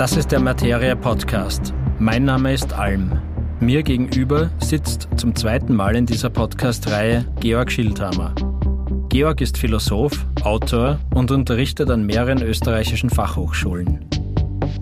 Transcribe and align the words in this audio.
Das 0.00 0.16
ist 0.16 0.32
der 0.32 0.40
Materia 0.40 0.94
Podcast. 0.94 1.74
Mein 1.98 2.24
Name 2.24 2.54
ist 2.54 2.72
Alm. 2.72 3.20
Mir 3.60 3.82
gegenüber 3.82 4.48
sitzt 4.58 5.10
zum 5.16 5.36
zweiten 5.36 5.74
Mal 5.74 5.94
in 5.94 6.06
dieser 6.06 6.30
Podcast-Reihe 6.30 7.26
Georg 7.40 7.70
Schildhammer. 7.70 8.34
Georg 9.10 9.42
ist 9.42 9.58
Philosoph, 9.58 10.24
Autor 10.42 10.98
und 11.14 11.30
unterrichtet 11.30 11.90
an 11.90 12.06
mehreren 12.06 12.40
österreichischen 12.40 13.10
Fachhochschulen. 13.10 14.08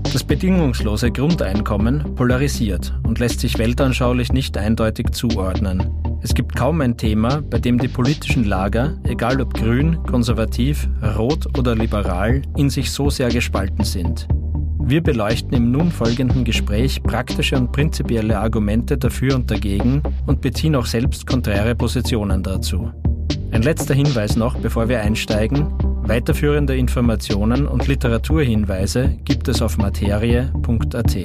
Das 0.05 0.23
bedingungslose 0.23 1.11
Grundeinkommen 1.11 2.15
polarisiert 2.15 2.95
und 3.03 3.19
lässt 3.19 3.41
sich 3.41 3.59
weltanschaulich 3.59 4.33
nicht 4.33 4.57
eindeutig 4.57 5.11
zuordnen. 5.11 5.83
Es 6.23 6.33
gibt 6.33 6.55
kaum 6.55 6.81
ein 6.81 6.97
Thema, 6.97 7.43
bei 7.43 7.59
dem 7.59 7.79
die 7.79 7.89
politischen 7.89 8.45
Lager, 8.45 8.97
egal 9.03 9.41
ob 9.41 9.53
grün, 9.53 10.01
konservativ, 10.05 10.89
rot 11.17 11.59
oder 11.59 11.75
liberal, 11.75 12.43
in 12.57 12.71
sich 12.71 12.93
so 12.93 13.11
sehr 13.11 13.31
gespalten 13.31 13.83
sind. 13.83 14.29
Wir 14.89 15.03
beleuchten 15.03 15.53
im 15.53 15.71
nun 15.71 15.91
folgenden 15.91 16.45
Gespräch 16.45 17.03
praktische 17.03 17.57
und 17.57 17.73
prinzipielle 17.73 18.39
Argumente 18.39 18.97
dafür 18.97 19.35
und 19.35 19.51
dagegen 19.51 20.03
und 20.27 20.41
beziehen 20.41 20.75
auch 20.75 20.87
selbst 20.87 21.27
konträre 21.27 21.75
Positionen 21.75 22.43
dazu. 22.43 22.91
Ein 23.51 23.61
letzter 23.61 23.93
Hinweis 23.93 24.37
noch, 24.37 24.57
bevor 24.57 24.89
wir 24.89 25.03
einsteigen. 25.03 25.75
Weiterführende 26.05 26.75
Informationen 26.75 27.67
und 27.67 27.87
Literaturhinweise 27.87 29.19
gibt 29.27 29.49
es 29.49 29.61
auf 29.61 29.77
materie.at. 29.77 31.17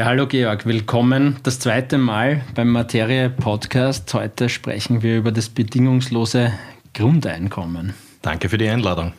Ja, 0.00 0.06
hallo 0.06 0.26
Georg, 0.26 0.64
willkommen 0.64 1.36
das 1.42 1.58
zweite 1.58 1.98
Mal 1.98 2.40
beim 2.54 2.70
Materie 2.70 3.28
Podcast. 3.28 4.14
Heute 4.14 4.48
sprechen 4.48 5.02
wir 5.02 5.18
über 5.18 5.30
das 5.30 5.50
bedingungslose 5.50 6.54
Grundeinkommen. 6.94 7.92
Danke 8.22 8.48
für 8.48 8.56
die 8.56 8.70
Einladung. 8.70 9.12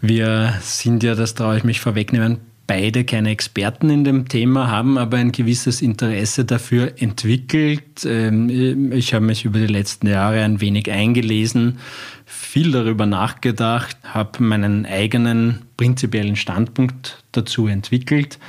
Wir 0.00 0.54
sind 0.60 1.04
ja, 1.04 1.14
das 1.14 1.36
traue 1.36 1.56
ich 1.56 1.62
mich 1.62 1.80
vorwegnehmen, 1.80 2.40
beide 2.66 3.04
keine 3.04 3.30
Experten 3.30 3.90
in 3.90 4.02
dem 4.02 4.26
Thema, 4.26 4.72
haben 4.72 4.98
aber 4.98 5.18
ein 5.18 5.30
gewisses 5.30 5.82
Interesse 5.82 6.44
dafür 6.44 6.94
entwickelt. 6.98 8.04
Ähm, 8.04 8.90
ich 8.90 9.14
habe 9.14 9.24
mich 9.24 9.44
über 9.44 9.60
die 9.60 9.72
letzten 9.72 10.08
Jahre 10.08 10.42
ein 10.42 10.60
wenig 10.60 10.90
eingelesen, 10.90 11.78
viel 12.26 12.72
darüber 12.72 13.06
nachgedacht, 13.06 13.98
habe 14.02 14.42
meinen 14.42 14.84
eigenen 14.84 15.62
prinzipiellen 15.76 16.34
Standpunkt 16.34 17.22
dazu 17.30 17.68
entwickelt 17.68 18.40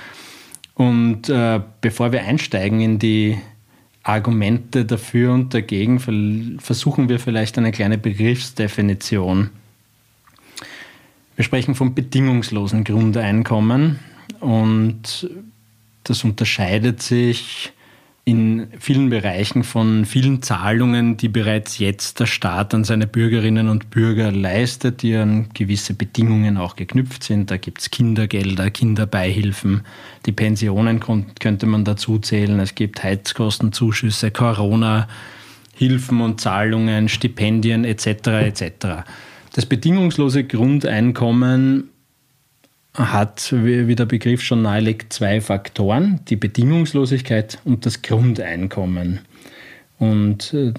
und 0.75 1.29
äh, 1.29 1.61
bevor 1.81 2.11
wir 2.11 2.23
einsteigen 2.23 2.81
in 2.81 2.99
die 2.99 3.37
Argumente 4.03 4.85
dafür 4.85 5.33
und 5.33 5.53
dagegen, 5.53 5.99
versuchen 6.59 7.09
wir 7.09 7.19
vielleicht 7.19 7.57
eine 7.57 7.71
kleine 7.71 7.97
Begriffsdefinition. 7.97 9.49
Wir 11.35 11.43
sprechen 11.43 11.75
vom 11.75 11.95
bedingungslosen 11.95 12.83
Grundeinkommen 12.83 13.99
und 14.41 15.29
das 16.03 16.23
unterscheidet 16.23 17.01
sich 17.01 17.73
in 18.27 18.69
vielen 18.79 19.11
Bereichen 19.11 19.63
von 19.63 20.03
vielen 20.03 20.41
Zahlungen, 20.41 21.15
die 21.15 21.29
bereits 21.29 21.77
jetzt 21.77 22.19
der 22.19 22.25
Staat 22.25 22.73
an 22.73 22.83
seine 22.83 23.05
Bürgerinnen 23.05 23.69
und 23.69 23.91
Bürger 23.91 24.31
leistet, 24.31 25.03
die 25.03 25.15
an 25.15 25.49
gewisse 25.53 25.93
Bedingungen 25.93 26.57
auch 26.57 26.75
geknüpft 26.75 27.23
sind. 27.23 27.51
Da 27.51 27.57
gibt 27.57 27.81
es 27.81 27.91
Kindergelder, 27.91 28.71
Kinderbeihilfen, 28.71 29.81
die 30.25 30.31
Pensionen 30.31 30.99
könnte 30.99 31.67
man 31.67 31.85
dazu 31.85 32.17
zählen. 32.17 32.59
Es 32.59 32.73
gibt 32.73 33.03
Heizkostenzuschüsse, 33.03 34.31
Corona-Hilfen 34.31 36.19
und 36.19 36.41
Zahlungen, 36.41 37.09
Stipendien 37.09 37.85
etc. 37.85 38.07
etc. 38.07 38.87
Das 39.53 39.67
bedingungslose 39.67 40.45
Grundeinkommen 40.45 41.91
hat, 42.95 43.53
wie 43.53 43.95
der 43.95 44.05
Begriff 44.05 44.41
schon 44.41 44.61
nahelegt, 44.61 45.11
zwei 45.13 45.41
Faktoren, 45.41 46.21
die 46.29 46.35
Bedingungslosigkeit 46.35 47.59
und 47.65 47.85
das 47.85 48.01
Grundeinkommen. 48.01 49.19
Und 49.99 50.53
äh, 50.53 50.73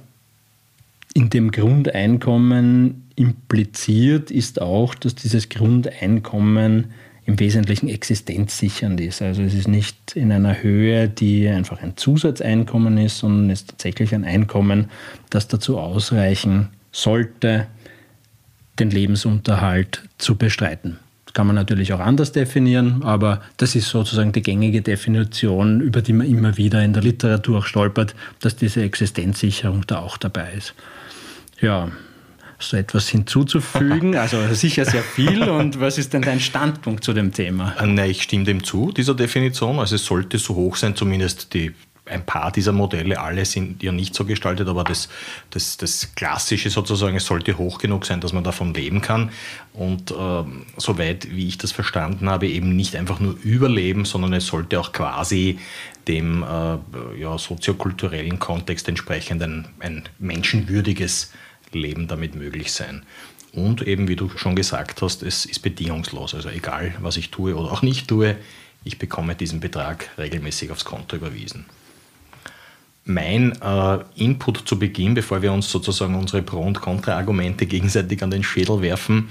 in 1.14 1.30
dem 1.30 1.50
Grundeinkommen 1.50 3.04
impliziert 3.16 4.30
ist 4.30 4.60
auch, 4.60 4.94
dass 4.94 5.14
dieses 5.14 5.48
Grundeinkommen 5.48 6.92
im 7.24 7.40
Wesentlichen 7.40 7.88
existenzsichernd 7.88 9.00
ist. 9.00 9.20
Also 9.20 9.42
es 9.42 9.54
ist 9.54 9.68
nicht 9.68 10.14
in 10.14 10.30
einer 10.30 10.62
Höhe, 10.62 11.08
die 11.08 11.48
einfach 11.48 11.82
ein 11.82 11.96
Zusatzeinkommen 11.96 12.98
ist, 12.98 13.18
sondern 13.18 13.50
es 13.50 13.62
ist 13.62 13.70
tatsächlich 13.70 14.14
ein 14.14 14.24
Einkommen, 14.24 14.90
das 15.30 15.48
dazu 15.48 15.78
ausreichen 15.78 16.68
sollte, 16.92 17.66
den 18.78 18.90
Lebensunterhalt 18.90 20.02
zu 20.18 20.36
bestreiten 20.36 20.98
kann 21.36 21.46
man 21.46 21.54
natürlich 21.54 21.92
auch 21.92 22.00
anders 22.00 22.32
definieren, 22.32 23.02
aber 23.02 23.42
das 23.58 23.74
ist 23.74 23.90
sozusagen 23.90 24.32
die 24.32 24.40
gängige 24.40 24.80
Definition, 24.80 25.82
über 25.82 26.00
die 26.00 26.14
man 26.14 26.26
immer 26.26 26.56
wieder 26.56 26.82
in 26.82 26.94
der 26.94 27.02
Literatur 27.02 27.58
auch 27.58 27.66
stolpert, 27.66 28.14
dass 28.40 28.56
diese 28.56 28.82
Existenzsicherung 28.82 29.86
da 29.86 29.98
auch 29.98 30.16
dabei 30.16 30.54
ist. 30.56 30.72
Ja, 31.60 31.90
so 32.58 32.78
etwas 32.78 33.10
hinzuzufügen? 33.10 34.16
Also 34.16 34.38
sicher 34.54 34.86
sehr 34.86 35.02
viel. 35.02 35.42
Und 35.42 35.78
was 35.78 35.98
ist 35.98 36.14
denn 36.14 36.22
dein 36.22 36.40
Standpunkt 36.40 37.04
zu 37.04 37.12
dem 37.12 37.34
Thema? 37.34 37.74
Na, 37.84 38.06
ich 38.06 38.22
stimme 38.22 38.44
dem 38.44 38.64
zu, 38.64 38.90
dieser 38.90 39.14
Definition. 39.14 39.78
Also 39.78 39.96
es 39.96 40.06
sollte 40.06 40.38
so 40.38 40.54
hoch 40.54 40.76
sein, 40.76 40.96
zumindest 40.96 41.52
die 41.52 41.74
ein 42.06 42.24
paar 42.24 42.52
dieser 42.52 42.72
Modelle, 42.72 43.20
alle 43.20 43.44
sind 43.44 43.82
ja 43.82 43.92
nicht 43.92 44.14
so 44.14 44.24
gestaltet, 44.24 44.68
aber 44.68 44.84
das, 44.84 45.08
das, 45.50 45.76
das 45.76 46.14
Klassische 46.14 46.70
sozusagen, 46.70 47.16
es 47.16 47.26
sollte 47.26 47.58
hoch 47.58 47.78
genug 47.78 48.06
sein, 48.06 48.20
dass 48.20 48.32
man 48.32 48.44
davon 48.44 48.72
leben 48.74 49.00
kann. 49.00 49.30
Und 49.72 50.12
äh, 50.12 50.44
soweit, 50.76 51.30
wie 51.34 51.48
ich 51.48 51.58
das 51.58 51.72
verstanden 51.72 52.28
habe, 52.30 52.46
eben 52.48 52.76
nicht 52.76 52.96
einfach 52.96 53.18
nur 53.18 53.36
überleben, 53.42 54.04
sondern 54.04 54.32
es 54.32 54.46
sollte 54.46 54.78
auch 54.78 54.92
quasi 54.92 55.58
dem 56.06 56.44
äh, 56.44 57.20
ja, 57.20 57.36
soziokulturellen 57.36 58.38
Kontext 58.38 58.88
entsprechend 58.88 59.42
ein, 59.42 59.66
ein 59.80 60.08
menschenwürdiges 60.18 61.32
Leben 61.72 62.06
damit 62.06 62.36
möglich 62.36 62.72
sein. 62.72 63.04
Und 63.52 63.82
eben, 63.82 64.06
wie 64.06 64.16
du 64.16 64.28
schon 64.36 64.54
gesagt 64.54 65.02
hast, 65.02 65.22
es 65.22 65.44
ist 65.44 65.60
bedingungslos. 65.60 66.34
Also 66.34 66.50
egal, 66.50 66.94
was 67.00 67.16
ich 67.16 67.30
tue 67.30 67.56
oder 67.56 67.72
auch 67.72 67.82
nicht 67.82 68.06
tue, 68.06 68.36
ich 68.84 68.98
bekomme 68.98 69.34
diesen 69.34 69.58
Betrag 69.58 70.10
regelmäßig 70.18 70.70
aufs 70.70 70.84
Konto 70.84 71.16
überwiesen 71.16 71.64
mein 73.06 73.52
äh, 73.62 73.98
Input 74.16 74.58
zu 74.66 74.78
Beginn, 74.78 75.14
bevor 75.14 75.40
wir 75.40 75.52
uns 75.52 75.70
sozusagen 75.70 76.16
unsere 76.16 76.42
Pro- 76.42 76.62
und 76.62 76.80
Kontra-Argumente 76.80 77.66
gegenseitig 77.66 78.22
an 78.22 78.32
den 78.32 78.42
Schädel 78.42 78.82
werfen, 78.82 79.28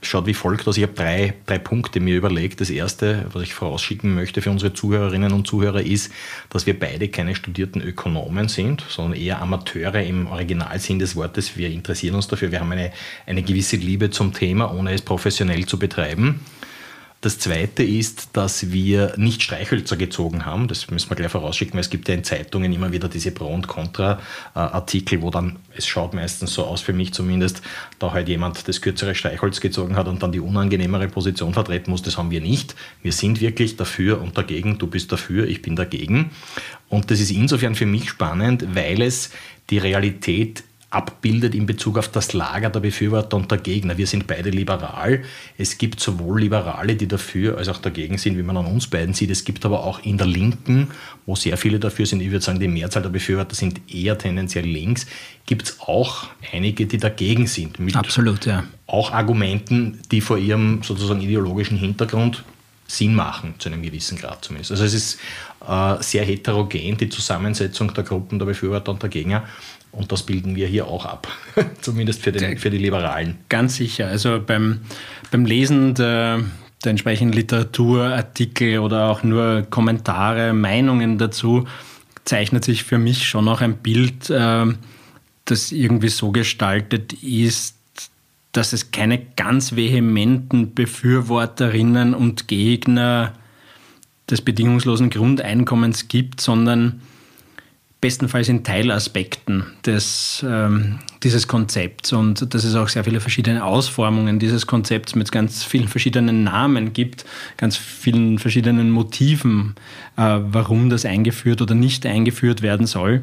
schaut 0.00 0.26
wie 0.26 0.32
folgt 0.32 0.66
aus. 0.66 0.78
Ich 0.78 0.82
habe 0.82 0.94
drei, 0.94 1.34
drei 1.44 1.58
Punkte 1.58 2.00
mir 2.00 2.16
überlegt. 2.16 2.60
Das 2.62 2.70
erste, 2.70 3.26
was 3.32 3.42
ich 3.42 3.52
vorausschicken 3.52 4.14
möchte 4.14 4.40
für 4.40 4.50
unsere 4.50 4.72
Zuhörerinnen 4.72 5.32
und 5.32 5.46
Zuhörer, 5.46 5.82
ist, 5.82 6.10
dass 6.48 6.66
wir 6.66 6.78
beide 6.78 7.08
keine 7.08 7.34
studierten 7.34 7.82
Ökonomen 7.82 8.48
sind, 8.48 8.82
sondern 8.88 9.20
eher 9.20 9.42
Amateure 9.42 10.02
im 10.02 10.26
Originalsinn 10.26 10.98
des 10.98 11.14
Wortes. 11.14 11.58
Wir 11.58 11.68
interessieren 11.68 12.14
uns 12.14 12.28
dafür. 12.28 12.50
Wir 12.50 12.60
haben 12.60 12.72
eine, 12.72 12.92
eine 13.26 13.42
gewisse 13.42 13.76
Liebe 13.76 14.08
zum 14.08 14.32
Thema, 14.32 14.72
ohne 14.74 14.94
es 14.94 15.02
professionell 15.02 15.66
zu 15.66 15.78
betreiben. 15.78 16.40
Das 17.20 17.40
Zweite 17.40 17.82
ist, 17.82 18.28
dass 18.34 18.70
wir 18.70 19.14
nicht 19.16 19.42
Streichhölzer 19.42 19.96
gezogen 19.96 20.46
haben. 20.46 20.68
Das 20.68 20.88
müssen 20.88 21.10
wir 21.10 21.16
gleich 21.16 21.32
vorausschicken, 21.32 21.74
weil 21.74 21.80
es 21.80 21.90
gibt 21.90 22.06
ja 22.06 22.14
in 22.14 22.22
Zeitungen 22.22 22.72
immer 22.72 22.92
wieder 22.92 23.08
diese 23.08 23.32
Pro- 23.32 23.52
und 23.52 23.66
Contra-Artikel, 23.66 25.20
wo 25.20 25.30
dann, 25.30 25.56
es 25.76 25.88
schaut 25.88 26.14
meistens 26.14 26.54
so 26.54 26.64
aus, 26.64 26.80
für 26.80 26.92
mich 26.92 27.12
zumindest, 27.12 27.60
da 27.98 28.12
halt 28.12 28.28
jemand 28.28 28.68
das 28.68 28.80
kürzere 28.80 29.16
Streichholz 29.16 29.60
gezogen 29.60 29.96
hat 29.96 30.06
und 30.06 30.22
dann 30.22 30.30
die 30.30 30.38
unangenehmere 30.38 31.08
Position 31.08 31.54
vertreten 31.54 31.90
muss. 31.90 32.02
Das 32.02 32.16
haben 32.16 32.30
wir 32.30 32.40
nicht. 32.40 32.76
Wir 33.02 33.12
sind 33.12 33.40
wirklich 33.40 33.74
dafür 33.74 34.20
und 34.20 34.38
dagegen. 34.38 34.78
Du 34.78 34.86
bist 34.86 35.10
dafür, 35.10 35.48
ich 35.48 35.60
bin 35.60 35.74
dagegen. 35.74 36.30
Und 36.88 37.10
das 37.10 37.18
ist 37.18 37.32
insofern 37.32 37.74
für 37.74 37.86
mich 37.86 38.10
spannend, 38.10 38.76
weil 38.76 39.02
es 39.02 39.30
die 39.70 39.78
Realität 39.78 40.62
abbildet 40.90 41.54
in 41.54 41.66
Bezug 41.66 41.98
auf 41.98 42.08
das 42.08 42.32
Lager 42.32 42.70
der 42.70 42.80
Befürworter 42.80 43.36
und 43.36 43.50
der 43.50 43.58
Gegner. 43.58 43.98
Wir 43.98 44.06
sind 44.06 44.26
beide 44.26 44.48
liberal. 44.48 45.22
Es 45.58 45.76
gibt 45.76 46.00
sowohl 46.00 46.40
Liberale, 46.40 46.96
die 46.96 47.06
dafür 47.06 47.58
als 47.58 47.68
auch 47.68 47.76
dagegen 47.76 48.16
sind, 48.16 48.38
wie 48.38 48.42
man 48.42 48.56
an 48.56 48.64
uns 48.64 48.86
beiden 48.86 49.12
sieht. 49.12 49.30
Es 49.30 49.44
gibt 49.44 49.66
aber 49.66 49.84
auch 49.84 50.02
in 50.02 50.16
der 50.16 50.26
Linken, 50.26 50.88
wo 51.26 51.36
sehr 51.36 51.58
viele 51.58 51.78
dafür 51.78 52.06
sind, 52.06 52.22
ich 52.22 52.30
würde 52.30 52.44
sagen, 52.44 52.58
die 52.58 52.68
Mehrzahl 52.68 53.02
der 53.02 53.10
Befürworter 53.10 53.54
sind 53.54 53.82
eher 53.92 54.16
tendenziell 54.16 54.64
links, 54.64 55.06
gibt 55.44 55.68
es 55.68 55.80
auch 55.80 56.28
einige, 56.52 56.86
die 56.86 56.96
dagegen 56.96 57.46
sind. 57.46 57.78
Mit 57.78 57.94
Absolut, 57.94 58.46
ja. 58.46 58.64
Auch 58.86 59.12
Argumenten, 59.12 60.00
die 60.10 60.22
vor 60.22 60.38
ihrem 60.38 60.82
sozusagen 60.82 61.20
ideologischen 61.20 61.76
Hintergrund 61.76 62.44
Sinn 62.90 63.14
machen, 63.14 63.54
zu 63.58 63.68
einem 63.68 63.82
gewissen 63.82 64.16
Grad 64.16 64.42
zumindest. 64.42 64.70
Also 64.70 64.84
es 64.84 64.94
ist 64.94 65.18
äh, 65.68 66.02
sehr 66.02 66.24
heterogen, 66.24 66.96
die 66.96 67.10
Zusammensetzung 67.10 67.92
der 67.92 68.02
Gruppen 68.02 68.38
der 68.38 68.46
Befürworter 68.46 68.90
und 68.90 69.02
der 69.02 69.10
Gegner. 69.10 69.44
Und 69.92 70.12
das 70.12 70.22
bilden 70.24 70.54
wir 70.54 70.66
hier 70.66 70.86
auch 70.86 71.06
ab, 71.06 71.28
zumindest 71.80 72.22
für, 72.22 72.32
den, 72.32 72.58
für 72.58 72.70
die 72.70 72.78
Liberalen. 72.78 73.38
Ganz 73.48 73.76
sicher. 73.76 74.08
Also 74.08 74.40
beim, 74.44 74.80
beim 75.30 75.44
Lesen 75.44 75.94
der, 75.94 76.40
der 76.84 76.90
entsprechenden 76.90 77.34
Literaturartikel 77.34 78.78
oder 78.78 79.06
auch 79.06 79.22
nur 79.22 79.66
Kommentare, 79.70 80.52
Meinungen 80.52 81.18
dazu, 81.18 81.66
zeichnet 82.24 82.64
sich 82.64 82.84
für 82.84 82.98
mich 82.98 83.26
schon 83.26 83.48
auch 83.48 83.60
ein 83.60 83.78
Bild, 83.78 84.30
äh, 84.30 84.66
das 85.46 85.72
irgendwie 85.72 86.10
so 86.10 86.30
gestaltet 86.30 87.14
ist, 87.22 87.74
dass 88.52 88.72
es 88.72 88.90
keine 88.90 89.18
ganz 89.18 89.76
vehementen 89.76 90.74
Befürworterinnen 90.74 92.14
und 92.14 92.48
Gegner 92.48 93.32
des 94.30 94.42
bedingungslosen 94.42 95.10
Grundeinkommens 95.10 96.08
gibt, 96.08 96.40
sondern 96.40 97.00
bestenfalls 98.00 98.48
in 98.48 98.62
Teilaspekten 98.62 99.64
des, 99.84 100.44
ähm, 100.48 101.00
dieses 101.24 101.48
Konzepts 101.48 102.12
und 102.12 102.54
dass 102.54 102.62
es 102.62 102.76
auch 102.76 102.88
sehr 102.88 103.02
viele 103.02 103.20
verschiedene 103.20 103.64
Ausformungen 103.64 104.38
dieses 104.38 104.68
Konzepts 104.68 105.16
mit 105.16 105.32
ganz 105.32 105.64
vielen 105.64 105.88
verschiedenen 105.88 106.44
Namen 106.44 106.92
gibt, 106.92 107.24
ganz 107.56 107.76
vielen 107.76 108.38
verschiedenen 108.38 108.90
Motiven, 108.90 109.74
äh, 110.16 110.38
warum 110.40 110.90
das 110.90 111.04
eingeführt 111.04 111.60
oder 111.60 111.74
nicht 111.74 112.06
eingeführt 112.06 112.62
werden 112.62 112.86
soll. 112.86 113.22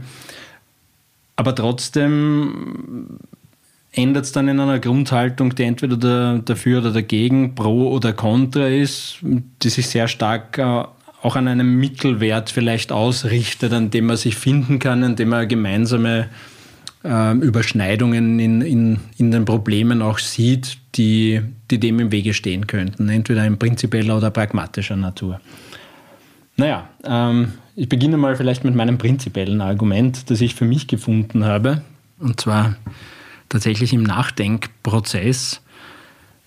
Aber 1.37 1.55
trotzdem 1.55 3.19
ändert 3.93 4.25
es 4.25 4.33
dann 4.33 4.49
in 4.49 4.59
einer 4.59 4.79
Grundhaltung, 4.79 5.55
die 5.55 5.63
entweder 5.63 6.39
dafür 6.39 6.79
oder 6.79 6.91
dagegen, 6.91 7.55
pro 7.55 7.91
oder 7.91 8.11
contra 8.11 8.67
ist, 8.67 9.19
die 9.21 9.69
sich 9.69 9.87
sehr 9.87 10.09
stark 10.09 10.57
äh, 10.57 10.83
auch 11.25 11.35
an 11.35 11.47
einem 11.47 11.79
Mittelwert 11.79 12.51
vielleicht 12.51 12.91
ausrichtet, 12.91 13.73
an 13.73 13.89
dem 13.89 14.05
man 14.05 14.15
sich 14.15 14.35
finden 14.35 14.77
kann, 14.77 15.03
an 15.03 15.15
dem 15.15 15.29
man 15.29 15.47
gemeinsame 15.47 16.29
äh, 17.03 17.33
Überschneidungen 17.37 18.37
in, 18.37 18.61
in, 18.61 18.99
in 19.17 19.31
den 19.31 19.43
Problemen 19.43 20.03
auch 20.03 20.19
sieht, 20.19 20.77
die, 20.93 21.41
die 21.71 21.79
dem 21.79 21.99
im 21.99 22.11
Wege 22.11 22.35
stehen 22.35 22.67
könnten, 22.67 23.09
entweder 23.09 23.43
in 23.43 23.57
prinzipieller 23.57 24.17
oder 24.17 24.29
pragmatischer 24.29 24.97
Natur. 24.97 25.41
Naja, 26.57 26.89
ähm, 27.03 27.53
ich 27.75 27.89
beginne 27.89 28.17
mal 28.17 28.35
vielleicht 28.35 28.63
mit 28.63 28.75
meinem 28.75 28.99
prinzipiellen 28.99 29.61
Argument, 29.61 30.29
das 30.29 30.41
ich 30.41 30.53
für 30.53 30.65
mich 30.65 30.87
gefunden 30.87 31.43
habe, 31.43 31.81
und 32.19 32.39
zwar 32.39 32.75
tatsächlich 33.49 33.93
im 33.93 34.03
Nachdenkprozess. 34.03 35.61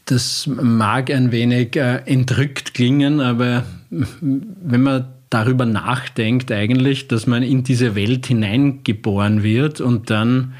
Das 0.08 0.46
mag 0.46 1.10
ein 1.10 1.32
wenig 1.32 1.76
äh, 1.76 1.96
entrückt 2.06 2.72
klingen, 2.72 3.20
aber 3.20 3.64
wenn 3.90 4.82
man 4.82 5.06
darüber 5.28 5.66
nachdenkt 5.66 6.50
eigentlich, 6.50 7.08
dass 7.08 7.26
man 7.26 7.42
in 7.42 7.62
diese 7.62 7.94
Welt 7.94 8.24
hineingeboren 8.24 9.42
wird 9.42 9.82
und 9.82 10.08
dann 10.08 10.54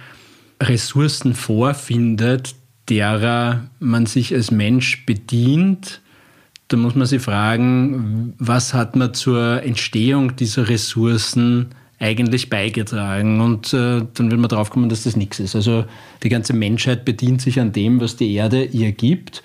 Ressourcen 0.63 1.33
vorfindet, 1.33 2.57
derer 2.91 3.71
man 3.81 4.05
sich 4.05 4.35
als 4.35 4.51
Mensch 4.51 5.07
bedient, 5.07 6.03
dann 6.69 6.81
muss 6.81 6.95
man 6.95 7.07
sich 7.07 7.23
fragen, 7.23 8.35
was 8.39 8.75
hat 8.75 8.97
man 8.97 9.15
zur 9.15 9.63
Entstehung 9.63 10.37
dieser 10.37 10.69
Ressourcen 10.69 11.71
eigentlich 11.99 12.51
beigetragen? 12.51 13.41
Und 13.41 13.73
äh, 13.73 14.03
dann 14.15 14.31
wird 14.31 14.41
man 14.41 14.49
drauf 14.49 14.71
kommen, 14.71 14.89
dass 14.89 15.05
das 15.05 15.17
nichts 15.17 15.41
ist. 15.41 15.57
Also 15.57 15.85
die 16.23 16.29
ganze 16.29 16.53
Menschheit 16.53 17.05
bedient 17.05 17.41
sich 17.43 17.61
an 17.61 17.73
dem, 17.73 18.01
was 18.01 18.17
die 18.17 18.33
Erde 18.35 18.65
ihr 18.65 18.93
gibt. 18.93 19.43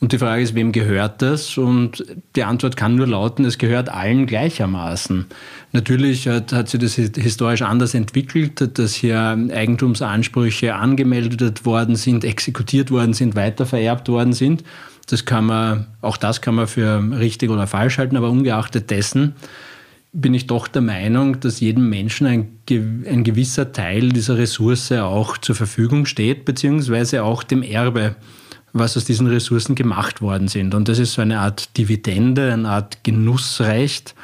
Und 0.00 0.12
die 0.12 0.18
Frage 0.18 0.42
ist, 0.42 0.54
wem 0.54 0.70
gehört 0.70 1.22
das? 1.22 1.58
Und 1.58 2.04
die 2.36 2.44
Antwort 2.44 2.76
kann 2.76 2.94
nur 2.94 3.08
lauten, 3.08 3.44
es 3.44 3.58
gehört 3.58 3.88
allen 3.88 4.26
gleichermaßen. 4.26 5.26
Natürlich 5.72 6.28
hat, 6.28 6.52
hat 6.52 6.68
sich 6.68 6.80
das 6.80 6.94
historisch 6.94 7.62
anders 7.62 7.94
entwickelt, 7.94 8.78
dass 8.78 8.94
hier 8.94 9.18
Eigentumsansprüche 9.18 10.76
angemeldet 10.76 11.66
worden 11.66 11.96
sind, 11.96 12.24
exekutiert 12.24 12.92
worden 12.92 13.12
sind, 13.12 13.34
weitervererbt 13.34 14.08
worden 14.08 14.34
sind. 14.34 14.62
Das 15.08 15.24
kann 15.24 15.46
man, 15.46 15.86
auch 16.00 16.16
das 16.16 16.42
kann 16.42 16.54
man 16.54 16.68
für 16.68 17.02
richtig 17.18 17.50
oder 17.50 17.66
falsch 17.66 17.98
halten, 17.98 18.16
aber 18.16 18.30
ungeachtet 18.30 18.90
dessen 18.90 19.34
bin 20.20 20.34
ich 20.34 20.46
doch 20.46 20.66
der 20.66 20.82
Meinung, 20.82 21.38
dass 21.40 21.60
jedem 21.60 21.88
Menschen 21.88 22.26
ein, 22.26 22.58
ein 22.68 23.24
gewisser 23.24 23.72
Teil 23.72 24.08
dieser 24.10 24.36
Ressource 24.36 24.90
auch 24.92 25.38
zur 25.38 25.54
Verfügung 25.54 26.06
steht, 26.06 26.44
beziehungsweise 26.44 27.22
auch 27.22 27.42
dem 27.42 27.62
Erbe 27.62 28.16
was 28.72 28.96
aus 28.96 29.04
diesen 29.04 29.26
Ressourcen 29.26 29.74
gemacht 29.74 30.20
worden 30.20 30.48
sind. 30.48 30.74
Und 30.74 30.88
das 30.88 30.98
ist 30.98 31.14
so 31.14 31.22
eine 31.22 31.40
Art 31.40 31.76
Dividende, 31.78 32.52
eine 32.52 32.68
Art 32.68 33.02
Genussrecht, 33.02 34.14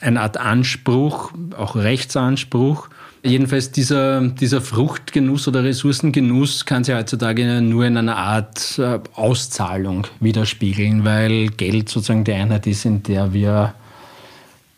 eine 0.00 0.20
Art 0.20 0.36
Anspruch, 0.36 1.32
auch 1.56 1.76
Rechtsanspruch. 1.76 2.88
Jedenfalls 3.24 3.70
dieser, 3.70 4.20
dieser 4.28 4.60
Fruchtgenuss 4.60 5.46
oder 5.46 5.62
Ressourcengenuss 5.62 6.66
kann 6.66 6.82
sich 6.84 6.94
heutzutage 6.94 7.62
nur 7.62 7.86
in 7.86 7.96
einer 7.96 8.16
Art 8.16 8.78
äh, 8.78 8.98
Auszahlung 9.14 10.08
widerspiegeln, 10.18 11.04
weil 11.04 11.46
Geld 11.48 11.88
sozusagen 11.88 12.24
die 12.24 12.32
Einheit 12.32 12.66
ist, 12.66 12.84
in 12.84 13.02
der 13.04 13.32
wir, 13.32 13.74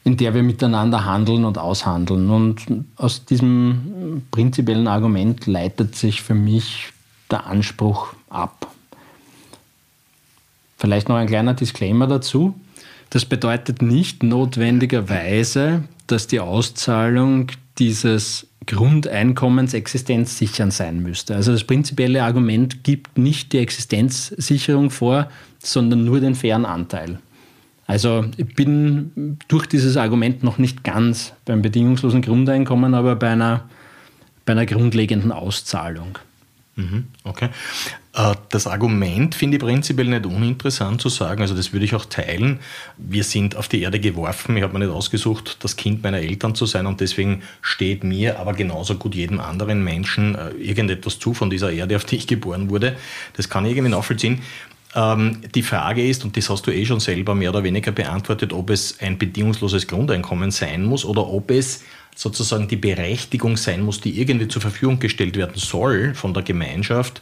in 0.05 0.19
der 0.19 0.35
wir 0.35 0.43
miteinander 0.43 1.07
handeln 1.07 1.45
und 1.45 1.57
aushandeln. 1.59 2.31
Und 2.31 2.85
aus 2.97 3.25
diesem 3.25 4.23
prinzipiellen 4.31 4.87
Argument 4.87 5.47
leitet 5.47 5.97
sich 5.97 6.23
für 6.23 6.35
mich 6.35 6.93
der 7.31 7.47
Anspruch 7.47 8.15
ab. 8.29 8.71
Vielleicht 10.77 11.09
noch 11.09 11.17
ein 11.17 11.27
kleiner 11.27 11.55
Disclaimer 11.55 12.07
dazu. 12.07 12.55
Das 13.09 13.25
bedeutet 13.25 13.81
nicht 13.81 14.23
notwendigerweise, 14.23 15.85
dass 16.07 16.27
die 16.27 16.41
Auszahlung 16.41 17.47
dieses 17.79 18.47
Grundeinkommens 18.67 19.73
existenzsichern 19.73 20.71
sein 20.71 21.03
müsste. 21.03 21.35
Also 21.35 21.53
das 21.53 21.65
prinzipielle 21.65 22.23
Argument 22.23 22.85
gibt 22.85 23.17
nicht 23.17 23.53
die 23.53 23.59
Existenzsicherung 23.59 24.91
vor, 24.91 25.29
sondern 25.59 26.05
nur 26.05 26.21
den 26.21 26.35
fairen 26.35 26.67
Anteil. 26.67 27.19
Also 27.87 28.25
ich 28.37 28.55
bin 28.55 29.39
durch 29.49 29.67
dieses 29.67 29.97
Argument 29.97 30.43
noch 30.43 30.59
nicht 30.59 30.85
ganz 30.85 31.33
beim 31.45 31.63
bedingungslosen 31.63 32.23
Grundeinkommen, 32.23 32.95
aber 32.95 33.17
bei 33.17 33.31
einer, 33.31 33.69
bei 34.47 34.53
einer 34.53 34.67
grundlegenden 34.67 35.33
Auszahlung. 35.33 36.19
Mhm, 36.77 37.05
okay. 37.23 37.51
Äh, 38.15 38.35
das 38.51 38.67
Argument 38.67 39.35
finde 39.35 39.59
ich 39.59 39.63
prinzipiell 39.63 40.09
nicht 40.09 40.27
uninteressant 40.27 41.01
zu 41.01 41.09
sagen, 41.09 41.43
also 41.43 41.55
das 41.55 41.73
würde 41.73 41.85
ich 41.85 41.95
auch 41.95 42.05
teilen. 42.05 42.59
Wir 42.97 43.23
sind 43.23 43.55
auf 43.55 43.69
die 43.69 43.83
Erde 43.83 44.01
geworfen, 44.01 44.57
ich 44.57 44.63
habe 44.63 44.73
mir 44.73 44.85
nicht 44.85 44.95
ausgesucht, 44.95 45.59
das 45.61 45.77
Kind 45.77 46.03
meiner 46.03 46.19
Eltern 46.19 46.55
zu 46.55 46.67
sein 46.67 46.87
und 46.87 47.01
deswegen 47.01 47.43
steht 47.63 48.03
mir, 48.03 48.41
aber 48.41 48.55
genauso 48.55 48.97
gut 48.97 49.15
jedem 49.15 49.39
anderen 49.39 49.85
Menschen 49.85 50.35
äh, 50.35 50.51
irgendetwas 50.51 51.19
zu 51.19 51.33
von 51.33 51.49
dieser 51.49 51.71
Erde, 51.71 51.95
auf 51.95 52.05
die 52.05 52.17
ich 52.17 52.27
geboren 52.27 52.71
wurde. 52.71 52.97
Das 53.35 53.49
kann 53.49 53.65
ich 53.67 53.73
irgendwie 53.73 53.93
nachvollziehen. 53.93 54.43
Ähm, 54.95 55.41
die 55.55 55.63
Frage 55.63 56.07
ist, 56.07 56.25
und 56.25 56.37
das 56.37 56.49
hast 56.51 56.67
du 56.67 56.71
eh 56.71 56.87
schon 56.87 57.01
selber 57.01 57.35
mehr 57.35 57.51
oder 57.51 57.65
weniger 57.65 57.93
beantwortet, 57.93 58.53
ob 58.53 58.71
es 58.71 59.01
ein 59.01 59.19
bedingungsloses 59.19 59.87
Grundeinkommen 59.87 60.51
sein 60.51 60.85
muss 60.85 61.05
oder 61.05 61.27
ob 61.27 61.51
es 61.51 61.83
sozusagen 62.15 62.69
die 62.69 62.77
Berechtigung 62.77 63.57
sein 63.57 63.83
muss, 63.83 64.01
die 64.01 64.21
irgendwie 64.21 64.49
zur 64.49 64.63
Verfügung 64.63 65.01
gestellt 65.01 65.37
werden 65.37 65.57
soll 65.57 66.15
von 66.15 66.33
der 66.33 66.45
Gemeinschaft, 66.45 67.21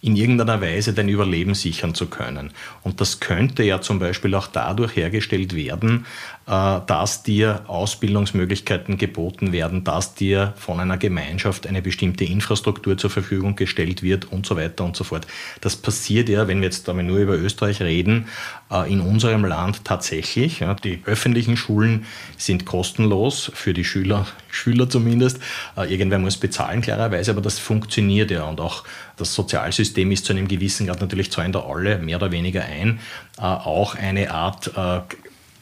in 0.00 0.14
irgendeiner 0.14 0.60
Weise 0.60 0.92
dein 0.92 1.08
Überleben 1.08 1.54
sichern 1.54 1.92
zu 1.92 2.06
können. 2.06 2.52
Und 2.82 3.00
das 3.00 3.18
könnte 3.18 3.64
ja 3.64 3.80
zum 3.80 3.98
Beispiel 3.98 4.32
auch 4.36 4.46
dadurch 4.46 4.94
hergestellt 4.94 5.56
werden, 5.56 6.06
dass 6.48 7.22
dir 7.22 7.60
Ausbildungsmöglichkeiten 7.66 8.96
geboten 8.96 9.52
werden, 9.52 9.84
dass 9.84 10.14
dir 10.14 10.54
von 10.56 10.80
einer 10.80 10.96
Gemeinschaft 10.96 11.66
eine 11.66 11.82
bestimmte 11.82 12.24
Infrastruktur 12.24 12.96
zur 12.96 13.10
Verfügung 13.10 13.54
gestellt 13.54 14.02
wird 14.02 14.32
und 14.32 14.46
so 14.46 14.56
weiter 14.56 14.84
und 14.84 14.96
so 14.96 15.04
fort. 15.04 15.26
Das 15.60 15.76
passiert 15.76 16.30
ja, 16.30 16.48
wenn 16.48 16.60
wir 16.60 16.68
jetzt 16.68 16.88
damit 16.88 17.06
nur 17.06 17.18
über 17.18 17.36
Österreich 17.36 17.82
reden, 17.82 18.28
äh, 18.70 18.90
in 18.90 19.00
unserem 19.00 19.44
Land 19.44 19.84
tatsächlich. 19.84 20.64
Die 20.84 21.02
öffentlichen 21.04 21.58
Schulen 21.58 22.06
sind 22.38 22.64
kostenlos 22.64 23.50
für 23.54 23.74
die 23.74 23.84
Schüler, 23.84 24.26
Schüler 24.50 24.88
zumindest. 24.88 25.40
Äh, 25.76 25.92
irgendwer 25.92 26.18
muss 26.18 26.38
bezahlen, 26.38 26.80
klarerweise, 26.80 27.30
aber 27.30 27.42
das 27.42 27.58
funktioniert 27.58 28.30
ja. 28.30 28.44
Und 28.44 28.60
auch 28.60 28.84
das 29.18 29.34
Sozialsystem 29.34 30.10
ist 30.12 30.24
zu 30.24 30.32
einem 30.32 30.48
gewissen 30.48 30.86
Grad 30.86 31.02
natürlich 31.02 31.30
zahlen 31.30 31.52
da 31.52 31.60
alle 31.60 31.98
mehr 31.98 32.16
oder 32.16 32.30
weniger 32.30 32.64
ein. 32.64 33.00
Auch 33.36 33.94
eine 33.94 34.32
Art 34.32 34.72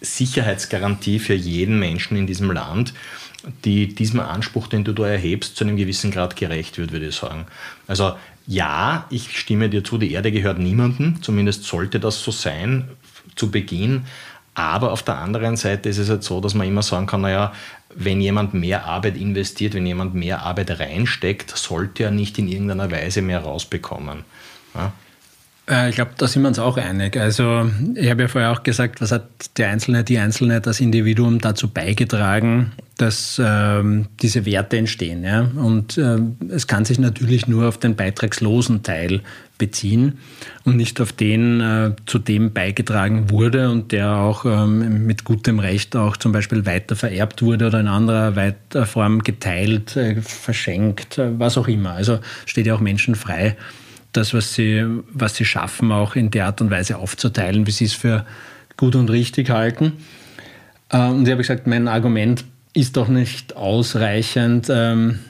Sicherheitsgarantie 0.00 1.18
für 1.18 1.34
jeden 1.34 1.78
Menschen 1.78 2.16
in 2.16 2.26
diesem 2.26 2.50
Land, 2.50 2.94
die 3.64 3.94
diesem 3.94 4.20
Anspruch, 4.20 4.66
den 4.66 4.84
du 4.84 4.92
da 4.92 5.06
erhebst, 5.06 5.56
zu 5.56 5.64
einem 5.64 5.76
gewissen 5.76 6.10
Grad 6.10 6.36
gerecht 6.36 6.78
wird, 6.78 6.92
würde 6.92 7.08
ich 7.08 7.14
sagen. 7.14 7.46
Also 7.86 8.14
ja, 8.46 9.06
ich 9.10 9.38
stimme 9.38 9.68
dir 9.68 9.82
zu, 9.82 9.98
die 9.98 10.12
Erde 10.12 10.30
gehört 10.32 10.58
niemandem, 10.58 11.22
zumindest 11.22 11.64
sollte 11.64 12.00
das 12.00 12.22
so 12.22 12.30
sein 12.30 12.88
zu 13.34 13.50
Beginn. 13.50 14.04
Aber 14.54 14.92
auf 14.92 15.02
der 15.02 15.18
anderen 15.18 15.56
Seite 15.56 15.88
ist 15.88 15.98
es 15.98 16.08
halt 16.08 16.24
so, 16.24 16.40
dass 16.40 16.54
man 16.54 16.66
immer 16.66 16.82
sagen 16.82 17.06
kann, 17.06 17.20
naja, 17.20 17.52
wenn 17.94 18.20
jemand 18.20 18.54
mehr 18.54 18.86
Arbeit 18.86 19.16
investiert, 19.16 19.74
wenn 19.74 19.86
jemand 19.86 20.14
mehr 20.14 20.42
Arbeit 20.42 20.78
reinsteckt, 20.78 21.56
sollte 21.56 22.04
er 22.04 22.10
nicht 22.10 22.38
in 22.38 22.48
irgendeiner 22.48 22.90
Weise 22.90 23.20
mehr 23.20 23.40
rausbekommen. 23.40 24.24
Ja? 24.74 24.92
Äh, 25.68 25.90
ich 25.90 25.96
glaube, 25.96 26.12
da 26.16 26.26
sind 26.26 26.42
wir 26.42 26.48
uns 26.48 26.58
auch 26.58 26.76
einig. 26.76 27.16
Also 27.16 27.70
ich 27.94 28.10
habe 28.10 28.22
ja 28.22 28.28
vorher 28.28 28.52
auch 28.52 28.62
gesagt, 28.62 29.00
was 29.00 29.12
hat 29.12 29.26
der 29.56 29.68
Einzelne, 29.70 30.04
die 30.04 30.18
Einzelne, 30.18 30.60
das 30.60 30.80
Individuum 30.80 31.40
dazu 31.40 31.68
beigetragen, 31.68 32.72
dass 32.96 33.40
ähm, 33.44 34.06
diese 34.22 34.46
Werte 34.46 34.78
entstehen. 34.78 35.24
Ja? 35.24 35.40
Und 35.40 35.98
äh, 35.98 36.18
es 36.48 36.66
kann 36.66 36.84
sich 36.84 36.98
natürlich 36.98 37.46
nur 37.46 37.68
auf 37.68 37.78
den 37.78 37.96
beitragslosen 37.96 38.82
Teil 38.82 39.22
beziehen 39.58 40.18
und 40.64 40.76
nicht 40.76 41.00
auf 41.00 41.12
den, 41.12 41.60
äh, 41.60 41.92
zu 42.04 42.18
dem 42.18 42.52
beigetragen 42.52 43.30
wurde 43.30 43.70
und 43.70 43.92
der 43.92 44.16
auch 44.16 44.44
ähm, 44.44 45.06
mit 45.06 45.24
gutem 45.24 45.58
Recht 45.58 45.96
auch 45.96 46.16
zum 46.16 46.32
Beispiel 46.32 46.66
weiter 46.66 46.94
vererbt 46.94 47.42
wurde 47.42 47.66
oder 47.68 47.80
in 47.80 47.88
anderer 47.88 48.36
weiter 48.36 48.86
Form 48.86 49.22
geteilt, 49.22 49.96
äh, 49.96 50.20
verschenkt, 50.20 51.18
äh, 51.18 51.38
was 51.38 51.56
auch 51.56 51.68
immer. 51.68 51.92
Also 51.92 52.18
steht 52.44 52.66
ja 52.66 52.74
auch 52.74 52.80
Menschen 52.80 53.14
frei, 53.14 53.56
das, 54.16 54.34
was 54.34 54.54
sie, 54.54 54.84
was 55.12 55.36
sie 55.36 55.44
schaffen, 55.44 55.92
auch 55.92 56.16
in 56.16 56.30
der 56.30 56.46
Art 56.46 56.60
und 56.60 56.70
Weise 56.70 56.98
aufzuteilen, 56.98 57.66
wie 57.66 57.70
sie 57.70 57.84
es 57.84 57.92
für 57.92 58.24
gut 58.76 58.96
und 58.96 59.10
richtig 59.10 59.50
halten. 59.50 59.92
Äh, 60.90 61.08
und 61.08 61.24
ich 61.24 61.30
habe 61.30 61.42
gesagt, 61.42 61.66
mein 61.66 61.88
Argument 61.88 62.44
ist 62.72 62.96
doch 62.96 63.08
nicht 63.08 63.56
ausreichend, 63.56 64.68
ähm, 64.70 65.20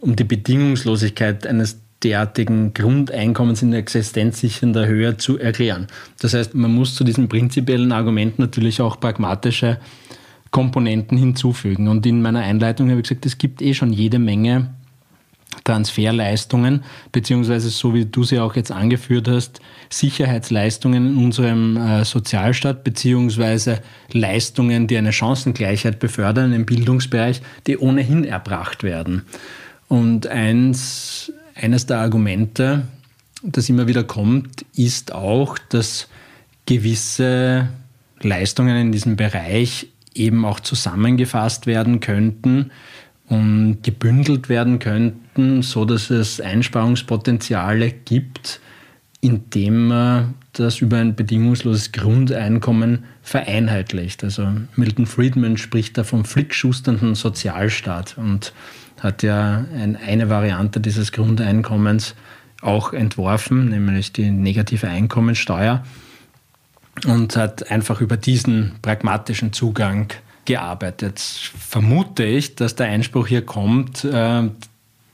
um 0.00 0.16
die 0.16 0.24
Bedingungslosigkeit 0.24 1.46
eines 1.46 1.78
derartigen 2.02 2.74
Grundeinkommens 2.74 3.62
in 3.62 3.72
existenzsichernder 3.72 4.86
Höhe 4.86 5.16
zu 5.16 5.38
erklären. 5.38 5.88
Das 6.20 6.34
heißt, 6.34 6.54
man 6.54 6.72
muss 6.72 6.94
zu 6.94 7.02
diesem 7.02 7.28
prinzipiellen 7.28 7.90
Argument 7.90 8.38
natürlich 8.38 8.80
auch 8.80 9.00
pragmatische 9.00 9.78
Komponenten 10.50 11.18
hinzufügen. 11.18 11.88
Und 11.88 12.06
in 12.06 12.22
meiner 12.22 12.40
Einleitung 12.40 12.88
habe 12.90 13.00
ich 13.00 13.08
gesagt, 13.08 13.26
es 13.26 13.38
gibt 13.38 13.60
eh 13.62 13.74
schon 13.74 13.92
jede 13.92 14.18
Menge 14.18 14.70
Transferleistungen, 15.64 16.84
beziehungsweise 17.12 17.70
so 17.70 17.94
wie 17.94 18.04
du 18.04 18.24
sie 18.24 18.38
auch 18.38 18.56
jetzt 18.56 18.72
angeführt 18.72 19.28
hast, 19.28 19.60
Sicherheitsleistungen 19.90 21.06
in 21.06 21.24
unserem 21.24 21.76
äh, 21.76 22.04
Sozialstaat, 22.04 22.84
beziehungsweise 22.84 23.80
Leistungen, 24.12 24.86
die 24.86 24.96
eine 24.96 25.12
Chancengleichheit 25.12 25.98
befördern 25.98 26.52
im 26.52 26.66
Bildungsbereich, 26.66 27.40
die 27.66 27.78
ohnehin 27.78 28.24
erbracht 28.24 28.82
werden. 28.82 29.22
Und 29.88 30.26
eins, 30.26 31.32
eines 31.54 31.86
der 31.86 31.98
Argumente, 31.98 32.82
das 33.42 33.68
immer 33.68 33.86
wieder 33.86 34.04
kommt, 34.04 34.64
ist 34.74 35.12
auch, 35.12 35.58
dass 35.70 36.08
gewisse 36.66 37.68
Leistungen 38.20 38.76
in 38.76 38.92
diesem 38.92 39.16
Bereich 39.16 39.88
eben 40.14 40.44
auch 40.44 40.60
zusammengefasst 40.60 41.66
werden 41.66 42.00
könnten, 42.00 42.70
und 43.28 43.82
gebündelt 43.82 44.48
werden 44.48 44.78
könnten, 44.78 45.62
so 45.62 45.84
dass 45.84 46.10
es 46.10 46.40
Einsparungspotenziale 46.40 47.90
gibt, 47.90 48.60
indem 49.20 49.88
man 49.88 50.34
das 50.52 50.80
über 50.80 50.98
ein 50.98 51.14
bedingungsloses 51.14 51.92
Grundeinkommen 51.92 53.04
vereinheitlicht. 53.22 54.24
Also 54.24 54.48
Milton 54.76 55.06
Friedman 55.06 55.56
spricht 55.56 55.98
da 55.98 56.04
vom 56.04 56.24
flickschusternden 56.24 57.14
Sozialstaat 57.14 58.16
und 58.16 58.52
hat 59.00 59.22
ja 59.22 59.66
ein, 59.74 59.96
eine 59.96 60.28
Variante 60.28 60.80
dieses 60.80 61.12
Grundeinkommens 61.12 62.14
auch 62.62 62.92
entworfen, 62.92 63.68
nämlich 63.68 64.12
die 64.12 64.30
negative 64.30 64.88
Einkommensteuer 64.88 65.84
und 67.06 67.36
hat 67.36 67.70
einfach 67.70 68.00
über 68.00 68.16
diesen 68.16 68.72
pragmatischen 68.82 69.52
Zugang 69.52 70.08
gearbeitet. 70.48 71.20
Vermute 71.20 72.24
ich, 72.24 72.56
dass 72.56 72.74
der 72.74 72.86
Einspruch 72.86 73.28
hier 73.28 73.42
kommt, 73.42 74.02
äh, 74.04 74.48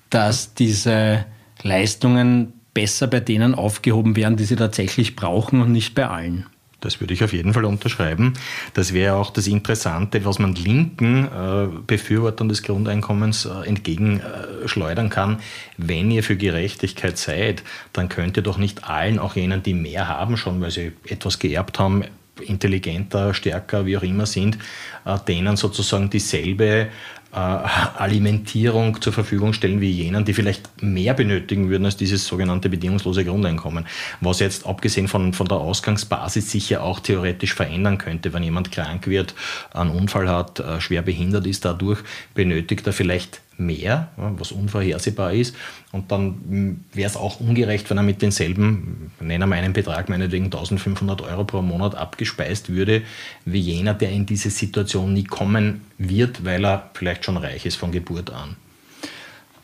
dass 0.09 0.55
diese 0.55 1.27
Leistungen 1.63 2.53
besser 2.73 3.09
bei 3.09 3.21
denen 3.21 3.55
aufgehoben 3.55 4.17
werden, 4.17 4.37
die 4.37 4.45
sie 4.45 4.57
tatsächlich 4.57 5.17
brauchen 5.17 5.61
und 5.61 5.73
nicht 5.73 5.95
bei 5.95 6.09
allen. 6.09 6.47
Das 6.81 7.01
würde 7.01 7.15
ich 7.15 7.25
auf 7.25 7.33
jeden 7.33 7.53
Fall 7.55 7.65
unterschreiben. 7.65 8.35
Das 8.75 8.93
wäre 8.93 9.17
auch 9.17 9.31
das 9.31 9.47
Interessante, 9.47 10.25
was 10.25 10.39
man 10.39 10.55
linken 10.55 11.25
äh, 11.25 11.67
Befürwortern 11.87 12.49
des 12.49 12.63
Grundeinkommens 12.63 13.47
äh, 13.47 13.67
entgegenschleudern 13.67 15.09
kann. 15.09 15.41
Wenn 15.79 16.11
ihr 16.11 16.23
für 16.23 16.37
Gerechtigkeit 16.37 17.19
seid, 17.19 17.65
dann 17.93 18.09
könnt 18.09 18.37
ihr 18.37 18.43
doch 18.43 18.59
nicht 18.59 18.85
allen, 18.85 19.19
auch 19.19 19.35
jenen, 19.35 19.63
die 19.63 19.75
mehr 19.75 20.09
haben, 20.09 20.37
schon 20.37 20.61
weil 20.61 20.71
sie 20.71 20.93
etwas 21.07 21.39
geerbt 21.39 21.79
haben, 21.79 22.05
intelligenter, 22.41 23.35
stärker, 23.35 23.87
wie 23.87 23.97
auch 23.97 24.03
immer 24.03 24.27
sind, 24.27 24.59
äh, 25.05 25.19
denen 25.27 25.57
sozusagen 25.57 26.11
dieselbe 26.11 26.89
äh, 27.35 27.37
Alimentierung 27.37 29.01
zur 29.01 29.13
Verfügung 29.13 29.53
stellen 29.53 29.81
wie 29.81 29.91
jenen, 29.91 30.25
die 30.25 30.35
vielleicht 30.35 30.83
mehr 30.83 31.15
benötigen 31.15 31.69
würden 31.69 31.85
als 31.85 31.97
dieses 31.97 32.27
sogenannte 32.27 32.69
bedingungslose 32.69 33.25
Grundeinkommen. 33.25 33.87
Was 34.21 34.39
jetzt 34.39 34.67
abgesehen 34.67 35.09
von, 35.09 35.33
von 35.33 35.49
der 35.49 35.59
Ausgangsbasis 35.59 36.51
sicher 36.51 36.83
auch 36.83 37.01
theoretisch 37.01 37.55
verändern 37.55 37.99
könnte. 37.99 38.33
Wenn 38.33 38.45
jemand 38.45 38.71
krank 38.71 39.09
wird, 39.09 39.35
einen 39.73 39.91
Unfall 39.91 40.29
hat, 40.29 40.61
äh, 40.61 40.81
schwer 40.81 41.03
behindert 41.03 41.47
ist 41.47 41.65
dadurch, 41.65 42.01
benötigt 42.35 42.87
er 42.87 42.93
vielleicht 42.93 43.41
mehr, 43.57 44.09
was 44.17 44.53
unvorhersehbar 44.53 45.33
ist. 45.33 45.57
Und 45.93 46.11
dann 46.11 46.85
wäre 46.93 47.09
es 47.09 47.17
auch 47.17 47.41
ungerecht, 47.41 47.89
wenn 47.91 47.97
er 47.97 48.03
mit 48.03 48.23
denselben, 48.23 49.13
nennen 49.21 49.49
wir 49.49 49.57
einen 49.57 49.73
Betrag, 49.73 50.09
meinetwegen 50.09 50.47
1500 50.47 51.23
Euro 51.23 51.45
pro 51.45 51.63
Monat 51.63 51.95
abgespeist 51.95 52.69
würde, 52.69 53.03
wie 53.45 53.61
jener, 53.61 53.95
der 53.95 54.11
in 54.11 54.27
diese 54.27 54.51
Situation 54.51 55.13
nie 55.13 55.25
kommen 55.25 55.83
wird, 55.99 56.45
weil 56.45 56.65
er 56.65 56.91
vielleicht 56.95 57.25
schon 57.25 57.37
reich 57.37 57.67
ist 57.67 57.77
von 57.77 57.93
Geburt 57.93 58.31
an. 58.31 58.57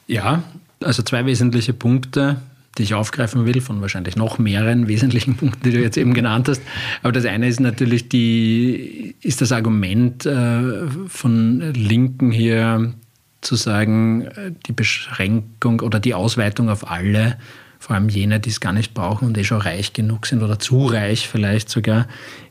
Ja, 0.07 0.43
also 0.83 1.03
zwei 1.03 1.27
wesentliche 1.27 1.73
Punkte, 1.73 2.41
die 2.79 2.85
ich 2.85 2.95
aufgreifen 2.95 3.47
will, 3.47 3.61
von 3.61 3.81
wahrscheinlich 3.81 4.17
noch 4.17 4.39
mehreren 4.39 4.89
wesentlichen 4.89 5.37
Punkten, 5.39 5.63
die 5.65 5.73
du 5.73 5.81
jetzt 5.81 5.97
eben 5.97 6.15
genannt 6.15 6.49
hast. 6.49 6.63
Aber 7.03 7.13
das 7.13 7.25
eine 7.25 7.49
ist 7.49 7.61
natürlich 7.61 8.09
die, 8.09 9.15
ist 9.21 9.41
das 9.41 9.53
Argument 9.53 10.27
äh, 10.27 10.87
von 11.09 11.61
Linken 11.75 12.31
hier, 12.31 12.95
zu 13.41 13.57
sagen, 13.57 14.23
äh, 14.23 14.53
die 14.67 14.73
Beschränkung 14.73 15.81
oder 15.81 16.01
die 16.01 16.15
Ausweitung 16.15 16.69
auf 16.69 16.91
alle, 16.91 17.37
vor 17.79 17.97
allem 17.97 18.09
jene, 18.09 18.41
die 18.41 18.51
es 18.51 18.61
gar 18.61 18.73
nicht 18.73 18.95
brauchen 18.95 19.27
und 19.27 19.39
eh 19.39 19.45
schon 19.45 19.61
reich 19.61 19.93
genug 19.93 20.27
sind 20.27 20.43
oder 20.43 20.59
zu 20.59 20.87
reich 20.87 21.29
vielleicht 21.29 21.71
sogar, 21.71 22.07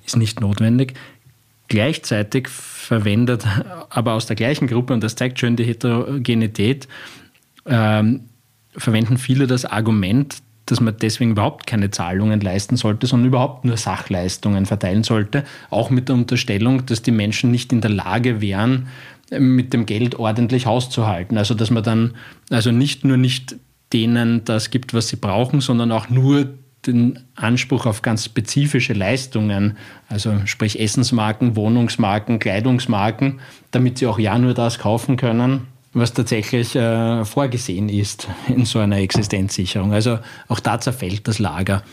ist 0.05 0.17
nicht 0.17 0.41
notwendig. 0.41 0.95
Gleichzeitig 1.67 2.47
verwendet 2.49 3.45
aber 3.89 4.13
aus 4.13 4.25
der 4.25 4.35
gleichen 4.35 4.67
Gruppe, 4.67 4.93
und 4.93 5.03
das 5.03 5.15
zeigt 5.15 5.39
schön 5.39 5.55
die 5.55 5.65
Heterogenität, 5.65 6.87
ähm, 7.65 8.21
verwenden 8.75 9.17
viele 9.17 9.47
das 9.47 9.65
Argument, 9.65 10.37
dass 10.65 10.81
man 10.81 10.95
deswegen 10.97 11.31
überhaupt 11.31 11.65
keine 11.65 11.89
Zahlungen 11.89 12.41
leisten 12.41 12.77
sollte, 12.77 13.07
sondern 13.07 13.29
überhaupt 13.29 13.65
nur 13.65 13.77
Sachleistungen 13.77 14.65
verteilen 14.65 15.03
sollte, 15.03 15.43
auch 15.69 15.89
mit 15.89 16.09
der 16.09 16.15
Unterstellung, 16.15 16.85
dass 16.85 17.01
die 17.01 17.11
Menschen 17.11 17.51
nicht 17.51 17.73
in 17.73 17.81
der 17.81 17.89
Lage 17.89 18.41
wären, 18.41 18.87
mit 19.31 19.73
dem 19.73 19.85
Geld 19.85 20.15
ordentlich 20.15 20.65
hauszuhalten. 20.65 21.37
Also 21.37 21.53
dass 21.53 21.69
man 21.69 21.83
dann 21.83 22.13
also 22.49 22.71
nicht 22.71 23.05
nur 23.05 23.17
nicht 23.17 23.55
denen 23.93 24.45
das 24.45 24.69
gibt, 24.69 24.93
was 24.93 25.07
sie 25.07 25.15
brauchen, 25.15 25.61
sondern 25.61 25.91
auch 25.91 26.09
nur 26.09 26.47
den 26.85 27.19
Anspruch 27.35 27.85
auf 27.85 28.01
ganz 28.01 28.25
spezifische 28.25 28.93
Leistungen, 28.93 29.77
also 30.07 30.33
sprich 30.45 30.79
Essensmarken, 30.79 31.55
Wohnungsmarken, 31.55 32.39
Kleidungsmarken, 32.39 33.39
damit 33.71 33.97
sie 33.97 34.07
auch 34.07 34.19
ja 34.19 34.37
nur 34.37 34.53
das 34.53 34.79
kaufen 34.79 35.17
können, 35.17 35.67
was 35.93 36.13
tatsächlich 36.13 36.75
äh, 36.75 37.25
vorgesehen 37.25 37.89
ist 37.89 38.27
in 38.47 38.65
so 38.65 38.79
einer 38.79 38.97
Existenzsicherung. 38.97 39.91
Also 39.91 40.19
auch 40.47 40.59
da 40.59 40.79
zerfällt 40.79 41.27
das 41.27 41.39
Lager. 41.39 41.83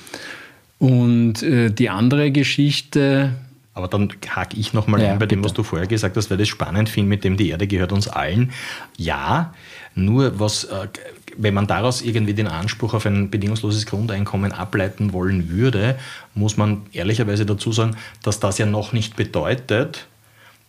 Und 0.79 1.43
äh, 1.43 1.71
die 1.71 1.89
andere 1.91 2.31
Geschichte, 2.31 3.33
aber 3.77 3.89
dann 3.89 4.09
hake 4.27 4.57
ich 4.57 4.73
nochmal 4.73 5.03
ja, 5.03 5.13
ein 5.13 5.19
bei 5.19 5.27
dem, 5.27 5.45
was 5.45 5.53
du 5.53 5.63
vorher 5.63 5.87
gesagt 5.87 6.17
hast, 6.17 6.31
weil 6.31 6.39
das 6.39 6.49
spannend 6.49 6.89
finde, 6.89 7.11
mit 7.11 7.25
dem 7.25 7.37
die 7.37 7.51
Erde 7.51 7.67
gehört 7.67 7.93
uns 7.93 8.09
allen. 8.09 8.53
Ja, 8.97 9.53
nur 9.95 10.41
was, 10.41 10.65
äh, 10.65 10.89
wenn 11.37 11.53
man 11.53 11.67
daraus 11.67 12.01
irgendwie 12.01 12.33
den 12.33 12.47
Anspruch 12.47 12.95
auf 12.95 13.05
ein 13.05 13.29
bedingungsloses 13.29 13.85
Grundeinkommen 13.85 14.53
ableiten 14.53 15.13
wollen 15.13 15.51
würde, 15.51 15.99
muss 16.35 16.57
man 16.57 16.87
ehrlicherweise 16.93 17.45
dazu 17.45 17.71
sagen, 17.71 17.99
dass 18.23 18.41
das 18.41 18.57
ja 18.57 18.65
noch 18.65 18.95
nicht 18.95 19.15
bedeutet, 19.15 20.07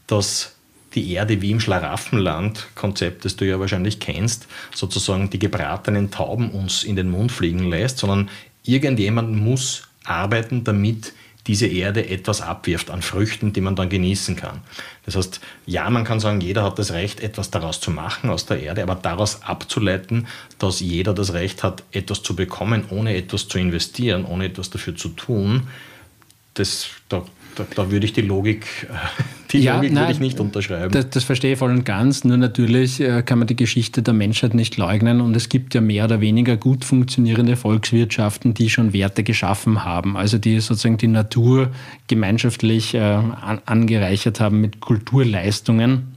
dass 0.06 0.56
die 0.94 1.14
Erde 1.14 1.42
wie 1.42 1.52
im 1.52 1.62
Schlaraffenland-Konzept, 1.62 3.24
das 3.24 3.38
du 3.38 3.46
ja 3.46 3.58
wahrscheinlich 3.58 4.02
kennst, 4.02 4.48
sozusagen 4.76 5.30
die 5.30 5.40
gebratenen 5.40 6.12
Tauben 6.12 6.52
uns 6.52 6.84
in 6.84 6.98
den 6.98 7.10
Mund 7.10 7.32
fliegen 7.32 7.70
lässt, 7.70 8.00
sondern 8.00 8.30
irgendjemand 8.64 9.34
muss 9.34 9.88
arbeiten, 10.04 10.66
damit 10.66 11.14
diese 11.48 11.68
Erde 11.68 12.08
etwas 12.08 12.42
abwirft 12.42 12.90
an 12.92 13.02
Früchten, 13.02 13.54
die 13.54 13.62
man 13.62 13.76
dann 13.76 13.90
genießen 13.90 14.36
kann. 14.36 14.62
Das 15.06 15.16
heißt, 15.16 15.40
ja, 15.66 15.90
man 15.90 16.04
kann 16.04 16.20
sagen, 16.20 16.42
jeder 16.42 16.64
hat 16.64 16.78
das 16.78 16.92
Recht, 16.92 17.22
etwas 17.22 17.50
daraus 17.50 17.80
zu 17.80 17.90
machen 17.90 18.30
aus 18.30 18.46
der 18.46 18.62
Erde, 18.62 18.84
aber 18.84 18.96
daraus 18.96 19.44
abzuleiten, 19.44 20.28
dass 20.60 20.82
jeder 20.82 21.14
das 21.14 21.34
Recht 21.34 21.64
hat, 21.64 21.84
etwas 21.92 22.22
zu 22.22 22.36
bekommen, 22.36 22.86
ohne 22.90 23.16
etwas 23.16 23.48
zu 23.48 23.58
investieren, 23.58 24.26
ohne 24.26 24.46
etwas 24.46 24.70
dafür 24.70 24.96
zu 24.96 25.10
tun, 25.10 25.68
das, 26.56 26.88
da, 27.08 27.24
da, 27.58 27.66
da 27.76 27.92
würde 27.92 28.06
ich 28.06 28.14
die 28.14 28.22
Logik 28.22 28.66
äh, 28.90 29.24
Die 29.52 29.60
ja, 29.60 29.76
Logik 29.76 29.94
nein, 29.94 30.04
würde 30.04 30.14
ich 30.14 30.20
nicht 30.20 30.40
unterschreiben. 30.40 30.92
Das, 30.92 31.10
das, 31.10 31.24
verstehe 31.24 31.54
ich 31.54 31.60
voll 31.60 31.72
und 31.72 31.86
ganz. 31.86 32.24
Nur 32.24 32.38
natürlich 32.38 33.00
äh, 33.00 33.24
kann 33.24 33.40
man 33.40 33.48
die 33.48 33.56
Geschichte 33.56 34.02
der 34.02 34.14
Menschheit 34.14 34.54
nicht 34.54 34.78
leugnen. 34.78 35.22
Und 35.22 35.36
es 35.36 35.50
gibt 35.50 35.74
ja 35.74 35.82
mehr 35.82 36.06
oder 36.06 36.22
weniger 36.22 36.58
gut 36.58 36.86
funktionierende 36.86 37.56
Volkswirtschaften, 37.56 38.54
die 38.54 38.70
schon 38.70 38.94
Werte 38.94 39.24
geschaffen 39.24 39.84
haben. 39.86 40.18
Also 40.18 40.38
die 40.38 40.60
sozusagen 40.60 40.98
die 40.98 41.08
Natur 41.08 41.72
gemeinschaftlich 42.08 42.94
äh, 42.94 43.00
an, 43.00 43.62
angereichert 43.66 44.40
haben 44.40 44.62
mit 44.62 44.80
Kulturleistungen, 44.80 46.16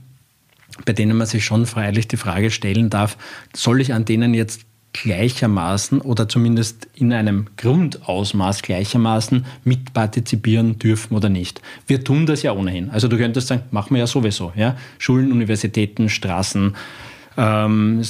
bei 0.85 0.93
denen 0.93 1.17
man 1.17 1.27
sich 1.27 1.45
schon 1.45 1.65
freilich 1.65 2.07
die 2.07 2.17
Frage 2.17 2.51
stellen 2.51 2.89
darf, 2.89 3.17
soll 3.55 3.81
ich 3.81 3.93
an 3.93 4.05
denen 4.05 4.33
jetzt 4.33 4.61
gleichermaßen 4.93 6.01
oder 6.01 6.27
zumindest 6.27 6.87
in 6.95 7.13
einem 7.13 7.47
Grundausmaß 7.57 8.61
gleichermaßen 8.61 9.45
mitpartizipieren 9.63 10.79
dürfen 10.79 11.15
oder 11.15 11.29
nicht. 11.29 11.61
Wir 11.87 12.03
tun 12.03 12.25
das 12.25 12.43
ja 12.43 12.51
ohnehin. 12.51 12.89
Also 12.89 13.07
du 13.07 13.17
könntest 13.17 13.47
sagen, 13.47 13.63
machen 13.71 13.93
wir 13.95 13.99
ja 13.99 14.07
sowieso. 14.07 14.51
Ja? 14.55 14.75
Schulen, 14.97 15.31
Universitäten, 15.31 16.09
Straßen, 16.09 16.75
ähm, 17.37 18.01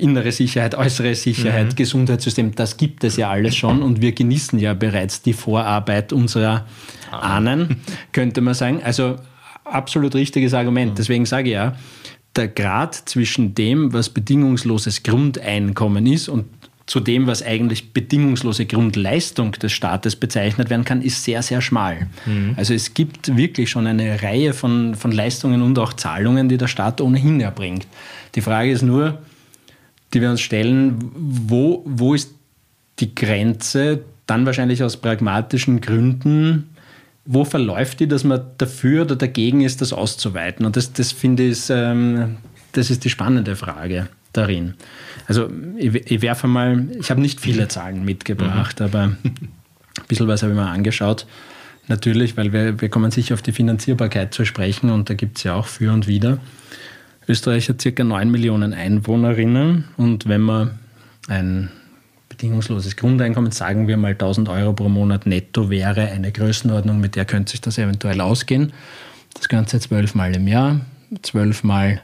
innere 0.00 0.32
Sicherheit, 0.32 0.74
äußere 0.74 1.14
Sicherheit, 1.14 1.72
mhm. 1.72 1.74
Gesundheitssystem, 1.76 2.54
das 2.54 2.78
gibt 2.78 3.04
es 3.04 3.16
ja 3.16 3.30
alles 3.30 3.54
schon 3.54 3.82
und 3.82 4.00
wir 4.00 4.12
genießen 4.12 4.58
ja 4.58 4.72
bereits 4.72 5.20
die 5.20 5.34
Vorarbeit 5.34 6.12
unserer 6.12 6.64
Ahnen, 7.10 7.82
könnte 8.12 8.40
man 8.40 8.54
sagen. 8.54 8.80
Also 8.82 9.16
absolut 9.64 10.14
richtiges 10.14 10.54
Argument. 10.54 10.92
Mhm. 10.92 10.96
Deswegen 10.96 11.26
sage 11.26 11.48
ich 11.50 11.54
ja, 11.54 11.76
der 12.36 12.48
Grad 12.48 12.94
zwischen 12.94 13.54
dem, 13.54 13.92
was 13.92 14.08
bedingungsloses 14.08 15.02
Grundeinkommen 15.02 16.06
ist 16.06 16.28
und 16.28 16.46
zu 16.86 17.00
dem, 17.00 17.26
was 17.26 17.42
eigentlich 17.42 17.92
bedingungslose 17.92 18.64
Grundleistung 18.64 19.52
des 19.52 19.72
Staates 19.72 20.14
bezeichnet 20.14 20.70
werden 20.70 20.84
kann, 20.84 21.02
ist 21.02 21.24
sehr, 21.24 21.42
sehr 21.42 21.60
schmal. 21.60 22.06
Mhm. 22.26 22.54
Also 22.56 22.74
es 22.74 22.94
gibt 22.94 23.36
wirklich 23.36 23.70
schon 23.70 23.88
eine 23.88 24.22
Reihe 24.22 24.52
von, 24.52 24.94
von 24.94 25.10
Leistungen 25.10 25.62
und 25.62 25.78
auch 25.80 25.94
Zahlungen, 25.94 26.48
die 26.48 26.58
der 26.58 26.68
Staat 26.68 27.00
ohnehin 27.00 27.40
erbringt. 27.40 27.88
Die 28.36 28.40
Frage 28.40 28.70
ist 28.70 28.82
nur, 28.82 29.18
die 30.14 30.20
wir 30.20 30.30
uns 30.30 30.40
stellen, 30.40 30.96
wo, 31.14 31.82
wo 31.84 32.14
ist 32.14 32.30
die 33.00 33.14
Grenze, 33.14 34.02
dann 34.26 34.46
wahrscheinlich 34.46 34.82
aus 34.84 34.96
pragmatischen 34.96 35.80
Gründen, 35.80 36.70
wo 37.26 37.44
verläuft 37.44 38.00
die, 38.00 38.08
dass 38.08 38.24
man 38.24 38.40
dafür 38.58 39.02
oder 39.02 39.16
dagegen 39.16 39.60
ist, 39.60 39.82
das 39.82 39.92
auszuweiten? 39.92 40.64
Und 40.64 40.76
das, 40.76 40.92
das 40.92 41.12
finde 41.12 41.44
ich, 41.44 41.68
ähm, 41.70 42.36
das 42.72 42.90
ist 42.90 43.04
die 43.04 43.10
spannende 43.10 43.56
Frage 43.56 44.08
darin. 44.32 44.74
Also 45.26 45.50
ich, 45.76 45.94
ich 45.94 46.22
werfe 46.22 46.46
mal, 46.46 46.86
ich 46.98 47.10
habe 47.10 47.20
nicht 47.20 47.40
viele 47.40 47.68
Zahlen 47.68 48.04
mitgebracht, 48.04 48.80
mhm. 48.80 48.86
aber 48.86 49.02
ein 49.02 49.50
bisschen 50.08 50.28
was 50.28 50.42
habe 50.42 50.52
ich 50.52 50.58
mir 50.58 50.66
angeschaut. 50.66 51.26
Natürlich, 51.88 52.36
weil 52.36 52.52
wir, 52.52 52.80
wir 52.80 52.88
kommen 52.88 53.10
sicher 53.10 53.34
auf 53.34 53.42
die 53.42 53.52
Finanzierbarkeit 53.52 54.34
zu 54.34 54.44
sprechen 54.44 54.90
und 54.90 55.08
da 55.08 55.14
gibt 55.14 55.38
es 55.38 55.44
ja 55.44 55.54
auch 55.54 55.66
für 55.66 55.92
und 55.92 56.06
wider. 56.06 56.38
Österreich 57.28 57.68
hat 57.68 57.82
ca. 57.82 58.04
9 58.04 58.30
Millionen 58.30 58.72
Einwohnerinnen 58.72 59.84
und 59.96 60.28
wenn 60.28 60.40
man 60.42 60.78
ein 61.28 61.70
bedingungsloses 62.36 62.96
Grundeinkommen, 62.96 63.50
sagen 63.50 63.88
wir 63.88 63.96
mal 63.96 64.12
1000 64.12 64.48
Euro 64.48 64.72
pro 64.74 64.88
Monat 64.88 65.26
netto, 65.26 65.70
wäre 65.70 66.02
eine 66.08 66.32
Größenordnung, 66.32 67.00
mit 67.00 67.16
der 67.16 67.24
könnte 67.24 67.52
sich 67.52 67.60
das 67.60 67.78
eventuell 67.78 68.20
ausgehen. 68.20 68.72
Das 69.34 69.48
Ganze 69.48 69.80
zwölfmal 69.80 70.34
im 70.36 70.46
Jahr, 70.46 70.80
zwölfmal 71.22 72.00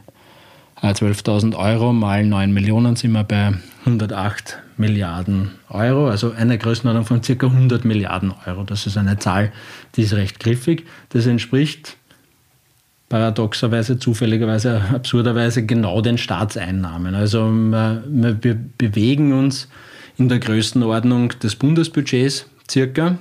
äh, 0.80 0.88
12.000 0.88 1.54
Euro 1.56 1.92
mal 1.92 2.24
9 2.24 2.52
Millionen 2.52 2.96
sind 2.96 3.12
wir 3.12 3.24
bei 3.24 3.52
108 3.84 4.58
Milliarden 4.78 5.50
Euro, 5.68 6.08
also 6.08 6.32
eine 6.32 6.56
Größenordnung 6.56 7.04
von 7.04 7.20
ca. 7.20 7.46
100 7.46 7.84
Milliarden 7.84 8.32
Euro. 8.46 8.64
Das 8.64 8.86
ist 8.86 8.96
eine 8.96 9.18
Zahl, 9.18 9.52
die 9.96 10.02
ist 10.02 10.14
recht 10.14 10.40
griffig. 10.40 10.86
Das 11.10 11.26
entspricht 11.26 11.96
paradoxerweise, 13.10 13.98
zufälligerweise, 13.98 14.80
absurderweise 14.94 15.66
genau 15.66 16.00
den 16.00 16.16
Staatseinnahmen. 16.16 17.14
Also 17.14 17.50
wir 17.52 18.58
bewegen 18.78 19.34
uns 19.34 19.68
in 20.18 20.28
der 20.28 20.38
Größenordnung 20.38 21.30
des 21.40 21.56
Bundesbudgets 21.56 22.46
circa 22.70 23.18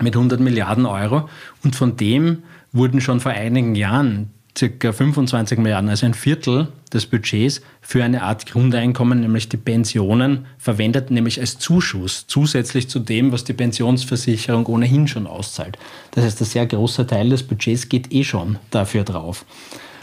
mit 0.00 0.14
100 0.14 0.40
Milliarden 0.40 0.86
Euro. 0.86 1.28
Und 1.64 1.76
von 1.76 1.96
dem 1.96 2.42
wurden 2.72 3.00
schon 3.00 3.20
vor 3.20 3.32
einigen 3.32 3.74
Jahren 3.74 4.30
circa 4.56 4.92
25 4.92 5.58
Milliarden, 5.58 5.90
also 5.90 6.06
ein 6.06 6.14
Viertel 6.14 6.68
des 6.92 7.06
Budgets 7.06 7.60
für 7.80 8.02
eine 8.02 8.22
Art 8.22 8.46
Grundeinkommen, 8.46 9.20
nämlich 9.20 9.48
die 9.48 9.58
Pensionen, 9.58 10.46
verwendet, 10.58 11.10
nämlich 11.10 11.40
als 11.40 11.58
Zuschuss, 11.58 12.24
zusätzlich 12.26 12.88
zu 12.88 12.98
dem, 12.98 13.32
was 13.32 13.44
die 13.44 13.52
Pensionsversicherung 13.52 14.66
ohnehin 14.66 15.08
schon 15.08 15.26
auszahlt. 15.26 15.78
Das 16.12 16.24
heißt, 16.24 16.40
ein 16.40 16.46
sehr 16.46 16.66
großer 16.66 17.06
Teil 17.06 17.28
des 17.28 17.42
Budgets 17.42 17.88
geht 17.88 18.12
eh 18.12 18.24
schon 18.24 18.58
dafür 18.70 19.04
drauf. 19.04 19.44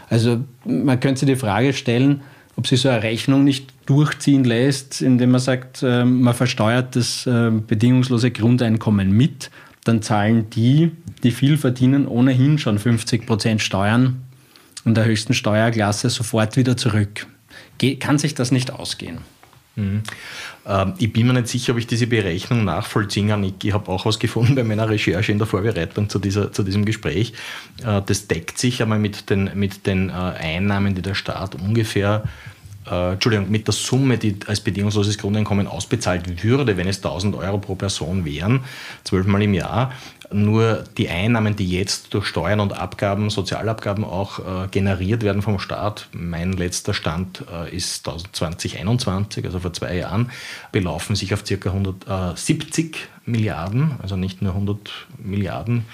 Also 0.08 0.44
man 0.64 1.00
könnte 1.00 1.20
sich 1.20 1.28
die 1.28 1.36
Frage 1.36 1.72
stellen, 1.72 2.22
ob 2.56 2.66
sich 2.66 2.80
so 2.80 2.88
eine 2.88 3.02
Rechnung 3.02 3.44
nicht 3.44 3.72
durchziehen 3.86 4.44
lässt, 4.44 5.02
indem 5.02 5.32
man 5.32 5.40
sagt, 5.40 5.82
ähm, 5.82 6.22
man 6.22 6.34
versteuert 6.34 6.96
das 6.96 7.26
ähm, 7.26 7.66
bedingungslose 7.66 8.30
Grundeinkommen 8.30 9.10
mit, 9.10 9.50
dann 9.84 10.02
zahlen 10.02 10.48
die, 10.50 10.92
die 11.22 11.30
viel 11.30 11.56
verdienen, 11.58 12.06
ohnehin 12.08 12.58
schon 12.58 12.78
50 12.78 13.26
Prozent 13.26 13.60
Steuern 13.60 14.22
in 14.84 14.94
der 14.94 15.04
höchsten 15.04 15.34
Steuerklasse 15.34 16.10
sofort 16.10 16.56
wieder 16.56 16.76
zurück. 16.76 17.26
kann 18.00 18.18
sich 18.18 18.34
das 18.34 18.50
nicht 18.50 18.70
ausgehen? 18.70 19.18
Mhm. 19.76 20.02
Ähm, 20.66 20.94
ich 20.98 21.12
bin 21.12 21.26
mir 21.26 21.34
nicht 21.34 21.48
sicher, 21.48 21.72
ob 21.72 21.78
ich 21.78 21.86
diese 21.86 22.06
Berechnung 22.06 22.64
nachvollziehen 22.64 23.28
kann. 23.28 23.44
Ich, 23.44 23.72
habe 23.72 23.90
auch 23.90 24.06
was 24.06 24.18
gefunden 24.18 24.54
bei 24.54 24.64
meiner 24.64 24.88
Recherche 24.88 25.32
in 25.32 25.38
der 25.38 25.46
Vorbereitung 25.46 26.08
zu, 26.08 26.18
dieser, 26.18 26.52
zu 26.52 26.62
diesem 26.62 26.84
Gespräch. 26.84 27.32
Äh, 27.84 28.02
das 28.04 28.26
deckt 28.26 28.58
sich 28.58 28.82
einmal 28.82 28.98
mit 28.98 29.30
den, 29.30 29.50
mit 29.54 29.86
den 29.86 30.10
äh, 30.10 30.12
Einnahmen, 30.12 30.94
die 30.94 31.02
der 31.02 31.14
Staat 31.14 31.54
ungefähr 31.54 32.24
äh, 32.90 33.12
Entschuldigung, 33.12 33.50
mit 33.50 33.66
der 33.66 33.72
Summe, 33.72 34.18
die 34.18 34.36
als 34.46 34.60
bedingungsloses 34.60 35.18
Grundeinkommen 35.18 35.66
ausbezahlt 35.66 36.42
würde, 36.42 36.76
wenn 36.76 36.86
es 36.86 36.98
1000 36.98 37.34
Euro 37.36 37.58
pro 37.58 37.74
Person 37.74 38.24
wären, 38.24 38.60
zwölfmal 39.04 39.42
im 39.42 39.54
Jahr. 39.54 39.92
Nur 40.34 40.82
die 40.98 41.08
Einnahmen, 41.08 41.54
die 41.54 41.70
jetzt 41.70 42.12
durch 42.12 42.26
Steuern 42.26 42.58
und 42.58 42.72
Abgaben, 42.72 43.30
Sozialabgaben 43.30 44.04
auch 44.04 44.40
äh, 44.40 44.68
generiert 44.68 45.22
werden 45.22 45.42
vom 45.42 45.60
Staat, 45.60 46.08
mein 46.12 46.52
letzter 46.54 46.92
Stand 46.92 47.44
äh, 47.52 47.72
ist 47.72 48.04
2021, 48.04 49.44
also 49.44 49.60
vor 49.60 49.72
zwei 49.72 49.96
Jahren, 49.96 50.32
belaufen 50.72 51.14
sich 51.14 51.32
auf 51.34 51.44
ca. 51.44 51.70
170 51.70 52.96
Milliarden, 53.26 53.92
also 54.02 54.16
nicht 54.16 54.42
nur 54.42 54.54
100 54.54 54.90
Milliarden, 55.18 55.86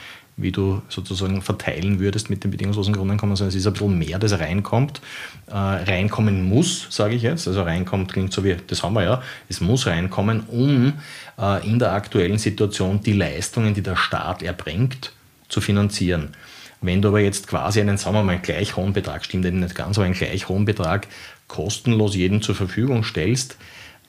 wie 0.42 0.53
du 0.53 0.83
sozusagen 0.88 1.42
verteilen 1.42 2.00
würdest 2.00 2.31
mit 2.31 2.44
dem 2.44 2.50
bedingungslosen 2.50 2.94
Grundeinkommen, 2.94 3.37
sondern 3.37 3.50
es 3.50 3.55
ist 3.55 3.66
ein 3.66 3.72
bisschen 3.72 3.98
mehr, 3.98 4.18
das 4.18 4.38
reinkommt. 4.38 5.00
Äh, 5.48 5.55
reinkommen 5.55 6.42
muss, 6.48 6.87
sage 6.90 7.14
ich 7.14 7.22
jetzt. 7.22 7.46
Also 7.48 7.62
reinkommt 7.62 8.12
klingt 8.12 8.33
so 8.33 8.44
wie, 8.44 8.57
das 8.66 8.83
haben 8.83 8.94
wir 8.94 9.03
ja, 9.03 9.22
es 9.48 9.61
muss 9.61 9.87
reinkommen, 9.87 10.44
um 10.48 10.94
äh, 11.38 11.66
in 11.66 11.79
der 11.79 11.92
aktuellen 11.92 12.38
Situation 12.38 13.00
die 13.03 13.12
Leistungen, 13.12 13.74
die 13.74 13.83
der 13.83 13.96
Staat 13.96 14.42
erbringt, 14.42 15.12
zu 15.48 15.61
finanzieren. 15.61 16.31
Wenn 16.81 17.03
du 17.03 17.09
aber 17.09 17.20
jetzt 17.20 17.46
quasi 17.46 17.81
einen, 17.81 17.98
sagen 17.98 18.16
wir 18.16 18.22
mal, 18.22 18.38
gleich 18.38 18.76
hohen 18.76 18.92
Betrag, 18.92 19.24
stimmt 19.24 19.44
eben 19.44 19.61
nicht 19.61 19.74
ganz, 19.74 19.98
aber 19.98 20.07
einen 20.07 20.14
gleich 20.14 20.48
hohen 20.48 20.64
Betrag 20.64 21.09
kostenlos 21.46 22.14
jedem 22.14 22.40
zur 22.40 22.55
Verfügung 22.55 23.05
stellst, 23.05 23.59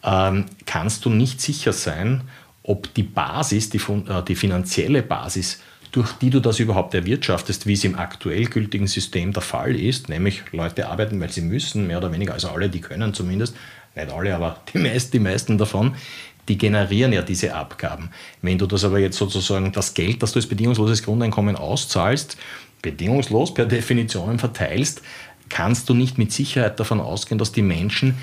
ähm, 0.03 0.45
kannst 0.65 1.05
du 1.05 1.09
nicht 1.09 1.41
sicher 1.41 1.73
sein, 1.73 2.21
ob 2.63 2.93
die 2.93 3.03
Basis, 3.03 3.69
die, 3.69 3.77
äh, 3.77 4.23
die 4.27 4.35
finanzielle 4.35 5.03
Basis 5.03 5.61
durch 5.91 6.13
die 6.13 6.29
du 6.29 6.39
das 6.39 6.59
überhaupt 6.59 6.93
erwirtschaftest, 6.93 7.67
wie 7.67 7.73
es 7.73 7.83
im 7.83 7.97
aktuell 7.97 8.45
gültigen 8.45 8.87
System 8.87 9.33
der 9.33 9.41
Fall 9.41 9.75
ist, 9.75 10.09
nämlich 10.09 10.41
Leute 10.51 10.87
arbeiten, 10.87 11.19
weil 11.19 11.31
sie 11.31 11.41
müssen, 11.41 11.87
mehr 11.87 11.97
oder 11.97 12.11
weniger, 12.13 12.33
also 12.33 12.49
alle, 12.49 12.69
die 12.69 12.81
können 12.81 13.13
zumindest, 13.13 13.55
nicht 13.95 14.11
alle, 14.11 14.33
aber 14.33 14.61
die 14.73 14.77
meisten, 14.77 15.11
die 15.11 15.19
meisten 15.19 15.57
davon, 15.57 15.95
die 16.47 16.57
generieren 16.57 17.13
ja 17.13 17.21
diese 17.21 17.53
Abgaben. 17.53 18.09
Wenn 18.41 18.57
du 18.57 18.67
das 18.67 18.83
aber 18.83 18.99
jetzt 18.99 19.17
sozusagen 19.17 19.71
das 19.71 19.93
Geld, 19.93 20.23
das 20.23 20.31
du 20.31 20.39
als 20.39 20.47
bedingungsloses 20.47 21.03
Grundeinkommen 21.03 21.55
auszahlst, 21.55 22.37
bedingungslos 22.81 23.53
per 23.53 23.65
Definition 23.65 24.39
verteilst, 24.39 25.01
kannst 25.49 25.89
du 25.89 25.93
nicht 25.93 26.17
mit 26.17 26.31
Sicherheit 26.31 26.79
davon 26.79 27.01
ausgehen, 27.01 27.37
dass 27.37 27.51
die 27.51 27.61
Menschen 27.61 28.17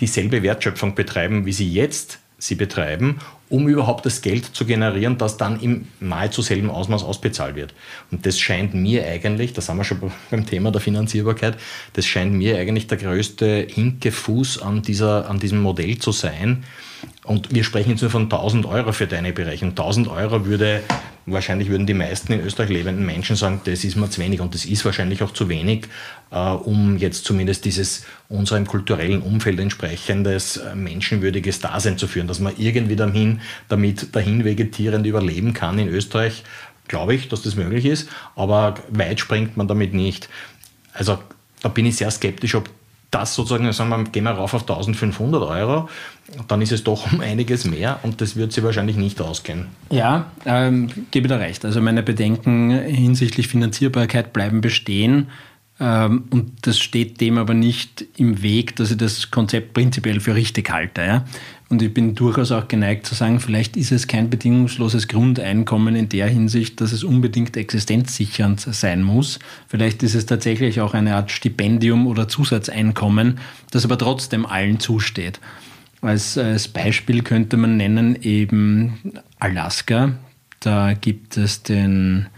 dieselbe 0.00 0.42
Wertschöpfung 0.42 0.94
betreiben, 0.94 1.46
wie 1.46 1.52
sie 1.52 1.72
jetzt 1.72 2.20
sie 2.38 2.54
betreiben, 2.54 3.18
um 3.48 3.68
überhaupt 3.68 4.06
das 4.06 4.22
Geld 4.22 4.44
zu 4.44 4.64
generieren, 4.64 5.18
das 5.18 5.36
dann 5.36 5.60
im 5.60 5.88
nahezu 6.00 6.40
selben 6.40 6.70
Ausmaß 6.70 7.02
ausbezahlt 7.02 7.56
wird. 7.56 7.74
Und 8.10 8.24
das 8.24 8.38
scheint 8.38 8.74
mir 8.74 9.04
eigentlich, 9.06 9.52
das 9.52 9.68
haben 9.68 9.78
wir 9.78 9.84
schon 9.84 10.12
beim 10.30 10.46
Thema 10.46 10.70
der 10.70 10.80
Finanzierbarkeit, 10.80 11.58
das 11.94 12.06
scheint 12.06 12.32
mir 12.32 12.56
eigentlich 12.56 12.86
der 12.86 12.98
größte 12.98 13.66
Hinkefuß 13.68 14.62
an, 14.62 14.82
dieser, 14.82 15.28
an 15.28 15.40
diesem 15.40 15.60
Modell 15.60 15.98
zu 15.98 16.12
sein. 16.12 16.64
Und 17.28 17.54
wir 17.54 17.62
sprechen 17.62 17.90
jetzt 17.90 18.00
nur 18.00 18.10
von 18.10 18.22
1000 18.22 18.64
Euro 18.64 18.92
für 18.92 19.06
deine 19.06 19.34
Berechnung. 19.34 19.72
1000 19.72 20.08
Euro 20.08 20.46
würde, 20.46 20.82
wahrscheinlich 21.26 21.68
würden 21.68 21.86
die 21.86 21.92
meisten 21.92 22.32
in 22.32 22.40
Österreich 22.40 22.70
lebenden 22.70 23.04
Menschen 23.04 23.36
sagen, 23.36 23.60
das 23.64 23.84
ist 23.84 23.96
mir 23.96 24.08
zu 24.08 24.22
wenig 24.22 24.40
und 24.40 24.54
das 24.54 24.64
ist 24.64 24.82
wahrscheinlich 24.86 25.22
auch 25.22 25.34
zu 25.34 25.50
wenig, 25.50 25.88
äh, 26.30 26.38
um 26.38 26.96
jetzt 26.96 27.26
zumindest 27.26 27.66
dieses 27.66 28.06
unserem 28.30 28.66
kulturellen 28.66 29.20
Umfeld 29.20 29.60
entsprechendes 29.60 30.56
äh, 30.56 30.74
menschenwürdiges 30.74 31.60
Dasein 31.60 31.98
zu 31.98 32.06
führen, 32.06 32.28
dass 32.28 32.40
man 32.40 32.54
irgendwie 32.56 32.96
dahin, 32.96 33.42
damit 33.68 34.16
dahin 34.16 34.46
vegetierend 34.46 35.06
überleben 35.06 35.52
kann 35.52 35.78
in 35.78 35.88
Österreich 35.88 36.44
glaube 36.88 37.14
ich, 37.14 37.28
dass 37.28 37.42
das 37.42 37.56
möglich 37.56 37.84
ist, 37.84 38.08
aber 38.36 38.76
weit 38.88 39.20
springt 39.20 39.58
man 39.58 39.68
damit 39.68 39.92
nicht. 39.92 40.30
Also 40.94 41.18
da 41.60 41.68
bin 41.68 41.84
ich 41.84 41.96
sehr 41.96 42.10
skeptisch, 42.10 42.54
ob 42.54 42.70
das 43.10 43.34
sozusagen, 43.34 43.70
sagen 43.72 43.90
wir, 43.90 44.04
gehen 44.04 44.24
wir 44.24 44.32
rauf 44.32 44.54
auf 44.54 44.62
1500 44.62 45.42
Euro, 45.42 45.88
dann 46.46 46.60
ist 46.60 46.72
es 46.72 46.84
doch 46.84 47.10
um 47.12 47.20
einiges 47.20 47.64
mehr 47.64 48.00
und 48.02 48.20
das 48.20 48.36
wird 48.36 48.52
sie 48.52 48.62
wahrscheinlich 48.62 48.96
nicht 48.96 49.20
ausgehen. 49.20 49.68
Ja, 49.90 50.30
ähm, 50.44 50.90
gebe 51.10 51.28
da 51.28 51.36
recht. 51.36 51.64
Also 51.64 51.80
meine 51.80 52.02
Bedenken 52.02 52.70
hinsichtlich 52.70 53.48
Finanzierbarkeit 53.48 54.32
bleiben 54.32 54.60
bestehen. 54.60 55.28
Ähm, 55.80 56.24
und 56.30 56.66
das 56.66 56.78
steht 56.78 57.20
dem 57.20 57.38
aber 57.38 57.54
nicht 57.54 58.04
im 58.16 58.42
Weg, 58.42 58.76
dass 58.76 58.90
ich 58.90 58.96
das 58.96 59.30
Konzept 59.30 59.74
prinzipiell 59.74 60.20
für 60.20 60.34
richtig 60.34 60.70
halte. 60.70 61.02
Ja? 61.02 61.24
Und 61.70 61.82
ich 61.82 61.92
bin 61.92 62.14
durchaus 62.14 62.50
auch 62.50 62.66
geneigt 62.66 63.04
zu 63.04 63.14
sagen, 63.14 63.40
vielleicht 63.40 63.76
ist 63.76 63.92
es 63.92 64.06
kein 64.06 64.30
bedingungsloses 64.30 65.06
Grundeinkommen 65.06 65.96
in 65.96 66.08
der 66.08 66.26
Hinsicht, 66.26 66.80
dass 66.80 66.92
es 66.92 67.04
unbedingt 67.04 67.58
existenzsichernd 67.58 68.60
sein 68.60 69.02
muss. 69.02 69.38
Vielleicht 69.68 70.02
ist 70.02 70.14
es 70.14 70.24
tatsächlich 70.24 70.80
auch 70.80 70.94
eine 70.94 71.14
Art 71.14 71.30
Stipendium 71.30 72.06
oder 72.06 72.26
Zusatzeinkommen, 72.26 73.38
das 73.70 73.84
aber 73.84 73.98
trotzdem 73.98 74.46
allen 74.46 74.80
zusteht. 74.80 75.40
Als, 76.00 76.38
als 76.38 76.68
Beispiel 76.68 77.22
könnte 77.22 77.58
man 77.58 77.76
nennen 77.76 78.16
eben 78.22 79.12
Alaska. 79.38 80.14
Da 80.60 80.94
gibt 80.94 81.36
es 81.36 81.62
den 81.62 82.28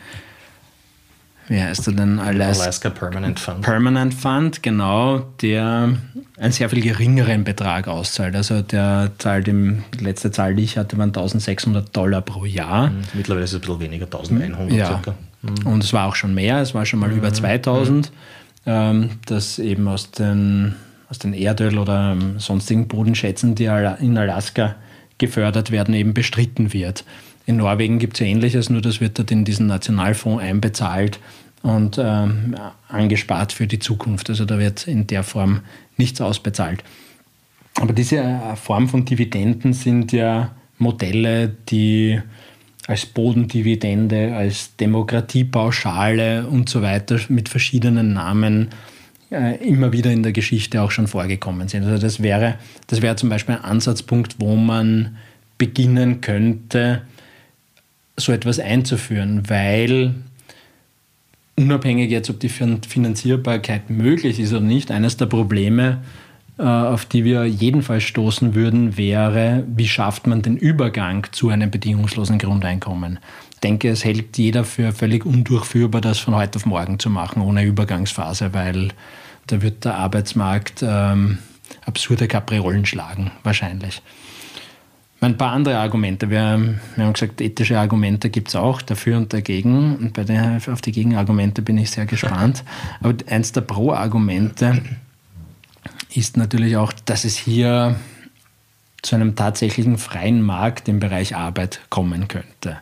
wie 1.51 1.61
heißt 1.61 1.89
er 1.89 1.95
denn? 1.95 2.21
Alaska, 2.21 2.63
Alaska 2.63 2.91
Permanent 2.91 3.41
Fund. 3.41 3.63
Permanent 3.63 4.15
Fund, 4.15 4.63
genau, 4.63 5.19
der 5.43 5.97
einen 6.39 6.53
sehr 6.53 6.71
viel 6.71 6.81
geringeren 6.81 7.43
Betrag 7.43 7.89
auszahlt. 7.89 8.37
Also 8.37 8.63
der 8.63 9.11
zahlt 9.19 9.49
im, 9.49 9.83
die 9.99 10.05
letzte 10.05 10.31
Zahl, 10.31 10.55
die 10.55 10.63
ich 10.63 10.79
hatte, 10.79 10.97
waren 10.97 11.09
1600 11.09 11.95
Dollar 11.97 12.23
pro 12.23 12.45
Jahr. 12.45 12.91
Mhm. 12.91 13.03
Mittlerweile 13.15 13.45
ist 13.45 13.51
es 13.51 13.57
ein 13.57 13.61
bisschen 13.63 13.81
weniger, 13.81 14.05
1100 14.05 14.79
ja. 14.79 14.87
circa. 14.87 15.15
Mhm. 15.43 15.67
Und 15.67 15.83
es 15.83 15.93
war 15.93 16.07
auch 16.07 16.15
schon 16.15 16.35
mehr, 16.35 16.61
es 16.61 16.73
war 16.73 16.87
schon 16.87 17.01
mal 17.01 17.11
mhm. 17.11 17.19
über 17.19 17.33
2000, 17.33 18.13
ähm, 18.67 19.11
das 19.27 19.59
eben 19.59 19.89
aus 19.89 20.13
den, 20.13 20.77
aus 21.09 21.19
den 21.19 21.35
Erdöl- 21.35 21.79
oder 21.79 22.13
ähm, 22.13 22.39
sonstigen 22.39 22.87
Bodenschätzen, 22.87 23.57
die 23.57 23.65
in 23.65 24.17
Alaska 24.17 24.77
gefördert 25.19 25.73
werden, 25.73 25.95
eben 25.95 26.15
bestritten 26.15 26.73
wird. 26.73 27.03
In 27.45 27.57
Norwegen 27.57 27.99
gibt 27.99 28.15
es 28.15 28.21
ja 28.21 28.27
Ähnliches, 28.27 28.71
nur 28.71 28.81
das 28.81 29.01
wird 29.01 29.19
dort 29.19 29.33
in 29.33 29.45
diesen 29.45 29.67
Nationalfonds 29.67 30.41
einbezahlt 30.41 31.19
und 31.63 31.99
ähm, 31.99 32.55
angespart 32.89 33.53
für 33.53 33.67
die 33.67 33.79
Zukunft. 33.79 34.31
Also 34.31 34.45
da 34.45 34.59
wird 34.59 34.87
in 34.87 35.07
der 35.07 35.23
Form 35.23 35.61
nichts 35.97 36.21
ausbezahlt. 36.21 36.83
Aber 37.77 37.93
diese 37.93 38.19
äh, 38.19 38.57
Form 38.57 38.89
von 38.89 39.05
Dividenden 39.05 39.73
sind 39.73 40.13
ja 40.13 40.53
Modelle, 40.79 41.49
die 41.69 42.21
als 42.87 43.07
Bodendividende, 43.07 44.35
als 44.35 44.75
Demokratiepauschale 44.77 46.47
und 46.47 46.69
so 46.69 46.83
weiter 46.83 47.21
mit 47.29 47.49
verschiedenen 47.49 48.15
Namen 48.15 48.71
äh, 49.31 49.57
immer 49.65 49.93
wieder 49.93 50.11
in 50.11 50.23
der 50.23 50.33
Geschichte 50.33 50.83
auch 50.83 50.91
schon 50.91 51.07
vorgekommen 51.07 51.69
sind. 51.69 51.85
Also 51.85 51.99
das 51.99 52.23
wäre, 52.23 52.57
das 52.89 53.01
wäre 53.03 53.17
zum 53.17 53.29
Beispiel 53.29 53.55
ein 53.57 53.65
Ansatzpunkt, 53.65 54.37
wo 54.39 54.57
man 54.57 55.19
beginnen 55.57 56.21
könnte, 56.21 57.03
so 58.17 58.33
etwas 58.33 58.59
einzuführen, 58.59 59.49
weil 59.49 60.15
unabhängig 61.61 62.11
jetzt, 62.11 62.31
ob 62.31 62.41
die 62.41 62.49
Finanzierbarkeit 62.49 63.91
möglich 63.91 64.41
ist 64.41 64.53
oder 64.53 64.63
nicht, 64.63 64.91
eines 64.91 65.17
der 65.17 65.27
Probleme, 65.27 66.03
äh, 66.59 66.63
auf 66.63 67.05
die 67.05 67.25
wir 67.25 67.45
jedenfalls 67.45 68.05
stoßen 68.05 68.55
würden, 68.55 68.97
wäre, 68.97 69.65
wie 69.75 69.87
schafft 69.87 70.27
man 70.27 70.43
den 70.43 70.57
Übergang 70.57 71.27
zu 71.33 71.51
einem 71.51 71.71
bedingungslosen 71.71 72.39
Grundeinkommen? 72.39 73.19
Ich 73.53 73.61
denke, 73.61 73.91
es 73.91 74.05
hält 74.05 74.39
jeder 74.39 74.65
für 74.65 74.93
völlig 74.93 75.27
undurchführbar, 75.27 76.01
das 76.01 76.19
von 76.19 76.35
heute 76.35 76.57
auf 76.57 76.67
morgen 76.67 76.99
zu 76.99 77.11
machen, 77.11 77.43
ohne 77.43 77.65
Übergangsphase, 77.65 78.55
weil 78.55 78.89
da 79.47 79.63
wird 79.63 79.85
der 79.85 79.97
Arbeitsmarkt 79.97 80.83
ähm, 80.83 81.39
absurde 81.85 82.27
Kapriolen 82.27 82.87
schlagen, 82.87 83.31
wahrscheinlich. 83.43 84.03
Ein 85.23 85.37
paar 85.37 85.53
andere 85.53 85.79
Argumente. 85.79 86.31
Wir, 86.31 86.79
wir 86.97 87.05
haben 87.05 87.13
gesagt, 87.13 87.43
ethische 87.43 87.79
Argumente 87.79 88.31
gibt 88.31 88.49
es 88.49 88.57
auch, 88.57 88.81
dafür 88.81 89.19
und 89.19 89.33
dagegen. 89.33 89.97
Und 89.97 90.15
bei 90.15 90.25
den, 90.25 90.61
auf 90.67 90.81
die 90.81 90.93
Gegenargumente 90.93 91.61
bin 91.61 91.77
ich 91.77 91.91
sehr 91.91 92.07
gespannt. 92.07 92.65
Aber 93.01 93.15
eins 93.29 93.53
der 93.53 93.61
Pro-Argumente 93.61 94.81
ist 96.15 96.39
natürlich 96.39 96.77
auch, 96.79 96.93
dass 97.05 97.25
es 97.25 97.37
hier 97.37 97.97
zu 99.03 99.15
einem 99.15 99.37
tatsächlichen 99.37 99.99
freien 99.99 100.41
Markt 100.43 100.89
im 100.89 101.01
Bereich 101.01 101.37
Arbeit 101.37 101.81
kommen 101.91 102.29
könnte. 102.29 102.79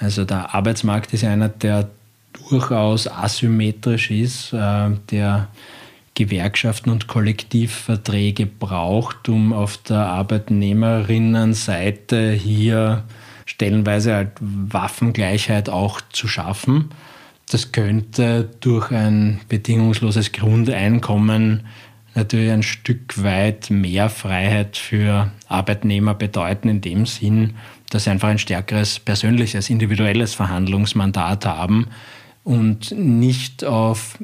Also 0.00 0.24
der 0.24 0.54
Arbeitsmarkt 0.54 1.12
ist 1.14 1.24
einer, 1.24 1.48
der 1.48 1.90
durchaus 2.48 3.08
asymmetrisch 3.08 4.10
ist, 4.10 4.52
äh, 4.52 4.90
der 5.10 5.48
Gewerkschaften 6.18 6.90
und 6.90 7.06
Kollektivverträge 7.06 8.44
braucht, 8.46 9.28
um 9.28 9.52
auf 9.52 9.76
der 9.76 10.06
Arbeitnehmerinnenseite 10.06 12.32
hier 12.32 13.04
stellenweise 13.46 14.14
halt 14.14 14.32
Waffengleichheit 14.40 15.68
auch 15.68 16.00
zu 16.10 16.26
schaffen. 16.26 16.90
Das 17.48 17.70
könnte 17.70 18.50
durch 18.58 18.90
ein 18.90 19.38
bedingungsloses 19.48 20.32
Grundeinkommen 20.32 21.68
natürlich 22.16 22.50
ein 22.50 22.64
Stück 22.64 23.22
weit 23.22 23.70
mehr 23.70 24.10
Freiheit 24.10 24.76
für 24.76 25.30
Arbeitnehmer 25.46 26.14
bedeuten, 26.14 26.68
in 26.68 26.80
dem 26.80 27.06
Sinn, 27.06 27.54
dass 27.90 28.02
sie 28.04 28.10
einfach 28.10 28.28
ein 28.28 28.40
stärkeres 28.40 28.98
persönliches, 28.98 29.70
individuelles 29.70 30.34
Verhandlungsmandat 30.34 31.46
haben 31.46 31.86
und 32.42 32.90
nicht 32.90 33.64
auf 33.64 34.18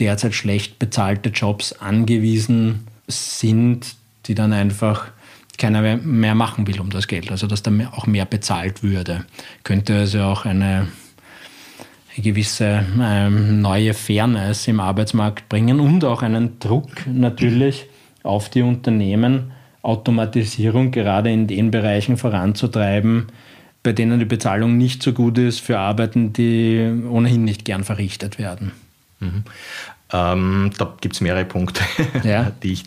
derzeit 0.00 0.34
schlecht 0.34 0.78
bezahlte 0.78 1.30
Jobs 1.30 1.72
angewiesen 1.74 2.86
sind, 3.06 3.94
die 4.26 4.34
dann 4.34 4.52
einfach 4.52 5.08
keiner 5.58 5.96
mehr 5.98 6.34
machen 6.34 6.66
will 6.66 6.80
um 6.80 6.90
das 6.90 7.06
Geld. 7.06 7.30
Also 7.30 7.46
dass 7.46 7.62
da 7.62 7.70
auch 7.92 8.06
mehr 8.06 8.24
bezahlt 8.24 8.82
würde. 8.82 9.24
Könnte 9.62 9.98
also 9.98 10.22
auch 10.22 10.46
eine, 10.46 10.88
gewisse 12.16 12.84
ähm, 13.00 13.60
neue 13.60 13.94
Fairness 13.94 14.68
im 14.68 14.80
Arbeitsmarkt 14.80 15.48
bringen 15.48 15.80
und 15.80 16.04
auch 16.04 16.22
einen 16.22 16.58
Druck 16.58 17.06
natürlich 17.06 17.86
auf 18.22 18.50
die 18.50 18.62
Unternehmen, 18.62 19.52
Automatisierung 19.82 20.90
gerade 20.90 21.30
in 21.30 21.46
den 21.46 21.70
Bereichen 21.70 22.16
voranzutreiben, 22.16 23.28
bei 23.82 23.92
denen 23.92 24.18
die 24.18 24.26
Bezahlung 24.26 24.76
nicht 24.76 25.02
so 25.02 25.12
gut 25.12 25.38
ist 25.38 25.60
für 25.60 25.78
Arbeiten, 25.78 26.32
die 26.32 26.90
ohnehin 27.08 27.44
nicht 27.44 27.64
gern 27.64 27.84
verrichtet 27.84 28.38
werden. 28.38 28.72
Mhm. 29.20 29.44
Ähm, 30.12 30.70
da 30.76 30.96
gibt 31.00 31.14
es 31.14 31.20
mehrere 31.20 31.44
Punkte, 31.44 31.82
ja. 32.24 32.50
die 32.62 32.72
ich, 32.72 32.84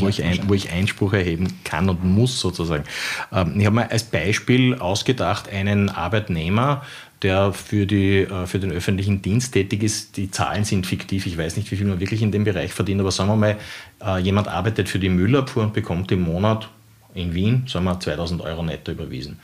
wo, 0.00 0.08
ich 0.08 0.22
ein, 0.24 0.48
wo, 0.48 0.54
ich 0.54 0.72
Einspruch 0.72 1.12
erheben 1.12 1.58
kann 1.64 1.90
und 1.90 2.04
muss 2.04 2.40
sozusagen. 2.40 2.84
Ähm, 3.32 3.54
ich 3.58 3.66
habe 3.66 3.76
mir 3.76 3.90
als 3.90 4.04
Beispiel 4.04 4.74
ausgedacht, 4.74 5.50
einen 5.52 5.90
Arbeitnehmer, 5.90 6.82
der 7.22 7.52
für, 7.52 7.86
die, 7.86 8.20
äh, 8.20 8.46
für 8.46 8.58
den 8.60 8.72
öffentlichen 8.72 9.20
Dienst 9.20 9.52
tätig 9.52 9.82
ist. 9.82 10.16
Die 10.16 10.30
Zahlen 10.30 10.64
sind 10.64 10.86
fiktiv, 10.86 11.26
ich 11.26 11.36
weiß 11.36 11.56
nicht, 11.56 11.70
wie 11.70 11.76
viel 11.76 11.86
man 11.86 12.00
wirklich 12.00 12.22
in 12.22 12.32
dem 12.32 12.44
Bereich 12.44 12.72
verdient, 12.72 13.00
aber 13.00 13.10
sagen 13.10 13.28
wir 13.28 13.36
mal, 13.36 13.56
äh, 14.02 14.18
jemand 14.20 14.48
arbeitet 14.48 14.88
für 14.88 14.98
die 14.98 15.10
Müllabfuhr 15.10 15.64
und 15.64 15.74
bekommt 15.74 16.10
im 16.12 16.22
Monat 16.22 16.68
in 17.14 17.34
Wien, 17.34 17.64
sagen 17.66 17.84
wir, 17.84 17.98
2000 17.98 18.40
Euro 18.42 18.62
netto 18.62 18.92
überwiesen. 18.92 19.38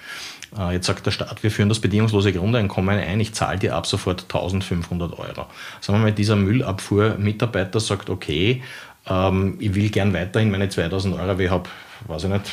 Äh, 0.59 0.75
jetzt 0.75 0.87
sagt 0.87 1.07
der 1.07 1.11
Staat, 1.11 1.43
wir 1.43 1.51
führen 1.51 1.69
das 1.69 1.81
bedingungslose 1.81 2.33
Grundeinkommen 2.33 2.99
ein, 2.99 3.21
ich 3.21 3.35
zahle 3.35 3.59
dir 3.59 3.75
ab 3.75 3.87
sofort 3.87 4.23
1500 4.23 5.19
Euro. 5.19 5.47
Sagen 5.81 5.99
wir 5.99 6.05
mal, 6.05 6.13
dieser 6.13 6.37
Müllabfuhrmitarbeiter 6.37 7.81
sagt, 7.81 8.11
okay, 8.11 8.63
ähm, 9.07 9.57
ich 9.59 9.75
will 9.75 9.91
gern 9.91 10.15
weiterhin 10.15 10.51
meine 10.51 10.69
2000 10.69 11.19
Euro, 11.19 11.39
ich 11.39 11.51
habe, 11.51 11.69
weiß 12.07 12.25
ich 12.25 12.31
nicht, 12.31 12.51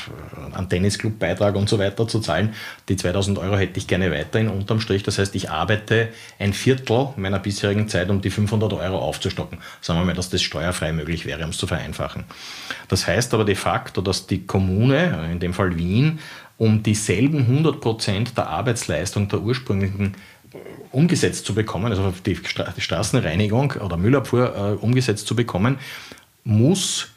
einen 0.54 0.68
Tennisclub-Beitrag 0.68 1.56
und 1.56 1.70
so 1.70 1.80
weiter 1.80 2.08
zu 2.08 2.20
zahlen. 2.20 2.54
Die 2.90 2.96
2000 2.96 3.38
Euro 3.40 3.58
hätte 3.58 3.78
ich 3.78 3.88
gerne 3.88 4.12
weiterhin 4.12 4.50
unterm 4.50 4.82
Strich. 4.82 5.04
Das 5.04 5.18
heißt, 5.18 5.34
ich 5.36 5.50
arbeite 5.50 6.10
ein 6.40 6.54
Viertel 6.54 7.10
meiner 7.16 7.40
bisherigen 7.40 7.88
Zeit, 7.88 8.10
um 8.10 8.22
die 8.22 8.30
500 8.30 8.74
Euro 8.74 9.00
aufzustocken. 9.00 9.60
Sagen 9.80 10.00
wir 10.00 10.06
mal, 10.06 10.14
dass 10.14 10.30
das 10.30 10.42
steuerfrei 10.42 10.92
möglich 10.92 11.26
wäre, 11.26 11.44
um 11.44 11.52
es 11.52 11.58
zu 11.58 11.68
vereinfachen. 11.68 12.26
Das 12.88 13.08
heißt 13.08 13.34
aber 13.34 13.46
de 13.46 13.56
facto, 13.56 14.02
dass 14.02 14.28
die 14.28 14.46
Kommune, 14.46 15.30
in 15.32 15.40
dem 15.40 15.54
Fall 15.54 15.78
Wien, 15.78 16.20
um 16.62 16.84
dieselben 16.84 17.40
100 17.40 17.82
Prozent 17.82 18.38
der 18.38 18.48
Arbeitsleistung 18.48 19.28
der 19.28 19.42
ursprünglichen 19.42 20.14
äh, 20.54 20.58
umgesetzt 20.92 21.44
zu 21.44 21.56
bekommen, 21.56 21.92
also 21.92 22.14
die, 22.24 22.38
Straßenreinigung 22.78 23.72
oder 23.84 23.98
Müllabfuhr 23.98 24.56
äh, 24.56 24.74
umgesetzt 24.74 25.26
zu 25.26 25.36
bekommen, 25.36 25.80
muss 26.44 27.08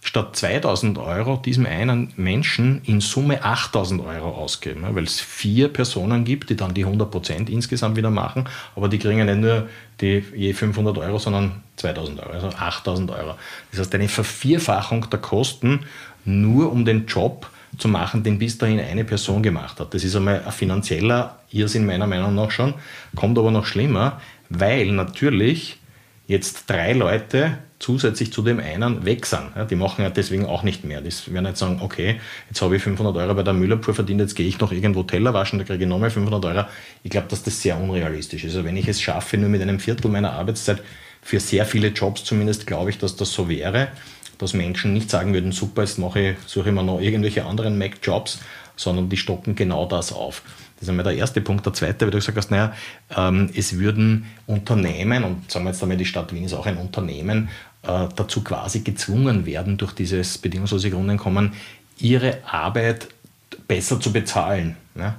statt 0.00 0.34
2000 0.34 0.98
Euro 0.98 1.36
diesem 1.36 1.66
einen 1.66 2.12
Menschen 2.16 2.82
in 2.84 3.00
Summe 3.00 3.44
8000 3.44 4.04
Euro 4.04 4.30
ausgeben, 4.30 4.84
weil 4.90 5.04
es 5.04 5.20
vier 5.20 5.68
Personen 5.68 6.24
gibt, 6.24 6.50
die 6.50 6.56
dann 6.56 6.74
die 6.74 6.84
100 6.84 7.12
Prozent 7.12 7.48
insgesamt 7.48 7.96
wieder 7.96 8.10
machen, 8.10 8.48
aber 8.74 8.88
die 8.88 8.98
kriegen 8.98 9.24
nicht 9.24 9.38
nur 9.38 9.68
die 10.00 10.24
je 10.34 10.52
500 10.52 10.98
Euro, 10.98 11.20
sondern 11.20 11.62
2000 11.76 12.18
Euro, 12.24 12.32
also 12.32 12.48
8000 12.48 13.12
Euro. 13.12 13.36
Das 13.70 13.78
heißt, 13.78 13.94
eine 13.94 14.08
Vervierfachung 14.08 15.08
der 15.10 15.20
Kosten 15.20 15.86
nur 16.24 16.72
um 16.72 16.84
den 16.84 17.06
Job 17.06 17.48
zu 17.78 17.88
machen, 17.88 18.22
den 18.22 18.38
bis 18.38 18.58
dahin 18.58 18.80
eine 18.80 19.04
Person 19.04 19.42
gemacht 19.42 19.78
hat. 19.80 19.94
Das 19.94 20.04
ist 20.04 20.16
einmal 20.16 20.42
ein 20.44 20.52
finanzieller 20.52 21.38
Irrsinn 21.50 21.86
meiner 21.86 22.06
Meinung 22.06 22.34
nach 22.34 22.50
schon, 22.50 22.74
kommt 23.14 23.38
aber 23.38 23.50
noch 23.50 23.66
schlimmer, 23.66 24.20
weil 24.48 24.92
natürlich 24.92 25.78
jetzt 26.26 26.70
drei 26.70 26.92
Leute 26.92 27.58
zusätzlich 27.80 28.32
zu 28.32 28.42
dem 28.42 28.60
einen 28.60 29.04
weg 29.04 29.26
sind. 29.26 29.56
Ja, 29.56 29.64
die 29.64 29.74
machen 29.74 30.02
ja 30.02 30.10
deswegen 30.10 30.44
auch 30.44 30.62
nicht 30.62 30.84
mehr. 30.84 31.00
Die 31.00 31.10
werden 31.32 31.44
nicht 31.44 31.56
sagen, 31.56 31.80
okay, 31.82 32.20
jetzt 32.48 32.60
habe 32.60 32.76
ich 32.76 32.82
500 32.82 33.16
Euro 33.16 33.34
bei 33.34 33.42
der 33.42 33.54
Müllabfuhr 33.54 33.94
verdient, 33.94 34.20
jetzt 34.20 34.36
gehe 34.36 34.46
ich 34.46 34.60
noch 34.60 34.70
irgendwo 34.70 35.02
Teller 35.02 35.32
waschen, 35.34 35.58
da 35.58 35.64
kriege 35.64 35.84
ich 35.84 35.88
nochmal 35.88 36.10
500 36.10 36.44
Euro. 36.44 36.66
Ich 37.02 37.10
glaube, 37.10 37.26
dass 37.28 37.42
das 37.42 37.60
sehr 37.60 37.80
unrealistisch 37.80 38.44
ist. 38.44 38.54
Also 38.54 38.64
wenn 38.64 38.76
ich 38.76 38.86
es 38.86 39.00
schaffe, 39.00 39.38
nur 39.38 39.48
mit 39.48 39.62
einem 39.62 39.80
Viertel 39.80 40.10
meiner 40.10 40.32
Arbeitszeit, 40.32 40.82
für 41.22 41.40
sehr 41.40 41.66
viele 41.66 41.88
Jobs 41.88 42.24
zumindest, 42.24 42.66
glaube 42.66 42.90
ich, 42.90 42.98
dass 42.98 43.16
das 43.16 43.32
so 43.32 43.48
wäre, 43.48 43.88
dass 44.40 44.54
Menschen 44.54 44.92
nicht 44.92 45.10
sagen 45.10 45.34
würden, 45.34 45.52
super, 45.52 45.82
jetzt 45.82 45.98
mache 45.98 46.20
ich, 46.20 46.36
suche 46.46 46.70
ich 46.70 46.74
mir 46.74 46.82
noch 46.82 47.00
irgendwelche 47.00 47.44
anderen 47.44 47.78
Mac-Jobs, 47.78 48.40
sondern 48.76 49.08
die 49.08 49.16
stocken 49.16 49.54
genau 49.54 49.86
das 49.86 50.12
auf. 50.12 50.42
Das 50.76 50.84
ist 50.84 50.88
einmal 50.88 51.04
der 51.04 51.14
erste 51.14 51.42
Punkt. 51.42 51.66
Der 51.66 51.74
zweite, 51.74 52.06
wie 52.06 52.10
du 52.10 52.16
gesagt 52.16 52.38
hast, 52.38 52.50
naja, 52.50 52.72
ähm, 53.14 53.50
es 53.54 53.78
würden 53.78 54.26
Unternehmen, 54.46 55.24
und 55.24 55.50
sagen 55.50 55.66
wir 55.66 55.72
jetzt 55.72 55.82
einmal, 55.82 55.98
die 55.98 56.06
Stadt 56.06 56.32
Wien 56.32 56.44
ist 56.44 56.54
auch 56.54 56.64
ein 56.64 56.78
Unternehmen, 56.78 57.50
äh, 57.82 58.08
dazu 58.16 58.42
quasi 58.42 58.80
gezwungen 58.80 59.44
werden, 59.44 59.76
durch 59.76 59.92
dieses 59.92 60.38
bedingungslose 60.38 60.90
Grundeinkommen, 60.90 61.52
ihre 61.98 62.38
Arbeit 62.46 63.08
besser 63.68 64.00
zu 64.00 64.10
bezahlen. 64.10 64.76
Ne? 64.94 65.14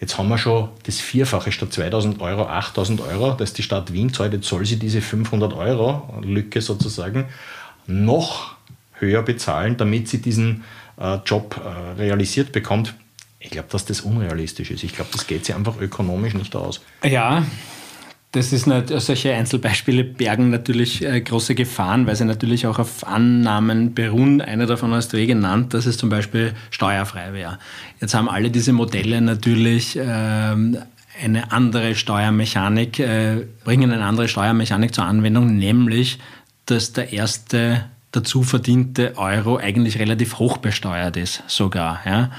Jetzt 0.00 0.18
haben 0.18 0.28
wir 0.28 0.38
schon 0.38 0.70
das 0.82 1.00
Vierfache 1.00 1.52
statt 1.52 1.72
2000 1.72 2.20
Euro, 2.20 2.46
8000 2.46 3.00
Euro, 3.00 3.32
dass 3.32 3.52
die 3.52 3.62
Stadt 3.62 3.92
Wien 3.92 4.12
zahlt. 4.12 4.32
Jetzt 4.32 4.48
soll 4.48 4.66
sie 4.66 4.78
diese 4.78 5.00
500 5.00 5.52
Euro 5.54 6.20
Lücke 6.22 6.60
sozusagen 6.60 7.26
noch 7.86 8.55
höher 8.98 9.22
bezahlen, 9.22 9.76
damit 9.76 10.08
sie 10.08 10.20
diesen 10.20 10.64
äh, 10.98 11.18
Job 11.24 11.60
äh, 11.62 12.00
realisiert 12.00 12.52
bekommt. 12.52 12.94
Ich 13.38 13.50
glaube, 13.50 13.68
dass 13.70 13.84
das 13.84 14.00
unrealistisch 14.00 14.70
ist. 14.70 14.82
Ich 14.82 14.94
glaube, 14.94 15.10
das 15.12 15.26
geht 15.26 15.44
sich 15.44 15.54
einfach 15.54 15.80
ökonomisch 15.80 16.34
nicht 16.34 16.56
aus. 16.56 16.80
Ja, 17.04 17.44
das 18.32 18.52
ist 18.52 18.66
nicht, 18.66 18.88
solche 18.88 19.32
Einzelbeispiele 19.34 20.04
bergen 20.04 20.50
natürlich 20.50 21.02
äh, 21.02 21.20
große 21.20 21.54
Gefahren, 21.54 22.06
weil 22.06 22.16
sie 22.16 22.24
natürlich 22.24 22.66
auch 22.66 22.78
auf 22.78 23.06
Annahmen 23.06 23.94
beruhen. 23.94 24.40
Einer 24.42 24.66
davon 24.66 24.92
hast 24.92 25.12
du 25.12 25.16
eh 25.16 25.26
genannt, 25.26 25.74
dass 25.74 25.86
es 25.86 25.96
zum 25.96 26.10
Beispiel 26.10 26.52
steuerfrei 26.70 27.32
wäre. 27.32 27.58
Jetzt 28.00 28.14
haben 28.14 28.28
alle 28.28 28.50
diese 28.50 28.72
Modelle 28.72 29.20
natürlich 29.20 29.98
ähm, 29.98 30.76
eine 31.22 31.50
andere 31.52 31.94
Steuermechanik, 31.94 32.98
äh, 32.98 33.46
bringen 33.64 33.90
eine 33.90 34.04
andere 34.04 34.28
Steuermechanik 34.28 34.94
zur 34.94 35.04
Anwendung, 35.04 35.56
nämlich, 35.56 36.18
dass 36.66 36.92
der 36.92 37.12
erste 37.12 37.84
dazu 38.16 38.42
verdiente 38.42 39.16
Euro 39.16 39.58
eigentlich 39.58 39.98
relativ 39.98 40.38
hoch 40.38 40.56
besteuert 40.56 41.16
ist, 41.16 41.42
sogar. 41.46 42.00
Ja. 42.04 42.30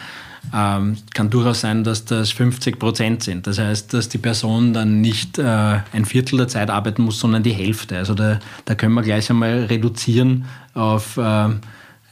Ähm, 0.54 0.98
kann 1.13 1.30
durchaus 1.30 1.62
sein, 1.62 1.84
dass 1.84 2.06
das 2.06 2.32
50 2.32 2.80
Prozent 2.80 3.24
sind. 3.24 3.48
Das 3.48 3.60
heißt, 3.60 3.94
dass 3.94 4.08
die 4.08 4.18
Person 4.18 4.74
dann 4.74 5.02
nicht 5.02 5.38
äh, 5.38 5.80
ein 5.92 6.06
Viertel 6.06 6.38
der 6.38 6.48
Zeit 6.48 6.70
arbeiten 6.70 7.04
muss, 7.04 7.20
sondern 7.20 7.44
die 7.44 7.52
Hälfte. 7.52 7.98
Also 7.98 8.13
da, 8.13 8.40
da 8.66 8.76
können 8.76 8.94
wir 8.94 9.02
gleich 9.02 9.30
einmal 9.30 9.66
reduzieren 9.66 10.46
auf, 10.74 11.18
äh, 11.18 11.50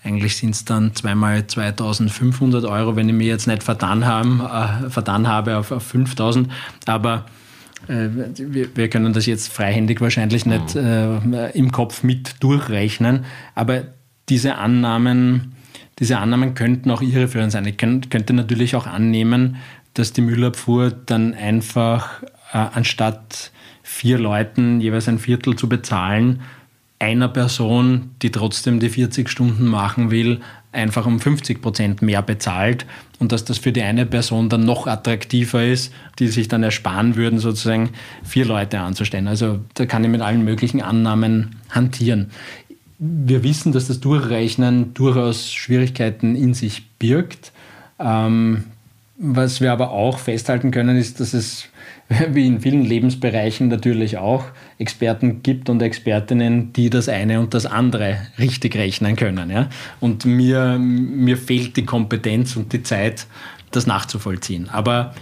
eigentlich 0.04 0.38
sind 0.38 0.51
es 0.51 0.65
dann 0.65 0.93
zweimal 0.95 1.47
2500 1.47 2.65
Euro, 2.65 2.95
wenn 2.95 3.08
ich 3.08 3.15
mir 3.15 3.28
jetzt 3.28 3.47
nicht 3.47 3.63
vertan, 3.63 4.06
haben, 4.06 4.41
äh, 4.41 4.89
vertan 4.89 5.28
habe, 5.28 5.58
auf, 5.58 5.71
auf 5.71 5.84
5000. 5.84 6.51
Aber 6.86 7.25
äh, 7.88 8.10
wir, 8.76 8.89
können 8.89 9.13
das 9.13 9.26
jetzt 9.26 9.52
freihändig 9.52 10.02
wahrscheinlich 10.02 10.45
nicht 10.45 10.76
mhm. 10.76 11.34
äh, 11.34 11.50
im 11.52 11.71
Kopf 11.71 12.04
mit 12.04 12.36
durchrechnen. 12.41 13.26
Aber 13.54 13.84
diese 14.30 14.56
Annahmen 14.56 15.56
diese 16.00 16.17
Annahmen 16.17 16.56
könnten 16.56 16.91
auch 16.91 17.02
irreführend 17.02 17.52
sein. 17.52 17.65
Ich 17.65 17.78
könnte 17.78 18.34
natürlich 18.34 18.76
auch 18.76 18.86
annehmen, 18.86 19.58
dass 19.93 20.12
die 20.12 20.21
Müllabfuhr 20.21 20.91
dann 20.91 21.34
einfach 21.34 22.21
äh, 22.52 22.58
anstatt 22.58 23.52
vier 23.82 24.17
Leuten 24.17 24.82
jeweils 24.82 25.08
ein 25.08 25.19
Viertel 25.19 25.56
zu 25.56 25.69
bezahlen, 25.69 26.41
einer 27.00 27.30
Person, 27.30 28.12
die 28.21 28.32
trotzdem 28.32 28.80
die 28.80 28.89
40 28.89 29.30
Stunden 29.30 29.65
machen 29.67 30.12
will, 30.12 30.41
einfach 30.75 31.05
um 31.05 31.19
50 31.19 31.61
Prozent 31.61 32.01
mehr 32.01 32.21
bezahlt 32.21 32.85
und 33.19 33.31
dass 33.31 33.45
das 33.45 33.57
für 33.57 33.71
die 33.71 33.81
eine 33.81 34.05
Person 34.05 34.49
dann 34.49 34.65
noch 34.65 34.88
attraktiver 34.88 35.63
ist, 35.63 35.93
die 36.19 36.27
sich 36.27 36.47
dann 36.47 36.63
ersparen 36.63 37.15
würden, 37.15 37.39
sozusagen 37.39 37.91
vier 38.23 38.45
Leute 38.45 38.79
anzustellen. 38.79 39.27
Also 39.27 39.59
da 39.73 39.85
kann 39.85 40.03
ich 40.03 40.09
mit 40.09 40.21
allen 40.21 40.43
möglichen 40.43 40.81
Annahmen 40.81 41.55
hantieren 41.69 42.31
wir 42.97 43.43
wissen, 43.43 43.71
dass 43.71 43.88
das 43.88 43.99
Durchrechnen 43.99 44.93
durchaus 44.93 45.51
Schwierigkeiten 45.51 46.35
in 46.35 46.53
sich 46.53 46.89
birgt. 46.97 47.51
Ähm, 47.99 48.65
was 49.17 49.61
wir 49.61 49.71
aber 49.71 49.91
auch 49.91 50.19
festhalten 50.19 50.71
können, 50.71 50.97
ist, 50.97 51.19
dass 51.19 51.33
es 51.33 51.65
wie 52.32 52.46
in 52.46 52.62
vielen 52.62 52.84
Lebensbereichen 52.84 53.68
natürlich 53.68 54.18
auch 54.18 54.46
Experten 54.78 55.41
gibt 55.41 55.70
und 55.70 55.82
Expertinnen, 55.82 56.72
die 56.74 56.89
das 56.89 57.10
eine 57.10 57.39
und 57.39 57.54
das 57.54 57.65
andere 57.65 58.18
richtig 58.38 58.76
rechnen 58.76 59.15
können. 59.15 59.50
Ja? 59.50 59.70
Und 60.00 60.26
mir, 60.26 60.78
mir 60.78 61.38
fehlt 61.38 61.78
die 61.78 61.86
Kompetenz 61.86 62.56
und 62.56 62.74
die 62.74 62.84
Zeit, 62.84 63.26
das 63.72 63.88
nachzuvollziehen. 63.88 64.70
Aber 64.70 65.15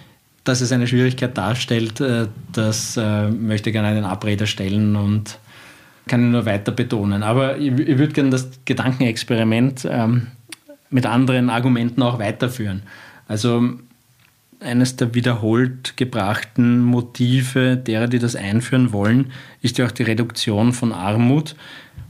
dass 0.43 0.61
es 0.61 0.71
eine 0.71 0.87
Schwierigkeit 0.87 1.37
darstellt, 1.37 2.01
äh, 2.01 2.27
das 2.51 2.97
äh, 2.97 3.29
möchte 3.29 3.69
ich 3.69 3.73
gerne 3.73 3.87
einen 3.89 4.05
Abrede 4.05 4.45
stellen 4.45 4.95
und 4.95 5.39
kann 6.07 6.25
ich 6.25 6.31
nur 6.31 6.45
weiter 6.45 6.71
betonen. 6.71 7.23
Aber 7.23 7.57
ich, 7.57 7.71
ich 7.71 7.97
würde 7.97 8.13
gerne 8.13 8.29
das 8.29 8.49
Gedankenexperiment 8.65 9.87
ähm, 9.89 10.27
mit 10.89 11.05
anderen 11.05 11.49
Argumenten 11.49 12.01
auch 12.01 12.19
weiterführen. 12.19 12.83
Also 13.27 13.73
eines 14.63 14.95
der 14.95 15.13
wiederholt 15.13 15.97
gebrachten 15.97 16.81
Motive 16.81 17.77
derer, 17.77 18.07
die 18.07 18.19
das 18.19 18.35
einführen 18.35 18.93
wollen, 18.93 19.31
ist 19.61 19.77
ja 19.77 19.85
auch 19.85 19.91
die 19.91 20.03
Reduktion 20.03 20.73
von 20.73 20.91
Armut. 20.91 21.55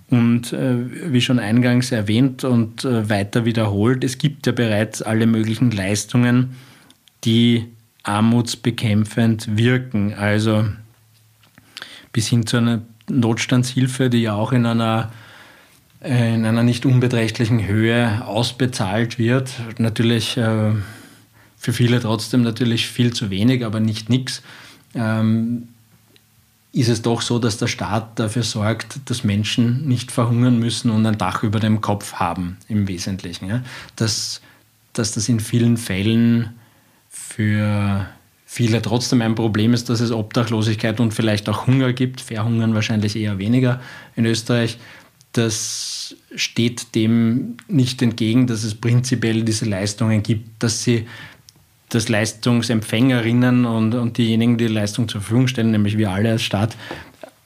Und 0.09 0.53
äh, 0.53 1.11
wie 1.11 1.21
schon 1.21 1.39
eingangs 1.39 1.91
erwähnt 1.91 2.43
und 2.43 2.85
äh, 2.85 3.09
weiter 3.09 3.45
wiederholt, 3.45 4.03
es 4.03 4.19
gibt 4.19 4.45
ja 4.45 4.51
bereits 4.51 5.01
alle 5.01 5.25
möglichen 5.25 5.71
Leistungen, 5.71 6.55
die 7.23 7.65
armutsbekämpfend 8.03 9.57
wirken. 9.57 10.13
Also 10.13 10.65
bis 12.11 12.27
hin 12.27 12.45
zu 12.45 12.57
einer 12.57 12.81
Notstandshilfe, 13.09 14.09
die 14.09 14.21
ja 14.21 14.35
auch 14.35 14.51
in 14.51 14.67
einer, 14.67 15.11
äh, 16.03 16.35
in 16.35 16.45
einer 16.45 16.63
nicht 16.63 16.85
unbeträchtlichen 16.85 17.65
Höhe 17.65 18.23
ausbezahlt 18.25 19.17
wird. 19.17 19.53
Natürlich 19.79 20.37
äh, 20.37 20.73
für 21.63 21.71
viele 21.71 22.01
trotzdem 22.01 22.41
natürlich 22.41 22.87
viel 22.87 23.13
zu 23.13 23.29
wenig, 23.29 23.63
aber 23.63 23.79
nicht 23.79 24.09
nichts. 24.09 24.43
Ähm, 24.93 25.69
ist 26.73 26.89
es 26.89 27.01
doch 27.01 27.21
so, 27.21 27.39
dass 27.39 27.57
der 27.57 27.67
Staat 27.67 28.19
dafür 28.19 28.43
sorgt, 28.43 28.99
dass 29.05 29.23
Menschen 29.23 29.87
nicht 29.87 30.11
verhungern 30.11 30.59
müssen 30.59 30.91
und 30.91 31.05
ein 31.05 31.17
Dach 31.17 31.41
über 31.41 31.61
dem 31.61 31.79
Kopf 31.79 32.15
haben, 32.15 32.57
im 32.67 32.87
Wesentlichen. 32.89 33.47
Ja? 33.47 33.63
Dass, 33.95 34.41
dass 34.91 35.13
das 35.13 35.29
in 35.29 35.39
vielen 35.39 35.77
Fällen 35.77 36.49
für 37.09 38.07
viele 38.45 38.81
trotzdem 38.81 39.21
ein 39.21 39.35
Problem 39.35 39.73
ist, 39.73 39.89
dass 39.89 40.01
es 40.01 40.11
Obdachlosigkeit 40.11 40.99
und 40.99 41.13
vielleicht 41.13 41.47
auch 41.47 41.65
Hunger 41.65 41.93
gibt. 41.93 42.19
Verhungern 42.19 42.73
wahrscheinlich 42.73 43.15
eher 43.15 43.37
weniger 43.37 43.79
in 44.17 44.25
Österreich. 44.25 44.79
Das 45.31 46.15
steht 46.35 46.93
dem 46.93 47.55
nicht 47.67 48.01
entgegen, 48.01 48.47
dass 48.47 48.63
es 48.63 48.75
prinzipiell 48.75 49.43
diese 49.43 49.65
Leistungen 49.65 50.21
gibt, 50.23 50.61
dass 50.61 50.83
sie 50.83 51.07
dass 51.93 52.09
Leistungsempfängerinnen 52.09 53.65
und, 53.65 53.95
und 53.95 54.17
diejenigen, 54.17 54.57
die, 54.57 54.67
Leistung 54.67 55.07
zur 55.07 55.21
Verfügung 55.21 55.47
stellen, 55.47 55.71
nämlich 55.71 55.97
wir 55.97 56.11
alle 56.11 56.31
als 56.31 56.43
Staat, 56.43 56.75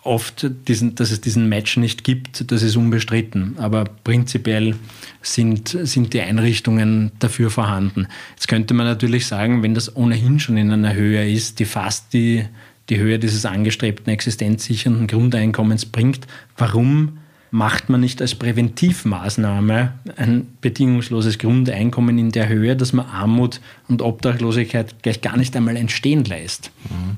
oft, 0.03 0.49
diesen, 0.67 0.95
dass 0.95 1.11
es 1.11 1.21
diesen 1.21 1.49
Match 1.49 1.77
nicht 1.77 2.03
gibt, 2.03 2.49
das 2.51 2.63
ist 2.63 2.77
unbestritten. 2.77 3.55
Aber 3.57 3.83
prinzipiell 3.83 4.75
sind, 5.21 5.77
sind 5.83 6.13
die 6.13 6.21
Einrichtungen 6.21 7.11
dafür 7.19 7.49
vorhanden. 7.49 8.07
Jetzt 8.31 8.47
könnte 8.47 8.73
man 8.73 8.85
natürlich 8.85 9.27
sagen, 9.27 9.63
wenn 9.63 9.75
das 9.75 9.95
ohnehin 9.95 10.39
schon 10.39 10.57
in 10.57 10.71
einer 10.71 10.93
Höhe 10.93 11.29
ist, 11.29 11.59
die 11.59 11.65
fast 11.65 12.13
die, 12.13 12.45
die 12.89 12.97
Höhe 12.97 13.19
dieses 13.19 13.45
angestrebten 13.45 14.11
existenzsichernden 14.11 15.07
Grundeinkommens 15.07 15.85
bringt, 15.85 16.25
warum 16.57 17.17
macht 17.57 17.89
man 17.89 17.99
nicht 18.01 18.21
als 18.21 18.35
Präventivmaßnahme 18.35 19.93
ein 20.15 20.47
bedingungsloses 20.61 21.39
Grundeinkommen 21.39 22.19
in 22.19 22.31
der 22.31 22.49
Höhe, 22.49 22.75
dass 22.75 22.93
man 22.93 23.07
Armut 23.07 23.61
und 23.87 24.03
Obdachlosigkeit 24.03 25.01
gleich 25.01 25.21
gar 25.21 25.37
nicht 25.37 25.55
einmal 25.55 25.75
entstehen 25.75 26.23
lässt? 26.23 26.69
Mhm. 26.83 27.17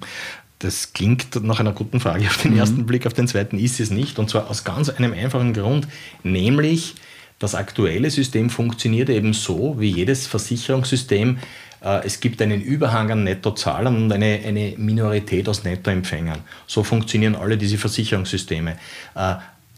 Das 0.59 0.93
klingt 0.93 1.43
nach 1.43 1.59
einer 1.59 1.73
guten 1.73 1.99
Frage 1.99 2.25
auf 2.27 2.41
den 2.41 2.53
mhm. 2.53 2.59
ersten 2.59 2.85
Blick, 2.85 3.05
auf 3.05 3.13
den 3.13 3.27
zweiten 3.27 3.59
ist 3.59 3.81
es 3.81 3.91
nicht. 3.91 4.17
Und 4.17 4.29
zwar 4.29 4.49
aus 4.49 4.63
ganz 4.63 4.89
einem 4.89 5.11
einfachen 5.11 5.53
Grund, 5.53 5.89
nämlich 6.23 6.95
das 7.37 7.53
aktuelle 7.53 8.09
System 8.09 8.49
funktioniert 8.49 9.09
eben 9.09 9.33
so, 9.33 9.75
wie 9.77 9.89
jedes 9.89 10.25
Versicherungssystem. 10.27 11.37
Äh, 11.81 12.05
es 12.05 12.21
gibt 12.21 12.41
einen 12.41 12.61
Überhang 12.61 13.11
an 13.11 13.25
Nettozahlern 13.25 14.03
und 14.03 14.11
eine, 14.13 14.39
eine 14.45 14.73
Minorität 14.77 15.49
aus 15.49 15.65
Nettoempfängern. 15.65 16.39
So 16.65 16.83
funktionieren 16.83 17.35
alle 17.35 17.57
diese 17.57 17.77
Versicherungssysteme. 17.77 18.77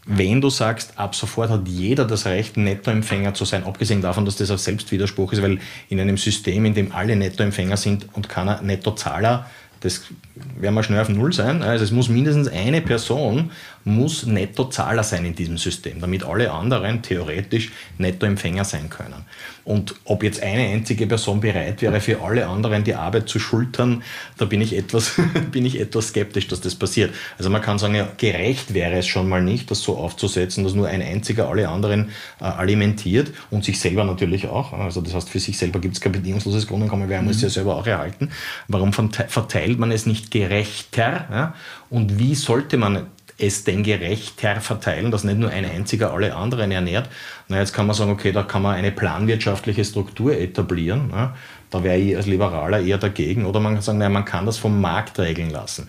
Wenn 0.04 0.40
du 0.40 0.50
sagst, 0.50 0.98
ab 0.98 1.14
sofort 1.14 1.50
hat 1.50 1.68
jeder 1.68 2.04
das 2.04 2.26
Recht, 2.26 2.56
Nettoempfänger 2.56 3.34
zu 3.34 3.44
sein, 3.44 3.64
abgesehen 3.64 4.02
davon, 4.02 4.24
dass 4.24 4.36
das 4.36 4.50
ein 4.50 4.58
Selbstwiderspruch 4.58 5.32
ist, 5.32 5.42
weil 5.42 5.60
in 5.88 6.00
einem 6.00 6.16
System, 6.16 6.64
in 6.64 6.74
dem 6.74 6.92
alle 6.92 7.14
Nettoempfänger 7.14 7.76
sind 7.76 8.08
und 8.12 8.28
keiner 8.28 8.60
Nettozahler, 8.62 9.46
das 9.80 10.02
werden 10.34 10.74
wir 10.74 10.82
schnell 10.82 11.00
auf 11.00 11.08
Null 11.08 11.32
sein. 11.32 11.62
Also 11.62 11.84
es 11.84 11.90
muss 11.90 12.08
mindestens 12.08 12.48
eine 12.48 12.80
Person 12.80 13.50
muss 13.84 14.26
Nettozahler 14.26 15.02
sein 15.02 15.24
in 15.24 15.34
diesem 15.34 15.58
System, 15.58 16.00
damit 16.00 16.24
alle 16.24 16.52
anderen 16.52 17.02
theoretisch 17.02 17.72
Nettoempfänger 17.98 18.64
sein 18.64 18.88
können. 18.88 19.24
Und 19.64 19.94
ob 20.04 20.22
jetzt 20.22 20.42
eine 20.42 20.68
einzige 20.68 21.06
Person 21.06 21.40
bereit 21.40 21.82
wäre, 21.82 22.00
für 22.00 22.20
alle 22.20 22.46
anderen 22.48 22.84
die 22.84 22.94
Arbeit 22.94 23.28
zu 23.28 23.38
schultern, 23.38 24.02
da 24.38 24.44
bin 24.44 24.60
ich 24.60 24.76
etwas, 24.76 25.20
bin 25.52 25.64
ich 25.64 25.80
etwas 25.80 26.08
skeptisch, 26.08 26.48
dass 26.48 26.60
das 26.60 26.74
passiert. 26.74 27.12
Also 27.38 27.50
man 27.50 27.62
kann 27.62 27.78
sagen, 27.78 27.94
ja, 27.94 28.08
gerecht 28.16 28.74
wäre 28.74 28.98
es 28.98 29.06
schon 29.06 29.28
mal 29.28 29.42
nicht, 29.42 29.70
das 29.70 29.82
so 29.82 29.96
aufzusetzen, 29.96 30.64
dass 30.64 30.74
nur 30.74 30.88
ein 30.88 31.02
einziger 31.02 31.48
alle 31.48 31.68
anderen 31.68 32.10
äh, 32.40 32.44
alimentiert 32.44 33.32
und 33.50 33.64
sich 33.64 33.78
selber 33.78 34.04
natürlich 34.04 34.48
auch. 34.48 34.72
Also 34.72 35.00
das 35.00 35.14
heißt, 35.14 35.28
für 35.28 35.40
sich 35.40 35.58
selber 35.58 35.80
gibt 35.80 35.94
es 35.94 36.00
kein 36.00 36.12
bedingungsloses 36.12 36.66
Grundeinkommen, 36.66 37.08
wer 37.08 37.22
muss 37.22 37.36
mhm. 37.36 37.36
es 37.36 37.42
ja 37.42 37.48
selber 37.50 37.76
auch 37.76 37.86
erhalten. 37.86 38.30
Warum 38.68 38.92
verteilt 38.92 39.78
man 39.78 39.92
es 39.92 40.06
nicht 40.06 40.21
gerechter? 40.30 41.26
Ja? 41.30 41.54
Und 41.90 42.18
wie 42.18 42.34
sollte 42.34 42.76
man 42.76 43.06
es 43.38 43.64
denn 43.64 43.82
gerechter 43.82 44.60
verteilen, 44.60 45.10
dass 45.10 45.24
nicht 45.24 45.38
nur 45.38 45.50
ein 45.50 45.64
einziger 45.64 46.12
alle 46.12 46.34
anderen 46.34 46.70
ernährt. 46.70 47.08
Na, 47.48 47.58
jetzt 47.58 47.72
kann 47.72 47.86
man 47.86 47.96
sagen, 47.96 48.12
okay, 48.12 48.32
da 48.32 48.42
kann 48.42 48.62
man 48.62 48.76
eine 48.76 48.92
planwirtschaftliche 48.92 49.84
Struktur 49.84 50.36
etablieren. 50.36 51.10
Ja. 51.12 51.34
Da 51.70 51.82
wäre 51.82 51.98
ich 51.98 52.16
als 52.16 52.26
Liberaler 52.26 52.80
eher 52.80 52.98
dagegen. 52.98 53.46
Oder 53.46 53.60
man 53.60 53.74
kann 53.74 53.82
sagen, 53.82 53.98
naja, 53.98 54.10
man 54.10 54.24
kann 54.24 54.46
das 54.46 54.58
vom 54.58 54.80
Markt 54.80 55.18
regeln 55.18 55.50
lassen. 55.50 55.88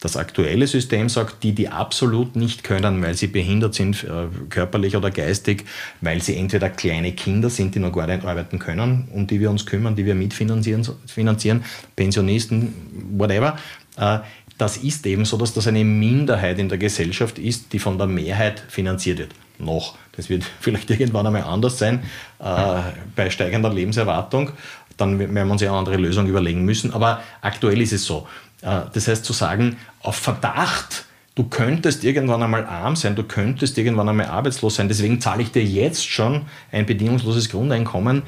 Das 0.00 0.16
aktuelle 0.16 0.66
System 0.66 1.10
sagt, 1.10 1.42
die, 1.42 1.52
die 1.52 1.68
absolut 1.68 2.34
nicht 2.34 2.64
können, 2.64 3.02
weil 3.02 3.14
sie 3.14 3.26
behindert 3.26 3.74
sind, 3.74 4.02
äh, 4.04 4.28
körperlich 4.48 4.96
oder 4.96 5.10
geistig, 5.10 5.66
weil 6.00 6.22
sie 6.22 6.36
entweder 6.36 6.70
kleine 6.70 7.12
Kinder 7.12 7.50
sind, 7.50 7.74
die 7.74 7.80
noch 7.80 7.92
gar 7.92 8.06
nicht 8.06 8.24
arbeiten 8.24 8.58
können, 8.58 9.08
um 9.12 9.26
die 9.26 9.40
wir 9.40 9.50
uns 9.50 9.66
kümmern, 9.66 9.96
die 9.96 10.06
wir 10.06 10.14
mitfinanzieren, 10.14 10.86
finanzieren, 11.06 11.64
Pensionisten, 11.96 12.72
whatever, 13.18 13.58
äh, 13.98 14.20
das 14.60 14.76
ist 14.76 15.06
eben 15.06 15.24
so, 15.24 15.38
dass 15.38 15.54
das 15.54 15.66
eine 15.66 15.84
Minderheit 15.84 16.58
in 16.58 16.68
der 16.68 16.76
Gesellschaft 16.76 17.38
ist, 17.38 17.72
die 17.72 17.78
von 17.78 17.96
der 17.96 18.06
Mehrheit 18.06 18.62
finanziert 18.68 19.18
wird. 19.18 19.34
Noch. 19.58 19.96
Das 20.12 20.28
wird 20.28 20.44
vielleicht 20.60 20.90
irgendwann 20.90 21.26
einmal 21.26 21.44
anders 21.44 21.78
sein 21.78 22.02
äh, 22.40 22.80
bei 23.16 23.30
steigender 23.30 23.72
Lebenserwartung. 23.72 24.50
Dann 24.98 25.18
werden 25.18 25.34
wir 25.34 25.44
uns 25.50 25.62
ja 25.62 25.70
eine 25.70 25.78
andere 25.78 25.96
Lösung 25.96 26.26
überlegen 26.26 26.66
müssen. 26.66 26.92
Aber 26.92 27.22
aktuell 27.40 27.80
ist 27.80 27.94
es 27.94 28.04
so. 28.04 28.28
Äh, 28.62 28.82
das 28.92 29.08
heißt 29.08 29.24
zu 29.24 29.32
sagen, 29.32 29.76
auf 30.00 30.16
Verdacht, 30.16 31.04
du 31.34 31.44
könntest 31.44 32.04
irgendwann 32.04 32.42
einmal 32.42 32.66
arm 32.66 32.96
sein, 32.96 33.16
du 33.16 33.22
könntest 33.22 33.78
irgendwann 33.78 34.08
einmal 34.08 34.26
arbeitslos 34.26 34.76
sein, 34.76 34.88
deswegen 34.88 35.20
zahle 35.20 35.42
ich 35.42 35.52
dir 35.52 35.64
jetzt 35.64 36.08
schon 36.08 36.46
ein 36.72 36.86
bedingungsloses 36.86 37.48
Grundeinkommen, 37.48 38.22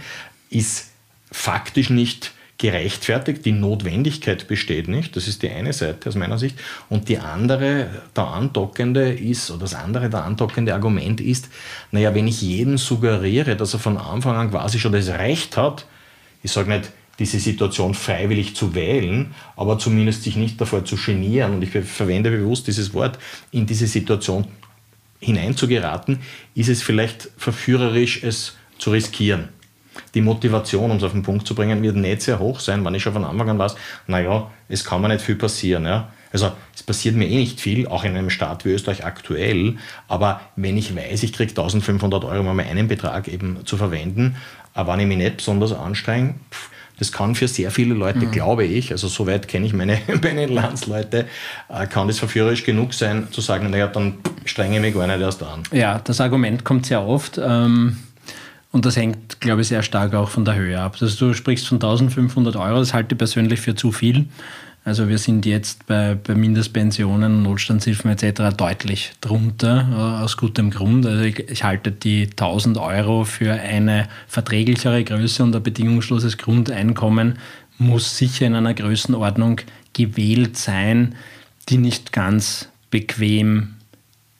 ist 0.50 0.90
faktisch 1.30 1.90
nicht 1.90 2.32
gerechtfertigt, 2.62 3.44
die 3.44 3.52
Notwendigkeit 3.52 4.46
besteht 4.46 4.86
nicht. 4.86 5.16
Das 5.16 5.26
ist 5.26 5.42
die 5.42 5.50
eine 5.50 5.72
Seite 5.72 6.08
aus 6.08 6.14
meiner 6.14 6.38
Sicht. 6.38 6.56
Und 6.88 7.08
die 7.08 7.18
andere, 7.18 7.88
der 8.14 8.28
andockende 8.28 9.12
ist, 9.12 9.50
oder 9.50 9.62
das 9.62 9.74
andere, 9.74 10.08
der 10.08 10.22
andockende 10.22 10.72
Argument 10.72 11.20
ist, 11.20 11.48
naja, 11.90 12.14
wenn 12.14 12.28
ich 12.28 12.40
jedem 12.40 12.78
suggeriere, 12.78 13.56
dass 13.56 13.72
er 13.72 13.80
von 13.80 13.98
Anfang 13.98 14.36
an 14.36 14.50
quasi 14.52 14.78
schon 14.78 14.92
das 14.92 15.08
Recht 15.08 15.56
hat, 15.56 15.86
ich 16.44 16.52
sage 16.52 16.70
nicht, 16.70 16.92
diese 17.18 17.38
Situation 17.38 17.94
freiwillig 17.94 18.57
zu 18.57 18.75
wählen, 18.75 19.35
aber 19.57 19.79
zumindest 19.79 20.22
sich 20.22 20.37
nicht 20.37 20.61
davor 20.61 20.85
zu 20.85 20.96
genieren, 20.96 21.55
und 21.55 21.62
ich 21.62 21.70
verwende 21.70 22.31
bewusst 22.31 22.66
dieses 22.66 22.94
Wort, 22.94 23.18
in 23.51 23.66
diese 23.66 23.87
Situation 23.87 24.46
hineinzugeraten, 25.20 26.20
ist 26.55 26.68
es 26.68 26.83
vielleicht 26.83 27.29
verführerisch, 27.37 28.22
es 28.25 28.57
zu 28.79 28.90
riskieren 28.90 29.51
die 30.14 30.20
Motivation, 30.20 30.90
um 30.90 30.96
es 30.96 31.03
auf 31.03 31.12
den 31.12 31.22
Punkt 31.22 31.46
zu 31.46 31.55
bringen, 31.55 31.83
wird 31.83 31.96
nicht 31.96 32.22
sehr 32.22 32.38
hoch 32.38 32.61
sein, 32.61 32.85
wenn 32.85 32.94
ich 32.94 33.03
schon 33.03 33.12
von 33.12 33.25
Anfang 33.25 33.51
an 33.51 33.59
weiß, 33.59 33.75
naja, 34.07 34.51
es 34.68 34.85
kann 34.85 35.01
mir 35.01 35.09
nicht 35.09 35.22
viel 35.22 35.37
passieren. 35.37 35.85
Ja? 35.85 36.11
Also 36.33 36.53
es 36.75 36.83
passiert 36.83 37.14
mir 37.14 37.29
eh 37.29 37.37
nicht 37.37 37.61
viel, 37.61 37.87
auch 37.87 38.05
in 38.05 38.16
einem 38.16 38.31
Staat 38.31 38.64
wie 38.64 38.70
Österreich 38.70 39.05
aktuell, 39.05 39.77
aber 40.09 40.40
wenn 40.57 40.77
ich 40.77 40.94
weiß, 40.94 41.22
ich 41.22 41.33
kriege 41.33 41.51
1500 41.51 42.25
Euro, 42.25 42.51
um 42.51 42.59
einen 42.59 42.88
Betrag 42.88 43.29
eben 43.29 43.64
zu 43.66 43.77
verwenden, 43.77 44.37
aber 44.75 44.94
wenn 44.94 45.01
ich 45.01 45.07
mich 45.07 45.18
nicht 45.18 45.37
besonders 45.38 45.72
anstrenge, 45.72 46.35
das 47.02 47.10
kann 47.10 47.34
für 47.34 47.48
sehr 47.48 47.72
viele 47.72 47.94
Leute, 47.94 48.26
mhm. 48.26 48.30
glaube 48.30 48.64
ich, 48.64 48.92
also 48.92 49.08
soweit 49.08 49.48
kenne 49.48 49.66
ich 49.66 49.72
meine, 49.72 49.98
meine 50.22 50.46
Landsleute, 50.46 51.26
äh, 51.68 51.86
kann 51.86 52.06
das 52.06 52.20
verführerisch 52.20 52.64
genug 52.64 52.94
sein, 52.94 53.26
zu 53.32 53.40
sagen, 53.40 53.70
naja, 53.70 53.88
dann 53.88 54.14
strenge 54.44 54.76
ich 54.76 54.80
mich 54.80 54.94
gar 54.94 55.08
nicht 55.08 55.20
erst 55.20 55.42
an. 55.42 55.64
Ja, 55.72 55.98
das 55.98 56.20
Argument 56.20 56.64
kommt 56.64 56.86
sehr 56.86 57.02
oft. 57.02 57.40
Ähm 57.42 57.96
und 58.70 58.86
das 58.86 58.96
hängt, 58.96 59.38
glaube 59.40 59.60
ich, 59.60 59.68
sehr 59.68 59.82
stark 59.82 60.14
auch 60.14 60.30
von 60.30 60.46
der 60.46 60.54
Höhe 60.54 60.80
ab. 60.80 60.96
Also 60.98 61.26
du 61.26 61.34
sprichst 61.34 61.68
von 61.68 61.76
1500 61.76 62.56
Euro, 62.56 62.78
das 62.78 62.94
halte 62.94 63.14
ich 63.14 63.18
persönlich 63.18 63.60
für 63.60 63.74
zu 63.74 63.92
viel. 63.92 64.28
Also 64.84 65.08
wir 65.08 65.18
sind 65.18 65.46
jetzt 65.46 65.86
bei, 65.86 66.14
bei 66.14 66.34
Mindestpensionen, 66.34 67.42
Notstandshilfen 67.42 68.10
etc. 68.10 68.56
deutlich 68.56 69.12
drunter, 69.20 69.88
äh, 69.92 70.22
aus 70.24 70.36
gutem 70.36 70.70
Grund. 70.70 71.06
Also 71.06 71.22
ich, 71.22 71.38
ich, 71.38 71.62
halte 71.62 71.92
die 71.92 72.30
1000 72.30 72.78
Euro 72.78 73.24
für 73.24 73.52
eine 73.52 74.08
verträglichere 74.26 75.04
Größe 75.04 75.44
und 75.44 75.54
ein 75.54 75.62
bedingungsloses 75.62 76.36
Grundeinkommen 76.36 77.38
muss 77.78 78.18
sicher 78.18 78.46
in 78.46 78.56
einer 78.56 78.74
Größenordnung 78.74 79.60
gewählt 79.92 80.56
sein, 80.56 81.14
die 81.68 81.78
nicht 81.78 82.12
ganz 82.12 82.68
bequem 82.90 83.74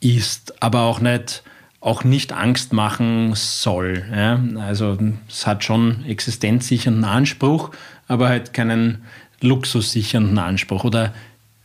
ist, 0.01 0.61
aber 0.61 0.83
auch 0.83 1.01
nicht 1.01 1.45
auch 1.83 2.05
nicht 2.05 2.33
Angst 2.33 2.73
machen 2.73 3.33
soll. 3.35 4.05
Ja? 4.15 4.41
Also 4.61 4.97
es 5.29 5.47
hat 5.49 5.65
schon 5.65 6.05
existenzsichernden 6.07 7.05
Anspruch, 7.05 7.73
aber 8.07 8.29
halt 8.29 8.53
keinen 8.53 9.03
luxussichernden 9.43 10.39
Anspruch 10.39 10.85
oder 10.85 11.13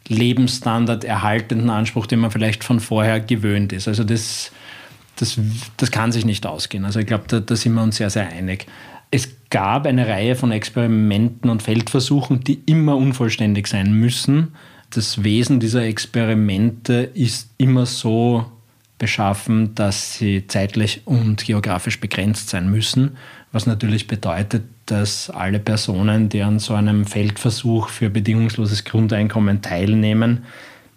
Lebensstandard 0.07 1.03
erhaltenden 1.03 1.69
Anspruch, 1.69 2.05
den 2.05 2.19
man 2.19 2.31
vielleicht 2.31 2.63
von 2.63 2.79
vorher 2.79 3.19
gewöhnt 3.19 3.73
ist. 3.73 3.87
Also 3.87 4.03
das, 4.03 4.51
das, 5.17 5.39
das 5.77 5.91
kann 5.91 6.11
sich 6.11 6.25
nicht 6.25 6.45
ausgehen. 6.45 6.85
Also 6.85 6.99
ich 6.99 7.07
glaube, 7.07 7.25
da, 7.27 7.39
da 7.39 7.55
sind 7.55 7.73
wir 7.73 7.83
uns 7.83 7.97
sehr, 7.97 8.09
sehr 8.09 8.29
einig. 8.29 8.67
Es 9.11 9.29
gab 9.49 9.85
eine 9.85 10.07
Reihe 10.07 10.35
von 10.35 10.51
Experimenten 10.51 11.49
und 11.49 11.63
Feldversuchen, 11.63 12.43
die 12.43 12.61
immer 12.65 12.95
unvollständig 12.97 13.67
sein 13.67 13.93
müssen. 13.93 14.53
Das 14.89 15.23
Wesen 15.23 15.59
dieser 15.59 15.83
Experimente 15.83 17.09
ist 17.13 17.49
immer 17.57 17.85
so 17.85 18.45
beschaffen, 18.97 19.75
dass 19.75 20.15
sie 20.15 20.47
zeitlich 20.47 21.01
und 21.05 21.45
geografisch 21.45 21.99
begrenzt 21.99 22.49
sein 22.49 22.69
müssen, 22.69 23.17
was 23.51 23.65
natürlich 23.65 24.07
bedeutet, 24.07 24.63
dass 24.88 25.30
alle 25.30 25.60
Personen, 25.60 26.30
die 26.30 26.41
an 26.41 26.60
so 26.60 26.73
einem 26.73 27.06
Feldversuch 27.06 27.89
für 27.89 28.10
bedingungsloses 28.10 28.84
Grundeinkommen 28.84 29.62
teilnehmen, 29.62 30.43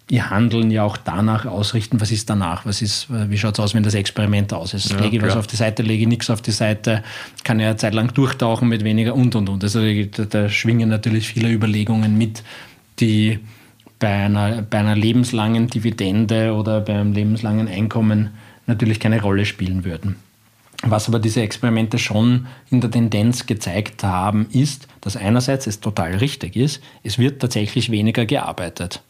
ihr 0.09 0.29
Handeln 0.29 0.71
ja 0.71 0.83
auch 0.83 0.97
danach 0.97 1.45
ausrichten, 1.45 2.01
was 2.01 2.11
ist 2.11 2.29
danach, 2.29 2.65
was 2.65 2.81
ist, 2.81 3.07
wie 3.09 3.37
schaut 3.37 3.53
es 3.53 3.59
aus, 3.61 3.73
wenn 3.73 3.83
das 3.83 3.93
Experiment 3.93 4.53
aus 4.53 4.73
ist. 4.73 4.91
Ja, 4.91 4.99
lege 4.99 5.17
ich 5.17 5.23
was 5.23 5.37
auf 5.37 5.47
die 5.47 5.55
Seite, 5.55 5.83
lege 5.83 6.01
ich 6.01 6.07
nichts 6.07 6.29
auf 6.29 6.41
die 6.41 6.51
Seite, 6.51 7.01
kann 7.45 7.61
ja 7.61 7.67
eine 7.67 7.77
Zeit 7.77 7.93
lang 7.93 8.13
durchtauchen 8.13 8.67
mit 8.67 8.83
weniger 8.83 9.15
und 9.15 9.35
und 9.35 9.47
und. 9.47 9.63
Also 9.63 9.79
da, 9.81 10.25
da 10.25 10.49
schwingen 10.49 10.89
natürlich 10.89 11.27
viele 11.27 11.49
Überlegungen 11.49 12.17
mit, 12.17 12.43
die 12.99 13.39
bei 13.99 14.25
einer, 14.25 14.63
bei 14.63 14.79
einer 14.79 14.95
lebenslangen 14.95 15.67
Dividende 15.67 16.53
oder 16.53 16.81
beim 16.81 17.13
lebenslangen 17.13 17.69
Einkommen 17.69 18.31
natürlich 18.67 18.99
keine 18.99 19.21
Rolle 19.21 19.45
spielen 19.45 19.85
würden. 19.85 20.17
Was 20.83 21.07
aber 21.07 21.19
diese 21.19 21.41
Experimente 21.41 21.99
schon 21.99 22.47
in 22.71 22.81
der 22.81 22.89
Tendenz 22.89 23.45
gezeigt 23.45 24.03
haben, 24.03 24.47
ist, 24.51 24.87
dass 25.01 25.15
einerseits 25.15 25.67
es 25.67 25.79
total 25.79 26.15
richtig 26.15 26.55
ist, 26.55 26.81
es 27.03 27.19
wird 27.19 27.39
tatsächlich 27.39 27.91
weniger 27.91 28.25
gearbeitet. 28.25 29.01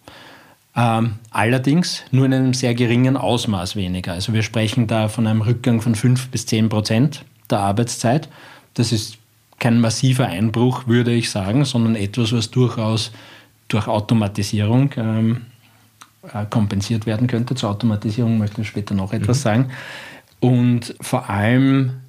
Ähm, 0.76 1.16
allerdings 1.32 2.04
nur 2.12 2.26
in 2.26 2.34
einem 2.34 2.54
sehr 2.54 2.74
geringen 2.76 3.18
Ausmaß 3.18 3.76
weniger. 3.76 4.14
Also 4.14 4.34
wir 4.34 4.44
sprechen 4.44 4.88
da 4.88 5.08
von 5.08 5.28
einem 5.28 5.42
Rückgang 5.42 5.82
von 5.82 5.96
5 5.96 6.30
bis 6.30 6.46
10 6.46 6.70
Prozent 6.70 7.26
der 7.50 7.60
Arbeitszeit. 7.60 8.30
Das 8.74 8.92
ist 8.92 9.18
kein 9.60 9.80
massiver 9.80 10.28
Einbruch, 10.28 10.88
würde 10.88 11.12
ich 11.12 11.30
sagen, 11.30 11.66
sondern 11.66 11.96
etwas, 11.96 12.34
was 12.34 12.52
durchaus 12.52 13.12
durch 13.68 13.88
Automatisierung 13.88 14.92
ähm, 14.98 15.42
äh, 16.34 16.46
kompensiert 16.50 17.06
werden 17.06 17.28
könnte. 17.28 17.56
Zur 17.56 17.70
Automatisierung 17.70 18.38
möchte 18.38 18.62
ich 18.62 18.68
später 18.68 18.96
noch 18.96 19.14
etwas 19.14 19.40
mhm. 19.40 19.42
sagen. 19.42 19.72
Und 20.42 20.96
vor 21.00 21.30
allem 21.30 22.02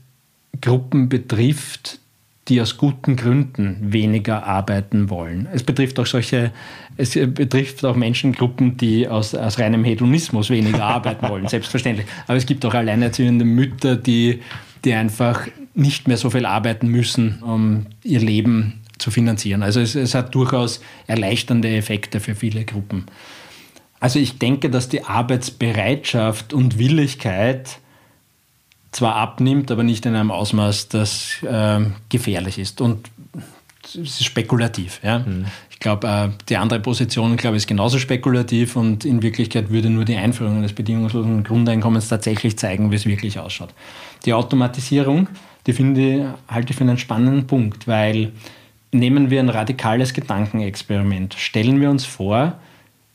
Gruppen 0.61 1.09
betrifft, 1.09 2.01
die 2.49 2.61
aus 2.61 2.77
guten 2.77 3.15
Gründen 3.15 3.93
weniger 3.93 4.45
arbeiten 4.47 5.11
wollen. 5.11 5.47
Es 5.53 5.63
betrifft 5.63 6.01
auch 6.01 6.07
solche, 6.07 6.51
es 6.97 7.13
betrifft 7.13 7.85
auch 7.85 7.95
Menschengruppen, 7.95 8.77
die 8.77 9.07
aus, 9.07 9.35
aus 9.35 9.61
reinem 9.61 9.85
Hedonismus 9.85 10.51
weniger 10.51 10.83
arbeiten 10.83 11.29
wollen, 11.29 11.47
selbstverständlich. 11.49 12.07
Aber 12.27 12.37
es 12.37 12.47
gibt 12.47 12.65
auch 12.65 12.75
alleinerziehende 12.75 13.45
Mütter, 13.45 13.95
die, 13.95 14.41
die 14.85 14.95
einfach 14.95 15.47
nicht 15.75 16.09
mehr 16.09 16.17
so 16.17 16.31
viel 16.31 16.47
arbeiten 16.47 16.89
müssen, 16.89 17.43
um 17.43 17.87
ihr 18.03 18.21
Leben 18.21 18.81
zu 18.99 19.11
finanzieren. 19.11 19.63
Also 19.63 19.81
es, 19.81 19.95
es 19.95 20.15
hat 20.15 20.35
durchaus 20.35 20.81
erleichternde 21.07 21.69
Effekte 21.69 22.19
für 22.19 22.35
viele 22.35 22.65
Gruppen. 22.65 23.05
Also 24.01 24.19
ich 24.19 24.39
denke, 24.39 24.69
dass 24.69 24.89
die 24.89 25.05
Arbeitsbereitschaft 25.05 26.53
und 26.53 26.79
Willigkeit 26.79 27.79
zwar 28.93 29.17
abnimmt, 29.17 29.71
aber 29.71 29.83
nicht 29.83 30.07
in 30.07 30.15
einem 30.15 30.31
Ausmaß, 30.31 30.89
das 30.89 31.43
äh, 31.43 31.81
gefährlich 32.11 32.59
ist. 32.59 32.81
Und 32.81 33.11
es 33.85 33.97
ist 33.97 34.25
spekulativ. 34.25 35.01
Ja? 35.03 35.21
Mhm. 35.21 35.47
Ich 35.71 35.81
glaube, 35.81 36.07
äh, 36.07 36.29
die 36.49 36.57
andere 36.57 36.79
Position 36.79 37.37
glaube 37.37 37.57
ist 37.57 37.67
genauso 37.67 37.99
spekulativ 37.99 38.77
und 38.77 39.05
in 39.05 39.23
Wirklichkeit 39.23 39.71
würde 39.71 39.91
nur 39.91 40.05
die 40.05 40.17
Einführung 40.17 40.59
eines 40.59 40.75
bedingungslosen 40.75 41.43
Grundeinkommens 41.43 42.09
tatsächlich 42.09 42.57
zeigen, 42.59 42.91
wie 42.91 42.97
es 42.97 43.07
wirklich 43.07 43.39
ausschaut. 43.39 43.71
Die 44.25 44.35
Automatisierung, 44.35 45.29
die 45.67 45.73
finde 45.73 46.35
halte 46.47 46.71
ich 46.71 46.77
für 46.77 46.85
einen 46.85 46.99
spannenden 46.99 47.47
Punkt, 47.47 47.89
weil 47.89 48.33
nehmen 48.93 49.31
wir 49.31 49.41
ein 49.41 49.49
radikales 49.49 50.13
Gedankenexperiment. 50.13 51.35
Stellen 51.35 51.81
wir 51.81 51.91
uns 51.91 52.05
vor, 52.05 52.59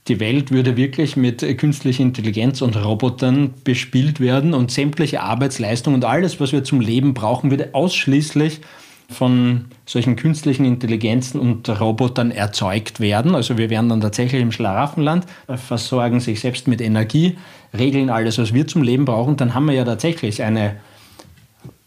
die 0.07 0.19
Welt 0.19 0.51
würde 0.51 0.77
wirklich 0.77 1.17
mit 1.17 1.45
künstlicher 1.57 2.03
Intelligenz 2.03 2.61
und 2.61 2.75
Robotern 2.77 3.53
bespielt 3.63 4.19
werden 4.19 4.53
und 4.53 4.71
sämtliche 4.71 5.21
Arbeitsleistung 5.21 5.93
und 5.93 6.05
alles, 6.05 6.39
was 6.39 6.53
wir 6.53 6.63
zum 6.63 6.79
Leben 6.79 7.13
brauchen, 7.13 7.51
würde 7.51 7.69
ausschließlich 7.73 8.61
von 9.09 9.65
solchen 9.85 10.15
künstlichen 10.15 10.65
Intelligenzen 10.65 11.39
und 11.39 11.69
Robotern 11.69 12.31
erzeugt 12.31 12.99
werden. 12.99 13.35
Also 13.35 13.57
wir 13.57 13.69
wären 13.69 13.89
dann 13.89 14.01
tatsächlich 14.01 14.41
im 14.41 14.51
Schlaraffenland, 14.51 15.25
versorgen 15.55 16.19
sich 16.19 16.41
selbst 16.41 16.67
mit 16.67 16.81
Energie, 16.81 17.37
regeln 17.77 18.09
alles, 18.09 18.37
was 18.37 18.53
wir 18.53 18.67
zum 18.67 18.83
Leben 18.83 19.05
brauchen. 19.05 19.37
Dann 19.37 19.53
haben 19.53 19.65
wir 19.65 19.73
ja 19.73 19.85
tatsächlich 19.85 20.43
eine 20.43 20.77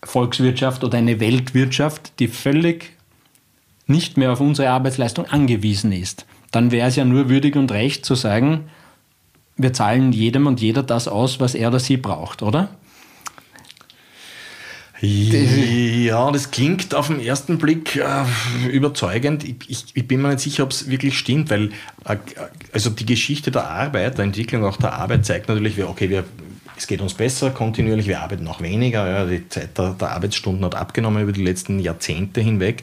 Volkswirtschaft 0.03 0.83
oder 0.83 0.97
eine 0.97 1.21
Weltwirtschaft, 1.21 2.19
die 2.21 2.29
völlig 2.29 2.93
nicht 3.87 4.17
mehr 4.17 4.33
auf 4.33 4.41
unsere 4.41 4.71
Arbeitsleistung 4.71 5.27
angewiesen 5.27 5.93
ist 5.93 6.27
dann 6.51 6.71
wäre 6.71 6.89
es 6.89 6.97
ja 6.97 7.05
nur 7.05 7.29
würdig 7.29 7.57
und 7.57 7.73
recht 7.73 8.05
zu 8.05 8.15
sagen, 8.15 8.71
wir 9.57 9.73
zahlen 9.73 10.13
jedem 10.13 10.47
und 10.47 10.61
jeder 10.61 10.83
das 10.83 11.09
aus, 11.09 11.41
was 11.41 11.55
er 11.55 11.69
oder 11.69 11.81
sie 11.81 11.97
braucht, 11.97 12.43
oder? 12.43 12.71
Ja, 15.03 16.31
das 16.31 16.51
klingt 16.51 16.95
auf 16.95 17.07
den 17.07 17.21
ersten 17.21 17.57
Blick 17.57 17.97
äh, 17.97 18.69
überzeugend. 18.69 19.45
Ich, 19.45 19.85
ich, 19.95 20.07
bin 20.07 20.21
mir 20.21 20.29
nicht 20.29 20.41
sicher, 20.41 20.63
ob 20.65 20.73
es 20.73 20.91
wirklich 20.91 21.19
stimmt, 21.19 21.49
weil 21.49 21.71
äh, 22.05 22.17
also 22.73 22.91
die 22.91 23.07
Geschichte 23.07 23.51
der 23.51 23.67
Arbeit, 23.71 24.19
der 24.19 24.27
Entwicklung 24.27 24.63
auch 24.65 24.77
der 24.77 24.93
Arbeit 24.93 25.25
zeigt 25.25 25.49
natürlich, 25.49 25.83
okay, 25.83 26.11
wir, 26.11 26.25
es 26.77 26.87
geht 26.87 27.01
uns 27.01 27.15
besser 27.15 27.51
kontinuierlich, 27.51 28.09
wir 28.09 28.21
arbeiten 28.21 28.45
noch 28.45 28.61
weniger. 28.61 29.09
Ja, 29.09 29.25
die 29.25 29.49
Zeit 29.49 29.79
der, 29.79 29.93
der, 29.93 30.11
Arbeitsstunden 30.11 30.67
hat 30.67 30.75
abgenommen 30.75 31.23
über 31.23 31.33
die 31.33 31.45
letzten 31.45 31.79
Jahrzehnte 31.79 32.43
hinweg. 32.43 32.83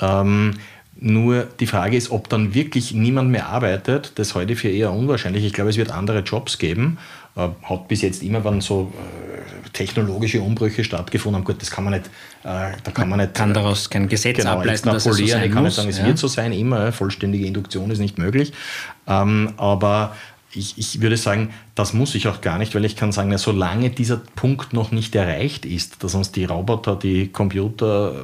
Ähm, 0.00 0.54
nur 0.98 1.46
die 1.60 1.66
Frage 1.66 1.96
ist, 1.96 2.10
ob 2.10 2.28
dann 2.28 2.54
wirklich 2.54 2.92
niemand 2.92 3.30
mehr 3.30 3.48
arbeitet, 3.48 4.12
das 4.16 4.34
halte 4.34 4.54
ich 4.54 4.60
für 4.60 4.68
eher 4.68 4.92
unwahrscheinlich. 4.92 5.44
Ich 5.44 5.52
glaube, 5.52 5.70
es 5.70 5.76
wird 5.76 5.90
andere 5.90 6.20
Jobs 6.20 6.58
geben. 6.58 6.98
Äh, 7.36 7.48
hat 7.62 7.88
bis 7.88 8.02
jetzt 8.02 8.22
immer, 8.22 8.44
wenn 8.44 8.60
so 8.60 8.92
äh, 8.94 9.68
technologische 9.70 10.40
Umbrüche 10.40 10.84
stattgefunden 10.84 11.40
haben, 11.40 11.44
gut, 11.44 11.60
das 11.60 11.70
kann 11.70 11.84
man 11.84 11.92
nicht, 11.94 12.06
äh, 12.44 12.72
da 12.82 12.90
kann 12.92 13.08
man 13.08 13.18
nicht. 13.18 13.34
Kann 13.34 13.52
daraus 13.52 13.90
kein 13.90 14.08
Gesetz 14.08 14.38
genau, 14.38 14.52
ableiten, 14.52 14.88
dass 14.88 15.04
es 15.04 15.16
so 15.16 15.26
sein 15.26 15.44
Ich 15.44 15.52
kann 15.52 15.62
muss. 15.62 15.64
nicht 15.64 15.74
sagen, 15.74 15.88
es 15.90 15.98
ja. 15.98 16.06
wird 16.06 16.18
so 16.18 16.28
sein, 16.28 16.52
immer. 16.52 16.92
Vollständige 16.92 17.46
Induktion 17.46 17.90
ist 17.90 17.98
nicht 17.98 18.16
möglich. 18.16 18.52
Ähm, 19.06 19.52
aber 19.58 20.16
ich, 20.52 20.78
ich 20.78 21.02
würde 21.02 21.18
sagen, 21.18 21.50
das 21.76 21.92
muss 21.92 22.14
ich 22.14 22.26
auch 22.26 22.40
gar 22.40 22.56
nicht, 22.56 22.74
weil 22.74 22.86
ich 22.86 22.96
kann 22.96 23.12
sagen, 23.12 23.28
na, 23.28 23.36
solange 23.36 23.90
dieser 23.90 24.16
Punkt 24.16 24.72
noch 24.72 24.92
nicht 24.92 25.14
erreicht 25.14 25.66
ist, 25.66 26.02
dass 26.02 26.14
uns 26.14 26.32
die 26.32 26.46
Roboter, 26.46 26.96
die 26.96 27.28
Computer, 27.28 28.12
äh, 28.12 28.18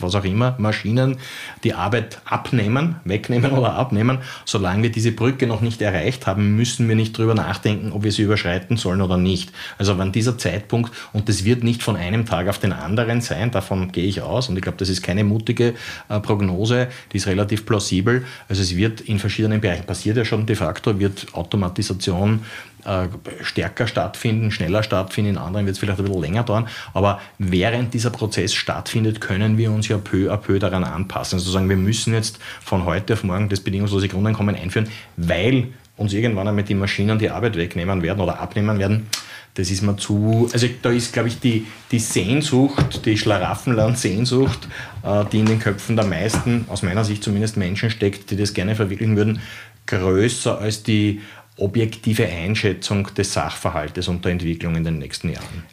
was 0.00 0.14
auch 0.14 0.24
immer, 0.24 0.56
Maschinen 0.58 1.18
die 1.64 1.74
Arbeit 1.74 2.22
abnehmen, 2.24 2.96
wegnehmen 3.04 3.52
oder 3.52 3.74
abnehmen, 3.74 4.18
solange 4.46 4.84
wir 4.84 4.90
diese 4.90 5.12
Brücke 5.12 5.46
noch 5.46 5.60
nicht 5.60 5.82
erreicht 5.82 6.26
haben, 6.26 6.56
müssen 6.56 6.88
wir 6.88 6.96
nicht 6.96 7.18
darüber 7.18 7.34
nachdenken, 7.34 7.92
ob 7.92 8.04
wir 8.04 8.12
sie 8.12 8.22
überschreiten 8.22 8.78
sollen 8.78 9.02
oder 9.02 9.18
nicht. 9.18 9.52
Also 9.76 9.98
wenn 9.98 10.10
dieser 10.10 10.38
Zeitpunkt, 10.38 10.90
und 11.12 11.28
das 11.28 11.44
wird 11.44 11.64
nicht 11.64 11.82
von 11.82 11.96
einem 11.96 12.24
Tag 12.24 12.48
auf 12.48 12.58
den 12.58 12.72
anderen 12.72 13.20
sein, 13.20 13.50
davon 13.50 13.92
gehe 13.92 14.06
ich 14.06 14.22
aus, 14.22 14.48
und 14.48 14.56
ich 14.56 14.62
glaube, 14.62 14.78
das 14.78 14.88
ist 14.88 15.02
keine 15.02 15.24
mutige 15.24 15.74
äh, 16.08 16.20
Prognose, 16.20 16.88
die 17.12 17.18
ist 17.18 17.26
relativ 17.26 17.66
plausibel. 17.66 18.24
Also 18.48 18.62
es 18.62 18.74
wird 18.74 19.02
in 19.02 19.18
verschiedenen 19.18 19.60
Bereichen, 19.60 19.84
passiert 19.84 20.16
ja 20.16 20.24
schon 20.24 20.46
de 20.46 20.56
facto, 20.56 20.98
wird 20.98 21.26
Automatisation 21.34 22.40
äh, 22.84 23.08
stärker 23.42 23.86
stattfinden, 23.86 24.50
schneller 24.50 24.82
stattfinden, 24.82 25.32
in 25.32 25.38
anderen 25.38 25.66
wird 25.66 25.74
es 25.74 25.80
vielleicht 25.80 26.00
ein 26.00 26.04
bisschen 26.04 26.20
länger 26.20 26.42
dauern, 26.42 26.68
aber 26.94 27.20
während 27.38 27.94
dieser 27.94 28.10
Prozess 28.10 28.54
stattfindet, 28.54 29.20
können 29.20 29.56
wir 29.56 29.70
uns 29.70 29.88
ja 29.88 29.98
peu 29.98 30.32
à 30.32 30.36
peu 30.36 30.58
daran 30.58 30.84
anpassen. 30.84 31.38
Also 31.38 31.50
sagen, 31.50 31.68
wir 31.68 31.76
müssen 31.76 32.12
jetzt 32.12 32.38
von 32.60 32.84
heute 32.84 33.12
auf 33.12 33.24
morgen 33.24 33.48
das 33.48 33.60
bedingungslose 33.60 34.08
Grundeinkommen 34.08 34.56
einführen, 34.56 34.88
weil 35.16 35.68
uns 35.96 36.12
irgendwann 36.12 36.48
einmal 36.48 36.64
die 36.64 36.74
Maschinen 36.74 37.18
die 37.18 37.30
Arbeit 37.30 37.56
wegnehmen 37.56 38.02
werden 38.02 38.20
oder 38.20 38.40
abnehmen 38.40 38.78
werden. 38.78 39.06
Das 39.54 39.70
ist 39.70 39.82
mir 39.82 39.96
zu, 39.96 40.48
also 40.52 40.66
da 40.80 40.90
ist, 40.90 41.12
glaube 41.12 41.28
ich, 41.28 41.38
die, 41.38 41.66
die 41.90 41.98
Sehnsucht, 41.98 43.04
die 43.04 43.18
Schlaraffenland-Sehnsucht, 43.18 44.66
äh, 45.04 45.24
die 45.30 45.40
in 45.40 45.46
den 45.46 45.58
Köpfen 45.58 45.94
der 45.94 46.06
meisten, 46.06 46.64
aus 46.68 46.82
meiner 46.82 47.04
Sicht 47.04 47.22
zumindest 47.22 47.58
Menschen 47.58 47.90
steckt, 47.90 48.30
die 48.30 48.36
das 48.36 48.54
gerne 48.54 48.74
verwirklichen 48.74 49.16
würden, 49.16 49.40
größer 49.86 50.58
als 50.58 50.82
die 50.82 51.20
objektive 51.58 52.26
Einschätzung 52.26 53.08
des 53.14 53.32
Sachverhaltes 53.32 54.08
und 54.08 54.24
der 54.24 54.32
Entwicklung 54.32 54.74
in 54.76 54.84
den 54.84 54.98
nächsten 54.98 55.30
Jahren? 55.30 55.64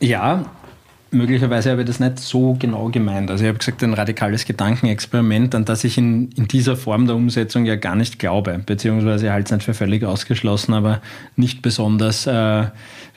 Ja, 0.00 0.44
möglicherweise 1.12 1.70
habe 1.70 1.82
ich 1.82 1.86
das 1.86 2.00
nicht 2.00 2.18
so 2.18 2.54
genau 2.58 2.88
gemeint. 2.88 3.30
Also 3.30 3.44
ich 3.44 3.48
habe 3.48 3.58
gesagt, 3.58 3.82
ein 3.82 3.94
radikales 3.94 4.44
Gedankenexperiment, 4.44 5.54
an 5.54 5.64
das 5.64 5.84
ich 5.84 5.98
in, 5.98 6.30
in 6.32 6.48
dieser 6.48 6.76
Form 6.76 7.06
der 7.06 7.16
Umsetzung 7.16 7.66
ja 7.66 7.76
gar 7.76 7.94
nicht 7.94 8.18
glaube, 8.18 8.60
beziehungsweise 8.64 9.32
halte 9.32 9.46
es 9.46 9.52
nicht 9.52 9.64
für 9.64 9.74
völlig 9.74 10.04
ausgeschlossen, 10.04 10.72
aber 10.72 11.02
nicht 11.36 11.62
besonders, 11.62 12.26
äh, 12.26 12.66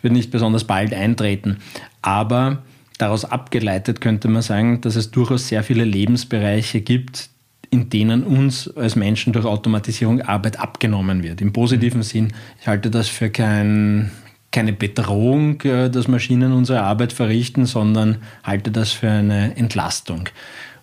wird 0.01 0.13
nicht 0.13 0.31
besonders 0.31 0.65
bald 0.65 0.93
eintreten. 0.93 1.57
Aber 2.01 2.59
daraus 2.97 3.25
abgeleitet 3.25 4.01
könnte 4.01 4.27
man 4.27 4.41
sagen, 4.41 4.81
dass 4.81 4.95
es 4.95 5.11
durchaus 5.11 5.47
sehr 5.47 5.63
viele 5.63 5.85
Lebensbereiche 5.85 6.81
gibt, 6.81 7.29
in 7.75 7.89
denen 7.89 8.23
uns 8.23 8.69
als 8.77 8.95
Menschen 8.95 9.33
durch 9.33 9.45
Automatisierung 9.45 10.21
Arbeit 10.21 10.59
abgenommen 10.59 11.23
wird. 11.23 11.41
Im 11.41 11.51
positiven 11.51 12.03
Sinn, 12.03 12.31
ich 12.61 12.67
halte 12.67 12.89
das 12.89 13.09
für 13.09 13.29
kein, 13.29 14.11
keine 14.49 14.71
Bedrohung, 14.71 15.59
äh, 15.63 15.89
dass 15.89 16.07
Maschinen 16.07 16.53
unsere 16.53 16.81
Arbeit 16.83 17.11
verrichten, 17.11 17.65
sondern 17.65 18.19
halte 18.45 18.71
das 18.71 18.93
für 18.93 19.09
eine 19.09 19.57
Entlastung. 19.57 20.29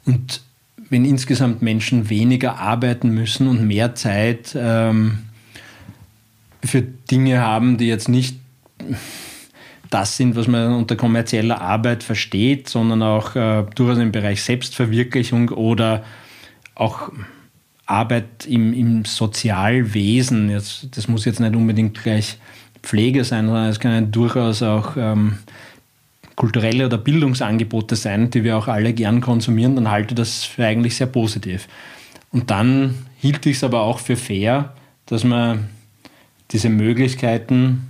Und 0.04 0.42
wenn 0.90 1.06
insgesamt 1.06 1.62
Menschen 1.62 2.10
weniger 2.10 2.58
arbeiten 2.58 3.08
müssen 3.08 3.48
und 3.48 3.66
mehr 3.66 3.94
Zeit 3.94 4.54
ähm, 4.54 5.20
für 6.62 6.82
Dinge 6.82 7.40
haben, 7.40 7.78
die 7.78 7.86
jetzt 7.86 8.10
nicht 8.10 8.36
das 9.88 10.18
sind, 10.18 10.36
was 10.36 10.46
man 10.46 10.74
unter 10.74 10.96
kommerzieller 10.96 11.62
Arbeit 11.62 12.02
versteht, 12.02 12.68
sondern 12.68 13.02
auch 13.02 13.34
äh, 13.34 13.64
durchaus 13.74 13.96
im 13.98 14.12
Bereich 14.12 14.42
Selbstverwirklichung 14.42 15.48
oder 15.48 16.04
auch 16.74 17.10
Arbeit 17.86 18.46
im, 18.46 18.72
im 18.72 19.04
Sozialwesen, 19.04 20.50
jetzt, 20.50 20.88
das 20.96 21.08
muss 21.08 21.24
jetzt 21.24 21.40
nicht 21.40 21.54
unbedingt 21.54 22.02
gleich 22.02 22.38
Pflege 22.82 23.24
sein, 23.24 23.46
sondern 23.46 23.68
es 23.68 23.80
können 23.80 24.10
durchaus 24.10 24.62
auch 24.62 24.96
ähm, 24.96 25.38
kulturelle 26.36 26.86
oder 26.86 26.98
Bildungsangebote 26.98 27.96
sein, 27.96 28.30
die 28.30 28.44
wir 28.44 28.56
auch 28.56 28.68
alle 28.68 28.92
gern 28.92 29.20
konsumieren, 29.20 29.76
dann 29.76 29.90
halte 29.90 30.14
ich 30.14 30.16
das 30.16 30.44
für 30.44 30.66
eigentlich 30.66 30.96
sehr 30.96 31.06
positiv. 31.06 31.68
Und 32.30 32.50
dann 32.50 33.06
hielt 33.18 33.44
ich 33.46 33.56
es 33.56 33.64
aber 33.64 33.82
auch 33.82 33.98
für 33.98 34.16
fair, 34.16 34.74
dass 35.06 35.22
man 35.22 35.68
diese 36.50 36.68
Möglichkeiten 36.68 37.88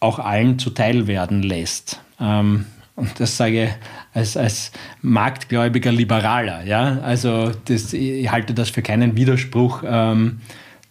auch 0.00 0.18
allen 0.18 0.58
zuteil 0.58 1.06
werden 1.06 1.42
lässt. 1.42 2.00
Ähm, 2.20 2.66
und 2.94 3.20
das 3.20 3.36
sage 3.36 3.64
ich 3.64 3.70
als, 4.12 4.36
als 4.36 4.72
marktgläubiger 5.02 5.92
Liberaler. 5.92 6.64
Ja? 6.64 6.98
Also 7.00 7.52
das, 7.66 7.92
ich 7.92 8.30
halte 8.30 8.54
das 8.54 8.70
für 8.70 8.82
keinen 8.82 9.16
Widerspruch, 9.16 9.82
ähm, 9.86 10.40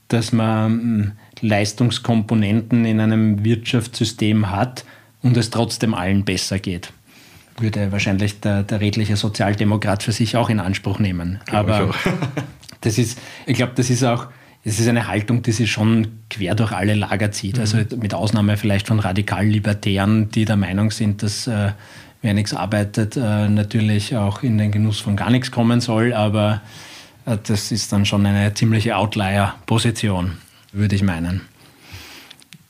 dass 0.08 0.32
man 0.32 0.72
hm, 0.72 1.12
Leistungskomponenten 1.42 2.86
in 2.86 3.00
einem 3.00 3.44
Wirtschaftssystem 3.44 4.52
hat 4.52 4.86
und 5.22 5.38
es 5.38 5.50
trotzdem 5.50 5.94
allen 5.94 6.26
besser 6.26 6.60
geht. 6.60 6.94
Würde 7.60 7.92
wahrscheinlich 7.92 8.40
der, 8.40 8.64
der 8.64 8.82
redliche 8.82 9.18
Sozialdemokrat 9.18 10.04
für 10.04 10.12
sich 10.12 10.38
auch 10.38 10.50
in 10.50 10.60
Anspruch 10.60 11.00
nehmen. 11.00 11.40
Aber 11.52 11.94
das 12.82 12.98
ist, 12.98 13.20
ich 13.46 13.56
glaube, 13.56 13.74
das 13.76 13.90
ist 13.90 14.04
auch 14.04 14.28
es 14.68 14.82
ist 14.82 14.88
eine 14.90 15.08
Haltung, 15.08 15.44
die 15.44 15.54
sich 15.54 15.72
schon 15.72 16.08
quer 16.30 16.54
durch 16.54 16.74
alle 16.74 16.94
Lager 16.94 17.32
zieht. 17.32 17.56
Mhm. 17.56 17.62
Also 17.62 17.78
mit 17.96 18.14
Ausnahme 18.14 18.58
vielleicht 18.58 18.88
von 18.88 19.00
radikal-Libertären, 19.00 20.30
die 20.30 20.44
der 20.44 20.58
Meinung 20.58 20.92
sind, 20.92 21.24
dass 21.24 21.48
äh, 21.48 21.72
wer 22.22 22.34
nichts 22.34 22.54
arbeitet, 22.54 23.18
äh, 23.18 23.48
natürlich 23.48 24.16
auch 24.16 24.44
in 24.44 24.58
den 24.58 24.72
Genuss 24.72 25.00
von 25.00 25.16
gar 25.16 25.30
nichts 25.30 25.52
kommen 25.52 25.82
soll. 25.82 26.14
Aber 26.14 26.62
äh, 27.26 27.38
das 27.44 27.72
ist 27.72 27.92
dann 27.92 28.06
schon 28.06 28.26
eine 28.26 28.54
ziemliche 28.54 28.96
Outlier-Position, 28.96 30.38
würde 30.72 30.96
ich 30.96 31.04
meinen. 31.04 31.42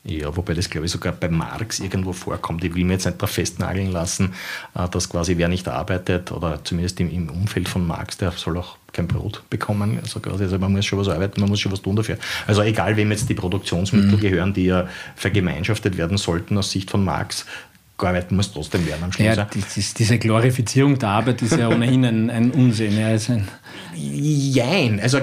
Ja, 0.08 0.34
wobei 0.34 0.54
das, 0.54 0.70
glaube 0.70 0.86
ich, 0.86 0.92
sogar 0.92 1.12
bei 1.12 1.28
Marx 1.28 1.80
irgendwo 1.80 2.14
vorkommt. 2.14 2.64
Ich 2.64 2.74
will 2.74 2.84
mir 2.84 2.94
jetzt 2.94 3.04
nicht 3.04 3.20
darauf 3.20 3.30
festnageln 3.30 3.92
lassen, 3.92 4.32
äh, 4.74 4.88
dass 4.88 5.08
quasi 5.10 5.36
wer 5.36 5.48
nicht 5.48 5.68
arbeitet 5.68 6.32
oder 6.32 6.64
zumindest 6.64 6.98
im, 7.00 7.28
Umfeld 7.28 7.68
von 7.68 7.86
Marx, 7.86 8.16
der 8.16 8.30
soll 8.32 8.56
auch 8.56 8.78
kein 8.92 9.06
Brot 9.06 9.42
bekommen. 9.50 9.98
Also, 10.00 10.20
quasi, 10.20 10.44
also 10.44 10.58
man 10.58 10.72
muss 10.72 10.86
schon 10.86 10.98
was 10.98 11.08
arbeiten, 11.08 11.40
man 11.40 11.50
muss 11.50 11.60
schon 11.60 11.72
was 11.72 11.82
tun 11.82 11.94
dafür. 11.94 12.16
Also 12.46 12.62
egal, 12.62 12.96
wem 12.96 13.10
jetzt 13.10 13.28
die 13.28 13.34
Produktionsmittel 13.34 14.12
mhm. 14.12 14.20
gehören, 14.20 14.54
die 14.54 14.64
ja 14.64 14.88
vergemeinschaftet 15.14 15.98
werden 15.98 16.16
sollten 16.16 16.56
aus 16.56 16.70
Sicht 16.70 16.90
von 16.90 17.04
Marx, 17.04 17.44
gearbeitet 17.98 18.32
muss 18.32 18.52
trotzdem 18.52 18.86
werden 18.86 19.04
am 19.04 19.12
Schluss. 19.12 19.26
Ja, 19.26 19.34
das 19.36 19.94
diese 19.94 20.18
Glorifizierung 20.18 20.98
der 20.98 21.08
Arbeit 21.08 21.42
ist 21.42 21.56
ja 21.56 21.68
ohnehin 21.74 22.04
ein, 22.04 22.30
ein 22.30 22.50
Unsinn. 22.52 22.98
Ja, 22.98 23.08
also 23.08 23.32
ein 23.34 23.48
Jein. 24.00 25.00
Also, 25.00 25.18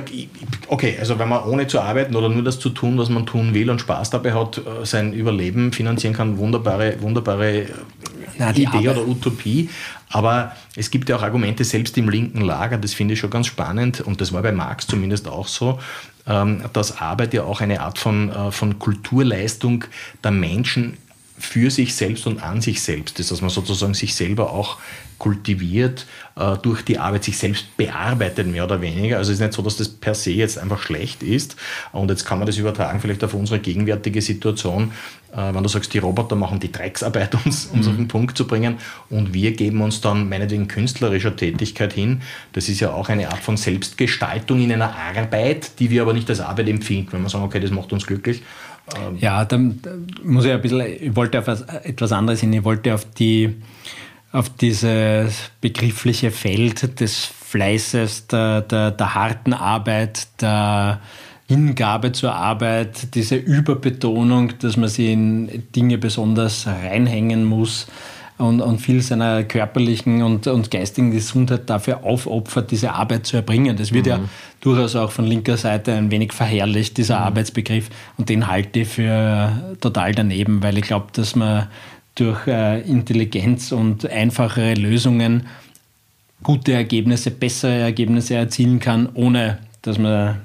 okay, 0.67 0.97
also 0.99 1.17
wenn 1.17 1.29
man 1.29 1.43
ohne 1.45 1.67
zu 1.67 1.79
arbeiten 1.79 2.15
oder 2.15 2.27
nur 2.27 2.43
das 2.43 2.59
zu 2.59 2.69
tun, 2.69 2.97
was 2.97 3.09
man 3.09 3.25
tun 3.25 3.53
will 3.53 3.69
und 3.69 3.79
Spaß 3.79 4.09
dabei 4.09 4.33
hat, 4.33 4.57
äh, 4.57 4.85
sein 4.85 5.13
Überleben 5.13 5.71
finanzieren 5.71 6.13
kann, 6.13 6.37
wunderbare, 6.37 7.01
wunderbare 7.01 7.67
Na, 8.37 8.51
Idee 8.51 8.67
Arbeit. 8.67 8.87
oder 8.89 9.07
Utopie. 9.07 9.69
Aber 10.09 10.51
es 10.75 10.91
gibt 10.91 11.07
ja 11.09 11.15
auch 11.15 11.23
Argumente, 11.23 11.63
selbst 11.63 11.97
im 11.97 12.09
linken 12.09 12.41
Lager, 12.41 12.77
das 12.77 12.93
finde 12.93 13.13
ich 13.13 13.19
schon 13.19 13.29
ganz 13.29 13.47
spannend, 13.47 14.01
und 14.01 14.19
das 14.19 14.33
war 14.33 14.41
bei 14.41 14.51
Marx 14.51 14.87
zumindest 14.87 15.27
auch 15.27 15.47
so, 15.47 15.79
ähm, 16.27 16.63
dass 16.73 16.99
Arbeit 16.99 17.33
ja 17.33 17.43
auch 17.43 17.61
eine 17.61 17.81
Art 17.81 17.97
von, 17.97 18.29
äh, 18.29 18.51
von 18.51 18.77
Kulturleistung 18.77 19.85
der 20.23 20.31
Menschen 20.31 20.97
für 21.37 21.69
sich 21.69 21.95
selbst 21.95 22.27
und 22.27 22.41
an 22.41 22.61
sich 22.61 22.81
selbst 22.81 23.19
ist, 23.19 23.31
dass 23.31 23.41
man 23.41 23.49
sozusagen 23.49 23.93
sich 23.93 24.15
selber 24.15 24.51
auch 24.51 24.77
kultiviert, 25.17 26.05
äh, 26.35 26.57
durch 26.61 26.83
die 26.83 26.97
Arbeit 26.97 27.23
sich 27.23 27.37
selbst 27.37 27.77
bearbeitet, 27.77 28.47
mehr 28.47 28.65
oder 28.65 28.81
weniger. 28.81 29.17
Also 29.17 29.31
es 29.31 29.37
ist 29.37 29.41
nicht 29.41 29.53
so, 29.53 29.61
dass 29.61 29.77
das 29.77 29.89
per 29.89 30.13
se 30.13 30.31
jetzt 30.31 30.57
einfach 30.57 30.81
schlecht 30.81 31.23
ist. 31.23 31.55
Und 31.91 32.09
jetzt 32.09 32.25
kann 32.25 32.39
man 32.39 32.45
das 32.45 32.57
übertragen 32.57 32.99
vielleicht 32.99 33.23
auf 33.23 33.33
unsere 33.33 33.59
gegenwärtige 33.59 34.21
Situation, 34.21 34.91
äh, 35.31 35.53
wenn 35.53 35.63
du 35.63 35.69
sagst, 35.69 35.93
die 35.93 35.99
Roboter 35.99 36.35
machen 36.35 36.59
die 36.59 36.71
Drecksarbeit, 36.71 37.33
um 37.45 37.49
es 37.49 37.71
mhm. 37.71 37.79
auf 37.79 37.95
den 37.95 38.07
Punkt 38.07 38.37
zu 38.37 38.47
bringen. 38.47 38.77
Und 39.09 39.33
wir 39.33 39.53
geben 39.53 39.81
uns 39.81 40.01
dann 40.01 40.27
meinetwegen 40.27 40.67
künstlerischer 40.67 41.35
Tätigkeit 41.35 41.93
hin. 41.93 42.21
Das 42.53 42.67
ist 42.67 42.79
ja 42.79 42.91
auch 42.91 43.09
eine 43.09 43.29
Art 43.29 43.39
von 43.39 43.57
Selbstgestaltung 43.57 44.61
in 44.61 44.71
einer 44.71 44.95
Arbeit, 44.95 45.79
die 45.79 45.89
wir 45.89 46.01
aber 46.01 46.13
nicht 46.13 46.29
als 46.29 46.41
Arbeit 46.41 46.67
empfinden. 46.67 47.13
Wenn 47.13 47.21
wir 47.21 47.29
sagen, 47.29 47.45
okay, 47.45 47.59
das 47.59 47.71
macht 47.71 47.93
uns 47.93 48.05
glücklich, 48.05 48.41
ja, 49.19 49.45
da 49.45 49.57
muss 50.23 50.45
ich 50.45 50.51
ein 50.51 50.61
bisschen, 50.61 50.81
ich 50.81 51.15
wollte 51.15 51.39
auf 51.39 51.47
etwas 51.47 52.11
anderes 52.11 52.41
hin, 52.41 52.53
ich 52.53 52.63
wollte 52.63 52.93
auf 52.93 53.05
die, 53.05 53.55
auf 54.31 54.49
dieses 54.49 55.49
begriffliche 55.61 56.31
Feld 56.31 56.99
des 56.99 57.25
Fleißes, 57.25 58.27
der, 58.27 58.61
der, 58.61 58.91
der 58.91 59.15
harten 59.15 59.53
Arbeit, 59.53 60.27
der 60.41 60.99
Hingabe 61.47 62.11
zur 62.11 62.33
Arbeit, 62.33 63.13
diese 63.15 63.35
Überbetonung, 63.35 64.57
dass 64.59 64.77
man 64.77 64.89
sich 64.89 65.09
in 65.09 65.63
Dinge 65.75 65.97
besonders 65.97 66.65
reinhängen 66.67 67.45
muss, 67.45 67.87
und, 68.37 68.59
und 68.61 68.79
viel 68.79 69.01
seiner 69.01 69.43
körperlichen 69.43 70.21
und, 70.21 70.47
und 70.47 70.69
geistigen 70.69 71.11
Gesundheit 71.11 71.69
dafür 71.69 72.03
aufopfert, 72.03 72.71
diese 72.71 72.91
Arbeit 72.91 73.25
zu 73.25 73.37
erbringen. 73.37 73.77
Das 73.77 73.93
wird 73.93 74.05
mhm. 74.05 74.11
ja 74.11 74.19
durchaus 74.59 74.95
auch 74.95 75.11
von 75.11 75.25
linker 75.25 75.57
Seite 75.57 75.93
ein 75.93 76.11
wenig 76.11 76.33
verherrlicht, 76.33 76.97
dieser 76.97 77.19
mhm. 77.19 77.25
Arbeitsbegriff. 77.25 77.89
Und 78.17 78.29
den 78.29 78.47
halte 78.47 78.81
ich 78.81 78.89
für 78.89 79.77
total 79.79 80.13
daneben, 80.13 80.61
weil 80.61 80.77
ich 80.77 80.83
glaube, 80.83 81.07
dass 81.13 81.35
man 81.35 81.67
durch 82.15 82.47
äh, 82.47 82.81
Intelligenz 82.81 83.71
und 83.71 84.09
einfachere 84.09 84.73
Lösungen 84.73 85.47
gute 86.43 86.73
Ergebnisse, 86.73 87.31
bessere 87.31 87.79
Ergebnisse 87.79 88.35
erzielen 88.35 88.79
kann, 88.79 89.09
ohne 89.13 89.59
dass 89.81 89.97
man 89.97 90.41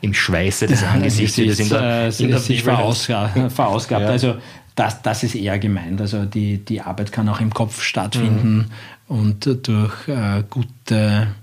im 0.00 0.12
Schweiße 0.12 0.66
des 0.66 0.82
Angesichts 0.94 1.36
sich, 1.36 1.58
in 1.60 1.68
der, 1.68 2.12
in 2.18 2.28
der 2.28 2.38
sich 2.38 2.62
verausgabt. 2.62 3.52
verausgabt. 3.52 4.02
Ja. 4.02 4.08
Also 4.08 4.36
das, 4.76 5.02
das 5.02 5.24
ist 5.24 5.34
eher 5.34 5.58
gemeint. 5.58 6.00
Also 6.00 6.24
die, 6.24 6.58
die 6.58 6.80
Arbeit 6.80 7.10
kann 7.10 7.28
auch 7.28 7.40
im 7.40 7.52
Kopf 7.52 7.82
stattfinden 7.82 8.70
mhm. 9.08 9.16
und 9.16 9.66
durch 9.66 10.06
äh, 10.06 10.44
gute 10.48 11.34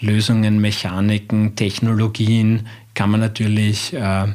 Lösungen, 0.00 0.60
Mechaniken, 0.60 1.54
Technologien 1.56 2.66
kann 2.94 3.10
man 3.10 3.20
natürlich 3.20 3.92
äh, 3.92 4.26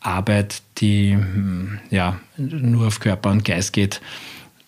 Arbeit, 0.00 0.62
die 0.78 1.14
hm, 1.14 1.80
ja, 1.90 2.18
nur 2.36 2.86
auf 2.86 3.00
Körper 3.00 3.30
und 3.30 3.44
Geist 3.44 3.72
geht, 3.72 4.00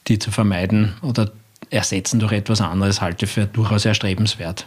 die 0.08 0.18
zu 0.18 0.30
vermeiden 0.30 0.94
oder 1.02 1.30
ersetzen 1.70 2.20
durch 2.20 2.32
etwas 2.32 2.60
anderes 2.60 3.00
halte 3.00 3.24
ich 3.24 3.32
für 3.32 3.46
durchaus 3.46 3.84
erstrebenswert. 3.84 4.66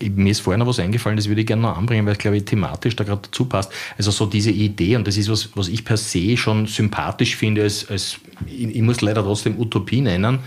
Mir 0.00 0.30
ist 0.30 0.40
vorher 0.40 0.58
noch 0.58 0.66
was 0.66 0.78
eingefallen, 0.78 1.16
das 1.16 1.28
würde 1.28 1.40
ich 1.40 1.46
gerne 1.46 1.62
noch 1.62 1.76
anbringen, 1.76 2.06
weil 2.06 2.12
es, 2.12 2.18
glaube 2.18 2.36
ich, 2.36 2.44
thematisch 2.44 2.94
da 2.94 3.04
gerade 3.04 3.22
dazu 3.22 3.46
passt. 3.46 3.72
Also 3.96 4.10
so 4.10 4.26
diese 4.26 4.50
Idee, 4.50 4.96
und 4.96 5.06
das 5.06 5.16
ist 5.16 5.28
was, 5.28 5.50
was 5.56 5.68
ich 5.68 5.84
per 5.84 5.96
se 5.96 6.36
schon 6.36 6.66
sympathisch 6.66 7.36
finde, 7.36 7.62
als, 7.62 7.88
als 7.90 8.18
ich, 8.46 8.76
ich 8.76 8.82
muss 8.82 9.00
leider 9.00 9.22
trotzdem 9.22 9.58
Utopie 9.58 10.00
nennen, 10.00 10.38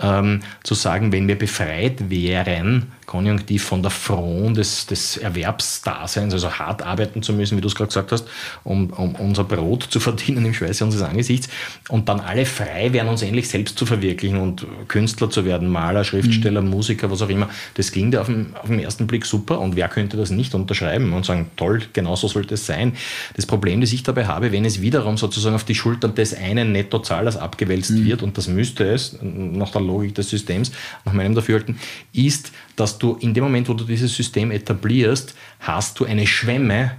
ähm, 0.00 0.40
zu 0.62 0.74
sagen, 0.74 1.12
wenn 1.12 1.28
wir 1.28 1.36
befreit 1.36 2.10
wären 2.10 2.92
konjunktiv 3.06 3.64
von 3.64 3.82
der 3.82 3.90
Front 3.90 4.56
des, 4.56 4.86
des 4.86 5.16
Erwerbsdaseins, 5.16 6.32
also 6.32 6.50
hart 6.50 6.82
arbeiten 6.82 7.22
zu 7.22 7.32
müssen, 7.32 7.56
wie 7.56 7.60
du 7.60 7.68
es 7.68 7.74
gerade 7.74 7.88
gesagt 7.88 8.12
hast, 8.12 8.26
um, 8.64 8.90
um 8.90 9.14
unser 9.16 9.44
Brot 9.44 9.84
zu 9.84 10.00
verdienen 10.00 10.44
im 10.44 10.54
Schweiße 10.54 10.84
unseres 10.84 11.04
Angesichts 11.04 11.48
und 11.88 12.08
dann 12.08 12.20
alle 12.20 12.46
frei 12.46 12.92
wären, 12.92 13.08
uns 13.08 13.22
endlich 13.22 13.48
selbst 13.48 13.78
zu 13.78 13.86
verwirklichen 13.86 14.38
und 14.38 14.66
Künstler 14.88 15.30
zu 15.30 15.44
werden, 15.44 15.68
Maler, 15.68 16.04
Schriftsteller, 16.04 16.62
mhm. 16.62 16.70
Musiker, 16.70 17.10
was 17.10 17.22
auch 17.22 17.28
immer. 17.28 17.48
Das 17.74 17.92
klingt 17.92 18.14
ja 18.14 18.20
auf 18.20 18.26
den, 18.26 18.54
auf 18.54 18.68
den 18.68 18.80
ersten 18.80 19.06
Blick 19.06 19.26
super 19.26 19.60
und 19.60 19.76
wer 19.76 19.88
könnte 19.88 20.16
das 20.16 20.30
nicht 20.30 20.54
unterschreiben 20.54 21.12
und 21.12 21.24
sagen, 21.24 21.50
toll, 21.56 21.82
genau 21.92 22.16
so 22.16 22.28
sollte 22.28 22.54
es 22.54 22.66
sein. 22.66 22.94
Das 23.34 23.46
Problem, 23.46 23.80
das 23.80 23.92
ich 23.92 24.02
dabei 24.02 24.26
habe, 24.26 24.52
wenn 24.52 24.64
es 24.64 24.80
wiederum 24.80 25.16
sozusagen 25.16 25.54
auf 25.54 25.64
die 25.64 25.74
Schultern 25.74 26.14
des 26.14 26.34
einen 26.34 26.72
Nettozahlers 26.72 27.36
abgewälzt 27.36 27.90
mhm. 27.90 28.04
wird, 28.04 28.22
und 28.22 28.38
das 28.38 28.48
müsste 28.48 28.84
es, 28.84 29.18
nach 29.22 29.70
der 29.70 29.80
Logik 29.80 30.14
des 30.14 30.30
Systems, 30.30 30.72
nach 31.04 31.12
meinem 31.12 31.34
Dafürhalten, 31.34 31.78
ist, 32.12 32.52
dass 32.76 32.91
du 32.98 33.16
in 33.20 33.34
dem 33.34 33.44
Moment, 33.44 33.68
wo 33.68 33.74
du 33.74 33.84
dieses 33.84 34.14
System 34.14 34.50
etablierst, 34.50 35.34
hast 35.60 35.98
du 36.00 36.04
eine 36.04 36.26
Schwemme 36.26 36.92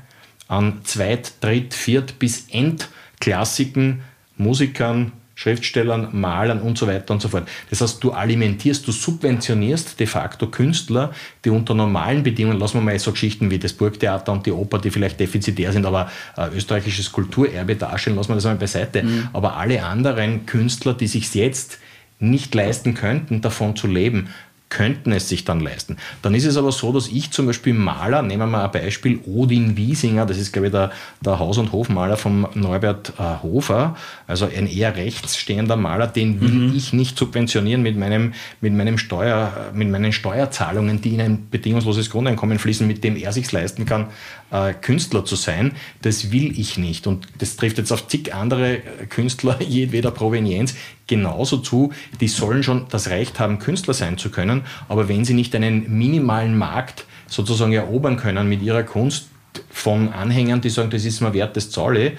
an 0.47 0.81
Zweit-, 0.83 1.33
Dritt-, 1.41 1.73
Viert- 1.73 2.19
bis 2.19 2.47
Endklassiken, 2.49 4.01
Musikern, 4.37 5.11
Schriftstellern, 5.35 6.09
Malern 6.11 6.61
und 6.61 6.77
so 6.77 6.85
weiter 6.85 7.13
und 7.13 7.21
so 7.21 7.27
fort. 7.27 7.47
Das 7.69 7.81
heißt, 7.81 8.03
du 8.03 8.11
alimentierst, 8.11 8.87
du 8.87 8.91
subventionierst 8.91 9.99
de 9.99 10.05
facto 10.05 10.47
Künstler, 10.47 11.11
die 11.43 11.49
unter 11.49 11.73
normalen 11.73 12.21
Bedingungen, 12.21 12.59
lassen 12.59 12.77
wir 12.77 12.81
mal 12.81 12.99
so 12.99 13.11
Geschichten 13.11 13.49
wie 13.49 13.57
das 13.57 13.73
Burgtheater 13.73 14.31
und 14.31 14.45
die 14.45 14.51
Oper, 14.51 14.77
die 14.77 14.91
vielleicht 14.91 15.19
defizitär 15.19 15.71
sind, 15.71 15.85
aber 15.85 16.11
äh, 16.37 16.49
österreichisches 16.55 17.11
Kulturerbe 17.11 17.75
darstellen, 17.75 18.15
lassen 18.15 18.29
wir 18.29 18.35
das 18.35 18.45
mal 18.45 18.55
beiseite. 18.55 19.03
Mhm. 19.03 19.29
Aber 19.33 19.57
alle 19.57 19.83
anderen 19.83 20.45
Künstler, 20.45 20.93
die 20.93 21.07
sich 21.07 21.33
jetzt 21.33 21.79
nicht 22.19 22.53
leisten 22.53 22.93
könnten, 22.93 23.41
davon 23.41 23.75
zu 23.75 23.87
leben, 23.87 24.29
könnten 24.74 25.11
es 25.11 25.30
sich 25.30 25.45
dann 25.45 25.59
leisten. 25.59 25.97
Dann 26.24 26.34
ist 26.34 26.45
es 26.45 26.57
aber 26.57 26.71
so, 26.71 26.91
dass 26.91 27.07
ich 27.07 27.30
zum 27.30 27.45
Beispiel 27.45 27.76
Maler, 27.76 28.24
nehmen 28.24 28.39
wir 28.39 28.47
mal 28.47 28.65
ein 28.65 28.71
Beispiel, 28.71 29.19
Odin 29.26 29.78
Wiesinger, 29.78 30.26
das 30.26 30.39
ist 30.39 30.51
glaube 30.51 30.67
ich 30.67 30.71
der, 30.71 30.91
der 31.24 31.38
Haus- 31.38 31.59
und 31.59 31.71
Hofmaler 31.71 32.17
von 32.17 32.47
Norbert 32.55 33.13
äh, 33.19 33.43
Hofer, 33.43 33.95
also 34.26 34.45
ein 34.45 34.65
eher 34.65 34.95
rechtsstehender 34.95 35.76
Maler, 35.76 36.07
den 36.07 36.41
will 36.41 36.49
mhm. 36.49 36.76
ich 36.76 36.91
nicht 36.91 37.19
subventionieren 37.19 37.84
mit, 37.84 37.97
meinem, 37.97 38.34
mit, 38.61 38.74
meinem 38.74 38.97
Steuer, 38.97 39.71
mit 39.74 39.89
meinen 39.89 40.11
Steuerzahlungen, 40.11 41.01
die 41.01 41.13
in 41.13 41.21
ein 41.21 41.49
bedingungsloses 41.51 42.09
Grundeinkommen 42.09 42.57
fließen, 42.57 42.88
mit 42.88 43.03
dem 43.03 43.15
er 43.15 43.32
sich 43.32 43.51
leisten 43.51 43.86
kann, 43.86 44.07
äh, 44.53 44.73
Künstler 44.73 45.25
zu 45.25 45.35
sein. 45.35 45.73
Das 46.01 46.31
will 46.31 46.57
ich 46.57 46.77
nicht. 46.77 47.07
Und 47.07 47.27
das 47.39 47.57
trifft 47.57 47.77
jetzt 47.77 47.91
auf 47.91 48.07
zig 48.07 48.33
andere 48.33 48.79
Künstler 49.09 49.61
jedweder 49.67 50.11
Provenienz 50.11 50.75
genauso 51.07 51.57
zu. 51.57 51.91
Die 52.21 52.29
sollen 52.29 52.63
schon 52.63 52.85
das 52.89 53.09
Recht 53.09 53.39
haben, 53.39 53.59
Künstler 53.59 53.93
sein 53.93 54.17
zu 54.17 54.29
können. 54.29 54.61
Aber 54.87 55.09
wenn 55.09 55.25
sie 55.25 55.33
nicht 55.33 55.53
einen 55.55 55.97
minimalen 55.97 56.57
Markt 56.57 57.05
sozusagen 57.27 57.73
erobern 57.73 58.15
können 58.15 58.47
mit 58.47 58.61
ihrer 58.61 58.83
Kunst, 58.83 59.27
von 59.69 60.09
Anhängern, 60.09 60.61
die 60.61 60.69
sagen, 60.69 60.89
das 60.89 61.05
ist 61.05 61.21
mir 61.21 61.33
wert, 61.33 61.55
das 61.55 61.69
zahle, 61.69 62.13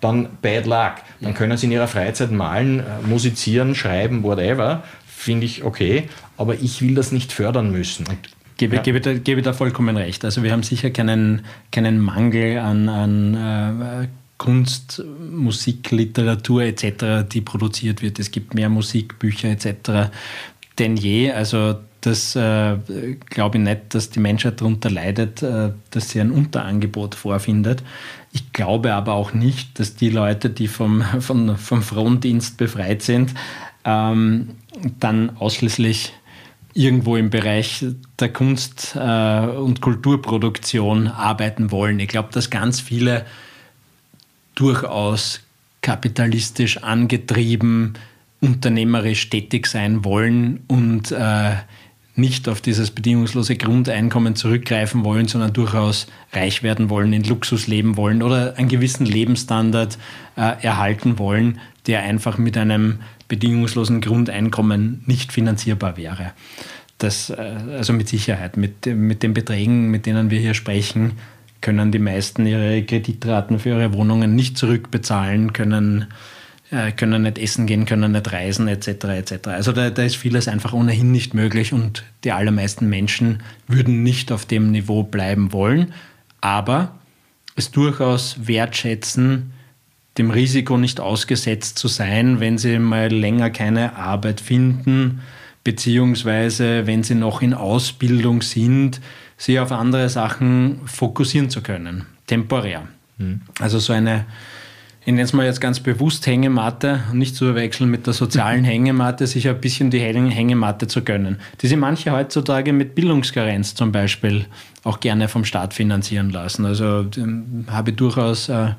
dann 0.00 0.28
bad 0.40 0.66
luck. 0.66 0.94
Dann 1.20 1.34
können 1.34 1.56
sie 1.58 1.66
in 1.66 1.72
ihrer 1.72 1.88
Freizeit 1.88 2.30
malen, 2.30 2.80
äh, 2.80 2.84
musizieren, 3.06 3.74
schreiben, 3.74 4.22
whatever. 4.22 4.84
Finde 5.06 5.46
ich 5.46 5.64
okay, 5.64 6.08
aber 6.36 6.54
ich 6.54 6.80
will 6.80 6.94
das 6.94 7.12
nicht 7.12 7.32
fördern 7.32 7.72
müssen. 7.72 8.06
Und 8.06 8.18
Gebe, 8.58 8.76
ja. 8.76 8.82
gebe, 8.82 9.00
da, 9.00 9.14
gebe 9.14 9.40
da 9.40 9.52
vollkommen 9.52 9.96
recht. 9.96 10.24
Also 10.24 10.42
wir 10.42 10.52
haben 10.52 10.64
sicher 10.64 10.90
keinen, 10.90 11.42
keinen 11.70 12.00
Mangel 12.00 12.58
an, 12.58 12.88
an 12.88 13.34
äh, 13.34 14.08
Kunst, 14.36 15.02
Musik, 15.32 15.90
Literatur 15.92 16.62
etc., 16.62 17.28
die 17.30 17.40
produziert 17.40 18.02
wird. 18.02 18.18
Es 18.18 18.30
gibt 18.30 18.54
mehr 18.54 18.68
Musik, 18.68 19.18
Bücher 19.20 19.48
etc. 19.48 20.10
denn 20.78 20.96
je. 20.96 21.30
Also 21.30 21.76
das 22.00 22.36
äh, 22.36 22.76
glaube 23.30 23.58
ich 23.58 23.64
nicht, 23.64 23.94
dass 23.94 24.10
die 24.10 24.20
Menschheit 24.20 24.60
darunter 24.60 24.90
leidet, 24.90 25.42
äh, 25.42 25.70
dass 25.90 26.10
sie 26.10 26.20
ein 26.20 26.30
Unterangebot 26.30 27.14
vorfindet. 27.14 27.82
Ich 28.32 28.52
glaube 28.52 28.94
aber 28.94 29.14
auch 29.14 29.34
nicht, 29.34 29.78
dass 29.78 29.94
die 29.96 30.10
Leute, 30.10 30.50
die 30.50 30.68
vom, 30.68 31.02
vom, 31.20 31.56
vom 31.56 31.82
Frondienst 31.82 32.56
befreit 32.56 33.02
sind, 33.02 33.34
ähm, 33.84 34.50
dann 35.00 35.36
ausschließlich 35.36 36.12
irgendwo 36.74 37.16
im 37.16 37.30
Bereich 37.30 37.84
der 38.18 38.32
Kunst- 38.32 38.94
äh, 38.94 39.46
und 39.46 39.80
Kulturproduktion 39.80 41.08
arbeiten 41.08 41.70
wollen. 41.70 41.98
Ich 42.00 42.08
glaube, 42.08 42.28
dass 42.32 42.50
ganz 42.50 42.80
viele 42.80 43.24
durchaus 44.54 45.40
kapitalistisch 45.80 46.82
angetrieben, 46.82 47.94
unternehmerisch 48.40 49.30
tätig 49.30 49.66
sein 49.66 50.04
wollen 50.04 50.60
und 50.68 51.10
äh, 51.12 51.56
nicht 52.18 52.48
auf 52.48 52.60
dieses 52.60 52.90
bedingungslose 52.90 53.56
Grundeinkommen 53.56 54.34
zurückgreifen 54.34 55.04
wollen, 55.04 55.28
sondern 55.28 55.52
durchaus 55.52 56.08
reich 56.32 56.62
werden 56.64 56.90
wollen, 56.90 57.12
in 57.12 57.22
Luxus 57.22 57.68
leben 57.68 57.96
wollen 57.96 58.22
oder 58.22 58.56
einen 58.56 58.68
gewissen 58.68 59.06
Lebensstandard 59.06 59.98
äh, 60.36 60.62
erhalten 60.62 61.18
wollen, 61.18 61.60
der 61.86 62.02
einfach 62.02 62.36
mit 62.36 62.56
einem 62.56 62.98
bedingungslosen 63.28 64.00
Grundeinkommen 64.00 65.02
nicht 65.06 65.32
finanzierbar 65.32 65.96
wäre. 65.96 66.32
Das, 66.98 67.30
äh, 67.30 67.54
also 67.76 67.92
mit 67.92 68.08
Sicherheit, 68.08 68.56
mit, 68.56 68.86
mit 68.86 69.22
den 69.22 69.34
Beträgen, 69.34 69.90
mit 69.90 70.06
denen 70.06 70.30
wir 70.30 70.40
hier 70.40 70.54
sprechen, 70.54 71.12
können 71.60 71.92
die 71.92 71.98
meisten 71.98 72.46
ihre 72.46 72.82
Kreditraten 72.82 73.58
für 73.58 73.70
ihre 73.70 73.92
Wohnungen 73.92 74.34
nicht 74.34 74.56
zurückbezahlen, 74.56 75.52
können 75.52 76.06
äh, 76.70 76.92
können 76.92 77.22
nicht 77.22 77.38
essen 77.38 77.66
gehen, 77.66 77.86
können 77.86 78.12
nicht 78.12 78.30
reisen 78.30 78.68
etc. 78.68 78.88
etc. 78.88 79.48
Also 79.48 79.72
da, 79.72 79.88
da 79.88 80.02
ist 80.02 80.16
vieles 80.16 80.48
einfach 80.48 80.74
ohnehin 80.74 81.12
nicht 81.12 81.32
möglich 81.32 81.72
und 81.72 82.04
die 82.24 82.32
allermeisten 82.32 82.88
Menschen 82.90 83.42
würden 83.66 84.02
nicht 84.02 84.30
auf 84.32 84.44
dem 84.44 84.70
Niveau 84.70 85.02
bleiben 85.02 85.52
wollen, 85.52 85.94
aber 86.42 86.94
es 87.56 87.70
durchaus 87.70 88.46
wertschätzen, 88.46 89.52
dem 90.18 90.30
Risiko 90.30 90.76
nicht 90.76 91.00
ausgesetzt 91.00 91.78
zu 91.78 91.88
sein, 91.88 92.40
wenn 92.40 92.58
sie 92.58 92.78
mal 92.78 93.12
länger 93.12 93.50
keine 93.50 93.96
Arbeit 93.96 94.40
finden, 94.40 95.20
beziehungsweise 95.64 96.86
wenn 96.86 97.02
sie 97.02 97.14
noch 97.14 97.42
in 97.42 97.54
Ausbildung 97.54 98.42
sind, 98.42 99.00
sie 99.36 99.60
auf 99.60 99.72
andere 99.72 100.08
Sachen 100.08 100.80
fokussieren 100.86 101.50
zu 101.50 101.62
können, 101.62 102.06
temporär. 102.26 102.88
Mhm. 103.18 103.42
Also 103.60 103.78
so 103.78 103.92
eine 103.92 104.26
ich 105.08 105.12
nenne 105.12 105.22
es 105.22 105.32
mal 105.32 105.46
jetzt 105.46 105.62
ganz 105.62 105.80
bewusst 105.80 106.26
Hängematte, 106.26 107.00
nicht 107.14 107.34
zu 107.34 107.46
verwechseln 107.46 107.90
mit 107.90 108.06
der 108.06 108.12
sozialen 108.12 108.64
Hängematte, 108.66 109.26
sich 109.26 109.48
ein 109.48 109.58
bisschen 109.58 109.90
die 109.90 110.00
Hängematte 110.00 110.86
zu 110.86 111.02
gönnen, 111.02 111.38
die 111.62 111.66
sich 111.66 111.78
manche 111.78 112.12
heutzutage 112.12 112.74
mit 112.74 112.94
Bildungskarenz 112.94 113.74
zum 113.74 113.90
Beispiel 113.90 114.44
auch 114.84 115.00
gerne 115.00 115.28
vom 115.28 115.46
Staat 115.46 115.72
finanzieren 115.72 116.28
lassen. 116.28 116.66
Also 116.66 117.06
ähm, 117.16 117.64
habe 117.70 117.92
ich 117.92 117.96
durchaus 117.96 118.50
äh, 118.50 118.72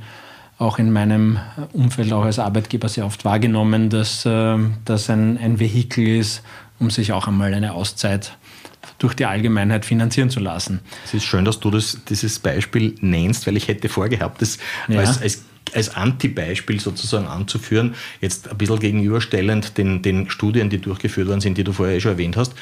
auch 0.60 0.78
in 0.78 0.92
meinem 0.92 1.40
Umfeld, 1.74 2.12
auch 2.14 2.26
als 2.26 2.38
Arbeitgeber 2.38 2.90
sehr 2.90 3.06
oft 3.06 3.26
wahrgenommen, 3.26 3.90
dass 3.90 4.26
äh, 4.26 4.58
das 4.86 5.10
ein, 5.10 5.38
ein 5.38 5.60
Vehikel 5.60 6.06
ist, 6.08 6.44
um 6.80 6.92
sich 6.92 7.14
auch 7.14 7.28
einmal 7.28 7.54
eine 7.54 7.74
Auszeit 7.74 8.38
durch 8.98 9.14
die 9.14 9.26
Allgemeinheit 9.26 9.86
finanzieren 9.86 10.30
zu 10.30 10.42
lassen. 10.42 10.82
Es 11.06 11.14
ist 11.14 11.24
schön, 11.24 11.46
dass 11.46 11.60
du 11.62 11.72
das, 11.72 12.00
dieses 12.08 12.40
Beispiel 12.40 12.96
nennst, 13.00 13.48
weil 13.48 13.56
ich 13.56 13.70
hätte 13.70 13.88
vorgehabt, 13.88 14.42
das 14.42 14.58
ja. 14.88 15.00
als, 15.00 15.22
als 15.22 15.44
als 15.76 15.96
Antibeispiel 15.96 16.80
sozusagen 16.80 17.28
anzuführen, 17.28 17.94
jetzt 18.22 18.50
ein 18.50 18.58
bisschen 18.58 18.80
gegenüberstellend 18.80 19.78
den, 19.78 20.02
den 20.02 20.28
Studien, 20.28 20.72
die 20.72 20.80
durchgeführt 20.80 21.28
worden 21.28 21.42
sind, 21.42 21.60
die 21.60 21.64
du 21.64 21.74
vorher 21.74 21.98
eh 21.98 22.00
schon 22.00 22.14
erwähnt 22.14 22.38
hast. 22.38 22.56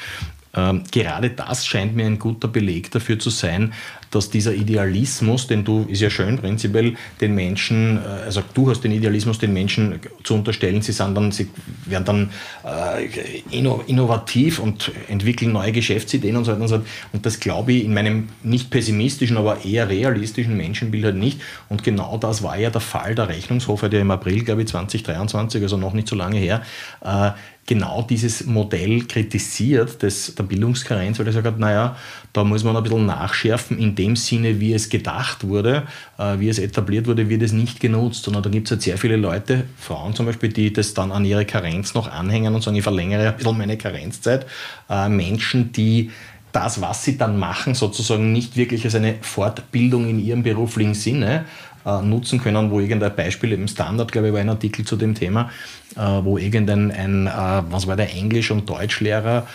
Ähm, 0.54 0.82
gerade 0.90 1.30
das 1.30 1.66
scheint 1.66 1.94
mir 1.94 2.06
ein 2.06 2.18
guter 2.18 2.48
Beleg 2.48 2.90
dafür 2.90 3.18
zu 3.18 3.30
sein, 3.30 3.72
dass 4.10 4.30
dieser 4.30 4.54
Idealismus, 4.54 5.46
den 5.46 5.64
du, 5.64 5.86
ist 5.88 6.00
ja 6.00 6.10
schön 6.10 6.38
prinzipiell, 6.38 6.94
den 7.20 7.34
Menschen, 7.34 7.98
äh, 7.98 8.24
also 8.24 8.42
du 8.54 8.70
hast 8.70 8.82
den 8.82 8.92
Idealismus, 8.92 9.38
den 9.38 9.52
Menschen 9.52 10.00
zu 10.24 10.34
unterstellen, 10.34 10.82
sie 10.82 10.92
sind 10.92 11.14
dann, 11.14 11.32
sie 11.32 11.48
werden 11.86 12.04
dann 12.04 12.30
äh, 12.64 13.40
innovativ 13.50 14.58
und 14.58 14.92
entwickeln 15.08 15.52
neue 15.52 15.72
Geschäftsideen 15.72 16.36
und 16.36 16.44
so 16.44 16.52
weiter 16.52 16.62
und 16.62 16.68
so 16.68 16.74
weiter. 16.76 16.86
Und 17.12 17.26
das 17.26 17.40
glaube 17.40 17.72
ich 17.72 17.84
in 17.84 17.94
meinem 17.94 18.28
nicht 18.42 18.70
pessimistischen, 18.70 19.36
aber 19.36 19.64
eher 19.64 19.88
realistischen 19.88 20.56
Menschenbild 20.56 21.04
halt 21.04 21.16
nicht. 21.16 21.40
Und 21.68 21.82
genau 21.84 22.18
das 22.18 22.42
war 22.42 22.58
ja 22.58 22.70
der 22.70 22.80
Fall. 22.80 23.14
Der 23.14 23.28
Rechnungshof 23.28 23.82
ja 23.82 23.88
im 23.88 24.10
April, 24.10 24.44
glaube 24.44 24.62
ich, 24.62 24.68
2023, 24.68 25.62
also 25.62 25.76
noch 25.76 25.92
nicht 25.92 26.08
so 26.08 26.16
lange 26.16 26.38
her, 26.38 26.62
äh, 27.02 27.30
genau 27.68 28.02
dieses 28.02 28.46
Modell 28.46 29.04
kritisiert, 29.04 30.02
das, 30.02 30.34
der 30.34 30.42
Bildungskarenz, 30.42 31.18
weil 31.18 31.26
er 31.26 31.34
sagt, 31.34 31.58
naja, 31.58 31.96
da 32.32 32.42
muss 32.42 32.64
man 32.64 32.74
ein 32.74 32.82
bisschen 32.82 33.06
nachschärfen, 33.06 33.78
in 33.78 33.94
dem 33.98 34.16
Sinne, 34.16 34.60
wie 34.60 34.72
es 34.72 34.88
gedacht 34.88 35.46
wurde, 35.46 35.86
äh, 36.18 36.38
wie 36.38 36.48
es 36.48 36.58
etabliert 36.58 37.06
wurde, 37.06 37.28
wird 37.28 37.42
es 37.42 37.52
nicht 37.52 37.80
genutzt, 37.80 38.24
sondern 38.24 38.42
da 38.42 38.50
gibt 38.50 38.68
es 38.68 38.70
halt 38.70 38.82
sehr 38.82 38.96
viele 38.96 39.16
Leute, 39.16 39.64
Frauen 39.76 40.14
zum 40.14 40.26
Beispiel, 40.26 40.50
die 40.50 40.72
das 40.72 40.94
dann 40.94 41.12
an 41.12 41.24
ihre 41.24 41.44
Karenz 41.44 41.94
noch 41.94 42.10
anhängen 42.10 42.54
und 42.54 42.62
sagen, 42.62 42.76
ich 42.76 42.82
verlängere 42.82 43.28
ein 43.28 43.36
bisschen 43.36 43.58
meine 43.58 43.76
Karenzzeit. 43.76 44.46
Äh, 44.88 45.08
Menschen, 45.08 45.72
die 45.72 46.10
das, 46.52 46.80
was 46.80 47.04
sie 47.04 47.18
dann 47.18 47.38
machen, 47.38 47.74
sozusagen 47.74 48.32
nicht 48.32 48.56
wirklich 48.56 48.84
als 48.84 48.94
eine 48.94 49.16
Fortbildung 49.20 50.08
in 50.08 50.18
ihrem 50.18 50.42
beruflichen 50.42 50.94
Sinne 50.94 51.44
äh, 51.84 52.00
nutzen 52.00 52.40
können, 52.40 52.70
wo 52.70 52.80
irgendein 52.80 53.14
Beispiel 53.14 53.52
im 53.52 53.68
Standard, 53.68 54.12
glaube 54.12 54.28
ich, 54.28 54.32
war 54.32 54.40
ein 54.40 54.48
Artikel 54.48 54.84
zu 54.84 54.96
dem 54.96 55.14
Thema, 55.14 55.50
wo 55.94 56.38
irgendein, 56.38 56.92
ein, 56.92 57.26
was 57.70 57.88
war 57.88 57.96
der 57.96 58.14
Englisch- 58.14 58.52
und 58.52 58.68
Deutschlehrer 58.68 59.46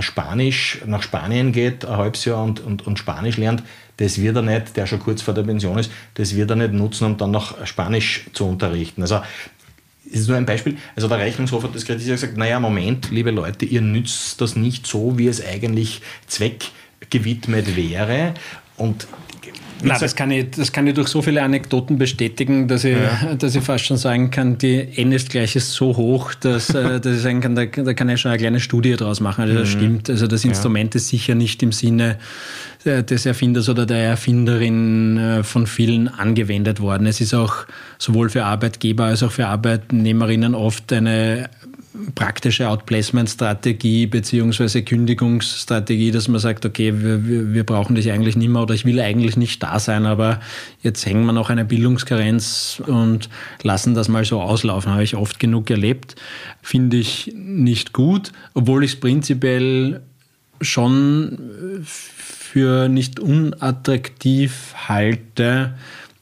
Spanisch 0.00 0.80
nach 0.86 1.02
Spanien 1.02 1.50
geht, 1.50 1.84
ein 1.84 1.96
halbes 1.96 2.24
Jahr 2.24 2.44
und, 2.44 2.60
und, 2.60 2.86
und 2.86 3.00
Spanisch 3.00 3.36
lernt, 3.36 3.64
das 3.98 4.20
wird 4.20 4.36
er 4.36 4.42
nicht, 4.42 4.76
der 4.76 4.86
schon 4.86 5.00
kurz 5.00 5.22
vor 5.22 5.34
der 5.34 5.42
Pension 5.42 5.78
ist, 5.78 5.90
das 6.14 6.34
wird 6.34 6.50
er 6.50 6.56
nicht 6.56 6.72
nutzen, 6.72 7.04
um 7.04 7.16
dann 7.16 7.30
noch 7.30 7.66
Spanisch 7.66 8.24
zu 8.32 8.46
unterrichten. 8.46 9.02
Also 9.02 9.20
das 10.10 10.20
ist 10.20 10.28
nur 10.28 10.36
ein 10.36 10.46
Beispiel. 10.46 10.76
Also 10.96 11.08
der 11.08 11.18
Rechnungshof 11.18 11.64
hat 11.64 11.74
das 11.74 11.84
kritisiert 11.84 12.16
gesagt, 12.16 12.36
naja, 12.36 12.58
Moment, 12.60 13.10
liebe 13.10 13.30
Leute, 13.30 13.66
ihr 13.66 13.82
nützt 13.82 14.40
das 14.40 14.56
nicht 14.56 14.86
so, 14.86 15.18
wie 15.18 15.26
es 15.26 15.44
eigentlich 15.44 16.00
zweckgewidmet 16.26 17.76
wäre. 17.76 18.34
Und 18.76 19.06
Nein, 19.82 19.98
das 20.00 20.16
kann, 20.16 20.30
ich, 20.30 20.50
das 20.50 20.72
kann 20.72 20.86
ich 20.86 20.94
durch 20.94 21.08
so 21.08 21.22
viele 21.22 21.42
Anekdoten 21.42 21.98
bestätigen, 21.98 22.66
dass 22.66 22.84
ich, 22.84 22.96
ja. 22.96 23.34
dass 23.38 23.54
ich 23.54 23.62
fast 23.62 23.84
schon 23.84 23.96
sagen 23.96 24.30
kann, 24.30 24.58
die 24.58 24.88
N 24.96 25.12
ist 25.12 25.30
gleich 25.30 25.54
ist 25.54 25.72
so 25.72 25.96
hoch, 25.96 26.34
dass, 26.34 26.70
äh, 26.70 27.00
dass 27.00 27.16
ich 27.16 27.22
sagen 27.22 27.40
kann, 27.40 27.54
da, 27.54 27.66
da 27.66 27.94
kann 27.94 28.08
ich 28.08 28.20
schon 28.20 28.30
eine 28.30 28.38
kleine 28.38 28.60
Studie 28.60 28.96
draus 28.96 29.20
machen. 29.20 29.42
Also 29.42 29.54
das 29.54 29.74
mhm. 29.74 29.78
stimmt. 29.78 30.10
Also 30.10 30.26
das 30.26 30.44
Instrument 30.44 30.94
ja. 30.94 30.98
ist 30.98 31.08
sicher 31.08 31.34
nicht 31.34 31.62
im 31.62 31.72
Sinne 31.72 32.18
des 32.88 33.26
Erfinders 33.26 33.68
oder 33.68 33.86
der 33.86 33.98
Erfinderin 33.98 35.18
äh, 35.18 35.42
von 35.44 35.66
vielen 35.66 36.08
angewendet 36.08 36.80
worden. 36.80 37.06
Es 37.06 37.20
ist 37.20 37.34
auch 37.34 37.66
sowohl 37.98 38.30
für 38.30 38.44
Arbeitgeber 38.44 39.04
als 39.04 39.22
auch 39.22 39.32
für 39.32 39.46
Arbeitnehmerinnen 39.46 40.54
oft 40.54 40.92
eine 40.92 41.50
praktische 42.14 42.68
Outplacement-Strategie 42.68 44.06
beziehungsweise 44.06 44.82
Kündigungsstrategie, 44.82 46.10
dass 46.10 46.28
man 46.28 46.40
sagt, 46.40 46.64
okay, 46.64 46.94
wir, 46.96 47.54
wir 47.54 47.64
brauchen 47.64 47.94
dich 47.94 48.10
eigentlich 48.12 48.36
nicht 48.36 48.48
mehr 48.48 48.62
oder 48.62 48.74
ich 48.74 48.84
will 48.84 49.00
eigentlich 49.00 49.36
nicht 49.36 49.62
da 49.62 49.78
sein, 49.78 50.06
aber 50.06 50.40
jetzt 50.82 51.04
hängen 51.06 51.24
wir 51.26 51.32
noch 51.32 51.50
eine 51.50 51.64
Bildungskarenz 51.64 52.82
und 52.86 53.28
lassen 53.62 53.94
das 53.94 54.08
mal 54.08 54.24
so 54.24 54.40
auslaufen. 54.40 54.92
Habe 54.92 55.02
ich 55.02 55.16
oft 55.16 55.40
genug 55.40 55.70
erlebt. 55.70 56.14
Finde 56.62 56.96
ich 56.96 57.32
nicht 57.36 57.92
gut, 57.92 58.32
obwohl 58.54 58.84
ich 58.84 58.92
es 58.92 59.00
prinzipiell 59.00 60.00
schon 60.60 61.38
für 62.52 62.88
nicht 62.88 63.20
unattraktiv 63.20 64.74
halte, 64.88 65.74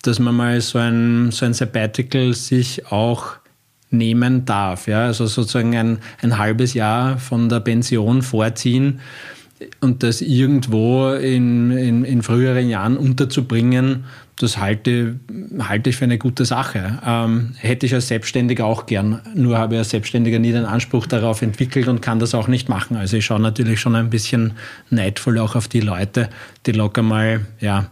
dass 0.03 0.19
man 0.19 0.35
mal 0.35 0.61
so 0.61 0.79
ein, 0.79 1.31
so 1.31 1.47
ein 1.47 1.55
Sabbatical 1.55 2.35
sich 2.35 2.91
auch 2.91 3.37
nehmen 3.91 4.45
darf. 4.45 4.89
Ja? 4.89 5.07
Also 5.07 5.27
sozusagen 5.27 5.77
ein, 5.77 5.99
ein 6.23 6.37
halbes 6.37 6.75
Jahr 6.75 7.19
von 7.19 7.49
der 7.49 7.61
Pension 7.61 8.23
vorziehen 8.23 9.01
und 9.81 10.03
das 10.03 10.21
irgendwo 10.21 11.11
in, 11.13 11.71
in, 11.71 12.05
in 12.05 12.23
früheren 12.23 12.69
Jahren 12.69 12.97
unterzubringen, 12.97 14.05
das 14.39 14.59
halte, 14.59 15.19
halte 15.59 15.91
ich 15.91 15.97
für 15.97 16.05
eine 16.05 16.19
gute 16.19 16.45
Sache. 16.45 16.99
Ähm, 17.07 17.55
hätte 17.57 17.87
ich 17.87 17.95
als 17.95 18.09
Selbstständiger 18.09 18.67
auch 18.67 18.85
gern, 18.85 19.21
nur 19.35 19.57
habe 19.57 19.75
ich 19.75 19.79
als 19.79 19.91
Selbstständiger 19.91 20.39
nie 20.39 20.53
den 20.53 20.67
Anspruch 20.67 21.07
darauf 21.07 21.41
entwickelt 21.41 21.89
und 21.89 22.03
kann 22.03 22.19
das 22.19 22.35
auch 22.35 22.49
nicht 22.49 22.69
machen. 22.69 22.97
Also 22.97 23.17
ich 23.17 23.25
schaue 23.25 23.41
natürlich 23.41 23.81
schon 23.81 23.95
ein 23.95 24.11
bisschen 24.11 24.53
neidvoll 24.91 25.39
auch 25.39 25.57
auf 25.57 25.69
die 25.69 25.81
Leute, 25.81 26.29
die 26.67 26.73
locker 26.73 27.03
mal, 27.03 27.47
ja, 27.61 27.87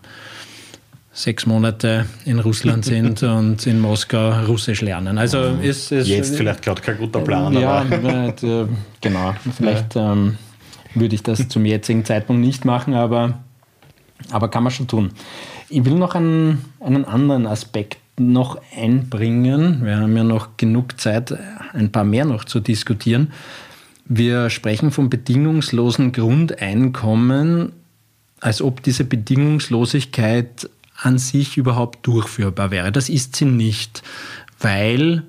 sechs 1.15 1.47
Monate 1.47 2.07
in 2.27 2.41
Russland 2.41 2.85
sind 2.85 3.23
und 3.23 3.67
in 3.67 3.81
Moskau 3.81 4.45
Russisch 4.47 4.83
lernen. 4.83 5.17
Also 5.17 5.57
ist, 5.63 5.93
ist 5.93 6.09
jetzt 6.09 6.37
vielleicht 6.37 6.61
gerade 6.63 6.83
kein 6.83 6.99
guter 6.99 7.21
Plan. 7.21 7.55
Ja, 7.55 7.83
äh, 7.85 8.67
genau. 9.01 9.35
Vielleicht 9.57 9.97
ähm, 9.97 10.37
würde 10.95 11.15
ich 11.15 11.23
das 11.23 11.49
zum 11.49 11.65
jetzigen 11.65 12.05
Zeitpunkt 12.05 12.43
nicht 12.43 12.65
machen, 12.65 12.95
aber, 12.95 13.39
aber 14.31 14.49
kann 14.49 14.63
man 14.63 14.73
schon 14.73 14.89
tun. 14.89 15.11
Ich 15.69 15.85
will 15.85 15.95
noch 15.95 16.15
einen, 16.15 16.65
einen 16.81 17.05
anderen 17.05 17.47
Aspekt 17.47 17.99
noch 18.19 18.61
einbringen. 18.77 19.85
Wir 19.85 19.99
haben 19.99 20.17
ja 20.17 20.25
noch 20.25 20.57
genug 20.57 21.01
Zeit, 21.01 21.37
ein 21.73 21.91
paar 21.91 22.05
mehr 22.05 22.25
noch 22.25 22.45
zu 22.45 22.61
diskutieren. 22.61 23.33
Wir 24.07 24.51
sprechen 24.51 24.91
vom 24.91 25.11
bedingungslosen 25.11 26.13
Grundeinkommen, 26.13 27.73
als 28.41 28.61
ob 28.61 28.83
diese 28.83 29.05
Bedingungslosigkeit 29.05 30.69
an 31.01 31.19
sich 31.19 31.57
überhaupt 31.57 32.07
durchführbar 32.07 32.71
wäre. 32.71 32.93
Das 32.93 33.09
ist 33.09 33.35
sie 33.37 33.47
nicht, 33.47 34.03
weil 34.61 35.23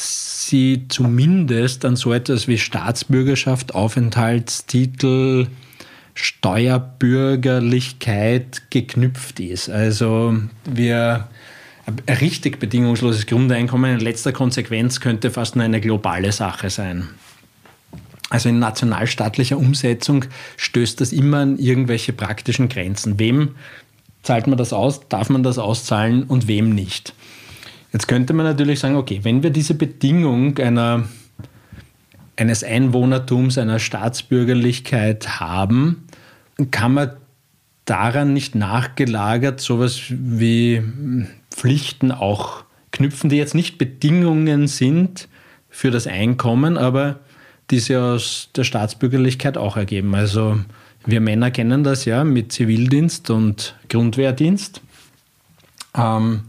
sie 0.00 0.86
zumindest 0.88 1.84
an 1.84 1.94
so 1.96 2.12
etwas 2.12 2.46
wie 2.48 2.58
Staatsbürgerschaft, 2.58 3.72
Aufenthaltstitel, 3.74 5.46
Steuerbürgerlichkeit 6.14 8.70
geknüpft 8.70 9.40
ist. 9.40 9.70
Also 9.70 10.36
wir 10.64 11.28
ein 11.86 11.98
richtig 12.16 12.58
bedingungsloses 12.58 13.26
Grundeinkommen 13.26 13.94
in 13.94 14.00
letzter 14.00 14.32
Konsequenz 14.32 15.00
könnte 15.00 15.30
fast 15.30 15.56
nur 15.56 15.64
eine 15.64 15.80
globale 15.80 16.32
Sache 16.32 16.68
sein. 16.70 17.08
Also 18.28 18.48
in 18.48 18.58
nationalstaatlicher 18.60 19.58
Umsetzung 19.58 20.24
stößt 20.56 21.00
das 21.00 21.12
immer 21.12 21.38
an 21.38 21.58
irgendwelche 21.58 22.12
praktischen 22.12 22.68
Grenzen. 22.68 23.18
Wem 23.18 23.56
zahlt 24.22 24.46
man 24.46 24.56
das 24.56 24.72
aus? 24.72 25.08
Darf 25.08 25.30
man 25.30 25.42
das 25.42 25.58
auszahlen 25.58 26.22
und 26.24 26.46
wem 26.46 26.72
nicht? 26.74 27.12
Jetzt 27.92 28.06
könnte 28.06 28.32
man 28.32 28.46
natürlich 28.46 28.80
sagen, 28.80 28.96
okay, 28.96 29.20
wenn 29.22 29.42
wir 29.42 29.50
diese 29.50 29.74
Bedingung 29.74 30.58
einer, 30.58 31.04
eines 32.36 32.62
Einwohnertums, 32.62 33.58
einer 33.58 33.78
Staatsbürgerlichkeit 33.78 35.40
haben, 35.40 36.06
kann 36.70 36.94
man 36.94 37.10
daran 37.84 38.32
nicht 38.32 38.54
nachgelagert 38.54 39.60
sowas 39.60 40.02
wie 40.08 40.82
Pflichten 41.50 42.12
auch 42.12 42.64
knüpfen, 42.92 43.30
die 43.30 43.36
jetzt 43.36 43.54
nicht 43.54 43.78
Bedingungen 43.78 44.68
sind 44.68 45.28
für 45.68 45.90
das 45.90 46.06
Einkommen, 46.06 46.78
aber 46.78 47.18
die 47.70 47.78
sich 47.78 47.96
aus 47.96 48.50
der 48.54 48.64
Staatsbürgerlichkeit 48.64 49.56
auch 49.56 49.76
ergeben. 49.76 50.14
Also 50.14 50.60
wir 51.06 51.20
Männer 51.20 51.50
kennen 51.50 51.82
das 51.82 52.04
ja 52.04 52.24
mit 52.24 52.52
Zivildienst 52.52 53.30
und 53.30 53.76
Grundwehrdienst. 53.88 54.80
Ähm, 55.96 56.42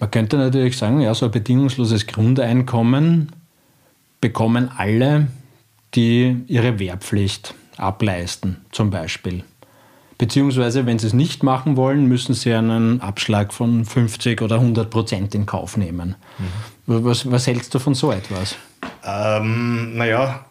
man 0.00 0.10
könnte 0.10 0.38
natürlich 0.38 0.76
sagen, 0.76 1.00
ja, 1.00 1.14
so 1.14 1.26
ein 1.26 1.30
bedingungsloses 1.30 2.06
Grundeinkommen 2.06 3.32
bekommen 4.20 4.70
alle, 4.76 5.28
die 5.94 6.42
ihre 6.46 6.78
Wehrpflicht 6.78 7.54
ableisten, 7.76 8.64
zum 8.72 8.90
Beispiel. 8.90 9.44
Beziehungsweise, 10.18 10.84
wenn 10.84 10.98
sie 10.98 11.06
es 11.06 11.12
nicht 11.14 11.42
machen 11.42 11.76
wollen, 11.76 12.06
müssen 12.06 12.34
sie 12.34 12.52
einen 12.52 13.00
Abschlag 13.00 13.54
von 13.54 13.84
50 13.84 14.42
oder 14.42 14.56
100 14.56 14.90
Prozent 14.90 15.34
in 15.34 15.46
Kauf 15.46 15.76
nehmen. 15.76 16.16
Mhm. 16.86 17.04
Was, 17.04 17.30
was, 17.30 17.46
hältst 17.46 17.74
du 17.74 17.78
von 17.78 17.94
so 17.94 18.12
etwas? 18.12 18.56
Ähm, 19.04 19.96
naja, 19.96 20.44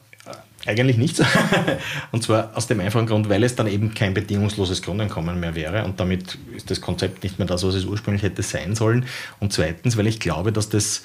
eigentlich 0.66 0.98
nichts. 0.98 1.22
und 2.12 2.24
zwar 2.24 2.56
aus 2.56 2.68
dem 2.68 2.80
einfachen 2.80 3.06
Grund, 3.06 3.30
weil 3.30 3.44
es 3.44 3.56
dann 3.56 3.68
eben 3.68 3.94
kein 3.94 4.14
bedingungsloses 4.14 4.82
Grundeinkommen 4.82 5.40
mehr 5.40 5.56
wäre 5.56 5.86
und 5.86 6.00
damit 6.00 6.38
ist 6.56 6.70
das 6.70 6.82
Konzept 6.82 7.24
nicht 7.24 7.40
mehr 7.40 7.48
das, 7.48 7.64
was 7.64 7.76
es 7.76 7.86
ursprünglich 7.86 8.24
hätte 8.24 8.44
sein 8.44 8.76
sollen. 8.76 9.06
Und 9.40 9.54
zweitens, 9.54 9.98
weil 9.98 10.08
ich 10.08 10.20
glaube, 10.20 10.52
dass 10.52 10.70
das 10.70 11.04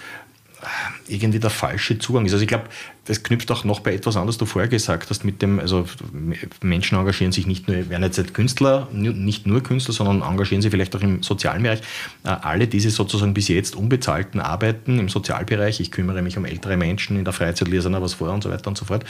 irgendwie 1.08 1.38
der 1.38 1.50
falsche 1.50 1.98
Zugang 1.98 2.26
ist. 2.26 2.32
Also 2.32 2.42
ich 2.42 2.48
glaube, 2.48 2.64
das 3.04 3.22
knüpft 3.22 3.50
auch 3.50 3.64
noch 3.64 3.80
bei 3.80 3.94
etwas 3.94 4.16
an, 4.16 4.26
das 4.26 4.38
du 4.38 4.46
vorher 4.46 4.68
gesagt 4.68 5.10
hast, 5.10 5.24
mit 5.24 5.42
dem, 5.42 5.60
also 5.60 5.84
Menschen 6.62 6.96
engagieren 6.96 7.32
sich 7.32 7.46
nicht 7.46 7.68
nur, 7.68 7.90
werden 7.90 8.02
jetzt 8.02 8.34
Künstler, 8.34 8.88
nicht 8.92 9.46
nur 9.46 9.62
Künstler, 9.62 9.92
sondern 9.92 10.22
engagieren 10.22 10.62
sich 10.62 10.70
vielleicht 10.70 10.96
auch 10.96 11.02
im 11.02 11.22
sozialen 11.22 11.62
Bereich. 11.62 11.80
Äh, 12.24 12.28
alle 12.28 12.66
diese 12.66 12.90
sozusagen 12.90 13.34
bis 13.34 13.48
jetzt 13.48 13.76
unbezahlten 13.76 14.40
Arbeiten 14.40 14.98
im 14.98 15.08
Sozialbereich, 15.08 15.80
ich 15.80 15.90
kümmere 15.90 16.22
mich 16.22 16.38
um 16.38 16.44
ältere 16.44 16.76
Menschen, 16.76 17.18
in 17.18 17.24
der 17.24 17.34
Freizeit 17.34 17.68
lese 17.68 17.90
ich 17.90 18.00
was 18.00 18.14
vor 18.14 18.30
und 18.30 18.42
so 18.42 18.50
weiter 18.50 18.68
und 18.68 18.78
so 18.78 18.86
fort, 18.86 19.04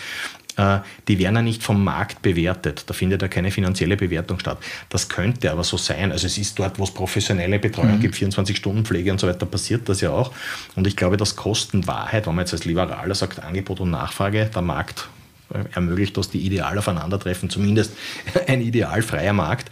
die 0.56 1.18
werden 1.18 1.34
ja 1.34 1.42
nicht 1.42 1.62
vom 1.62 1.82
Markt 1.82 2.22
bewertet. 2.22 2.84
Da 2.86 2.94
findet 2.94 3.22
ja 3.22 3.28
keine 3.28 3.50
finanzielle 3.50 3.96
Bewertung 3.96 4.38
statt. 4.38 4.58
Das 4.88 5.08
könnte 5.08 5.50
aber 5.50 5.64
so 5.64 5.76
sein. 5.76 6.12
Also 6.12 6.26
es 6.26 6.38
ist 6.38 6.58
dort, 6.58 6.78
wo 6.78 6.84
es 6.84 6.92
professionelle 6.92 7.58
Betreuung 7.58 7.96
mhm. 7.96 8.00
gibt, 8.00 8.14
24-Stunden-Pflege 8.14 9.10
und 9.10 9.18
so 9.18 9.26
weiter, 9.26 9.46
passiert 9.46 9.88
das 9.88 10.00
ja 10.00 10.10
auch. 10.10 10.32
Und 10.76 10.86
ich 10.86 10.96
glaube, 10.96 11.16
dass 11.16 11.34
Kostenwahrheit, 11.34 12.26
wenn 12.26 12.34
man 12.34 12.44
jetzt 12.44 12.52
als 12.52 12.64
Liberaler 12.64 13.14
sagt, 13.14 13.42
Angebot 13.42 13.80
und 13.80 13.90
Nachfrage, 13.90 14.50
der 14.54 14.62
Markt 14.62 15.08
äh, 15.52 15.64
ermöglicht, 15.74 16.16
dass 16.16 16.30
die 16.30 16.40
ideal 16.40 16.78
aufeinandertreffen, 16.78 17.50
zumindest 17.50 17.92
ein 18.46 18.60
idealfreier 18.60 19.32
Markt. 19.32 19.70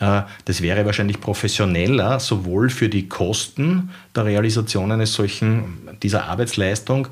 Äh, 0.00 0.22
das 0.44 0.60
wäre 0.60 0.84
wahrscheinlich 0.84 1.20
professioneller, 1.20 2.20
sowohl 2.20 2.70
für 2.70 2.88
die 2.88 3.08
Kosten 3.08 3.90
der 4.14 4.24
Realisation 4.26 4.92
eines 4.92 5.14
solchen, 5.14 5.88
dieser 6.02 6.24
Arbeitsleistung, 6.24 7.08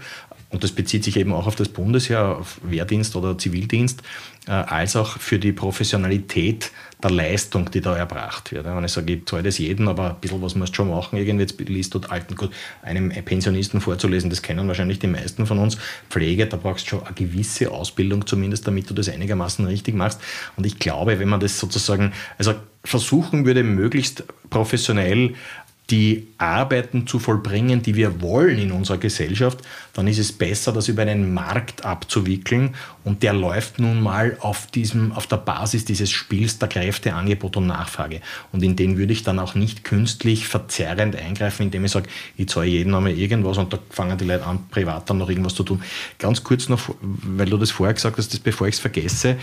und 0.52 0.62
das 0.62 0.72
bezieht 0.72 1.02
sich 1.02 1.16
eben 1.16 1.32
auch 1.32 1.46
auf 1.46 1.56
das 1.56 1.68
Bundesheer, 1.68 2.38
auf 2.38 2.60
Wehrdienst 2.62 3.16
oder 3.16 3.36
Zivildienst, 3.38 4.02
äh, 4.46 4.50
als 4.50 4.96
auch 4.96 5.18
für 5.18 5.38
die 5.38 5.52
Professionalität 5.52 6.70
der 7.02 7.10
Leistung, 7.10 7.70
die 7.70 7.80
da 7.80 7.96
erbracht 7.96 8.52
wird. 8.52 8.64
Wenn 8.64 8.84
ich 8.84 8.92
sage, 8.92 9.14
ich 9.14 9.26
zahle 9.26 9.44
das 9.44 9.58
jeden, 9.58 9.88
aber 9.88 10.10
ein 10.10 10.20
bisschen 10.20 10.42
was 10.42 10.54
musst 10.54 10.72
du 10.72 10.76
schon 10.76 10.90
machen, 10.90 11.16
irgendwie 11.16 11.42
jetzt 11.42 11.58
liest 11.58 11.94
dort 11.94 12.10
alten, 12.10 12.36
einem 12.82 13.08
Pensionisten 13.10 13.80
vorzulesen, 13.80 14.30
das 14.30 14.42
kennen 14.42 14.68
wahrscheinlich 14.68 14.98
die 14.98 15.06
meisten 15.06 15.46
von 15.46 15.58
uns. 15.58 15.78
Pflege, 16.10 16.46
da 16.46 16.56
brauchst 16.58 16.86
du 16.86 16.90
schon 16.90 17.06
eine 17.06 17.14
gewisse 17.14 17.70
Ausbildung 17.70 18.26
zumindest, 18.26 18.66
damit 18.66 18.88
du 18.88 18.94
das 18.94 19.08
einigermaßen 19.08 19.64
richtig 19.66 19.94
machst. 19.94 20.20
Und 20.56 20.66
ich 20.66 20.78
glaube, 20.78 21.18
wenn 21.18 21.28
man 21.28 21.40
das 21.40 21.58
sozusagen, 21.58 22.12
also 22.38 22.54
versuchen 22.84 23.46
würde, 23.46 23.62
möglichst 23.62 24.24
professionell 24.50 25.34
die 25.92 26.28
Arbeiten 26.38 27.06
zu 27.06 27.18
vollbringen, 27.18 27.82
die 27.82 27.94
wir 27.94 28.22
wollen 28.22 28.58
in 28.58 28.72
unserer 28.72 28.96
Gesellschaft, 28.96 29.58
dann 29.92 30.08
ist 30.08 30.18
es 30.18 30.32
besser, 30.32 30.72
das 30.72 30.88
über 30.88 31.02
einen 31.02 31.34
Markt 31.34 31.84
abzuwickeln. 31.84 32.74
Und 33.04 33.22
der 33.22 33.34
läuft 33.34 33.78
nun 33.78 34.00
mal 34.00 34.38
auf, 34.40 34.68
diesem, 34.68 35.12
auf 35.12 35.26
der 35.26 35.36
Basis 35.36 35.84
dieses 35.84 36.10
Spiels 36.10 36.58
der 36.58 36.68
Kräfte, 36.68 37.12
Angebot 37.12 37.58
und 37.58 37.66
Nachfrage. 37.66 38.22
Und 38.52 38.62
in 38.62 38.74
den 38.74 38.96
würde 38.96 39.12
ich 39.12 39.22
dann 39.22 39.38
auch 39.38 39.54
nicht 39.54 39.84
künstlich 39.84 40.48
verzerrend 40.48 41.14
eingreifen, 41.14 41.64
indem 41.64 41.84
ich 41.84 41.90
sage, 41.90 42.08
ich 42.38 42.48
zahle 42.48 42.68
jedem 42.68 42.94
einmal 42.94 43.12
irgendwas 43.12 43.58
und 43.58 43.70
da 43.70 43.78
fangen 43.90 44.16
die 44.16 44.24
Leute 44.24 44.46
an, 44.46 44.66
privat 44.70 45.10
dann 45.10 45.18
noch 45.18 45.28
irgendwas 45.28 45.54
zu 45.54 45.62
tun. 45.62 45.82
Ganz 46.18 46.42
kurz 46.42 46.70
noch, 46.70 46.80
weil 47.02 47.50
du 47.50 47.58
das 47.58 47.70
vorher 47.70 47.92
gesagt 47.92 48.16
hast, 48.16 48.32
das 48.32 48.40
bevor 48.40 48.66
ich 48.66 48.76
es 48.76 48.80
vergesse. 48.80 49.36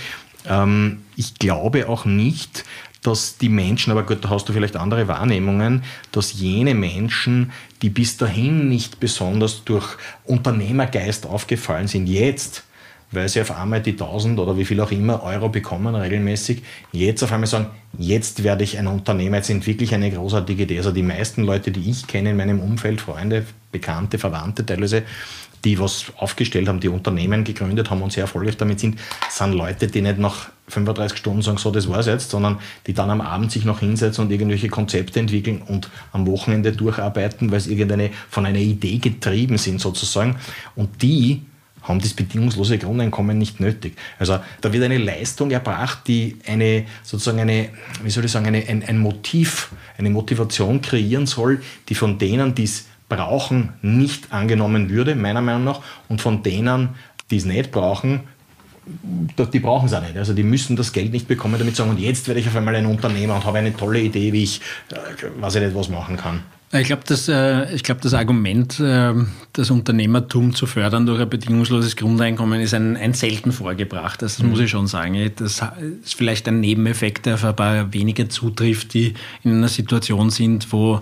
Ähm, 0.47 1.03
ich 1.15 1.35
glaube 1.35 1.87
auch 1.87 2.05
nicht, 2.05 2.65
dass 3.01 3.37
die 3.37 3.49
Menschen, 3.49 3.91
aber 3.91 4.03
gut, 4.03 4.25
da 4.25 4.29
hast 4.29 4.49
du 4.49 4.53
vielleicht 4.53 4.75
andere 4.75 5.07
Wahrnehmungen, 5.07 5.83
dass 6.11 6.33
jene 6.33 6.75
Menschen, 6.75 7.51
die 7.81 7.89
bis 7.89 8.17
dahin 8.17 8.67
nicht 8.67 8.99
besonders 8.99 9.63
durch 9.63 9.97
Unternehmergeist 10.25 11.25
aufgefallen 11.25 11.87
sind, 11.87 12.07
jetzt, 12.07 12.63
weil 13.11 13.27
sie 13.29 13.41
auf 13.41 13.51
einmal 13.51 13.81
die 13.81 13.91
1000 13.91 14.39
oder 14.39 14.57
wie 14.57 14.65
viel 14.65 14.79
auch 14.81 14.91
immer 14.91 15.23
Euro 15.23 15.49
bekommen 15.49 15.95
regelmäßig, 15.95 16.61
jetzt 16.91 17.23
auf 17.23 17.31
einmal 17.31 17.47
sagen, 17.47 17.67
jetzt 17.97 18.43
werde 18.43 18.63
ich 18.63 18.77
ein 18.77 18.87
Unternehmer, 18.87 19.37
jetzt 19.37 19.49
entwickle 19.49 19.83
ich 19.83 19.93
eine 19.93 20.11
großartige 20.11 20.63
Idee. 20.63 20.77
Also 20.77 20.91
die 20.91 21.03
meisten 21.03 21.43
Leute, 21.43 21.71
die 21.71 21.89
ich 21.89 22.07
kenne 22.07 22.31
in 22.31 22.37
meinem 22.37 22.59
Umfeld, 22.59 23.01
Freunde, 23.01 23.45
Bekannte, 23.71 24.17
Verwandte 24.17 24.65
teilweise, 24.65 25.03
die 25.65 25.77
was 25.79 26.05
aufgestellt 26.17 26.67
haben, 26.67 26.79
die 26.79 26.87
Unternehmen 26.87 27.43
gegründet 27.43 27.89
haben 27.89 28.01
und 28.01 28.13
sehr 28.13 28.23
erfolgreich 28.23 28.57
damit 28.57 28.79
sind, 28.79 28.99
sind 29.29 29.53
Leute, 29.53 29.87
die 29.87 30.01
nicht 30.01 30.17
nach 30.17 30.49
35 30.69 31.17
Stunden 31.17 31.41
sagen, 31.41 31.57
so, 31.57 31.71
das 31.71 31.89
war's 31.89 32.05
jetzt, 32.05 32.29
sondern 32.29 32.59
die 32.87 32.93
dann 32.93 33.09
am 33.09 33.21
Abend 33.21 33.51
sich 33.51 33.65
noch 33.65 33.79
hinsetzen 33.79 34.23
und 34.23 34.31
irgendwelche 34.31 34.69
Konzepte 34.69 35.19
entwickeln 35.19 35.61
und 35.61 35.89
am 36.13 36.27
Wochenende 36.27 36.71
durcharbeiten, 36.71 37.51
weil 37.51 37.59
sie 37.59 37.71
irgendeine 37.71 38.11
von 38.29 38.45
einer 38.45 38.59
Idee 38.59 38.99
getrieben 38.99 39.57
sind 39.57 39.81
sozusagen. 39.81 40.37
Und 40.75 41.01
die 41.01 41.41
haben 41.83 41.99
das 41.99 42.13
bedingungslose 42.13 42.77
Grundeinkommen 42.77 43.37
nicht 43.37 43.59
nötig. 43.59 43.97
Also 44.17 44.39
da 44.61 44.73
wird 44.73 44.83
eine 44.83 44.97
Leistung 44.97 45.51
erbracht, 45.51 46.07
die 46.07 46.37
eine 46.47 46.85
sozusagen 47.03 47.39
eine, 47.39 47.69
wie 48.03 48.09
soll 48.09 48.25
ich 48.25 48.31
sagen, 48.31 48.47
eine, 48.47 48.67
ein, 48.67 48.83
ein 48.83 48.99
Motiv, 48.99 49.71
eine 49.97 50.09
Motivation 50.09 50.81
kreieren 50.81 51.25
soll, 51.25 51.61
die 51.87 51.95
von 51.95 52.17
denen, 52.17 52.55
die 52.55 52.63
es 52.63 52.85
brauchen, 53.07 53.73
nicht 53.81 54.31
angenommen 54.31 54.89
würde, 54.89 55.15
meiner 55.15 55.41
Meinung 55.41 55.63
nach, 55.63 55.81
und 56.07 56.21
von 56.21 56.43
denen, 56.43 56.89
die 57.31 57.37
es 57.37 57.45
nicht 57.45 57.71
brauchen, 57.71 58.21
die 59.53 59.59
brauchen 59.59 59.85
es 59.85 59.93
auch 59.93 60.01
nicht. 60.01 60.17
Also 60.17 60.33
die 60.33 60.43
müssen 60.43 60.75
das 60.75 60.93
Geld 60.93 61.11
nicht 61.11 61.27
bekommen, 61.27 61.55
damit 61.59 61.75
sagen, 61.75 61.89
und 61.89 61.99
jetzt 61.99 62.27
werde 62.27 62.39
ich 62.39 62.47
auf 62.47 62.55
einmal 62.55 62.75
ein 62.75 62.85
Unternehmer 62.85 63.35
und 63.35 63.45
habe 63.45 63.59
eine 63.59 63.75
tolle 63.75 63.99
Idee, 63.99 64.33
wie 64.33 64.43
ich, 64.43 64.61
äh, 64.91 64.95
was 65.39 65.55
ich 65.55 65.61
nicht 65.61 65.75
was 65.75 65.89
machen 65.89 66.17
kann. 66.17 66.43
Ich 66.71 66.85
glaube, 66.85 67.01
das, 67.07 67.27
äh, 67.27 67.77
glaub, 67.81 67.99
das 68.01 68.13
Argument, 68.13 68.79
äh, 68.79 69.13
das 69.53 69.71
Unternehmertum 69.71 70.53
zu 70.53 70.67
fördern 70.67 71.07
durch 71.07 71.19
ein 71.19 71.29
bedingungsloses 71.29 71.95
Grundeinkommen, 71.95 72.61
ist 72.61 72.75
ein, 72.75 72.95
ein 72.95 73.15
selten 73.15 73.51
vorgebracht. 73.51 74.21
Das 74.21 74.37
mhm. 74.37 74.49
muss 74.49 74.59
ich 74.59 74.69
schon 74.69 74.85
sagen. 74.85 75.31
Das 75.37 75.63
ist 76.03 76.13
vielleicht 76.13 76.47
ein 76.47 76.59
Nebeneffekt, 76.59 77.25
der 77.25 77.35
auf 77.35 77.43
ein 77.43 77.55
paar 77.55 77.91
wenige 77.91 78.27
zutrifft, 78.27 78.93
die 78.93 79.15
in 79.43 79.53
einer 79.53 79.67
Situation 79.67 80.29
sind, 80.29 80.71
wo 80.71 81.01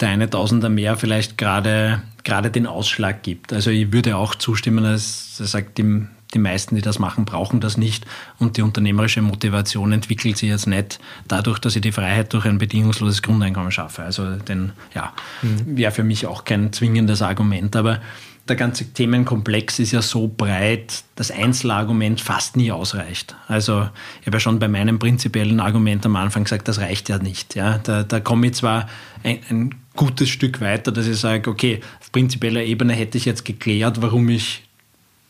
der 0.00 0.08
eine 0.08 0.28
Tausender 0.28 0.68
mehr 0.68 0.96
vielleicht 0.96 1.38
gerade 1.38 2.02
gerade 2.24 2.50
den 2.50 2.66
Ausschlag 2.66 3.22
gibt. 3.22 3.52
Also 3.52 3.70
ich 3.70 3.92
würde 3.92 4.16
auch 4.16 4.34
zustimmen, 4.34 4.82
dass 4.82 5.36
er 5.38 5.46
sagt, 5.46 5.78
die, 5.78 6.06
die 6.34 6.38
meisten, 6.38 6.74
die 6.74 6.82
das 6.82 6.98
machen, 6.98 7.24
brauchen 7.24 7.60
das 7.60 7.76
nicht. 7.76 8.04
Und 8.38 8.56
die 8.56 8.62
unternehmerische 8.62 9.22
Motivation 9.22 9.92
entwickelt 9.92 10.36
sich 10.36 10.48
jetzt 10.48 10.66
nicht 10.66 10.98
dadurch, 11.28 11.58
dass 11.58 11.76
ich 11.76 11.82
die 11.82 11.92
Freiheit 11.92 12.32
durch 12.32 12.44
ein 12.44 12.58
bedingungsloses 12.58 13.22
Grundeinkommen 13.22 13.70
schaffe. 13.70 14.02
Also 14.02 14.36
den, 14.36 14.72
ja, 14.94 15.12
mhm. 15.42 15.76
wäre 15.76 15.92
für 15.92 16.04
mich 16.04 16.26
auch 16.26 16.44
kein 16.44 16.72
zwingendes 16.72 17.22
Argument. 17.22 17.74
Aber 17.76 18.00
der 18.48 18.56
ganze 18.56 18.92
Themenkomplex 18.92 19.78
ist 19.78 19.92
ja 19.92 20.02
so 20.02 20.28
breit, 20.28 21.04
dass 21.14 21.30
Einzelargument 21.30 22.20
fast 22.20 22.56
nie 22.56 22.70
ausreicht. 22.70 23.34
Also 23.48 23.88
ich 24.20 24.26
habe 24.26 24.36
ja 24.36 24.40
schon 24.40 24.58
bei 24.58 24.68
meinem 24.68 24.98
prinzipiellen 24.98 25.60
Argument 25.60 26.04
am 26.04 26.16
Anfang 26.16 26.44
gesagt, 26.44 26.68
das 26.68 26.78
reicht 26.78 27.08
ja 27.08 27.18
nicht. 27.18 27.54
Ja, 27.54 27.78
da, 27.78 28.02
da 28.02 28.20
komme 28.20 28.48
ich 28.48 28.54
zwar 28.54 28.88
ein, 29.22 29.38
ein 29.48 29.74
gutes 29.96 30.28
Stück 30.28 30.60
weiter, 30.60 30.92
dass 30.92 31.06
ich 31.06 31.18
sage, 31.18 31.48
okay, 31.48 31.80
auf 32.00 32.12
prinzipieller 32.12 32.62
Ebene 32.62 32.92
hätte 32.92 33.16
ich 33.16 33.24
jetzt 33.24 33.44
geklärt, 33.44 34.02
warum 34.02 34.28
ich 34.28 34.62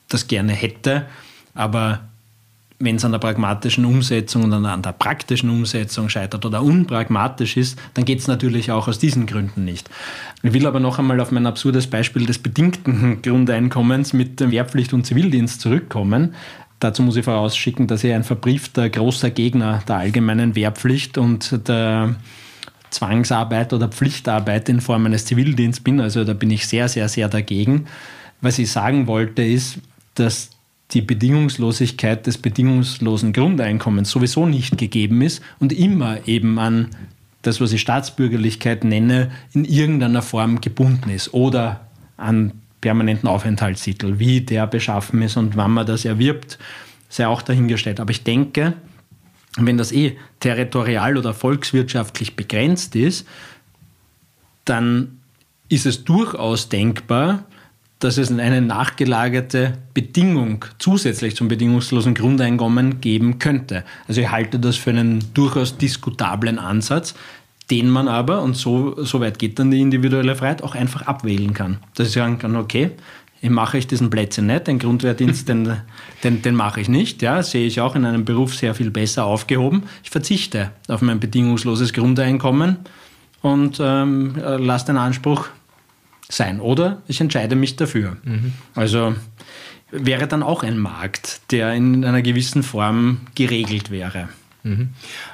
das 0.08 0.28
gerne 0.28 0.52
hätte, 0.52 1.06
aber 1.54 2.00
wenn 2.80 2.96
es 2.96 3.04
an 3.04 3.12
der 3.12 3.18
pragmatischen 3.18 3.84
Umsetzung 3.84 4.44
und 4.44 4.52
an 4.52 4.82
der 4.82 4.92
praktischen 4.92 5.48
Umsetzung 5.48 6.08
scheitert 6.08 6.44
oder 6.44 6.62
unpragmatisch 6.62 7.56
ist, 7.56 7.78
dann 7.94 8.04
geht 8.04 8.18
es 8.18 8.26
natürlich 8.26 8.72
auch 8.72 8.88
aus 8.88 8.98
diesen 8.98 9.26
Gründen 9.26 9.64
nicht. 9.64 9.88
Ich 10.42 10.52
will 10.52 10.66
aber 10.66 10.80
noch 10.80 10.98
einmal 10.98 11.20
auf 11.20 11.30
mein 11.30 11.46
absurdes 11.46 11.86
Beispiel 11.86 12.26
des 12.26 12.38
bedingten 12.38 13.22
Grundeinkommens 13.22 14.12
mit 14.12 14.40
Wehrpflicht 14.50 14.92
und 14.92 15.06
Zivildienst 15.06 15.60
zurückkommen. 15.60 16.34
Dazu 16.80 17.02
muss 17.02 17.16
ich 17.16 17.24
vorausschicken, 17.24 17.86
dass 17.86 18.04
ich 18.04 18.12
ein 18.12 18.24
verbriefter 18.24 18.90
großer 18.90 19.30
Gegner 19.30 19.82
der 19.88 19.96
allgemeinen 19.96 20.54
Wehrpflicht 20.56 21.16
und 21.16 21.66
der 21.68 22.16
Zwangsarbeit 22.90 23.72
oder 23.72 23.88
Pflichtarbeit 23.88 24.68
in 24.68 24.80
Form 24.80 25.06
eines 25.06 25.24
Zivildienstes 25.24 25.82
bin. 25.82 26.00
Also 26.00 26.24
da 26.24 26.34
bin 26.34 26.50
ich 26.50 26.66
sehr, 26.66 26.88
sehr, 26.88 27.08
sehr 27.08 27.28
dagegen. 27.28 27.86
Was 28.40 28.58
ich 28.58 28.70
sagen 28.70 29.06
wollte, 29.06 29.42
ist, 29.42 29.78
dass 30.14 30.50
die 30.92 31.00
Bedingungslosigkeit 31.02 32.26
des 32.26 32.38
bedingungslosen 32.38 33.32
Grundeinkommens 33.32 34.10
sowieso 34.10 34.46
nicht 34.46 34.78
gegeben 34.78 35.22
ist 35.22 35.42
und 35.58 35.72
immer 35.72 36.26
eben 36.28 36.58
an 36.58 36.90
das, 37.42 37.60
was 37.60 37.72
ich 37.72 37.80
Staatsbürgerlichkeit 37.80 38.84
nenne, 38.84 39.30
in 39.52 39.64
irgendeiner 39.64 40.22
Form 40.22 40.60
gebunden 40.60 41.10
ist 41.10 41.34
oder 41.34 41.86
an 42.16 42.52
permanenten 42.80 43.28
Aufenthaltstitel. 43.28 44.18
Wie 44.18 44.40
der 44.40 44.66
beschaffen 44.66 45.22
ist 45.22 45.36
und 45.36 45.56
wann 45.56 45.72
man 45.72 45.86
das 45.86 46.04
erwirbt, 46.04 46.58
sei 47.08 47.26
auch 47.26 47.42
dahingestellt. 47.42 48.00
Aber 48.00 48.10
ich 48.10 48.24
denke, 48.24 48.74
wenn 49.56 49.78
das 49.78 49.92
eh 49.92 50.16
territorial 50.40 51.16
oder 51.16 51.32
volkswirtschaftlich 51.32 52.36
begrenzt 52.36 52.96
ist, 52.96 53.26
dann 54.64 55.18
ist 55.68 55.86
es 55.86 56.04
durchaus 56.04 56.68
denkbar, 56.68 57.44
dass 58.04 58.18
es 58.18 58.30
eine 58.30 58.60
nachgelagerte 58.60 59.78
Bedingung 59.94 60.66
zusätzlich 60.78 61.36
zum 61.36 61.48
bedingungslosen 61.48 62.14
Grundeinkommen 62.14 63.00
geben 63.00 63.38
könnte. 63.38 63.82
Also 64.06 64.20
ich 64.20 64.30
halte 64.30 64.58
das 64.58 64.76
für 64.76 64.90
einen 64.90 65.24
durchaus 65.32 65.78
diskutablen 65.78 66.58
Ansatz, 66.58 67.14
den 67.70 67.88
man 67.88 68.08
aber, 68.08 68.42
und 68.42 68.58
so, 68.58 69.02
so 69.02 69.20
weit 69.20 69.38
geht 69.38 69.58
dann 69.58 69.70
die 69.70 69.80
individuelle 69.80 70.36
Freiheit, 70.36 70.62
auch 70.62 70.74
einfach 70.74 71.06
abwählen 71.06 71.54
kann. 71.54 71.78
Dass 71.94 72.08
ich 72.08 72.12
sagen 72.12 72.38
kann, 72.38 72.56
okay, 72.56 72.90
ich 73.40 73.48
mache 73.48 73.78
ich 73.78 73.86
diesen 73.86 74.10
Plätzchen 74.10 74.48
nicht, 74.48 74.66
den 74.66 74.78
Grundwehrdienst, 74.78 75.48
den, 75.48 75.74
den, 76.22 76.42
den 76.42 76.54
mache 76.54 76.82
ich 76.82 76.90
nicht. 76.90 77.22
Ja, 77.22 77.42
sehe 77.42 77.66
ich 77.66 77.80
auch 77.80 77.96
in 77.96 78.04
einem 78.04 78.26
Beruf 78.26 78.54
sehr 78.54 78.74
viel 78.74 78.90
besser 78.90 79.24
aufgehoben. 79.24 79.84
Ich 80.02 80.10
verzichte 80.10 80.72
auf 80.88 81.00
mein 81.00 81.20
bedingungsloses 81.20 81.94
Grundeinkommen 81.94 82.76
und 83.40 83.78
ähm, 83.80 84.34
lasse 84.36 84.86
den 84.86 84.98
Anspruch 84.98 85.48
sein. 86.28 86.60
Oder 86.60 87.02
ich 87.06 87.20
entscheide 87.20 87.56
mich 87.56 87.76
dafür. 87.76 88.16
Mhm. 88.24 88.52
Also 88.74 89.14
wäre 89.90 90.26
dann 90.26 90.42
auch 90.42 90.62
ein 90.62 90.78
Markt, 90.78 91.40
der 91.52 91.72
in 91.74 92.04
einer 92.04 92.22
gewissen 92.22 92.62
Form 92.62 93.20
geregelt 93.34 93.90
wäre. 93.90 94.28
Mhm. 94.64 94.88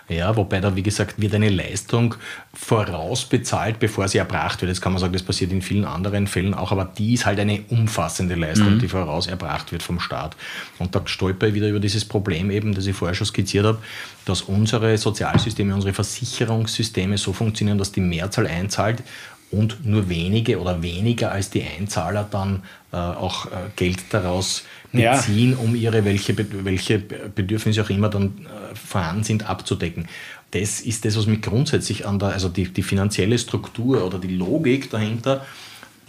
Ja, 0.08 0.34
wobei 0.34 0.60
da, 0.60 0.74
wie 0.74 0.82
gesagt, 0.82 1.20
wird 1.20 1.34
eine 1.36 1.50
Leistung 1.50 2.16
vorausbezahlt, 2.52 3.78
bevor 3.78 4.08
sie 4.08 4.18
erbracht 4.18 4.60
wird. 4.60 4.70
Jetzt 4.70 4.80
kann 4.80 4.92
man 4.92 5.00
sagen, 5.00 5.12
das 5.12 5.22
passiert 5.22 5.52
in 5.52 5.62
vielen 5.62 5.84
anderen 5.84 6.26
Fällen 6.26 6.52
auch, 6.52 6.72
aber 6.72 6.84
die 6.84 7.14
ist 7.14 7.26
halt 7.26 7.38
eine 7.38 7.62
umfassende 7.68 8.34
Leistung, 8.34 8.74
mhm. 8.74 8.78
die 8.80 8.88
voraus 8.88 9.28
erbracht 9.28 9.70
wird 9.70 9.84
vom 9.84 10.00
Staat. 10.00 10.36
Und 10.78 10.96
da 10.96 11.02
stolper 11.04 11.46
ich 11.46 11.54
wieder 11.54 11.68
über 11.68 11.78
dieses 11.78 12.04
Problem 12.04 12.50
eben, 12.50 12.74
das 12.74 12.86
ich 12.86 12.96
vorher 12.96 13.14
schon 13.14 13.28
skizziert 13.28 13.66
habe, 13.66 13.78
dass 14.24 14.42
unsere 14.42 14.98
Sozialsysteme, 14.98 15.72
unsere 15.74 15.94
Versicherungssysteme 15.94 17.16
so 17.16 17.32
funktionieren, 17.32 17.78
dass 17.78 17.92
die 17.92 18.00
Mehrzahl 18.00 18.48
einzahlt 18.48 19.04
und 19.50 19.84
nur 19.84 20.08
wenige 20.08 20.60
oder 20.60 20.82
weniger 20.82 21.32
als 21.32 21.50
die 21.50 21.62
Einzahler 21.62 22.26
dann 22.30 22.62
äh, 22.92 22.96
auch 22.96 23.46
äh, 23.46 23.50
Geld 23.76 23.98
daraus 24.10 24.64
beziehen, 24.92 25.52
ja. 25.52 25.58
um 25.58 25.74
ihre, 25.74 26.04
welche, 26.04 26.36
welche 26.64 26.98
Bedürfnisse 26.98 27.82
auch 27.82 27.90
immer 27.90 28.08
dann 28.08 28.46
äh, 28.46 28.74
vorhanden 28.74 29.24
sind, 29.24 29.48
abzudecken. 29.48 30.06
Das 30.52 30.80
ist 30.80 31.04
das, 31.04 31.16
was 31.16 31.26
mich 31.26 31.42
grundsätzlich 31.42 32.06
an 32.06 32.18
der, 32.18 32.30
also 32.30 32.48
die, 32.48 32.68
die 32.68 32.82
finanzielle 32.82 33.38
Struktur 33.38 34.04
oder 34.04 34.18
die 34.18 34.34
Logik 34.34 34.90
dahinter 34.90 35.46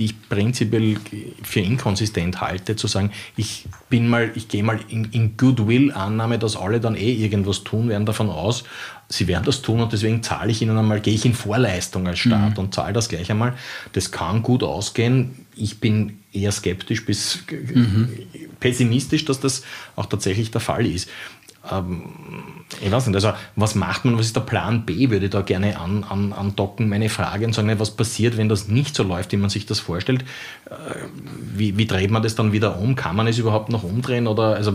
die 0.02 0.06
ich 0.06 0.30
prinzipiell 0.30 0.98
für 1.44 1.60
inkonsistent 1.60 2.42
halte, 2.42 2.76
zu 2.76 2.88
sagen, 2.88 3.12
ich 3.38 3.68
bin 3.88 4.08
mal, 4.08 4.32
ich 4.34 4.48
gehe 4.48 4.64
mal 4.64 4.80
in, 4.88 5.06
in 5.12 5.38
Goodwill-Annahme, 5.38 6.40
dass 6.40 6.56
alle 6.56 6.80
dann 6.80 6.96
eh 6.96 7.14
irgendwas 7.14 7.64
tun 7.64 7.88
werden 7.88 8.08
davon 8.08 8.32
aus, 8.32 8.64
sie 9.12 9.28
werden 9.28 9.44
das 9.44 9.62
tun 9.62 9.82
und 9.82 9.92
deswegen 9.92 10.24
zahle 10.24 10.52
ich 10.52 10.62
ihnen 10.62 10.78
einmal, 10.78 11.02
gehe 11.02 11.14
ich 11.14 11.26
in 11.26 11.34
Vorleistung 11.34 12.08
als 12.08 12.20
Staat 12.20 12.52
mhm. 12.52 12.58
und 12.64 12.74
zahle 12.74 12.94
das 12.94 13.10
gleich 13.10 13.30
einmal. 13.30 13.54
Das 13.94 14.12
kann 14.12 14.42
gut 14.42 14.64
ausgehen. 14.64 15.46
Ich 15.56 15.80
bin 15.80 16.20
eher 16.32 16.52
skeptisch 16.52 17.06
bis 17.06 17.40
mhm. 17.50 18.10
pessimistisch, 18.60 19.26
dass 19.26 19.40
das 19.40 19.64
auch 19.96 20.06
tatsächlich 20.06 20.52
der 20.52 20.62
Fall 20.62 20.86
ist. 20.86 21.10
Ähm, 21.70 22.04
ich 22.80 22.92
weiß 22.92 23.08
nicht, 23.08 23.16
also 23.16 23.34
was 23.56 23.76
macht 23.76 24.06
man, 24.06 24.18
was 24.18 24.28
ist 24.28 24.36
der 24.36 24.42
Plan 24.42 24.86
B, 24.86 25.10
würde 25.10 25.26
ich 25.26 25.32
da 25.32 25.42
gerne 25.42 25.78
an, 25.78 26.04
an, 26.04 26.34
andocken, 26.34 26.90
meine 26.90 27.10
Frage 27.10 27.46
und 27.46 27.54
sagen, 27.54 27.72
was 27.78 27.92
passiert, 27.92 28.38
wenn 28.38 28.50
das 28.50 28.68
nicht 28.68 28.96
so 28.96 29.04
läuft, 29.04 29.32
wie 29.34 29.38
man 29.38 29.50
sich 29.50 29.66
das 29.66 29.80
vorstellt, 29.80 30.24
äh, 30.70 30.74
wie, 31.54 31.78
wie 31.78 31.86
dreht 31.86 32.10
man 32.10 32.24
das 32.24 32.36
dann 32.36 32.52
wieder 32.52 32.80
um, 32.80 32.96
kann 32.96 33.16
man 33.16 33.28
es 33.28 33.38
überhaupt 33.38 33.70
noch 33.70 33.84
umdrehen 33.84 34.26
oder 34.26 34.56
also 34.56 34.74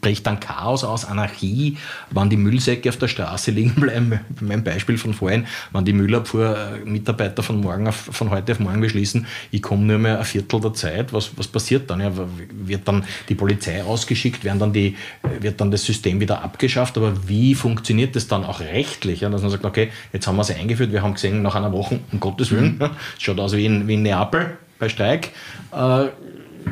bricht 0.00 0.26
dann 0.26 0.40
Chaos 0.40 0.82
aus, 0.82 1.04
Anarchie, 1.04 1.76
wann 2.10 2.30
die 2.30 2.36
Müllsäcke 2.36 2.88
auf 2.88 2.96
der 2.96 3.08
Straße 3.08 3.50
liegen 3.50 3.74
bleiben, 3.74 4.20
mein 4.40 4.64
Beispiel 4.64 4.98
von 4.98 5.14
vorhin, 5.14 5.46
wann 5.72 5.84
die 5.84 5.92
Müllabfuhr-Mitarbeiter 5.92 7.42
von, 7.42 7.60
morgen 7.60 7.86
auf, 7.86 7.96
von 7.96 8.30
heute 8.30 8.52
auf 8.52 8.60
morgen 8.60 8.80
beschließen, 8.80 9.26
ich 9.50 9.62
komme 9.62 9.84
nur 9.84 9.98
mehr 9.98 10.18
ein 10.18 10.24
Viertel 10.24 10.60
der 10.60 10.74
Zeit, 10.74 11.12
was, 11.12 11.30
was 11.36 11.46
passiert 11.46 11.90
dann? 11.90 12.00
Ja, 12.00 12.12
wird 12.50 12.88
dann 12.88 13.04
die 13.28 13.34
Polizei 13.34 13.84
ausgeschickt, 13.84 14.42
werden 14.42 14.58
dann 14.58 14.72
die, 14.72 14.96
wird 15.40 15.60
dann 15.60 15.70
das 15.70 15.84
System 15.84 16.15
wieder 16.20 16.42
abgeschafft, 16.42 16.96
aber 16.96 17.28
wie 17.28 17.54
funktioniert 17.54 18.16
das 18.16 18.28
dann 18.28 18.44
auch 18.44 18.60
rechtlich? 18.60 19.20
Ja, 19.20 19.30
dass 19.30 19.42
man 19.42 19.50
sagt, 19.50 19.64
okay, 19.64 19.90
jetzt 20.12 20.26
haben 20.26 20.36
wir 20.36 20.44
sie 20.44 20.54
eingeführt, 20.54 20.92
wir 20.92 21.02
haben 21.02 21.14
gesehen, 21.14 21.42
nach 21.42 21.54
einer 21.54 21.72
Woche, 21.72 22.00
um 22.12 22.20
Gottes 22.20 22.50
Willen, 22.50 22.78
mhm. 22.78 22.90
schaut 23.18 23.38
aus 23.40 23.52
wie 23.54 23.66
in, 23.66 23.86
wie 23.88 23.94
in 23.94 24.02
Neapel 24.02 24.56
bei 24.78 24.88
Steig. 24.88 25.30
Äh, 25.72 26.06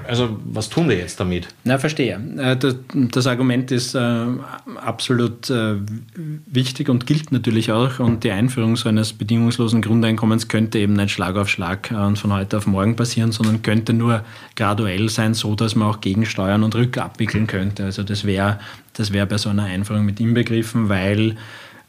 also 0.08 0.36
was 0.44 0.68
tun 0.70 0.88
wir 0.88 0.96
jetzt 0.96 1.20
damit? 1.20 1.46
Na, 1.62 1.78
verstehe. 1.78 2.20
Äh, 2.36 2.56
das, 2.56 3.26
Argument 3.28 3.70
ist 3.70 3.94
äh, 3.94 4.26
absolut 4.76 5.52
wichtig 6.46 6.88
und 6.88 7.06
gilt 7.06 7.30
natürlich 7.30 7.70
auch. 7.70 8.00
Und 8.00 8.24
die 8.24 8.32
Einführung 8.32 8.76
so 8.76 8.88
eines 8.88 9.12
bedingungslosen 9.12 9.82
Grundeinkommens 9.82 10.48
könnte 10.48 10.80
eben 10.80 10.94
nicht 10.94 11.12
Schlag 11.12 11.36
auf 11.36 11.48
Schlag 11.48 11.92
und 11.92 12.18
von 12.18 12.32
heute 12.32 12.56
auf 12.56 12.66
morgen 12.66 12.96
passieren, 12.96 13.30
sondern 13.30 13.62
könnte 13.62 13.92
nur 13.92 14.24
graduell 14.56 15.08
sein, 15.08 15.34
so 15.34 15.54
dass 15.54 15.76
man 15.76 15.88
auch 15.88 16.00
gegensteuern 16.00 16.64
und 16.64 16.74
rückabwickeln 16.74 17.46
könnte. 17.46 17.84
Also 17.84 18.02
das 18.02 18.24
wäre 18.24 18.58
das 18.94 19.12
wär 19.12 19.26
bei 19.26 19.38
so 19.38 19.48
einer 19.48 19.64
Einführung 19.64 20.04
mit 20.04 20.20
inbegriffen, 20.20 20.88
weil 20.88 21.36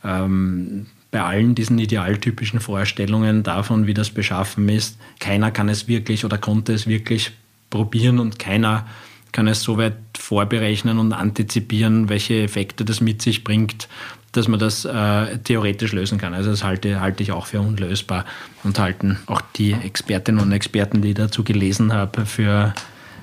ähm, 0.04 0.88
bei 1.12 1.22
allen 1.22 1.56
diesen 1.56 1.80
idealtypischen 1.80 2.60
Vorstellungen 2.60 3.44
davon, 3.44 3.88
wie 3.88 3.94
das 3.94 4.10
beschaffen 4.10 4.68
ist, 4.70 4.98
keiner 5.20 5.52
kann 5.52 5.70
es 5.70 5.88
wirklich 5.88 6.26
oder 6.26 6.38
konnte 6.38 6.74
es 6.74 6.88
wirklich 6.88 7.32
probieren 7.70 8.20
und 8.20 8.38
keiner 8.38 8.86
kann 9.32 9.48
es 9.48 9.62
so 9.62 9.78
weit 9.78 9.96
vorberechnen 10.18 11.00
und 11.00 11.14
antizipieren, 11.14 12.10
welche 12.10 12.42
Effekte 12.44 12.86
das 12.86 13.02
mit 13.02 13.22
sich 13.22 13.44
bringt, 13.44 13.88
dass 14.32 14.48
man 14.48 14.60
das 14.60 14.86
äh, 14.86 15.38
theoretisch 15.40 15.94
lösen 15.94 16.18
kann. 16.18 16.34
Also 16.34 16.52
das 16.52 16.64
halte, 16.64 17.00
halte 17.00 17.24
ich 17.24 17.32
auch 17.32 17.46
für 17.46 17.62
unlösbar 17.62 18.26
und 18.64 18.80
halten 18.80 19.18
auch 19.28 19.42
die 19.56 19.74
Expertinnen 19.74 20.42
und 20.42 20.52
Experten, 20.52 21.02
die 21.02 21.10
ich 21.10 21.16
dazu 21.16 21.44
gelesen 21.44 21.94
habe, 21.94 22.26
für 22.26 22.74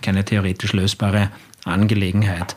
keine 0.00 0.24
theoretisch 0.24 0.72
lösbare 0.72 1.30
Angelegenheit. 1.64 2.56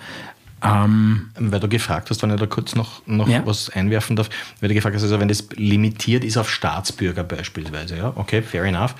Ähm, 0.65 1.29
weil 1.37 1.59
du 1.59 1.67
gefragt 1.67 2.09
hast, 2.09 2.21
wenn 2.23 2.31
ich 2.31 2.39
da 2.39 2.45
kurz 2.45 2.75
noch, 2.75 3.05
noch 3.05 3.27
ja. 3.27 3.45
was 3.45 3.69
einwerfen 3.69 4.15
darf, 4.15 4.29
weil 4.59 4.69
du 4.69 4.75
gefragt 4.75 4.95
hast, 4.95 5.03
also 5.03 5.19
wenn 5.19 5.27
das 5.27 5.47
limitiert 5.55 6.23
ist 6.23 6.37
auf 6.37 6.49
Staatsbürger 6.49 7.23
beispielsweise, 7.23 7.97
ja, 7.97 8.13
okay, 8.15 8.41
fair 8.41 8.63
enough. 8.63 8.95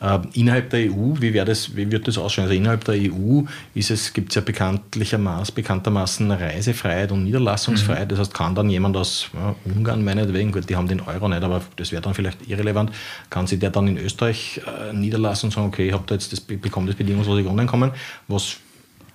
Äh, 0.00 0.18
innerhalb 0.32 0.70
der 0.70 0.90
EU, 0.90 1.14
wie, 1.20 1.30
das, 1.32 1.76
wie 1.76 1.90
wird 1.90 2.08
das 2.08 2.16
ausschauen? 2.16 2.44
Also 2.44 2.56
innerhalb 2.56 2.84
der 2.84 2.94
EU 2.94 3.42
gibt 3.74 4.30
es 4.30 4.34
ja 4.34 4.40
bekanntlichermaßen, 4.40 5.54
bekanntermaßen 5.54 6.30
Reisefreiheit 6.30 7.12
und 7.12 7.24
Niederlassungsfreiheit. 7.24 8.06
Mhm. 8.06 8.08
Das 8.08 8.18
heißt, 8.20 8.34
kann 8.34 8.54
dann 8.54 8.70
jemand 8.70 8.96
aus 8.96 9.28
ja, 9.34 9.54
Ungarn 9.66 10.02
meinetwegen, 10.02 10.52
gut, 10.52 10.70
die 10.70 10.76
haben 10.76 10.88
den 10.88 11.00
Euro 11.00 11.28
nicht, 11.28 11.42
aber 11.42 11.60
das 11.76 11.92
wäre 11.92 12.00
dann 12.00 12.14
vielleicht 12.14 12.48
irrelevant, 12.48 12.92
kann 13.28 13.46
sich 13.46 13.58
der 13.58 13.70
dann 13.70 13.88
in 13.88 13.98
Österreich 13.98 14.62
äh, 14.66 14.94
niederlassen 14.94 15.46
und 15.46 15.52
sagen, 15.52 15.66
okay, 15.66 15.88
ich 15.88 15.92
habe 15.92 16.04
da 16.06 16.14
jetzt 16.14 16.32
das, 16.32 16.40
bekomme 16.40 16.86
das 16.86 16.96
bedingungslose 16.96 17.42
Grundeinkommen, 17.42 17.90
was 18.26 18.56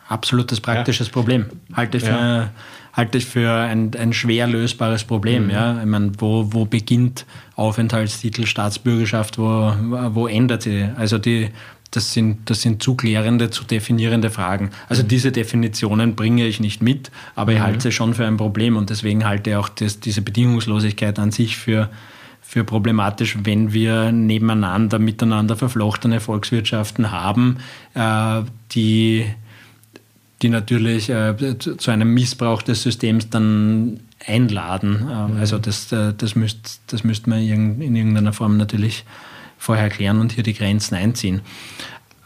absolutes 0.08 0.62
praktisches 0.62 1.08
ja. 1.08 1.14
Problem. 1.14 1.45
Halte 1.74 1.97
ich 1.97 2.03
für, 2.03 2.10
ja. 2.10 2.49
halte 2.93 3.18
ich 3.18 3.26
für 3.26 3.51
ein, 3.51 3.91
ein 3.97 4.14
schwer 4.14 4.47
lösbares 4.47 5.03
Problem. 5.03 5.45
Mhm. 5.45 5.49
Ja? 5.49 5.80
Ich 5.80 5.86
meine, 5.86 6.12
wo, 6.18 6.53
wo 6.53 6.66
beginnt 6.66 7.26
Aufenthaltstitel, 7.56 8.45
Staatsbürgerschaft, 8.45 9.38
wo, 9.38 9.74
wo 10.10 10.28
ändert 10.28 10.64
sie? 10.64 10.89
Also 10.95 11.18
die, 11.18 11.49
das 11.91 12.14
sind, 12.14 12.49
das 12.49 12.62
sind 12.62 12.84
zu 12.84 12.95
klärende, 12.95 13.49
zu 13.49 13.64
definierende 13.64 14.30
Fragen. 14.30 14.72
Also 14.89 15.03
mhm. 15.03 15.08
diese 15.08 15.32
Definitionen 15.32 16.16
bringe 16.16 16.45
ich 16.45 16.60
nicht 16.60 16.82
mit, 16.82 17.10
aber 17.36 17.53
ich 17.53 17.60
mhm. 17.60 17.64
halte 17.64 17.82
sie 17.82 17.91
schon 17.91 18.14
für 18.14 18.26
ein 18.26 18.38
Problem 18.38 18.78
und 18.78 18.89
deswegen 18.89 19.26
halte 19.26 19.51
ich 19.51 19.56
auch 19.56 19.70
das, 19.70 19.99
diese 19.99 20.22
Bedingungslosigkeit 20.22 21.18
an 21.18 21.32
sich 21.32 21.58
für, 21.58 21.89
für 22.41 22.64
problematisch, 22.64 23.38
wenn 23.43 23.74
wir 23.74 24.12
nebeneinander, 24.12 24.99
miteinander 24.99 25.56
verflochtene 25.56 26.20
Volkswirtschaften 26.20 27.12
haben, 27.12 27.58
äh, 27.95 28.41
die 28.72 29.26
die 30.41 30.49
natürlich 30.49 31.09
äh, 31.09 31.57
zu 31.57 31.91
einem 31.91 32.13
Missbrauch 32.13 32.61
des 32.61 32.83
Systems 32.83 33.29
dann 33.29 34.01
einladen. 34.25 35.07
Äh, 35.09 35.27
mhm. 35.27 35.38
Also 35.38 35.57
das, 35.57 35.91
äh, 35.91 36.13
das 36.17 36.36
müsste 36.36 36.79
das 36.88 37.03
müsst 37.03 37.27
man 37.27 37.39
in 37.39 37.95
irgendeiner 37.95 38.33
Form 38.33 38.57
natürlich 38.57 39.05
vorher 39.57 39.89
klären 39.89 40.19
und 40.19 40.33
hier 40.33 40.43
die 40.43 40.53
Grenzen 40.53 40.95
einziehen. 40.95 41.41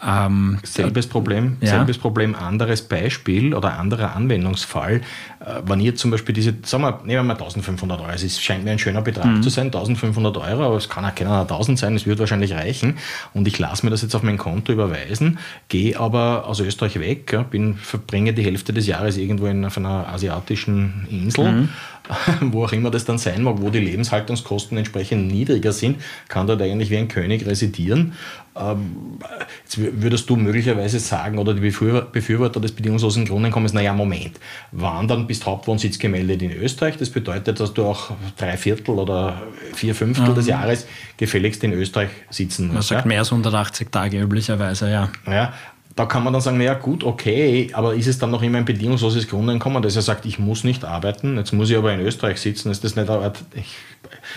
Ähm, 0.02 0.60
selbes 0.64 1.08
Problem, 1.08 1.58
ja. 1.60 1.72
selbes 1.72 1.98
Problem, 1.98 2.34
anderes 2.34 2.82
Beispiel 2.82 3.54
oder 3.54 3.78
anderer 3.78 4.16
Anwendungsfall. 4.16 5.02
Äh, 5.40 5.62
wenn 5.66 5.82
ihr 5.82 5.96
zum 5.96 6.12
Beispiel 6.12 6.34
diese, 6.34 6.56
sagen 6.64 6.84
wir, 6.84 7.00
nehmen 7.04 7.20
wir 7.20 7.24
mal 7.24 7.34
1500 7.34 8.00
Euro, 8.00 8.12
es 8.12 8.42
scheint 8.42 8.64
mir 8.64 8.72
ein 8.72 8.80
schöner 8.80 9.02
Betrag 9.02 9.26
mhm. 9.26 9.44
zu 9.44 9.50
sein, 9.50 9.68
1500 9.68 10.38
Euro, 10.38 10.64
aber 10.64 10.78
es 10.78 10.88
kann 10.88 11.04
auch 11.04 11.14
keiner 11.14 11.42
1000 11.42 11.78
sein, 11.78 11.96
es 11.96 12.06
wird 12.06 12.20
wahrscheinlich 12.20 12.54
reichen. 12.54 12.98
Und 13.34 13.48
ich 13.48 13.60
lasse 13.60 13.86
mir 13.86 13.90
das 13.90 14.02
jetzt 14.02 14.16
auf 14.16 14.24
mein 14.24 14.38
Konto 14.38 14.72
überweisen, 14.72 15.40
gehe 15.68 16.00
aber 16.00 16.48
aus 16.48 16.62
Österreich 16.62 16.98
weg, 17.00 17.38
bin, 17.52 17.76
verbringe 17.76 18.34
die 18.34 18.46
Hälfte 18.46 18.72
des 18.72 18.88
Jahres 18.88 19.18
irgendwo 19.18 19.48
in, 19.48 19.66
auf 19.66 19.78
einer 19.78 20.08
asiatischen 20.08 21.08
Insel. 21.10 21.52
Mhm 21.52 21.70
wo 22.42 22.66
auch 22.66 22.72
immer 22.72 22.92
das 22.92 23.06
dann 23.06 23.18
sein 23.18 23.44
mag, 23.44 23.56
wo 23.60 23.70
die 23.70 23.80
Lebenshaltungskosten 23.80 24.78
entsprechend 24.78 25.28
niedriger 25.32 25.72
sind, 25.72 25.98
kann 26.28 26.48
dort 26.48 26.62
eigentlich 26.62 26.90
wie 26.90 26.98
ein 26.98 27.08
König 27.08 27.46
residieren. 27.46 28.14
Ähm, 28.60 29.20
jetzt 29.64 29.78
würdest 29.78 30.30
du 30.30 30.36
möglicherweise 30.36 31.00
sagen, 31.00 31.38
oder 31.38 31.54
die 31.54 31.62
Befürworter 31.62 32.60
des 32.60 32.72
bedingungslosen 32.74 33.26
Grundeinkommens, 33.26 33.74
naja, 33.74 33.94
Moment, 33.94 34.40
wandern 34.72 35.28
bist 35.28 35.46
Hauptwohnsitz 35.46 35.98
gemeldet 35.98 36.42
in 36.42 36.52
Österreich. 36.52 36.98
Das 36.98 37.10
bedeutet, 37.10 37.60
dass 37.60 37.74
du 37.74 37.86
auch 37.86 38.12
drei 38.38 38.58
Viertel 38.58 39.00
oder 39.00 39.42
vier 39.74 39.96
Fünftel 39.96 40.30
mhm. 40.30 40.36
des 40.36 40.48
Jahres 40.48 40.88
gefälligst 41.18 41.64
in 41.64 41.74
Österreich 41.74 42.10
sitzen 42.30 42.68
musst. 42.68 42.74
Man 42.74 42.84
sagt 42.84 43.02
ja? 43.06 43.08
mehr 43.08 43.20
als 43.20 43.32
180 43.32 43.90
Tage 43.90 44.20
üblicherweise, 44.20 44.92
ja. 44.92 45.10
Ja, 45.26 45.54
da 46.00 46.06
kann 46.06 46.24
man 46.24 46.32
dann 46.32 46.42
sagen, 46.42 46.58
naja 46.58 46.76
gut, 46.76 47.04
okay, 47.04 47.72
aber 47.74 47.94
ist 47.94 48.08
es 48.08 48.18
dann 48.18 48.32
noch 48.32 48.42
immer 48.42 48.58
ein 48.58 48.64
bedingungsloses 48.64 49.28
Grundeinkommen, 49.28 49.84
dass 49.84 49.98
er 49.98 50.02
sagt, 50.02 50.26
ich 50.26 50.40
muss 50.40 50.64
nicht 50.64 50.86
arbeiten, 50.86 51.36
jetzt 51.36 51.52
muss 51.52 51.70
ich 51.70 51.76
aber 51.76 51.94
in 51.94 52.00
Österreich 52.00 52.40
sitzen, 52.40 52.72
ist 52.72 52.86
das 52.86 52.96
nicht 52.96 53.10
eine 53.10 53.20
Art, 53.20 53.44
ich 53.54 53.76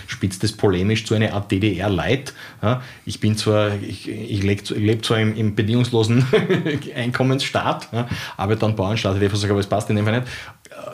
spitze 0.08 0.40
das 0.40 0.50
polemisch 0.50 1.06
zu 1.06 1.14
einer 1.14 1.32
Art 1.34 1.52
DDR-Light. 1.52 2.34
Ja, 2.62 2.82
ich 3.06 3.20
bin 3.20 3.36
zwar, 3.36 3.76
ich, 3.76 4.08
ich 4.08 4.42
lebe 4.42 5.02
zwar 5.02 5.20
im, 5.20 5.36
im 5.36 5.54
bedingungslosen 5.54 6.26
Einkommensstaat, 6.96 7.90
ja, 7.92 8.08
arbeite 8.36 8.62
dann 8.62 8.74
Bauernstaat, 8.74 9.22
ich 9.22 9.32
sage, 9.32 9.52
aber 9.52 9.60
es 9.60 9.68
passt 9.68 9.88
in 9.88 9.94
dem 9.94 10.04
Fall 10.04 10.18
nicht, 10.18 10.32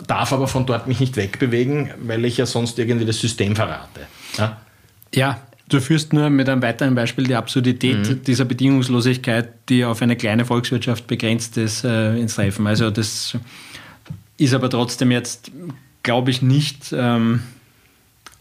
darf 0.06 0.34
aber 0.34 0.48
von 0.48 0.66
dort 0.66 0.86
mich 0.86 1.00
nicht 1.00 1.16
wegbewegen, 1.16 1.92
weil 2.02 2.26
ich 2.26 2.36
ja 2.36 2.44
sonst 2.44 2.78
irgendwie 2.78 3.06
das 3.06 3.18
System 3.18 3.56
verrate. 3.56 4.00
Ja, 4.36 4.58
ja 5.14 5.47
Du 5.68 5.80
führst 5.80 6.12
nur 6.12 6.30
mit 6.30 6.48
einem 6.48 6.62
weiteren 6.62 6.94
Beispiel 6.94 7.24
die 7.24 7.34
Absurdität 7.34 8.08
mhm. 8.08 8.22
dieser 8.22 8.44
Bedingungslosigkeit, 8.44 9.52
die 9.68 9.84
auf 9.84 10.00
eine 10.00 10.16
kleine 10.16 10.44
Volkswirtschaft 10.44 11.06
begrenzt 11.06 11.56
ist, 11.58 11.84
äh, 11.84 12.16
ins 12.16 12.36
Treffen. 12.36 12.66
Also 12.66 12.90
das 12.90 13.36
ist 14.38 14.54
aber 14.54 14.70
trotzdem 14.70 15.10
jetzt, 15.10 15.50
glaube 16.02 16.30
ich, 16.30 16.40
nicht 16.40 16.94
ähm, 16.96 17.42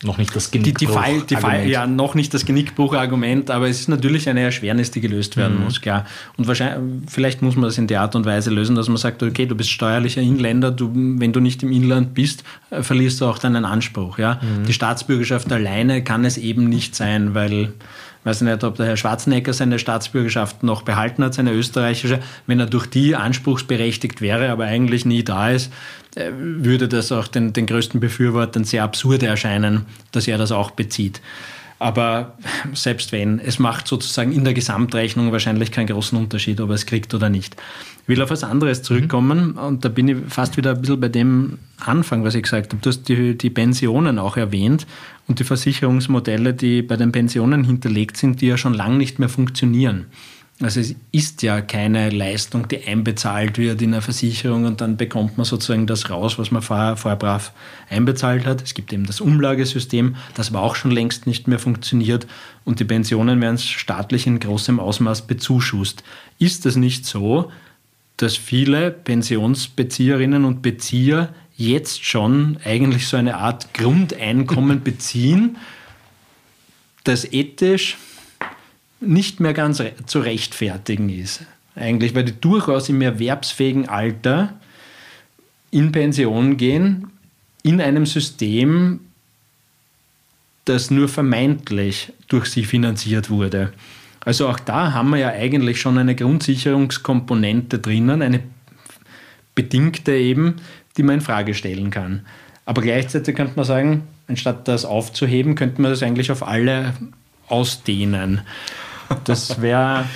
noch 0.03 0.17
nicht 0.17 0.35
das 0.35 0.51
Genickbruch. 0.51 0.77
Die, 0.77 0.85
die 0.85 0.91
Fall, 0.91 1.21
die 1.21 1.35
Fall, 1.35 1.67
ja, 1.67 1.87
noch 1.87 2.13
nicht 2.13 2.33
das 2.33 2.45
Genickbruch-Argument, 2.45 3.49
aber 3.49 3.67
es 3.67 3.79
ist 3.79 3.89
natürlich 3.89 4.29
eine 4.29 4.41
Erschwernis, 4.41 4.91
die 4.91 5.01
gelöst 5.01 5.37
werden 5.37 5.57
mhm. 5.57 5.63
muss, 5.63 5.81
klar. 5.81 6.05
Und 6.37 6.47
wahrscheinlich, 6.47 7.09
vielleicht 7.09 7.41
muss 7.41 7.55
man 7.55 7.63
das 7.63 7.77
in 7.79 7.87
der 7.87 8.01
Art 8.01 8.15
und 8.15 8.25
Weise 8.25 8.51
lösen, 8.51 8.75
dass 8.75 8.87
man 8.87 8.97
sagt, 8.97 9.23
okay, 9.23 9.47
du 9.47 9.55
bist 9.55 9.71
steuerlicher 9.71 10.21
Inländer, 10.21 10.69
du, 10.69 10.91
wenn 10.93 11.33
du 11.33 11.39
nicht 11.39 11.63
im 11.63 11.71
Inland 11.71 12.13
bist, 12.13 12.43
äh, 12.69 12.83
verlierst 12.83 13.21
du 13.21 13.25
auch 13.25 13.39
deinen 13.39 13.65
Anspruch. 13.65 14.19
Ja? 14.19 14.35
Mhm. 14.35 14.65
Die 14.67 14.73
Staatsbürgerschaft 14.73 15.51
alleine 15.51 16.03
kann 16.03 16.25
es 16.25 16.37
eben 16.37 16.69
nicht 16.69 16.95
sein, 16.95 17.33
weil 17.33 17.73
weiß 18.27 18.41
nicht, 18.41 18.63
ob 18.63 18.75
der 18.75 18.85
Herr 18.85 18.97
Schwarzenegger 18.97 19.53
seine 19.53 19.79
Staatsbürgerschaft 19.79 20.61
noch 20.61 20.81
behalten 20.81 21.23
hat, 21.23 21.33
seine 21.33 21.53
österreichische. 21.53 22.19
Wenn 22.45 22.59
er 22.59 22.65
durch 22.65 22.85
die 22.85 23.15
anspruchsberechtigt 23.15 24.21
wäre, 24.21 24.49
aber 24.49 24.65
eigentlich 24.65 25.05
nie 25.05 25.23
da 25.23 25.49
ist, 25.49 25.71
äh, 26.15 26.31
würde 26.35 26.87
das 26.87 27.11
auch 27.11 27.27
den, 27.27 27.53
den 27.53 27.65
größten 27.65 27.99
Befürwortern 27.99 28.65
sehr 28.65 28.83
absurd 28.83 29.23
erscheinen, 29.23 29.85
dass 30.11 30.27
er 30.27 30.37
das 30.37 30.51
auch 30.51 30.71
bezieht. 30.71 31.21
Aber 31.79 32.33
selbst 32.73 33.11
wenn, 33.11 33.39
es 33.39 33.59
macht 33.59 33.87
sozusagen 33.87 34.31
in 34.31 34.43
der 34.43 34.53
Gesamtrechnung 34.53 35.31
wahrscheinlich 35.31 35.71
keinen 35.71 35.87
großen 35.87 36.17
Unterschied, 36.17 36.59
ob 36.59 36.69
er 36.69 36.75
es 36.75 36.87
kriegt 36.87 37.13
oder 37.13 37.29
nicht. 37.29 37.55
Ich 38.03 38.09
will 38.09 38.21
auf 38.21 38.31
was 38.31 38.43
anderes 38.43 38.81
zurückkommen 38.81 39.51
mhm. 39.51 39.57
und 39.57 39.85
da 39.85 39.89
bin 39.89 40.07
ich 40.07 40.17
fast 40.27 40.57
wieder 40.57 40.71
ein 40.71 40.81
bisschen 40.81 40.99
bei 40.99 41.09
dem 41.09 41.59
Anfang, 41.77 42.23
was 42.23 42.35
ich 42.35 42.43
gesagt 42.43 42.73
habe. 42.73 42.81
Du 42.81 42.89
hast 42.89 43.03
die, 43.07 43.37
die 43.37 43.49
Pensionen 43.51 44.17
auch 44.17 44.37
erwähnt 44.37 44.87
und 45.27 45.39
die 45.39 45.43
Versicherungsmodelle, 45.43 46.53
die 46.53 46.81
bei 46.81 46.95
den 46.95 47.11
Pensionen 47.11 47.63
hinterlegt 47.63 48.17
sind, 48.17 48.41
die 48.41 48.47
ja 48.47 48.57
schon 48.57 48.73
lange 48.73 48.97
nicht 48.97 49.19
mehr 49.19 49.29
funktionieren. 49.29 50.05
Also 50.59 50.79
es 50.79 50.95
ist 51.11 51.43
ja 51.43 51.61
keine 51.61 52.09
Leistung, 52.09 52.67
die 52.67 52.83
einbezahlt 52.83 53.59
wird 53.59 53.79
in 53.79 53.93
einer 53.93 54.01
Versicherung 54.01 54.65
und 54.65 54.81
dann 54.81 54.97
bekommt 54.97 55.37
man 55.37 55.45
sozusagen 55.45 55.85
das 55.85 56.09
raus, 56.09 56.39
was 56.39 56.49
man 56.49 56.63
vorher, 56.63 56.97
vorher 56.97 57.17
brav 57.17 57.51
einbezahlt 57.91 58.47
hat. 58.47 58.63
Es 58.63 58.73
gibt 58.73 58.91
eben 58.91 59.05
das 59.05 59.21
Umlagesystem, 59.21 60.15
das 60.33 60.49
aber 60.49 60.63
auch 60.63 60.75
schon 60.75 60.89
längst 60.89 61.27
nicht 61.27 61.47
mehr 61.47 61.59
funktioniert 61.59 62.25
und 62.65 62.79
die 62.79 62.85
Pensionen 62.85 63.39
werden 63.39 63.59
staatlich 63.59 64.25
in 64.25 64.39
großem 64.39 64.79
Ausmaß 64.79 65.27
bezuschusst. 65.27 66.03
Ist 66.39 66.65
es 66.65 66.75
nicht 66.75 67.05
so, 67.05 67.51
dass 68.17 68.35
viele 68.35 68.89
Pensionsbezieherinnen 68.89 70.43
und 70.43 70.63
Bezieher 70.63 71.35
jetzt 71.57 72.05
schon 72.05 72.57
eigentlich 72.63 73.07
so 73.07 73.17
eine 73.17 73.37
Art 73.37 73.73
Grundeinkommen 73.73 74.83
beziehen, 74.83 75.57
das 77.03 77.25
ethisch 77.33 77.97
nicht 78.99 79.39
mehr 79.39 79.53
ganz 79.53 79.81
zu 80.05 80.19
rechtfertigen 80.19 81.09
ist. 81.09 81.41
Eigentlich, 81.75 82.15
weil 82.15 82.25
die 82.25 82.39
durchaus 82.39 82.89
im 82.89 83.01
erwerbsfähigen 83.01 83.89
Alter 83.89 84.53
in 85.71 85.91
Pension 85.91 86.57
gehen, 86.57 87.07
in 87.63 87.81
einem 87.81 88.05
System, 88.05 89.01
das 90.65 90.91
nur 90.91 91.07
vermeintlich 91.07 92.13
durch 92.27 92.45
sie 92.47 92.65
finanziert 92.65 93.29
wurde. 93.29 93.73
Also 94.21 94.47
auch 94.49 94.59
da 94.59 94.91
haben 94.93 95.11
wir 95.11 95.19
ja 95.19 95.29
eigentlich 95.29 95.79
schon 95.79 95.97
eine 95.97 96.15
Grundsicherungskomponente 96.15 97.79
drinnen, 97.79 98.21
eine 98.21 98.41
bedingte 99.55 100.13
eben, 100.13 100.55
die 100.97 101.03
man 101.03 101.15
in 101.15 101.21
Frage 101.21 101.53
stellen 101.53 101.89
kann. 101.91 102.25
Aber 102.65 102.81
gleichzeitig 102.81 103.35
könnte 103.35 103.53
man 103.55 103.65
sagen, 103.65 104.03
anstatt 104.27 104.67
das 104.67 104.83
aufzuheben, 104.83 105.55
könnte 105.55 105.81
man 105.81 105.91
das 105.91 106.03
eigentlich 106.03 106.31
auf 106.31 106.45
alle 106.45 106.93
ausdehnen. 107.47 108.41
Das 109.23 109.61
wäre. 109.61 110.05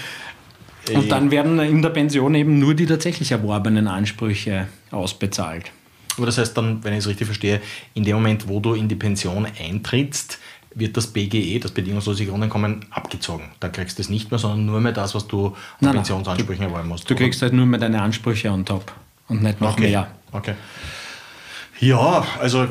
Und 0.93 1.11
dann 1.11 1.29
werden 1.31 1.59
in 1.59 1.81
der 1.81 1.91
Pension 1.91 2.33
eben 2.33 2.59
nur 2.59 2.73
die 2.73 2.87
tatsächlich 2.87 3.31
erworbenen 3.31 3.87
Ansprüche 3.87 4.67
ausbezahlt. 4.89 5.71
Aber 6.17 6.25
das 6.25 6.37
heißt 6.37 6.57
dann, 6.57 6.83
wenn 6.83 6.93
ich 6.93 6.99
es 6.99 7.07
richtig 7.07 7.27
verstehe, 7.27 7.61
in 7.93 8.03
dem 8.03 8.15
Moment, 8.15 8.47
wo 8.47 8.59
du 8.59 8.73
in 8.73 8.89
die 8.89 8.95
Pension 8.95 9.47
eintrittst, 9.59 10.39
wird 10.73 10.97
das 10.97 11.07
BGE, 11.07 11.59
das 11.59 11.71
bedingungslose 11.71 12.25
Grundeinkommen, 12.25 12.85
abgezogen. 12.89 13.45
Da 13.59 13.69
kriegst 13.69 13.97
du 13.97 14.01
es 14.01 14.09
nicht 14.09 14.31
mehr, 14.31 14.39
sondern 14.39 14.65
nur 14.65 14.81
mehr 14.81 14.91
das, 14.91 15.13
was 15.15 15.27
du 15.27 15.47
an 15.47 15.53
nein, 15.81 15.95
Pensionsansprüchen 15.95 16.65
erworben 16.65 16.89
musst. 16.89 17.09
Du 17.09 17.13
oder? 17.13 17.23
kriegst 17.23 17.41
halt 17.41 17.53
nur 17.53 17.65
mehr 17.65 17.79
deine 17.79 18.01
Ansprüche 18.01 18.51
on 18.51 18.65
top 18.65 18.91
und 19.27 19.43
nicht 19.43 19.61
noch 19.61 19.73
okay. 19.73 19.89
mehr. 19.89 20.07
Okay. 20.31 20.55
Ja, 21.79 22.25
also 22.39 22.67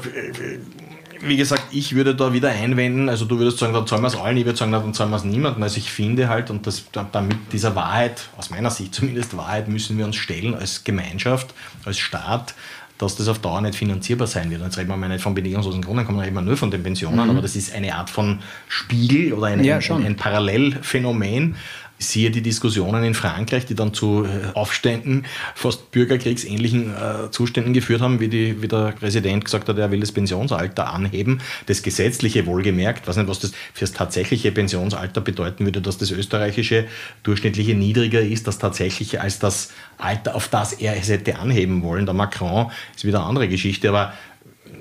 wie 1.23 1.37
gesagt, 1.37 1.65
ich 1.73 1.95
würde 1.95 2.15
da 2.15 2.33
wieder 2.33 2.49
einwenden, 2.49 3.09
also 3.09 3.25
du 3.25 3.39
würdest 3.39 3.59
sagen, 3.59 3.75
dann 3.75 3.87
zahlen 3.87 4.03
wir 4.03 4.09
es 4.09 4.17
allen, 4.17 4.37
ich 4.37 4.47
würde 4.47 4.59
sagen, 4.59 4.73
dann 4.73 4.95
zahlen 4.95 5.11
wir 5.11 5.17
es 5.17 5.25
niemandem. 5.25 5.63
Also 5.63 5.77
ich 5.77 5.91
finde 5.91 6.29
halt, 6.29 6.51
und 6.51 6.67
das, 6.67 6.85
damit 7.13 7.37
dieser 7.53 7.75
Wahrheit, 7.75 8.29
aus 8.39 8.51
meiner 8.51 8.71
Sicht 8.71 8.95
zumindest 8.95 9.37
Wahrheit, 9.37 9.69
müssen 9.69 9.99
wir 9.99 10.07
uns 10.07 10.17
stellen 10.17 10.55
als 10.55 10.85
Gemeinschaft, 10.85 11.55
als 11.85 11.99
Staat, 11.99 12.55
dass 12.97 13.17
das 13.17 13.29
auf 13.29 13.39
Dauer 13.39 13.61
nicht 13.61 13.77
finanzierbar 13.77 14.27
sein 14.27 14.51
wird. 14.51 14.63
Jetzt 14.63 14.79
reden 14.79 14.89
wir 14.89 14.97
mal 14.97 15.09
nicht 15.09 15.23
von 15.23 15.35
bedingungslosen 15.35 15.83
Grundeinkommen, 15.83 16.21
reden 16.21 16.35
wir 16.35 16.43
nur 16.43 16.57
von 16.57 16.71
den 16.71 16.83
Pensionen, 16.83 17.25
mhm. 17.25 17.31
aber 17.31 17.43
das 17.43 17.57
ist 17.57 17.75
eine 17.75 17.95
Art 17.95 18.11
von 18.11 18.41
Spiegel 18.69 19.33
oder 19.33 19.49
ein, 19.49 19.65
ja, 19.65 19.79
ein, 19.79 20.05
ein 20.05 20.17
Parallelphänomen, 20.17 21.57
siehe 22.01 22.31
die 22.31 22.41
Diskussionen 22.41 23.05
in 23.05 23.15
Frankreich, 23.15 23.67
die 23.67 23.75
dann 23.75 23.93
zu 23.93 24.25
äh, 24.25 24.53
Aufständen, 24.55 25.27
fast 25.55 25.91
bürgerkriegsähnlichen 25.91 26.95
äh, 26.95 27.31
Zuständen 27.31 27.75
geführt 27.75 28.01
haben, 28.01 28.21
wie, 28.21 28.29
die, 28.29 28.63
wie 28.63 28.69
der 28.69 28.93
Präsident 28.99 29.45
gesagt 29.45 29.69
hat, 29.69 29.79
er 29.79 29.91
will 29.91 30.01
das 30.01 30.11
Pensionsalter 30.11 30.93
anheben. 30.93 31.41
Das 31.67 31.83
gesetzliche 31.83 32.47
wohlgemerkt, 32.47 33.07
weiß 33.07 33.19
nicht, 33.19 33.29
was 33.29 33.41
das 33.41 33.53
für 33.75 33.81
das 33.81 33.93
tatsächliche 33.93 34.51
Pensionsalter 34.51 35.21
bedeuten 35.21 35.67
würde, 35.67 35.83
dass 35.83 35.99
das 35.99 36.11
österreichische 36.11 36.87
durchschnittliche 37.23 37.75
niedriger 37.75 38.23
ist, 38.23 38.47
das 38.47 38.59
tatsächliche 38.59 39.21
als 39.21 39.39
das 39.39 39.71
Alter, 39.99 40.35
auf 40.35 40.49
das 40.49 40.73
er 40.73 40.97
es 40.97 41.11
hätte 41.11 41.39
anheben 41.39 41.83
wollen. 41.83 42.07
Der 42.07 42.15
Macron 42.15 42.71
ist 42.97 43.05
wieder 43.05 43.19
eine 43.19 43.29
andere 43.29 43.49
Geschichte, 43.49 43.91
aber 43.91 44.15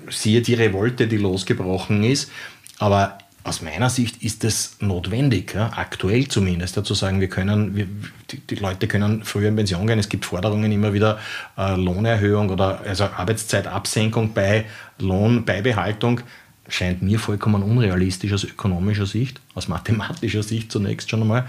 siehe 0.10 0.42
die 0.42 0.54
Revolte, 0.54 1.08
die 1.08 1.18
losgebrochen 1.18 2.04
ist. 2.04 2.32
Aber 2.78 3.18
aus 3.44 3.62
meiner 3.62 3.90
Sicht 3.90 4.22
ist 4.22 4.44
es 4.44 4.78
notwendig, 4.80 5.54
ja, 5.56 5.72
aktuell 5.76 6.28
zumindest, 6.28 6.76
ja, 6.76 6.84
zu 6.84 6.94
sagen, 6.94 7.22
wir 7.22 7.30
können, 7.30 7.76
wir, 7.76 7.88
die, 8.32 8.40
die, 8.42 8.56
Leute 8.56 8.88
können 8.88 9.24
früher 9.24 9.48
in 9.48 9.56
Pension 9.56 9.88
gehen. 9.88 10.00
Es 10.00 10.10
gibt 10.10 10.26
Forderungen 10.26 10.72
immer 10.72 10.94
wieder 10.94 11.20
äh, 11.58 11.76
Lohnerhöhung 11.76 12.50
oder 12.50 12.82
also 12.82 13.06
Arbeitszeitabsenkung 13.06 14.34
bei 14.34 14.66
Lohnbeibehaltung. 15.00 16.22
Scheint 16.68 17.02
mir 17.02 17.18
vollkommen 17.18 17.64
unrealistisch 17.64 18.34
aus 18.34 18.44
ökonomischer 18.44 19.06
Sicht, 19.06 19.40
aus 19.56 19.68
mathematischer 19.68 20.44
Sicht 20.44 20.72
zunächst 20.72 21.10
schon 21.10 21.22
einmal. 21.22 21.48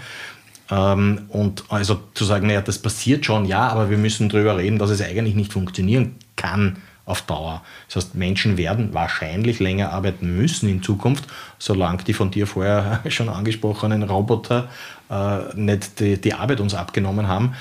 Ähm, 0.71 1.23
und 1.27 1.65
also 1.69 2.01
zu 2.13 2.23
sagen, 2.23 2.47
naja, 2.47 2.61
das 2.61 2.79
passiert 2.79 3.25
schon, 3.25 3.45
ja, 3.45 3.67
aber 3.67 3.89
wir 3.89 3.97
müssen 3.97 4.29
darüber 4.29 4.57
reden, 4.57 4.79
dass 4.79 4.89
es 4.89 5.01
eigentlich 5.01 5.35
nicht 5.35 5.51
funktionieren 5.51 6.15
kann 6.37 6.77
auf 7.11 7.21
Dauer. 7.21 7.61
Das 7.87 7.97
heißt, 7.97 8.15
Menschen 8.15 8.57
werden 8.57 8.93
wahrscheinlich 8.93 9.59
länger 9.59 9.91
arbeiten 9.91 10.35
müssen 10.35 10.69
in 10.69 10.81
Zukunft, 10.81 11.25
solange 11.59 12.03
die 12.03 12.13
von 12.13 12.31
dir 12.31 12.47
vorher 12.47 13.01
schon 13.09 13.29
angesprochenen 13.29 14.03
Roboter 14.03 14.69
äh, 15.09 15.39
nicht 15.55 15.99
die, 15.99 16.19
die 16.19 16.33
Arbeit 16.33 16.59
uns 16.59 16.73
abgenommen 16.73 17.27
haben 17.27 17.53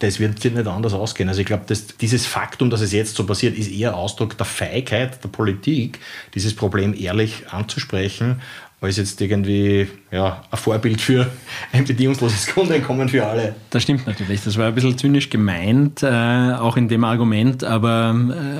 das 0.00 0.18
wird 0.18 0.42
nicht 0.42 0.66
anders 0.66 0.94
ausgehen. 0.94 1.28
Also 1.28 1.42
ich 1.42 1.46
glaube, 1.46 1.66
dieses 2.00 2.26
Faktum, 2.26 2.70
dass 2.70 2.80
es 2.80 2.92
jetzt 2.92 3.14
so 3.16 3.26
passiert, 3.26 3.56
ist 3.56 3.70
eher 3.70 3.94
Ausdruck 3.94 4.36
der 4.36 4.46
Feigheit 4.46 5.22
der 5.22 5.28
Politik, 5.28 6.00
dieses 6.34 6.56
Problem 6.56 6.94
ehrlich 6.98 7.44
anzusprechen, 7.50 8.40
als 8.80 8.96
jetzt 8.96 9.20
irgendwie 9.20 9.88
ja, 10.10 10.42
ein 10.50 10.58
Vorbild 10.58 11.00
für 11.00 11.30
ein 11.72 11.84
bedingungsloses 11.84 12.46
Grundeinkommen 12.46 13.08
für 13.08 13.26
alle. 13.26 13.54
Das 13.70 13.82
stimmt 13.82 14.06
natürlich. 14.06 14.42
Das 14.42 14.56
war 14.56 14.68
ein 14.68 14.74
bisschen 14.74 14.96
zynisch 14.96 15.28
gemeint, 15.30 16.02
äh, 16.02 16.54
auch 16.54 16.76
in 16.76 16.88
dem 16.88 17.04
Argument, 17.04 17.62
aber 17.62 18.14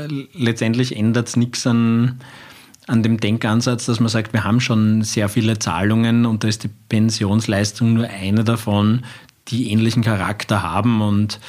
äh, 0.08 0.26
letztendlich 0.34 0.96
ändert 0.96 1.28
es 1.28 1.36
nichts 1.36 1.66
an, 1.66 2.20
an 2.86 3.02
dem 3.02 3.18
Denkansatz, 3.18 3.86
dass 3.86 4.00
man 4.00 4.08
sagt, 4.08 4.32
wir 4.32 4.44
haben 4.44 4.60
schon 4.60 5.02
sehr 5.02 5.28
viele 5.28 5.58
Zahlungen 5.58 6.26
und 6.26 6.44
da 6.44 6.48
ist 6.48 6.64
die 6.64 6.70
Pensionsleistung 6.88 7.94
nur 7.94 8.08
eine 8.08 8.44
davon, 8.44 9.04
die 9.48 9.70
ähnlichen 9.72 10.02
Charakter 10.02 10.62
haben 10.62 11.00
und 11.00 11.40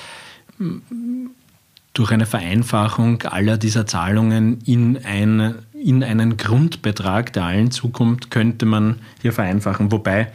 durch 1.93 2.11
eine 2.11 2.25
Vereinfachung 2.25 3.23
aller 3.23 3.57
dieser 3.57 3.85
Zahlungen 3.85 4.61
in, 4.65 4.97
ein, 5.03 5.55
in 5.83 6.03
einen 6.03 6.37
Grundbetrag, 6.37 7.33
der 7.33 7.43
allen 7.43 7.71
zukommt, 7.71 8.31
könnte 8.31 8.65
man 8.65 8.99
hier 9.21 9.33
vereinfachen. 9.33 9.91
Wobei, 9.91 10.31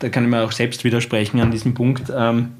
da 0.00 0.08
kann 0.08 0.24
ich 0.24 0.30
mir 0.30 0.42
auch 0.42 0.52
selbst 0.52 0.84
widersprechen 0.84 1.40
an 1.40 1.50
diesem 1.50 1.74
Punkt. 1.74 2.12
Ähm, 2.14 2.50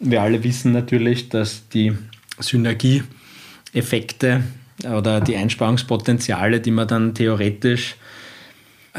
wir 0.00 0.22
alle 0.22 0.42
wissen 0.44 0.72
natürlich, 0.72 1.28
dass 1.28 1.68
die 1.68 1.92
Synergieeffekte 2.38 4.42
oder 4.84 5.20
die 5.20 5.36
Einsparungspotenziale, 5.36 6.60
die 6.60 6.70
man 6.70 6.88
dann 6.88 7.14
theoretisch 7.14 7.96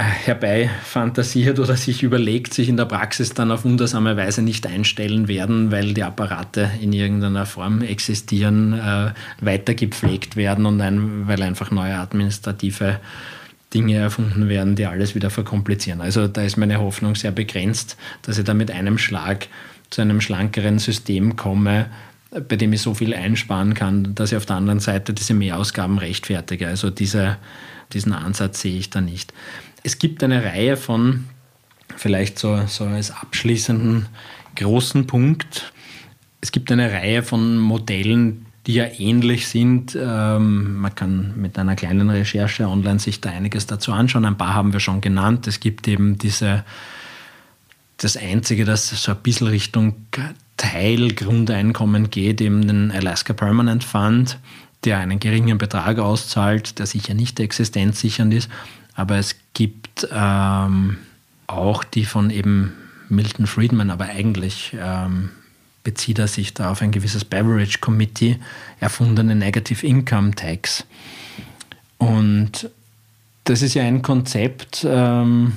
herbeifantasiert 0.04 1.60
oder 1.60 1.76
sich 1.76 2.04
überlegt, 2.04 2.54
sich 2.54 2.70
in 2.70 2.78
der 2.78 2.86
Praxis 2.86 3.34
dann 3.34 3.52
auf 3.52 3.66
wundersame 3.66 4.16
Weise 4.16 4.44
nicht 4.44 4.68
einstellen 4.68 5.28
werden, 5.28 5.72
weil 5.72 5.94
die 5.94 6.04
Apparate 6.04 6.70
in 6.80 6.94
irgendeiner 6.94 7.48
Form 7.48 7.82
existieren, 7.82 8.74
äh, 8.74 9.12
weiter 9.42 9.74
gepflegt 9.74 10.36
werden 10.36 10.68
und 10.68 10.80
ein, 10.82 11.28
weil 11.28 11.42
einfach 11.42 11.72
neue 11.72 11.96
administrative 11.96 13.00
Dinge 13.74 13.96
erfunden 13.96 14.48
werden, 14.50 14.76
die 14.76 14.86
alles 14.86 15.16
wieder 15.16 15.30
verkomplizieren. 15.30 16.02
Also 16.02 16.28
da 16.28 16.44
ist 16.44 16.58
meine 16.58 16.80
Hoffnung 16.80 17.16
sehr 17.16 17.32
begrenzt, 17.32 17.98
dass 18.22 18.38
ich 18.38 18.46
da 18.46 18.54
mit 18.54 18.72
einem 18.72 18.98
Schlag 18.98 19.48
zu 19.90 20.02
einem 20.02 20.22
schlankeren 20.22 20.80
System 20.80 21.36
komme, 21.36 21.88
bei 22.48 22.56
dem 22.56 22.72
ich 22.74 22.82
so 22.82 22.94
viel 22.94 23.14
einsparen 23.14 23.74
kann, 23.74 24.14
dass 24.16 24.32
ich 24.32 24.38
auf 24.38 24.46
der 24.46 24.58
anderen 24.58 24.80
Seite 24.80 25.14
diese 25.14 25.34
Mehrausgaben 25.34 25.98
rechtfertige. 25.98 26.68
Also 26.68 26.90
diese, 26.90 27.38
diesen 27.94 28.14
Ansatz 28.14 28.62
sehe 28.62 28.78
ich 28.78 28.90
da 28.90 29.02
nicht. 29.02 29.34
Es 29.84 30.00
gibt 30.00 30.24
eine 30.24 30.44
Reihe 30.44 30.78
von, 30.78 31.26
vielleicht 31.96 32.40
so, 32.40 32.66
so 32.68 32.86
als 32.86 33.12
abschließenden 33.12 34.08
großen 34.56 35.08
Punkt, 35.08 35.72
es 36.42 36.52
gibt 36.52 36.72
eine 36.72 36.92
Reihe 36.92 37.24
von 37.24 37.58
Modellen, 37.58 38.46
die 38.68 38.76
ja 38.76 38.86
ähnlich 38.86 39.48
sind. 39.48 39.98
Ähm, 40.00 40.76
man 40.76 40.94
kann 40.94 41.34
mit 41.38 41.58
einer 41.58 41.76
kleinen 41.76 42.10
Recherche 42.10 42.68
online 42.68 43.00
sich 43.00 43.22
da 43.22 43.30
einiges 43.30 43.66
dazu 43.66 43.94
anschauen. 43.94 44.26
Ein 44.26 44.38
paar 44.38 44.54
haben 44.54 44.74
wir 44.74 44.80
schon 44.80 45.02
genannt. 45.02 45.48
Es 45.48 45.60
gibt 45.60 45.88
eben 45.88 46.18
diese, 46.18 46.64
das 47.98 48.18
Einzige, 48.18 48.66
das 48.66 48.90
so 48.90 49.12
ein 49.12 49.18
bisschen 49.24 49.48
Richtung 49.48 49.96
Teilgrundeinkommen 50.58 52.10
geht, 52.10 52.42
eben 52.42 52.68
den 52.68 52.92
Alaska 52.92 53.34
Permanent 53.34 53.84
Fund, 53.84 54.38
der 54.88 55.00
einen 55.00 55.20
geringen 55.20 55.58
Betrag 55.58 56.00
auszahlt, 56.00 56.80
der 56.80 56.86
sicher 56.86 57.14
nicht 57.14 57.42
existenzsichernd 57.42 58.34
ist. 58.34 58.50
Aber 58.96 59.18
es 59.18 59.36
gibt 59.54 60.08
ähm, 60.14 60.96
auch 61.46 61.84
die 61.84 62.06
von 62.06 62.30
eben 62.30 62.72
Milton 63.10 63.48
Friedman, 63.48 63.90
aber 63.90 64.06
eigentlich 64.06 64.74
ähm, 64.80 65.30
bezieht 65.84 66.20
er 66.20 66.30
sich 66.30 66.54
da 66.54 66.72
auf 66.72 66.82
ein 66.82 66.94
gewisses 66.94 67.26
Beverage 67.26 67.80
Committee 67.80 68.38
erfundene 68.80 69.36
Negative 69.36 69.86
Income 69.86 70.36
Tax. 70.36 70.86
Und 71.98 72.70
das 73.44 73.62
ist 73.62 73.74
ja 73.74 73.84
ein 73.84 74.02
Konzept, 74.02 74.88
ähm, 74.90 75.52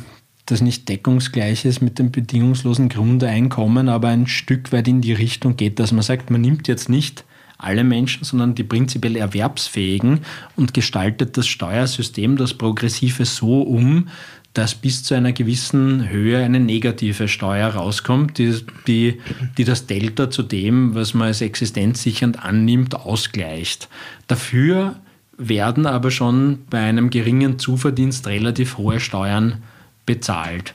das 0.47 0.61
nicht 0.61 0.89
deckungsgleich 0.89 1.65
ist 1.65 1.81
mit 1.81 2.01
dem 2.01 2.11
bedingungslosen 2.11 2.89
Grundeinkommen, 2.89 3.89
aber 3.89 4.09
ein 4.09 4.27
Stück 4.27 4.73
weit 4.73 4.89
in 4.89 5.01
die 5.01 5.13
Richtung 5.13 5.57
geht, 5.57 5.79
dass 5.79 5.93
man 5.93 6.03
sagt, 6.03 6.31
man 6.31 6.41
nimmt 6.41 6.67
jetzt 6.67 6.89
nicht 6.89 7.25
alle 7.63 7.85
Menschen, 7.85 8.25
sondern 8.25 8.55
die 8.55 8.65
prinzipiell 8.65 9.17
Erwerbsfähigen 9.17 10.21
und 10.57 10.75
gestaltet 10.75 11.37
das 11.37 11.47
Steuersystem, 11.47 12.37
das 12.37 12.55
Progressive 12.55 13.25
so 13.25 13.63
um, 13.63 14.09
dass 14.53 14.75
bis 14.75 15.05
zu 15.05 15.15
einer 15.15 15.33
gewissen 15.33 16.09
Höhe 16.09 16.39
eine 16.39 16.59
negative 16.59 17.29
Steuer 17.29 17.69
rauskommt, 17.69 18.39
die, 18.39 18.57
die, 18.87 19.21
die 19.57 19.65
das 19.65 19.87
Delta 19.87 20.29
zu 20.31 20.43
dem, 20.43 20.95
was 20.95 21.15
man 21.15 21.29
als 21.29 21.41
existenzsichernd 21.41 22.43
annimmt, 22.45 22.97
ausgleicht. 22.97 23.89
Dafür 24.27 24.97
werden 25.39 25.87
aber 25.87 26.11
schon 26.11 26.61
bei 26.69 26.81
einem 26.81 27.11
geringen 27.11 27.59
Zuverdienst 27.59 28.27
relativ 28.27 28.77
hohe 28.77 28.99
Steuern 28.99 29.63
bezahlt. 30.05 30.75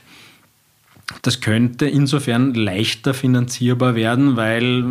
Das 1.22 1.40
könnte 1.40 1.86
insofern 1.86 2.52
leichter 2.54 3.14
finanzierbar 3.14 3.94
werden, 3.94 4.36
weil 4.36 4.82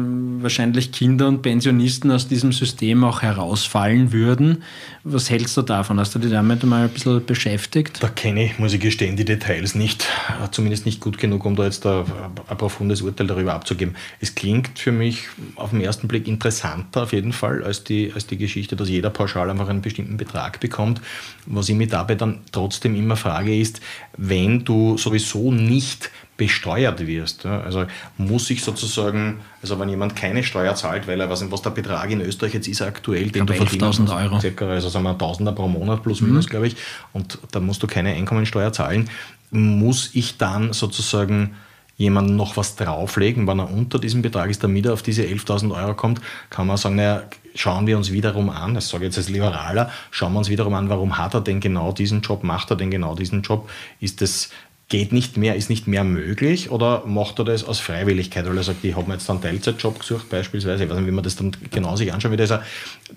wahrscheinlich 0.41 0.93
Kinder 0.93 1.27
und 1.27 1.41
Pensionisten 1.41 2.09
aus 2.09 2.29
diesem 2.29 2.53
System 2.53 3.03
auch 3.03 3.21
herausfallen 3.21 4.13
würden. 4.13 4.63
Was 5.03 5.29
hältst 5.29 5.57
du 5.57 5.61
davon? 5.61 5.99
Hast 5.99 6.15
du 6.15 6.19
dich 6.19 6.31
damit 6.31 6.63
mal 6.63 6.85
ein 6.85 6.89
bisschen 6.89 7.25
beschäftigt? 7.25 8.01
Da 8.01 8.07
kenne 8.07 8.45
ich, 8.45 8.59
muss 8.59 8.71
ich 8.71 8.79
gestehen, 8.79 9.17
die 9.17 9.25
Details 9.25 9.75
nicht, 9.75 10.07
zumindest 10.51 10.85
nicht 10.85 11.01
gut 11.01 11.17
genug, 11.17 11.45
um 11.45 11.57
da 11.57 11.65
jetzt 11.65 11.85
ein, 11.85 12.05
ein 12.47 12.57
profundes 12.57 13.01
Urteil 13.01 13.27
darüber 13.27 13.53
abzugeben. 13.53 13.95
Es 14.21 14.35
klingt 14.35 14.79
für 14.79 14.93
mich 14.93 15.27
auf 15.57 15.71
den 15.71 15.81
ersten 15.81 16.07
Blick 16.07 16.29
interessanter 16.29 17.03
auf 17.03 17.11
jeden 17.11 17.33
Fall 17.33 17.61
als 17.61 17.83
die, 17.83 18.13
als 18.15 18.25
die 18.25 18.37
Geschichte, 18.37 18.77
dass 18.77 18.87
jeder 18.87 19.09
pauschal 19.09 19.49
einfach 19.49 19.67
einen 19.67 19.81
bestimmten 19.81 20.15
Betrag 20.15 20.61
bekommt. 20.61 21.01
Was 21.45 21.67
ich 21.67 21.75
mir 21.75 21.87
dabei 21.87 22.15
dann 22.15 22.39
trotzdem 22.53 22.95
immer 22.95 23.17
frage 23.17 23.57
ist, 23.59 23.81
wenn 24.15 24.63
du 24.63 24.97
sowieso 24.97 25.51
nicht 25.51 26.04
besteuert 26.37 27.05
wirst. 27.07 27.45
Also 27.45 27.85
muss 28.17 28.49
ich 28.49 28.63
sozusagen, 28.63 29.39
also 29.61 29.79
wenn 29.79 29.89
jemand 29.89 30.15
keine 30.15 30.43
Steuer 30.43 30.75
zahlt, 30.75 31.07
weil 31.07 31.19
er, 31.21 31.29
weiß 31.29 31.41
nicht, 31.41 31.51
was 31.51 31.61
der 31.61 31.69
Betrag 31.69 32.09
in 32.11 32.21
Österreich 32.21 32.53
jetzt 32.53 32.67
ist 32.67 32.81
aktuell, 32.81 33.29
den 33.29 33.45
du 33.45 33.53
verdienst, 33.53 33.99
Euro. 34.09 34.39
Circa, 34.39 34.67
also 34.67 34.89
sagen 34.89 35.05
wir 35.05 35.17
Tausender 35.17 35.53
pro 35.53 35.67
Monat 35.67 36.03
plus 36.03 36.21
minus, 36.21 36.45
mhm. 36.45 36.49
glaube 36.49 36.67
ich, 36.67 36.75
und 37.13 37.39
da 37.51 37.59
musst 37.59 37.81
du 37.83 37.87
keine 37.87 38.13
Einkommensteuer 38.13 38.73
zahlen, 38.73 39.09
muss 39.51 40.09
ich 40.13 40.37
dann 40.37 40.73
sozusagen 40.73 41.55
jemanden 41.97 42.35
noch 42.35 42.57
was 42.57 42.75
drauflegen, 42.75 43.47
wenn 43.47 43.59
er 43.59 43.71
unter 43.71 43.99
diesem 43.99 44.21
Betrag 44.21 44.49
ist, 44.49 44.63
damit 44.63 44.85
er 44.85 44.93
auf 44.93 45.01
diese 45.01 45.23
11.000 45.23 45.73
Euro 45.73 45.93
kommt, 45.93 46.19
kann 46.49 46.67
man 46.67 46.77
sagen, 46.77 46.95
naja, 46.95 47.23
schauen 47.53 47.87
wir 47.87 47.95
uns 47.95 48.11
wiederum 48.11 48.49
an, 48.49 48.73
das 48.73 48.89
sage 48.89 49.05
ich 49.05 49.09
jetzt 49.09 49.17
als 49.17 49.29
Liberaler, 49.29 49.89
schauen 50.11 50.33
wir 50.33 50.39
uns 50.39 50.49
wiederum 50.49 50.73
an, 50.73 50.89
warum 50.89 51.17
hat 51.17 51.33
er 51.33 51.41
denn 51.41 51.61
genau 51.61 51.93
diesen 51.93 52.21
Job, 52.21 52.43
macht 52.43 52.69
er 52.69 52.75
denn 52.75 52.91
genau 52.91 53.15
diesen 53.15 53.41
Job, 53.43 53.69
ist 54.01 54.21
das 54.21 54.49
geht 54.87 55.11
nicht 55.11 55.35
mehr, 55.35 55.55
ist 55.55 55.69
nicht 55.69 55.87
mehr 55.87 56.03
möglich 56.03 56.69
oder 56.69 57.05
macht 57.07 57.39
er 57.39 57.45
das 57.45 57.63
aus 57.63 57.79
Freiwilligkeit, 57.79 58.45
weil 58.45 58.57
er 58.57 58.63
sagt, 58.63 58.83
ich 58.83 58.95
habe 58.95 59.07
mir 59.07 59.13
jetzt 59.13 59.29
einen 59.29 59.41
Teilzeitjob 59.41 59.99
gesucht 59.99 60.29
beispielsweise, 60.29 60.83
ich 60.83 60.89
weiß 60.89 60.97
nicht, 60.97 61.07
wie 61.07 61.11
man 61.11 61.23
das 61.23 61.35
dann 61.35 61.55
genau 61.71 61.95
sich 61.95 62.13
anschauen 62.13 62.31
will. 62.31 62.41
Also 62.41 62.59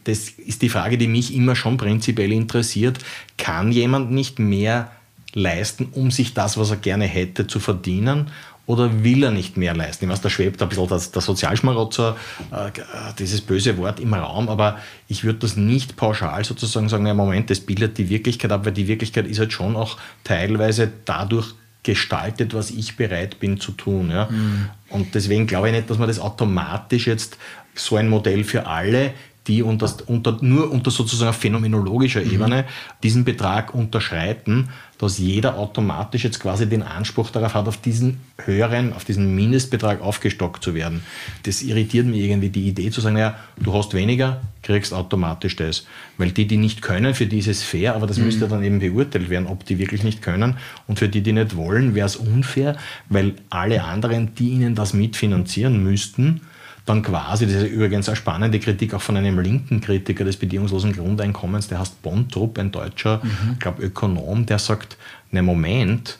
das 0.04 0.30
ist 0.30 0.62
die 0.62 0.70
Frage, 0.70 0.96
die 0.96 1.08
mich 1.08 1.34
immer 1.34 1.54
schon 1.54 1.76
prinzipiell 1.76 2.32
interessiert. 2.32 2.98
Kann 3.36 3.70
jemand 3.70 4.10
nicht 4.10 4.38
mehr 4.38 4.90
leisten, 5.34 5.88
um 5.92 6.10
sich 6.10 6.32
das, 6.32 6.56
was 6.56 6.70
er 6.70 6.76
gerne 6.76 7.04
hätte, 7.04 7.46
zu 7.46 7.60
verdienen? 7.60 8.30
Oder 8.68 9.02
will 9.02 9.22
er 9.24 9.30
nicht 9.30 9.56
mehr 9.56 9.74
leisten? 9.74 10.04
Ich 10.04 10.10
weiß, 10.10 10.20
da 10.20 10.28
schwebt 10.28 10.60
ein 10.60 10.68
bisschen 10.68 10.88
das, 10.88 11.10
der 11.10 11.22
Sozialschmarotzer, 11.22 12.18
äh, 12.52 12.70
dieses 13.18 13.40
böse 13.40 13.78
Wort 13.78 13.98
im 13.98 14.12
Raum, 14.12 14.50
aber 14.50 14.76
ich 15.08 15.24
würde 15.24 15.38
das 15.38 15.56
nicht 15.56 15.96
pauschal 15.96 16.44
sozusagen 16.44 16.90
sagen, 16.90 17.04
na 17.04 17.14
Moment, 17.14 17.48
das 17.48 17.60
bildet 17.60 17.96
die 17.96 18.10
Wirklichkeit 18.10 18.52
ab, 18.52 18.66
weil 18.66 18.72
die 18.72 18.86
Wirklichkeit 18.86 19.26
ist 19.26 19.38
halt 19.38 19.54
schon 19.54 19.74
auch 19.74 19.96
teilweise 20.22 20.92
dadurch 21.06 21.54
gestaltet, 21.82 22.52
was 22.52 22.70
ich 22.70 22.98
bereit 22.98 23.40
bin 23.40 23.58
zu 23.58 23.72
tun. 23.72 24.10
Ja? 24.10 24.28
Mhm. 24.30 24.68
Und 24.90 25.14
deswegen 25.14 25.46
glaube 25.46 25.68
ich 25.68 25.74
nicht, 25.74 25.88
dass 25.88 25.96
man 25.96 26.08
das 26.08 26.20
automatisch 26.20 27.06
jetzt 27.06 27.38
so 27.74 27.96
ein 27.96 28.10
Modell 28.10 28.44
für 28.44 28.66
alle, 28.66 29.14
die 29.46 29.62
unter, 29.62 29.90
unter, 30.08 30.36
nur 30.42 30.70
unter 30.70 30.90
sozusagen 30.90 31.32
phänomenologischer 31.32 32.20
mhm. 32.20 32.32
Ebene 32.32 32.64
diesen 33.02 33.24
Betrag 33.24 33.74
unterschreiten, 33.74 34.68
dass 34.98 35.18
jeder 35.18 35.56
automatisch 35.56 36.24
jetzt 36.24 36.40
quasi 36.40 36.68
den 36.68 36.82
Anspruch 36.82 37.30
darauf 37.30 37.54
hat, 37.54 37.68
auf 37.68 37.76
diesen 37.76 38.18
höheren, 38.44 38.92
auf 38.92 39.04
diesen 39.04 39.34
Mindestbetrag 39.34 40.00
aufgestockt 40.02 40.62
zu 40.62 40.74
werden. 40.74 41.02
Das 41.44 41.62
irritiert 41.62 42.06
mich 42.06 42.20
irgendwie, 42.20 42.48
die 42.48 42.68
Idee 42.68 42.90
zu 42.90 43.00
sagen, 43.00 43.16
ja, 43.16 43.36
du 43.56 43.72
hast 43.72 43.94
weniger, 43.94 44.40
kriegst 44.62 44.92
automatisch 44.92 45.54
das. 45.56 45.86
Weil 46.18 46.32
die, 46.32 46.46
die 46.46 46.56
nicht 46.56 46.82
können, 46.82 47.14
für 47.14 47.26
die 47.26 47.38
ist 47.38 47.48
es 47.48 47.62
fair, 47.62 47.94
aber 47.94 48.06
das 48.08 48.18
mhm. 48.18 48.24
müsste 48.26 48.48
dann 48.48 48.64
eben 48.64 48.80
beurteilt 48.80 49.30
werden, 49.30 49.46
ob 49.46 49.64
die 49.64 49.78
wirklich 49.78 50.02
nicht 50.02 50.20
können. 50.20 50.56
Und 50.88 50.98
für 50.98 51.08
die, 51.08 51.22
die 51.22 51.32
nicht 51.32 51.56
wollen, 51.56 51.94
wäre 51.94 52.06
es 52.06 52.16
unfair, 52.16 52.76
weil 53.08 53.34
alle 53.50 53.84
anderen, 53.84 54.34
die 54.34 54.50
ihnen 54.50 54.74
das 54.74 54.94
mitfinanzieren 54.94 55.82
müssten, 55.82 56.40
dann 56.88 57.02
quasi, 57.02 57.46
das 57.46 57.62
ist 57.62 57.70
übrigens 57.70 58.08
eine 58.08 58.16
spannende 58.16 58.58
Kritik 58.60 58.94
auch 58.94 59.02
von 59.02 59.16
einem 59.16 59.38
linken 59.38 59.80
Kritiker 59.80 60.24
des 60.24 60.36
bedingungslosen 60.36 60.92
Grundeinkommens, 60.92 61.68
der 61.68 61.80
heißt 61.80 62.02
Bontrup, 62.02 62.58
ein 62.58 62.72
deutscher, 62.72 63.20
mhm. 63.22 63.52
ich 63.54 63.58
glaube 63.58 63.82
Ökonom, 63.82 64.46
der 64.46 64.58
sagt, 64.58 64.96
ne 65.30 65.42
Moment, 65.42 66.18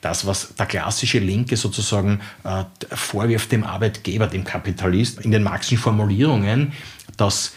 das, 0.00 0.26
was 0.26 0.54
der 0.54 0.66
klassische 0.66 1.18
Linke 1.18 1.56
sozusagen 1.56 2.20
äh, 2.44 2.64
vorwirft 2.94 3.52
dem 3.52 3.64
Arbeitgeber, 3.64 4.26
dem 4.26 4.44
Kapitalist, 4.44 5.20
in 5.20 5.30
den 5.30 5.42
marxischen 5.42 5.78
Formulierungen, 5.78 6.72
dass 7.16 7.52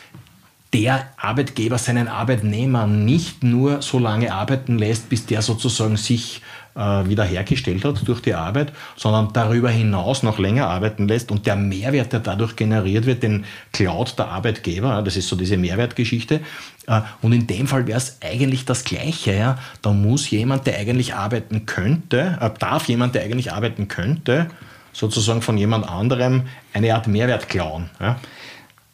der 0.73 1.09
Arbeitgeber 1.17 1.77
seinen 1.77 2.07
Arbeitnehmer 2.07 2.87
nicht 2.87 3.43
nur 3.43 3.81
so 3.81 3.99
lange 3.99 4.33
arbeiten 4.33 4.77
lässt, 4.77 5.09
bis 5.09 5.25
der 5.25 5.41
sozusagen 5.41 5.97
sich 5.97 6.41
wiederhergestellt 6.77 7.83
hat 7.83 8.07
durch 8.07 8.21
die 8.21 8.35
Arbeit, 8.35 8.71
sondern 8.95 9.33
darüber 9.33 9.69
hinaus 9.69 10.21
noch 10.23 10.37
länger 10.37 10.67
arbeiten 10.67 11.07
lässt 11.07 11.31
und 11.31 11.45
der 11.47 11.55
Mehrwert, 11.55 12.13
der 12.13 12.19
dadurch 12.19 12.55
generiert 12.55 13.05
wird, 13.05 13.23
den 13.23 13.45
klaut 13.73 14.17
der 14.19 14.27
Arbeitgeber. 14.27 15.01
Das 15.01 15.17
ist 15.17 15.27
so 15.27 15.35
diese 15.35 15.57
Mehrwertgeschichte. 15.57 16.41
Äh, 16.87 17.01
und 17.21 17.33
in 17.33 17.47
dem 17.47 17.67
Fall 17.67 17.87
wäre 17.87 17.97
es 17.97 18.17
eigentlich 18.23 18.65
das 18.65 18.83
Gleiche. 18.83 19.33
Ja? 19.33 19.57
Da 19.81 19.91
muss 19.91 20.29
jemand, 20.29 20.65
der 20.65 20.77
eigentlich 20.77 21.13
arbeiten 21.13 21.65
könnte, 21.65 22.37
äh, 22.39 22.49
darf 22.57 22.87
jemand, 22.87 23.15
der 23.15 23.23
eigentlich 23.23 23.51
arbeiten 23.51 23.87
könnte, 23.87 24.47
sozusagen 24.93 25.41
von 25.41 25.57
jemand 25.57 25.87
anderem 25.87 26.43
eine 26.73 26.93
Art 26.93 27.07
Mehrwert 27.07 27.49
klauen. 27.49 27.89
Ja? 27.99 28.17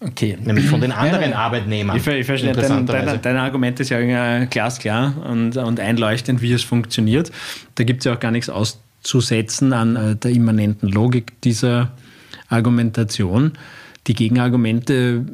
Okay. 0.06 0.38
Nämlich 0.44 0.68
von 0.68 0.82
den 0.82 0.92
anderen 0.92 1.32
ja, 1.32 1.38
Arbeitnehmern. 1.38 1.96
Ich, 1.96 2.06
ich 2.06 2.26
verstehe, 2.26 2.54
dein, 2.54 2.86
dein, 2.86 3.22
dein, 3.22 3.38
Argument 3.38 3.80
ist 3.80 3.90
ja 3.90 4.46
glasklar 4.46 5.14
und, 5.26 5.56
und 5.58 5.80
einleuchtend, 5.80 6.42
wie 6.42 6.54
es 6.54 6.64
funktioniert. 6.64 7.32
Da 7.76 7.84
gibt 7.84 8.02
es 8.02 8.06
ja 8.06 8.14
auch 8.14 8.20
gar 8.20 8.32
nichts 8.32 8.50
auszusetzen 8.50 9.74
an 9.74 9.96
äh, 9.96 10.16
der 10.16 10.32
immanenten 10.32 10.90
Logik 10.90 11.42
dieser 11.42 11.92
Argumentation. 12.50 13.54
Die 14.08 14.14
Gegenargumente 14.14 15.26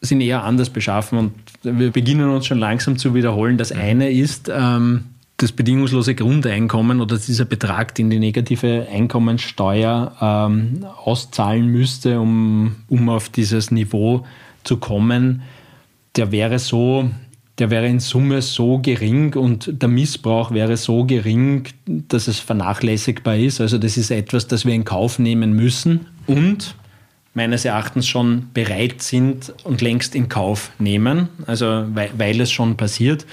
sind 0.00 0.20
eher 0.20 0.44
anders 0.44 0.70
beschaffen 0.70 1.18
und 1.18 1.32
wir 1.62 1.90
beginnen 1.90 2.28
uns 2.30 2.46
schon 2.46 2.58
langsam 2.58 2.98
zu 2.98 3.14
wiederholen. 3.14 3.58
Das 3.58 3.72
eine 3.72 4.10
ist, 4.10 4.50
ähm, 4.52 5.04
das 5.42 5.52
bedingungslose 5.52 6.14
Grundeinkommen 6.14 7.00
oder 7.00 7.18
dieser 7.18 7.44
Betrag, 7.44 7.94
den 7.96 8.10
die 8.10 8.20
negative 8.20 8.86
Einkommensteuer 8.90 10.16
ähm, 10.20 10.86
auszahlen 11.04 11.66
müsste, 11.66 12.20
um, 12.20 12.76
um 12.88 13.08
auf 13.08 13.28
dieses 13.28 13.70
Niveau 13.72 14.24
zu 14.62 14.76
kommen, 14.76 15.42
der 16.16 16.30
wäre 16.30 16.60
so, 16.60 17.10
der 17.58 17.70
wäre 17.70 17.88
in 17.88 17.98
Summe 17.98 18.40
so 18.40 18.78
gering 18.78 19.34
und 19.34 19.82
der 19.82 19.88
Missbrauch 19.88 20.52
wäre 20.52 20.76
so 20.76 21.04
gering, 21.04 21.64
dass 21.86 22.28
es 22.28 22.38
vernachlässigbar 22.38 23.36
ist. 23.36 23.60
Also 23.60 23.78
das 23.78 23.96
ist 23.96 24.10
etwas, 24.10 24.46
das 24.46 24.64
wir 24.64 24.74
in 24.74 24.84
Kauf 24.84 25.18
nehmen 25.18 25.54
müssen 25.54 26.06
und 26.26 26.76
meines 27.34 27.64
Erachtens 27.64 28.06
schon 28.06 28.48
bereit 28.54 29.02
sind 29.02 29.52
und 29.64 29.80
längst 29.80 30.14
in 30.14 30.28
Kauf 30.28 30.70
nehmen, 30.78 31.28
also 31.46 31.84
weil, 31.94 32.10
weil 32.16 32.40
es 32.40 32.52
schon 32.52 32.76
passiert. 32.76 33.26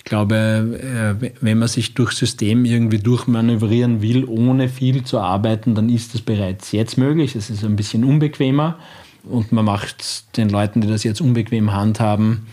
Ich 0.00 0.04
glaube, 0.04 1.20
äh, 1.22 1.30
wenn 1.42 1.58
man 1.58 1.68
sich 1.68 1.92
durch 1.92 2.12
System 2.12 2.64
irgendwie 2.64 3.00
durchmanövrieren 3.00 4.00
will, 4.00 4.24
ohne 4.24 4.70
viel 4.70 5.04
zu 5.04 5.20
arbeiten, 5.20 5.74
dann 5.74 5.90
ist 5.90 6.14
das 6.14 6.22
bereits 6.22 6.72
jetzt 6.72 6.96
möglich. 6.96 7.36
Es 7.36 7.50
ist 7.50 7.64
ein 7.64 7.76
bisschen 7.76 8.04
unbequemer 8.04 8.78
und 9.24 9.52
man 9.52 9.66
macht 9.66 10.38
den 10.38 10.48
Leuten, 10.48 10.80
die 10.80 10.88
das 10.88 11.04
jetzt 11.04 11.20
unbequem 11.20 11.74
handhaben, 11.74 12.46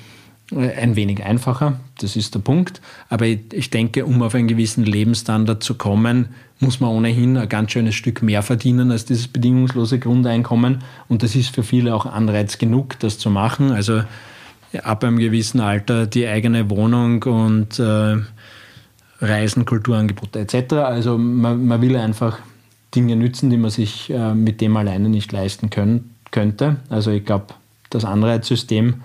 äh, 0.51 0.73
ein 0.73 0.97
wenig 0.97 1.23
einfacher. 1.23 1.79
Das 1.99 2.17
ist 2.17 2.35
der 2.35 2.39
Punkt. 2.39 2.81
Aber 3.07 3.25
ich 3.25 3.69
denke, 3.69 4.05
um 4.05 4.21
auf 4.21 4.35
einen 4.35 4.49
gewissen 4.49 4.83
Lebensstandard 4.83 5.63
zu 5.63 5.75
kommen, 5.75 6.27
muss 6.59 6.81
man 6.81 6.89
ohnehin 6.89 7.37
ein 7.37 7.47
ganz 7.47 7.71
schönes 7.71 7.95
Stück 7.95 8.21
mehr 8.21 8.43
verdienen 8.43 8.91
als 8.91 9.05
dieses 9.05 9.29
bedingungslose 9.29 9.99
Grundeinkommen. 9.99 10.83
Und 11.07 11.23
das 11.23 11.33
ist 11.33 11.55
für 11.55 11.63
viele 11.63 11.95
auch 11.95 12.05
Anreiz 12.05 12.57
genug, 12.57 12.99
das 12.99 13.17
zu 13.17 13.29
machen. 13.29 13.71
Also 13.71 14.01
ab 14.83 15.03
einem 15.03 15.17
gewissen 15.17 15.59
Alter 15.59 16.07
die 16.07 16.27
eigene 16.27 16.69
Wohnung 16.69 17.23
und 17.23 17.79
äh, 17.79 18.17
Reisen, 19.19 19.65
Kulturangebote 19.65 20.39
etc. 20.39 20.73
Also 20.73 21.17
man, 21.17 21.65
man, 21.65 21.81
will 21.81 21.95
einfach 21.95 22.39
Dinge 22.93 23.15
nützen, 23.15 23.49
die 23.49 23.57
man 23.57 23.71
sich 23.71 24.09
äh, 24.09 24.33
mit 24.33 24.61
dem 24.61 24.77
alleine 24.77 25.09
nicht 25.09 25.31
leisten 25.31 25.69
können, 25.69 26.15
könnte. 26.31 26.77
Also 26.89 27.11
ich 27.11 27.25
glaube, 27.25 27.47
das 27.89 28.05
Anreizsystem 28.05 29.01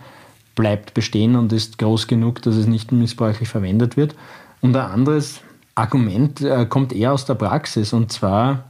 bleibt 0.55 0.95
bestehen 0.95 1.37
und 1.37 1.53
ist 1.53 1.79
groß 1.79 2.09
genug, 2.09 2.43
dass 2.43 2.57
es 2.57 2.67
nicht 2.67 2.93
missbräuchlich 2.93 3.49
verwendet 3.49 3.97
wird. 3.97 4.15
Und 4.61 4.77
ein 4.77 4.91
anderes 4.91 5.41
Argument 5.75 6.41
äh, 6.43 6.67
kommt 6.67 6.93
eher 6.93 7.13
aus 7.13 7.25
der 7.25 7.35
Praxis 7.35 7.93
und 7.93 8.13
zwar 8.13 8.65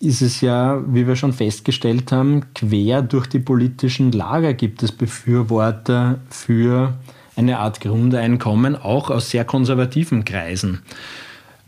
ist 0.00 0.22
es 0.22 0.40
ja, 0.40 0.80
wie 0.86 1.06
wir 1.06 1.16
schon 1.16 1.32
festgestellt 1.32 2.12
haben, 2.12 2.44
quer 2.54 3.02
durch 3.02 3.26
die 3.26 3.40
politischen 3.40 4.12
Lager 4.12 4.54
gibt 4.54 4.82
es 4.82 4.92
Befürworter 4.92 6.20
für 6.30 6.94
eine 7.34 7.58
Art 7.58 7.80
Grundeinkommen, 7.80 8.76
auch 8.76 9.10
aus 9.10 9.30
sehr 9.30 9.44
konservativen 9.44 10.24
Kreisen, 10.24 10.82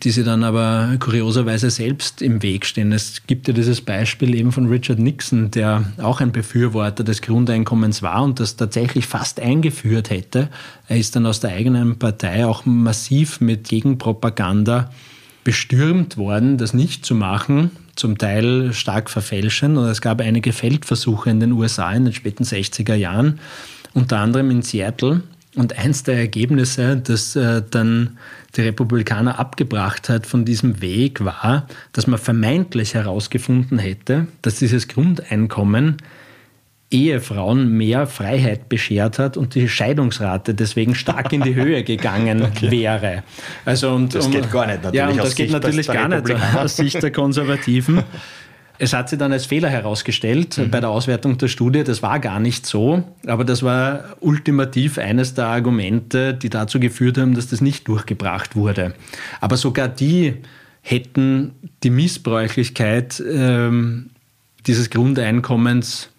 die 0.04 0.10
sie 0.10 0.22
dann 0.22 0.44
aber 0.44 0.96
kurioserweise 1.00 1.70
selbst 1.70 2.22
im 2.22 2.42
Weg 2.42 2.66
stehen. 2.66 2.92
Es 2.92 3.26
gibt 3.26 3.48
ja 3.48 3.54
dieses 3.54 3.80
Beispiel 3.80 4.34
eben 4.34 4.52
von 4.52 4.66
Richard 4.66 5.00
Nixon, 5.00 5.50
der 5.50 5.84
auch 5.98 6.20
ein 6.20 6.30
Befürworter 6.30 7.02
des 7.02 7.22
Grundeinkommens 7.22 8.00
war 8.02 8.22
und 8.22 8.38
das 8.38 8.56
tatsächlich 8.56 9.06
fast 9.06 9.40
eingeführt 9.40 10.10
hätte. 10.10 10.48
Er 10.86 10.98
ist 10.98 11.16
dann 11.16 11.26
aus 11.26 11.40
der 11.40 11.50
eigenen 11.50 11.98
Partei 11.98 12.46
auch 12.46 12.64
massiv 12.64 13.40
mit 13.40 13.68
Gegenpropaganda 13.68 14.90
bestürmt 15.42 16.16
worden, 16.16 16.58
das 16.58 16.74
nicht 16.74 17.04
zu 17.04 17.14
machen, 17.14 17.70
zum 18.00 18.18
Teil 18.18 18.72
stark 18.72 19.10
verfälschen. 19.10 19.76
Und 19.76 19.86
es 19.86 20.00
gab 20.00 20.20
einige 20.20 20.52
Feldversuche 20.52 21.30
in 21.30 21.38
den 21.38 21.52
USA 21.52 21.92
in 21.92 22.06
den 22.06 22.14
späten 22.14 22.44
60er 22.44 22.94
Jahren, 22.94 23.38
unter 23.94 24.18
anderem 24.18 24.50
in 24.50 24.62
Seattle. 24.62 25.22
Und 25.56 25.78
eins 25.78 26.04
der 26.04 26.16
Ergebnisse, 26.16 26.96
das 26.96 27.36
äh, 27.36 27.62
dann 27.68 28.18
die 28.56 28.62
Republikaner 28.62 29.38
abgebracht 29.38 30.08
hat 30.08 30.26
von 30.26 30.44
diesem 30.44 30.80
Weg, 30.80 31.24
war, 31.24 31.66
dass 31.92 32.06
man 32.06 32.18
vermeintlich 32.18 32.94
herausgefunden 32.94 33.78
hätte, 33.78 34.28
dass 34.42 34.56
dieses 34.56 34.88
Grundeinkommen 34.88 35.96
Ehefrauen 36.90 37.76
mehr 37.76 38.06
Freiheit 38.06 38.68
beschert 38.68 39.18
hat 39.18 39.36
und 39.36 39.54
die 39.54 39.68
Scheidungsrate 39.68 40.54
deswegen 40.54 40.94
stark 40.94 41.32
in 41.32 41.42
die 41.42 41.54
Höhe 41.54 41.84
gegangen 41.84 42.42
okay. 42.42 42.70
wäre. 42.70 43.22
Also 43.64 43.92
und, 43.92 44.14
das 44.14 44.30
geht 44.30 44.50
gar 44.50 44.66
nicht 44.66 44.82
natürlich. 44.82 44.94
Ja, 44.94 45.08
und 45.08 45.18
das 45.18 45.34
geht 45.36 45.50
Sicht 45.50 45.52
natürlich 45.52 45.86
gar 45.86 46.08
nicht 46.08 46.30
aus 46.56 46.76
Sicht 46.76 47.02
der 47.02 47.12
Konservativen. 47.12 48.02
Es 48.82 48.94
hat 48.94 49.10
sich 49.10 49.18
dann 49.18 49.30
als 49.30 49.46
Fehler 49.46 49.68
herausgestellt 49.68 50.56
mhm. 50.56 50.70
bei 50.70 50.80
der 50.80 50.88
Auswertung 50.88 51.36
der 51.38 51.48
Studie. 51.48 51.84
Das 51.84 52.02
war 52.02 52.18
gar 52.18 52.40
nicht 52.40 52.66
so, 52.66 53.04
aber 53.26 53.44
das 53.44 53.62
war 53.62 54.04
ultimativ 54.20 54.98
eines 54.98 55.34
der 55.34 55.46
Argumente, 55.46 56.34
die 56.34 56.48
dazu 56.48 56.80
geführt 56.80 57.18
haben, 57.18 57.34
dass 57.34 57.48
das 57.48 57.60
nicht 57.60 57.86
durchgebracht 57.86 58.56
wurde. 58.56 58.94
Aber 59.40 59.56
sogar 59.56 59.88
die 59.88 60.34
hätten 60.82 61.52
die 61.82 61.90
Missbräuchlichkeit 61.90 63.22
ähm, 63.30 64.10
dieses 64.66 64.90
Grundeinkommens 64.90 66.09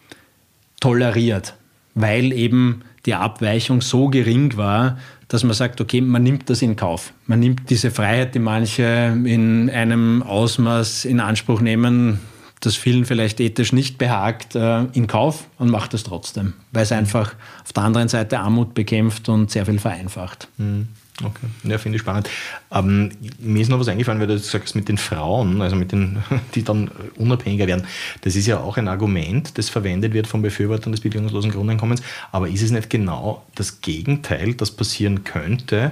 toleriert, 0.82 1.56
weil 1.96 2.34
eben 2.34 2.82
die 3.06 3.16
Abweichung 3.16 3.80
so 3.82 4.10
gering 4.10 4.58
war, 4.58 4.98
dass 5.30 5.46
man 5.46 5.54
sagt, 5.54 5.80
okay, 5.80 6.02
man 6.02 6.24
nimmt 6.24 6.50
das 6.50 6.62
in 6.62 6.76
Kauf. 6.76 7.14
Man 7.26 7.40
nimmt 7.40 7.70
diese 7.70 7.90
Freiheit, 7.90 8.36
die 8.36 8.40
manche 8.40 9.18
in 9.24 9.70
einem 9.70 10.24
Ausmaß 10.24 11.06
in 11.06 11.22
Anspruch 11.22 11.62
nehmen, 11.62 12.20
das 12.60 12.76
vielen 12.76 13.06
vielleicht 13.06 13.40
ethisch 13.40 13.72
nicht 13.72 13.98
behagt, 13.98 14.56
äh, 14.56 14.84
in 14.94 15.08
Kauf 15.08 15.48
und 15.58 15.72
macht 15.72 15.94
es 15.94 16.04
trotzdem, 16.04 16.54
weil 16.72 16.84
es 16.84 16.92
einfach 16.92 17.34
auf 17.64 17.74
der 17.74 17.84
anderen 17.84 18.08
Seite 18.08 18.40
Armut 18.40 18.74
bekämpft 18.74 19.30
und 19.30 19.50
sehr 19.50 19.66
viel 19.66 19.80
vereinfacht. 19.80 20.48
Mhm. 20.58 20.90
Okay, 21.24 21.48
ja, 21.64 21.78
finde 21.78 21.98
ich 21.98 22.02
spannend. 22.02 22.30
Ähm, 22.72 23.12
mir 23.40 23.62
ist 23.62 23.70
noch 23.70 23.80
was 23.80 23.88
eingefallen, 23.88 24.20
weil 24.20 24.28
du 24.28 24.38
sagst 24.40 24.76
mit 24.76 24.90
den 24.90 24.98
Frauen, 24.98 25.62
also 25.62 25.76
mit 25.76 25.92
den, 25.92 26.24
die 26.56 26.64
dann 26.64 26.90
unabhängiger 27.16 27.68
werden. 27.68 27.86
Das 28.22 28.36
ist 28.36 28.48
ja 28.48 28.60
auch 28.60 28.78
ein 28.78 28.88
Argument, 28.88 29.58
das 29.58 29.70
verwendet 29.70 30.14
wird 30.14 30.28
von 30.28 30.42
Befürwortern 30.42 30.92
des 30.92 31.02
bedingungslosen 31.02 31.52
Grundeinkommens. 31.52 32.02
Aber 32.32 32.50
ist 32.50 32.62
es 32.62 32.72
nicht 32.72 32.90
genau 32.90 33.46
das 33.56 33.82
Gegenteil, 33.82 34.54
das 34.54 34.72
passieren 34.72 35.24
könnte? 35.24 35.92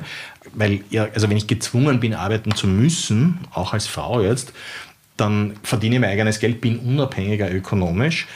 Weil, 0.53 0.81
ja, 0.89 1.07
also 1.13 1.29
wenn 1.29 1.37
ich 1.37 1.47
gezwungen 1.47 1.99
bin, 1.99 2.13
arbeiten 2.13 2.55
zu 2.55 2.67
müssen, 2.67 3.39
auch 3.53 3.73
als 3.73 3.87
Frau 3.87 4.21
jetzt, 4.21 4.53
dann 5.17 5.53
verdiene 5.63 5.95
ich 5.95 6.01
mein 6.01 6.11
eigenes 6.11 6.39
Geld, 6.39 6.61
bin 6.61 6.79
unabhängiger 6.79 7.53
ökonomisch 7.53 8.27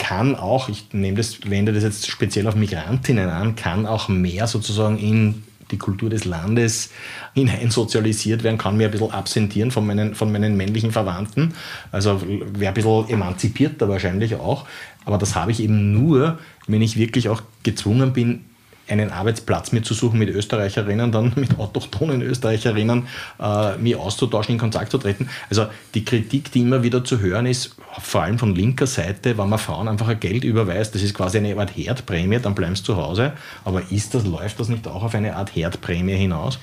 kann 0.00 0.34
auch, 0.34 0.70
ich 0.70 0.94
nehme 0.94 1.18
das, 1.18 1.50
wende 1.50 1.74
das 1.74 1.82
jetzt 1.82 2.08
speziell 2.08 2.46
auf 2.46 2.54
Migrantinnen 2.54 3.28
an, 3.28 3.54
kann 3.54 3.84
auch 3.84 4.08
mehr 4.08 4.46
sozusagen 4.46 4.96
in 4.96 5.42
die 5.70 5.78
Kultur 5.78 6.10
des 6.10 6.24
Landes 6.24 6.90
hineinsozialisiert 7.34 8.42
werden, 8.42 8.58
kann 8.58 8.76
mir 8.76 8.86
ein 8.86 8.90
bisschen 8.90 9.10
absentieren 9.10 9.70
von 9.70 9.86
meinen, 9.86 10.14
von 10.14 10.30
meinen 10.32 10.56
männlichen 10.56 10.92
Verwandten. 10.92 11.54
Also 11.92 12.20
wäre 12.22 12.68
ein 12.68 12.74
bisschen 12.74 13.08
emanzipierter 13.08 13.88
wahrscheinlich 13.88 14.34
auch. 14.36 14.66
Aber 15.04 15.18
das 15.18 15.34
habe 15.34 15.50
ich 15.50 15.60
eben 15.60 15.92
nur, 15.92 16.38
wenn 16.66 16.82
ich 16.82 16.96
wirklich 16.96 17.28
auch 17.28 17.42
gezwungen 17.62 18.12
bin, 18.12 18.44
einen 18.90 19.10
Arbeitsplatz 19.10 19.72
mir 19.72 19.82
zu 19.82 19.94
suchen 19.94 20.18
mit 20.18 20.28
Österreicherinnen, 20.28 21.12
dann 21.12 21.32
mit 21.36 21.58
autochthonen 21.58 22.22
Österreicherinnen, 22.22 23.06
äh, 23.40 23.76
mich 23.76 23.96
auszutauschen, 23.96 24.54
in 24.54 24.58
Kontakt 24.58 24.90
zu 24.90 24.98
treten. 24.98 25.28
Also 25.48 25.66
die 25.94 26.04
Kritik, 26.04 26.52
die 26.52 26.60
immer 26.60 26.82
wieder 26.82 27.04
zu 27.04 27.20
hören 27.20 27.46
ist, 27.46 27.76
vor 28.00 28.22
allem 28.22 28.38
von 28.38 28.54
linker 28.54 28.86
Seite, 28.86 29.36
wenn 29.38 29.48
man 29.48 29.58
Frauen 29.58 29.88
einfach 29.88 30.08
ein 30.08 30.20
Geld 30.20 30.44
überweist, 30.44 30.94
das 30.94 31.02
ist 31.02 31.14
quasi 31.14 31.38
eine 31.38 31.56
Art 31.56 31.76
Herdprämie, 31.76 32.38
dann 32.38 32.54
bleibst 32.54 32.88
du 32.88 32.94
zu 32.94 32.96
Hause. 32.96 33.32
Aber 33.64 33.82
ist 33.90 34.14
das, 34.14 34.24
läuft 34.24 34.60
das 34.60 34.68
nicht 34.68 34.86
auch 34.86 35.02
auf 35.02 35.14
eine 35.14 35.36
Art 35.36 35.54
Herdprämie 35.54 36.14
hinaus? 36.14 36.58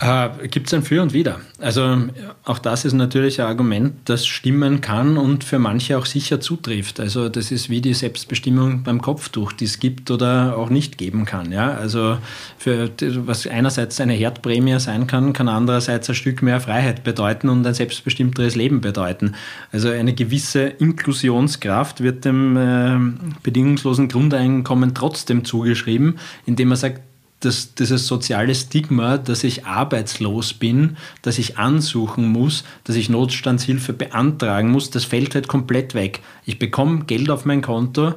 Äh, 0.00 0.48
Gibt 0.48 0.68
es 0.68 0.74
ein 0.74 0.82
Für 0.82 1.02
und 1.02 1.12
Wider. 1.12 1.40
Also 1.58 1.98
auch 2.44 2.58
das 2.58 2.86
ist 2.86 2.94
natürlich 2.94 3.38
ein 3.38 3.46
Argument, 3.46 3.96
das 4.06 4.26
stimmen 4.26 4.80
kann 4.80 5.18
und 5.18 5.44
für 5.44 5.58
manche 5.58 5.98
auch 5.98 6.06
sicher 6.06 6.40
zutrifft. 6.40 6.98
Also 7.00 7.28
das 7.28 7.52
ist 7.52 7.68
wie 7.68 7.82
die 7.82 7.92
Selbstbestimmung 7.92 8.82
beim 8.82 9.02
Kopftuch, 9.02 9.52
die 9.52 9.66
es 9.66 9.78
gibt 9.78 10.10
oder 10.10 10.56
auch 10.56 10.70
nicht 10.70 10.96
geben 10.96 11.26
kann. 11.26 11.52
Ja? 11.52 11.74
Also 11.74 12.16
für, 12.56 12.90
was 13.26 13.46
einerseits 13.46 14.00
eine 14.00 14.14
Herdprämie 14.14 14.80
sein 14.80 15.06
kann, 15.06 15.34
kann 15.34 15.48
andererseits 15.48 16.08
ein 16.08 16.14
Stück 16.14 16.40
mehr 16.40 16.60
Freiheit 16.60 17.04
bedeuten 17.04 17.50
und 17.50 17.66
ein 17.66 17.74
selbstbestimmteres 17.74 18.56
Leben 18.56 18.80
bedeuten. 18.80 19.34
Also 19.70 19.90
eine 19.90 20.14
gewisse 20.14 20.62
Inklusionskraft 20.62 22.02
wird 22.02 22.24
dem 22.24 22.56
äh, 22.56 22.98
bedingungslosen 23.42 24.08
Grundeinkommen 24.08 24.94
trotzdem 24.94 25.44
zugeschrieben, 25.44 26.18
indem 26.46 26.68
man 26.68 26.78
sagt, 26.78 27.02
das, 27.40 27.74
dieses 27.74 28.06
soziale 28.06 28.54
Stigma, 28.54 29.18
dass 29.18 29.44
ich 29.44 29.66
arbeitslos 29.66 30.52
bin, 30.52 30.96
dass 31.22 31.38
ich 31.38 31.58
ansuchen 31.58 32.28
muss, 32.28 32.64
dass 32.84 32.96
ich 32.96 33.08
Notstandshilfe 33.08 33.94
beantragen 33.94 34.70
muss, 34.70 34.90
das 34.90 35.04
fällt 35.04 35.34
halt 35.34 35.48
komplett 35.48 35.94
weg. 35.94 36.20
Ich 36.44 36.58
bekomme 36.58 37.04
Geld 37.04 37.30
auf 37.30 37.46
mein 37.46 37.62
Konto 37.62 38.14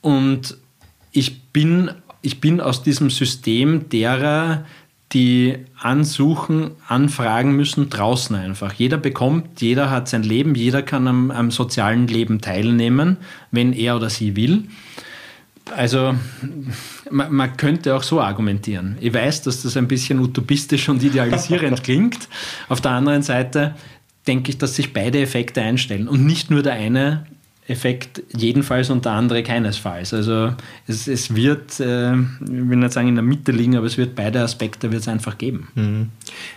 und 0.00 0.56
ich 1.12 1.42
bin, 1.52 1.90
ich 2.22 2.40
bin 2.40 2.60
aus 2.60 2.82
diesem 2.82 3.10
System 3.10 3.88
derer, 3.90 4.64
die 5.12 5.58
ansuchen, 5.78 6.70
anfragen 6.86 7.56
müssen, 7.56 7.90
draußen 7.90 8.36
einfach. 8.36 8.72
Jeder 8.72 8.96
bekommt, 8.96 9.60
jeder 9.60 9.90
hat 9.90 10.08
sein 10.08 10.22
Leben, 10.22 10.54
jeder 10.54 10.82
kann 10.82 11.08
am, 11.08 11.30
am 11.30 11.50
sozialen 11.50 12.06
Leben 12.06 12.40
teilnehmen, 12.40 13.16
wenn 13.50 13.72
er 13.72 13.96
oder 13.96 14.08
sie 14.08 14.36
will. 14.36 14.64
Also 15.72 16.14
man, 17.10 17.32
man, 17.32 17.56
könnte 17.56 17.94
auch 17.94 18.02
so 18.02 18.20
argumentieren. 18.20 18.96
Ich 19.00 19.12
weiß, 19.12 19.42
dass 19.42 19.62
das 19.62 19.76
ein 19.76 19.88
bisschen 19.88 20.18
utopistisch 20.20 20.88
und 20.88 21.02
idealisierend 21.02 21.82
klingt. 21.84 22.28
Auf 22.68 22.80
der 22.80 22.92
anderen 22.92 23.22
Seite 23.22 23.74
denke 24.26 24.50
ich, 24.50 24.58
dass 24.58 24.76
sich 24.76 24.92
beide 24.92 25.20
Effekte 25.20 25.62
einstellen 25.62 26.08
und 26.08 26.24
nicht 26.24 26.50
nur 26.50 26.62
der 26.62 26.74
eine 26.74 27.26
Effekt 27.70 28.22
jedenfalls 28.36 28.90
und 28.90 29.04
der 29.04 29.12
andere 29.12 29.42
keinesfalls. 29.42 30.12
Also 30.12 30.52
es, 30.86 31.06
es 31.06 31.34
wird, 31.34 31.80
äh, 31.80 32.12
ich 32.14 32.18
will 32.40 32.76
nicht 32.76 32.92
sagen 32.92 33.08
in 33.08 33.14
der 33.14 33.24
Mitte 33.24 33.52
liegen, 33.52 33.76
aber 33.76 33.86
es 33.86 33.96
wird 33.96 34.14
beide 34.14 34.42
Aspekte 34.42 34.90
wird 34.92 35.02
es 35.02 35.08
einfach 35.08 35.38
geben. 35.38 35.68
Mhm. 35.74 36.10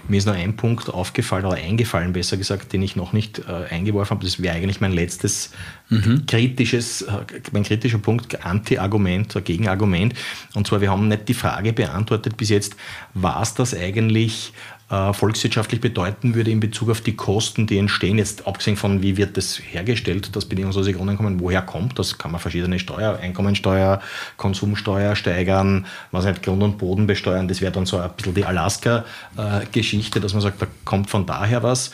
Mir 0.07 0.17
ist 0.17 0.25
noch 0.25 0.35
ein 0.35 0.55
Punkt 0.55 0.89
aufgefallen 0.89 1.45
oder 1.45 1.55
eingefallen, 1.55 2.13
besser 2.13 2.37
gesagt, 2.37 2.73
den 2.73 2.81
ich 2.81 2.95
noch 2.95 3.13
nicht 3.13 3.39
äh, 3.39 3.73
eingeworfen 3.73 4.17
habe. 4.17 4.25
Das 4.25 4.41
wäre 4.41 4.55
eigentlich 4.55 4.81
mein 4.81 4.91
letztes 4.91 5.51
mhm. 5.89 6.25
kritisches, 6.25 7.03
äh, 7.03 7.11
mein 7.51 7.63
kritischer 7.63 7.99
Punkt, 7.99 8.45
Anti-Argument, 8.45 9.39
Gegenargument. 9.45 10.15
Und 10.55 10.67
zwar, 10.67 10.81
wir 10.81 10.91
haben 10.91 11.07
nicht 11.07 11.29
die 11.29 11.33
Frage 11.33 11.73
beantwortet 11.73 12.37
bis 12.37 12.49
jetzt, 12.49 12.75
was 13.13 13.53
das 13.53 13.75
eigentlich 13.75 14.51
äh, 14.51 14.82
volkswirtschaftlich 15.13 15.81
bedeuten 15.81 16.35
würde 16.35 16.51
in 16.51 16.59
Bezug 16.59 16.89
auf 16.89 17.01
die 17.01 17.15
Kosten, 17.15 17.65
die 17.65 17.77
entstehen. 17.77 18.17
Jetzt 18.19 18.45
abgesehen 18.45 18.77
von, 18.77 19.01
wie 19.01 19.17
wird 19.17 19.37
das 19.37 19.59
hergestellt, 19.59 20.35
das 20.35 20.45
bedingungslose 20.45 20.93
Grundeinkommen, 20.93 21.39
woher 21.39 21.63
kommt 21.63 21.97
das? 21.97 22.17
Kann 22.17 22.31
man 22.31 22.39
verschiedene 22.39 22.77
Steuer, 22.77 23.17
Einkommensteuer, 23.17 24.01
Konsumsteuer 24.37 25.15
steigern, 25.15 25.87
was 26.11 26.25
nicht 26.25 26.43
Grund- 26.43 26.61
und 26.61 26.77
Boden 26.77 27.07
besteuern. 27.07 27.47
Das 27.47 27.61
wäre 27.61 27.71
dann 27.71 27.85
so 27.85 27.97
ein 27.97 28.11
bisschen 28.15 28.35
die 28.35 28.45
Alaska-Geschichte, 28.45 30.19
dass 30.19 30.33
man 30.33 30.41
sagt, 30.41 30.61
da 30.61 30.67
kommt 30.85 31.09
von 31.09 31.25
daher 31.25 31.63
was. 31.63 31.91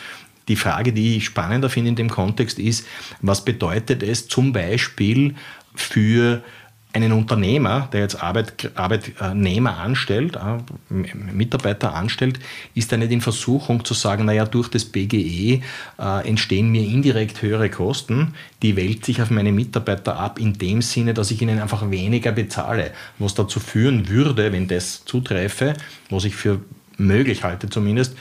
Die 0.49 0.55
Frage, 0.55 0.91
die 0.91 1.17
ich 1.17 1.25
spannender 1.25 1.69
finde 1.69 1.89
in 1.89 1.95
dem 1.95 2.09
Kontext, 2.09 2.59
ist, 2.59 2.85
was 3.21 3.45
bedeutet 3.45 4.03
es 4.03 4.27
zum 4.27 4.51
Beispiel 4.51 5.35
für 5.75 6.43
einen 6.91 7.11
Unternehmer, 7.11 7.87
der 7.93 8.01
jetzt 8.01 8.21
Arbeit, 8.21 8.71
Arbeitnehmer 8.75 9.77
anstellt, 9.77 10.35
äh, 10.35 11.15
Mitarbeiter 11.31 11.93
anstellt, 11.93 12.39
ist 12.73 12.91
er 12.91 12.97
nicht 12.97 13.11
in 13.11 13.21
Versuchung 13.21 13.85
zu 13.85 13.93
sagen, 13.93 14.25
naja, 14.25 14.45
durch 14.45 14.69
das 14.69 14.85
BGE 14.85 15.61
äh, 15.99 16.27
entstehen 16.27 16.69
mir 16.69 16.83
indirekt 16.83 17.43
höhere 17.43 17.69
Kosten, 17.69 18.33
die 18.63 18.75
wälzt 18.75 19.05
sich 19.05 19.21
auf 19.21 19.29
meine 19.29 19.51
Mitarbeiter 19.51 20.17
ab, 20.17 20.39
in 20.39 20.53
dem 20.53 20.81
Sinne, 20.81 21.13
dass 21.13 21.29
ich 21.29 21.41
ihnen 21.41 21.59
einfach 21.59 21.91
weniger 21.91 22.31
bezahle, 22.31 22.91
was 23.19 23.35
dazu 23.35 23.59
führen 23.59 24.09
würde, 24.09 24.51
wenn 24.51 24.67
das 24.67 25.05
zuträfe, 25.05 25.75
was 26.09 26.25
ich 26.25 26.35
für 26.35 26.59
möglich 26.97 27.43
halte 27.43 27.69
zumindest, 27.69 28.15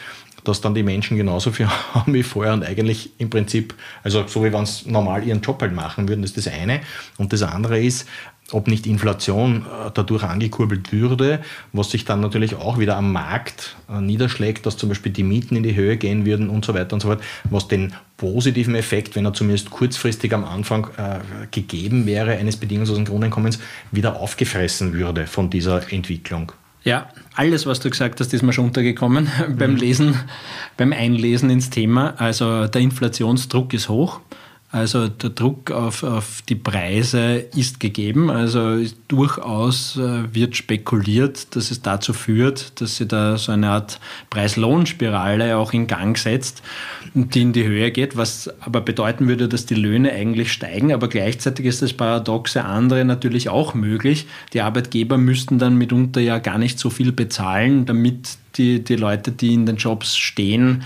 dass 0.44 0.60
dann 0.60 0.74
die 0.74 0.82
Menschen 0.82 1.16
genauso 1.16 1.52
viel 1.52 1.68
haben 1.94 2.14
wie 2.14 2.22
vorher 2.22 2.52
und 2.52 2.64
eigentlich 2.64 3.10
im 3.18 3.30
Prinzip, 3.30 3.74
also 4.02 4.26
so 4.26 4.44
wie 4.44 4.52
wenn 4.52 4.66
sie 4.66 4.90
normal 4.90 5.24
ihren 5.24 5.40
Job 5.40 5.60
halt 5.60 5.74
machen 5.74 6.08
würden, 6.08 6.24
ist 6.24 6.36
das 6.36 6.48
eine. 6.48 6.80
Und 7.16 7.32
das 7.32 7.42
andere 7.42 7.80
ist, 7.80 8.08
ob 8.52 8.66
nicht 8.66 8.86
Inflation 8.86 9.62
äh, 9.62 9.90
dadurch 9.92 10.22
angekurbelt 10.22 10.92
würde, 10.92 11.40
was 11.72 11.90
sich 11.90 12.04
dann 12.04 12.20
natürlich 12.20 12.54
auch 12.54 12.78
wieder 12.78 12.96
am 12.96 13.12
Markt 13.12 13.76
äh, 13.90 14.00
niederschlägt, 14.00 14.64
dass 14.64 14.76
zum 14.76 14.88
Beispiel 14.88 15.12
die 15.12 15.22
Mieten 15.22 15.56
in 15.56 15.62
die 15.62 15.74
Höhe 15.74 15.96
gehen 15.96 16.24
würden 16.24 16.48
und 16.48 16.64
so 16.64 16.74
weiter 16.74 16.94
und 16.94 17.00
so 17.00 17.08
fort, 17.08 17.20
was 17.44 17.68
den 17.68 17.92
positiven 18.16 18.74
Effekt, 18.74 19.16
wenn 19.16 19.24
er 19.24 19.34
zumindest 19.34 19.70
kurzfristig 19.70 20.32
am 20.32 20.44
Anfang 20.44 20.88
äh, 20.96 21.18
gegeben 21.50 22.06
wäre, 22.06 22.32
eines 22.32 22.56
bedingungslosen 22.56 23.04
Grundeinkommens, 23.04 23.58
wieder 23.92 24.16
aufgefressen 24.16 24.94
würde 24.94 25.26
von 25.26 25.50
dieser 25.50 25.92
Entwicklung. 25.92 26.52
Ja, 26.84 27.08
alles, 27.34 27.66
was 27.66 27.80
du 27.80 27.90
gesagt 27.90 28.18
hast, 28.20 28.32
ist 28.32 28.42
mir 28.42 28.52
schon 28.52 28.66
untergekommen 28.66 29.28
mhm. 29.48 29.56
beim 29.56 29.76
Lesen, 29.76 30.18
beim 30.78 30.92
Einlesen 30.92 31.50
ins 31.50 31.68
Thema. 31.68 32.14
Also 32.16 32.66
der 32.66 32.80
Inflationsdruck 32.80 33.74
ist 33.74 33.88
hoch. 33.88 34.20
Also 34.70 35.08
der 35.08 35.30
Druck 35.30 35.70
auf, 35.70 36.02
auf 36.02 36.42
die 36.46 36.54
Preise 36.54 37.36
ist 37.56 37.80
gegeben. 37.80 38.30
Also 38.30 38.76
durchaus 39.08 39.96
äh, 39.96 40.34
wird 40.34 40.56
spekuliert, 40.56 41.56
dass 41.56 41.70
es 41.70 41.80
dazu 41.80 42.12
führt, 42.12 42.78
dass 42.78 42.98
sie 42.98 43.06
da 43.06 43.38
so 43.38 43.52
eine 43.52 43.70
Art 43.70 43.98
Preis-Lohn-Spirale 44.28 45.56
auch 45.56 45.72
in 45.72 45.86
Gang 45.86 46.18
setzt, 46.18 46.62
die 47.14 47.40
in 47.40 47.54
die 47.54 47.64
Höhe 47.64 47.90
geht, 47.92 48.18
was 48.18 48.50
aber 48.60 48.82
bedeuten 48.82 49.26
würde, 49.26 49.48
dass 49.48 49.64
die 49.64 49.74
Löhne 49.74 50.12
eigentlich 50.12 50.52
steigen. 50.52 50.92
Aber 50.92 51.08
gleichzeitig 51.08 51.64
ist 51.64 51.80
das 51.80 51.94
paradoxe 51.94 52.62
andere 52.62 53.06
natürlich 53.06 53.48
auch 53.48 53.72
möglich. 53.72 54.26
Die 54.52 54.60
Arbeitgeber 54.60 55.16
müssten 55.16 55.58
dann 55.58 55.76
mitunter 55.76 56.20
ja 56.20 56.40
gar 56.40 56.58
nicht 56.58 56.78
so 56.78 56.90
viel 56.90 57.12
bezahlen, 57.12 57.86
damit 57.86 58.36
die, 58.56 58.84
die 58.84 58.96
Leute, 58.96 59.32
die 59.32 59.54
in 59.54 59.64
den 59.64 59.76
Jobs 59.76 60.14
stehen, 60.18 60.82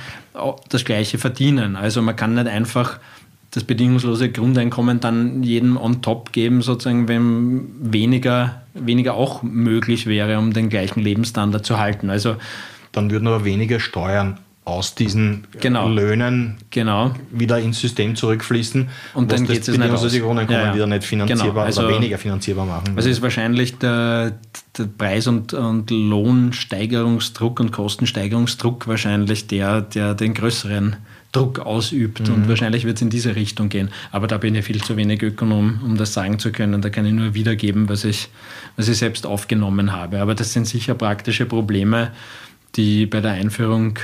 das 0.69 0.85
Gleiche 0.85 1.19
verdienen. 1.19 1.75
Also 1.75 2.01
man 2.01 2.15
kann 2.15 2.35
nicht 2.35 2.47
einfach 2.47 3.01
das 3.53 3.65
bedingungslose 3.65 4.31
Grundeinkommen 4.31 5.01
dann 5.01 5.43
jedem 5.43 5.77
on 5.77 6.01
top 6.01 6.33
geben, 6.33 6.63
sozusagen, 6.63 7.07
wenn 7.07 7.69
weniger, 7.81 8.63
weniger 8.73 9.15
auch 9.15 9.43
möglich 9.43 10.07
wäre, 10.07 10.39
um 10.39 10.55
den 10.55 10.71
gleichen 10.71 11.01
Lebensstandard 11.01 11.65
zu 11.65 11.79
halten. 11.79 12.09
Also 12.09 12.37
dann 12.93 13.11
würden 13.11 13.29
aber 13.29 13.45
weniger 13.45 13.79
Steuern 13.79 14.39
aus 14.65 14.95
diesen 14.95 15.47
genau. 15.61 15.89
Löhnen 15.89 16.57
genau. 16.71 17.15
wieder 17.31 17.59
ins 17.59 17.81
System 17.81 18.15
zurückfließen 18.15 18.89
und 19.15 19.33
dann 19.33 19.45
geht 19.45 19.67
es 19.67 19.77
nicht 19.77 19.91
aus. 19.91 20.13
Grundeinkommen 20.13 20.63
ja, 20.63 20.69
ja. 20.69 20.75
wieder 20.75 20.87
nicht 20.87 21.05
finanzierbar 21.05 21.53
genau. 21.53 21.67
also, 21.67 21.83
oder 21.83 21.97
weniger 21.97 22.17
finanzierbar 22.17 22.65
machen. 22.65 22.93
Also 22.95 23.11
ist 23.11 23.21
wahrscheinlich 23.23 23.79
der, 23.79 24.39
der 24.79 24.85
Preis- 24.85 25.27
und, 25.27 25.53
und 25.53 25.91
Lohnsteigerungsdruck 25.91 27.59
und 27.59 27.73
Kostensteigerungsdruck 27.73 28.87
wahrscheinlich 28.87 29.49
der, 29.49 29.81
der 29.81 30.15
den 30.15 30.33
größeren 30.33 30.97
Druck 31.33 31.59
ausübt. 31.59 32.29
Mhm. 32.29 32.35
Und 32.35 32.49
wahrscheinlich 32.49 32.85
wird 32.85 32.97
es 32.97 33.03
in 33.03 33.11
diese 33.11 33.35
Richtung 33.35 33.69
gehen. 33.69 33.91
Aber 34.11 34.27
da 34.27 34.39
bin 34.39 34.55
ich 34.55 34.65
viel 34.65 34.83
zu 34.83 34.97
wenig 34.97 35.23
Ökonom, 35.23 35.81
um 35.83 35.97
das 35.97 36.13
sagen 36.13 36.39
zu 36.39 36.53
können. 36.53 36.83
Da 36.83 36.91
kann 36.91 37.07
ich 37.07 37.13
nur 37.13 37.35
wiedergeben, 37.35 37.89
was 37.89 38.05
ich, 38.05 38.29
was 38.77 38.89
ich 38.89 38.99
selbst 38.99 39.27
aufgenommen 39.27 39.93
habe. 39.93 40.21
Aber 40.21 40.35
das 40.35 40.53
sind 40.53 40.67
sicher 40.67 40.95
praktische 40.95 41.47
Probleme, 41.47 42.13
die 42.77 43.07
bei 43.07 43.21
der 43.21 43.33
Einführung 43.33 43.99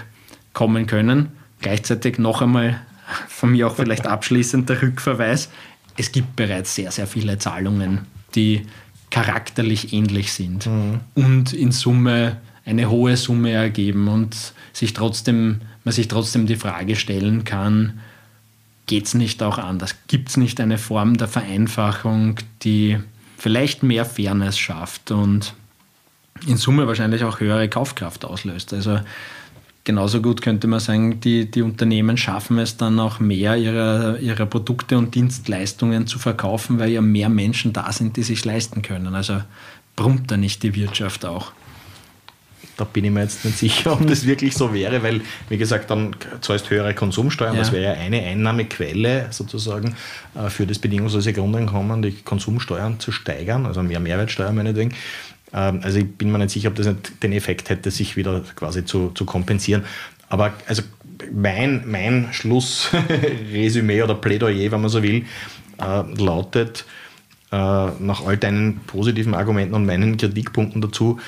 kommen 0.54 0.86
können. 0.86 1.28
Gleichzeitig 1.60 2.18
noch 2.18 2.42
einmal 2.42 2.80
von 3.28 3.52
mir 3.52 3.68
auch 3.68 3.76
vielleicht 3.76 4.06
abschließend 4.08 4.68
der 4.68 4.82
Rückverweis. 4.82 5.50
Es 5.96 6.12
gibt 6.12 6.36
bereits 6.36 6.74
sehr, 6.74 6.90
sehr 6.90 7.06
viele 7.06 7.38
Zahlungen, 7.38 8.00
die 8.34 8.62
charakterlich 9.10 9.92
ähnlich 9.92 10.32
sind 10.32 10.66
mhm. 10.66 11.00
und 11.14 11.52
in 11.52 11.72
Summe 11.72 12.36
eine 12.64 12.90
hohe 12.90 13.16
Summe 13.16 13.52
ergeben 13.52 14.08
und 14.08 14.52
sich 14.72 14.92
trotzdem 14.92 15.62
man 15.84 15.92
sich 15.92 16.08
trotzdem 16.08 16.46
die 16.46 16.56
Frage 16.56 16.96
stellen 16.96 17.44
kann, 17.44 18.00
geht 18.86 19.06
es 19.06 19.14
nicht 19.14 19.42
auch 19.42 19.58
anders? 19.58 19.94
Gibt 20.08 20.30
es 20.30 20.36
nicht 20.36 20.60
eine 20.60 20.78
Form 20.78 21.16
der 21.16 21.28
Vereinfachung, 21.28 22.36
die 22.62 22.98
vielleicht 23.36 23.82
mehr 23.82 24.04
Fairness 24.04 24.58
schafft 24.58 25.10
und 25.10 25.54
in 26.46 26.56
Summe 26.56 26.86
wahrscheinlich 26.86 27.24
auch 27.24 27.40
höhere 27.40 27.68
Kaufkraft 27.68 28.24
auslöst? 28.24 28.72
Also 28.72 29.00
genauso 29.84 30.20
gut 30.20 30.42
könnte 30.42 30.66
man 30.66 30.80
sagen, 30.80 31.20
die, 31.20 31.50
die 31.50 31.62
Unternehmen 31.62 32.16
schaffen 32.16 32.58
es 32.58 32.76
dann 32.76 32.98
auch 32.98 33.20
mehr 33.20 33.56
ihrer, 33.56 34.18
ihrer 34.18 34.46
Produkte 34.46 34.98
und 34.98 35.14
Dienstleistungen 35.14 36.06
zu 36.06 36.18
verkaufen, 36.18 36.78
weil 36.78 36.90
ja 36.90 37.00
mehr 37.00 37.28
Menschen 37.28 37.72
da 37.72 37.92
sind, 37.92 38.16
die 38.16 38.22
sich 38.22 38.44
leisten 38.44 38.82
können. 38.82 39.14
Also 39.14 39.40
brummt 39.96 40.30
da 40.30 40.36
nicht 40.36 40.62
die 40.62 40.74
Wirtschaft 40.74 41.24
auch? 41.24 41.52
Da 42.78 42.84
bin 42.84 43.04
ich 43.04 43.10
mir 43.10 43.22
jetzt 43.22 43.44
nicht 43.44 43.58
sicher, 43.58 43.92
ob 43.92 44.06
das 44.06 44.24
wirklich 44.24 44.54
so 44.54 44.72
wäre, 44.72 45.02
weil, 45.02 45.20
wie 45.48 45.58
gesagt, 45.58 45.90
dann 45.90 46.14
zahlst 46.40 46.70
höhere 46.70 46.94
Konsumsteuern. 46.94 47.54
Ja. 47.54 47.60
Das 47.60 47.72
wäre 47.72 47.82
ja 47.82 48.00
eine 48.00 48.22
Einnahmequelle 48.22 49.26
sozusagen 49.30 49.96
äh, 50.36 50.48
für 50.48 50.64
das 50.64 50.78
bedingungslose 50.78 51.32
Grundeinkommen, 51.32 52.02
die 52.02 52.12
Konsumsteuern 52.12 53.00
zu 53.00 53.10
steigern, 53.10 53.66
also 53.66 53.82
mehr 53.82 53.98
Mehrwertsteuer 53.98 54.52
meinetwegen. 54.52 54.94
Ähm, 55.52 55.80
also 55.82 55.98
ich 55.98 56.06
bin 56.06 56.30
mir 56.30 56.38
nicht 56.38 56.50
sicher, 56.50 56.68
ob 56.68 56.76
das 56.76 56.86
nicht 56.86 57.20
den 57.20 57.32
Effekt 57.32 57.68
hätte, 57.68 57.90
sich 57.90 58.16
wieder 58.16 58.42
quasi 58.54 58.84
zu, 58.84 59.10
zu 59.10 59.24
kompensieren. 59.24 59.84
Aber 60.28 60.52
also 60.68 60.82
mein, 61.32 61.82
mein 61.84 62.28
Schlussresümee 62.30 64.02
oder 64.02 64.14
Plädoyer, 64.14 64.70
wenn 64.70 64.80
man 64.80 64.90
so 64.90 65.02
will, 65.02 65.24
äh, 65.78 66.22
lautet, 66.22 66.84
äh, 67.50 67.56
nach 67.56 68.26
all 68.26 68.36
deinen 68.36 68.80
positiven 68.80 69.34
Argumenten 69.34 69.74
und 69.74 69.86
meinen 69.86 70.16
Kritikpunkten 70.16 70.80
dazu, 70.80 71.18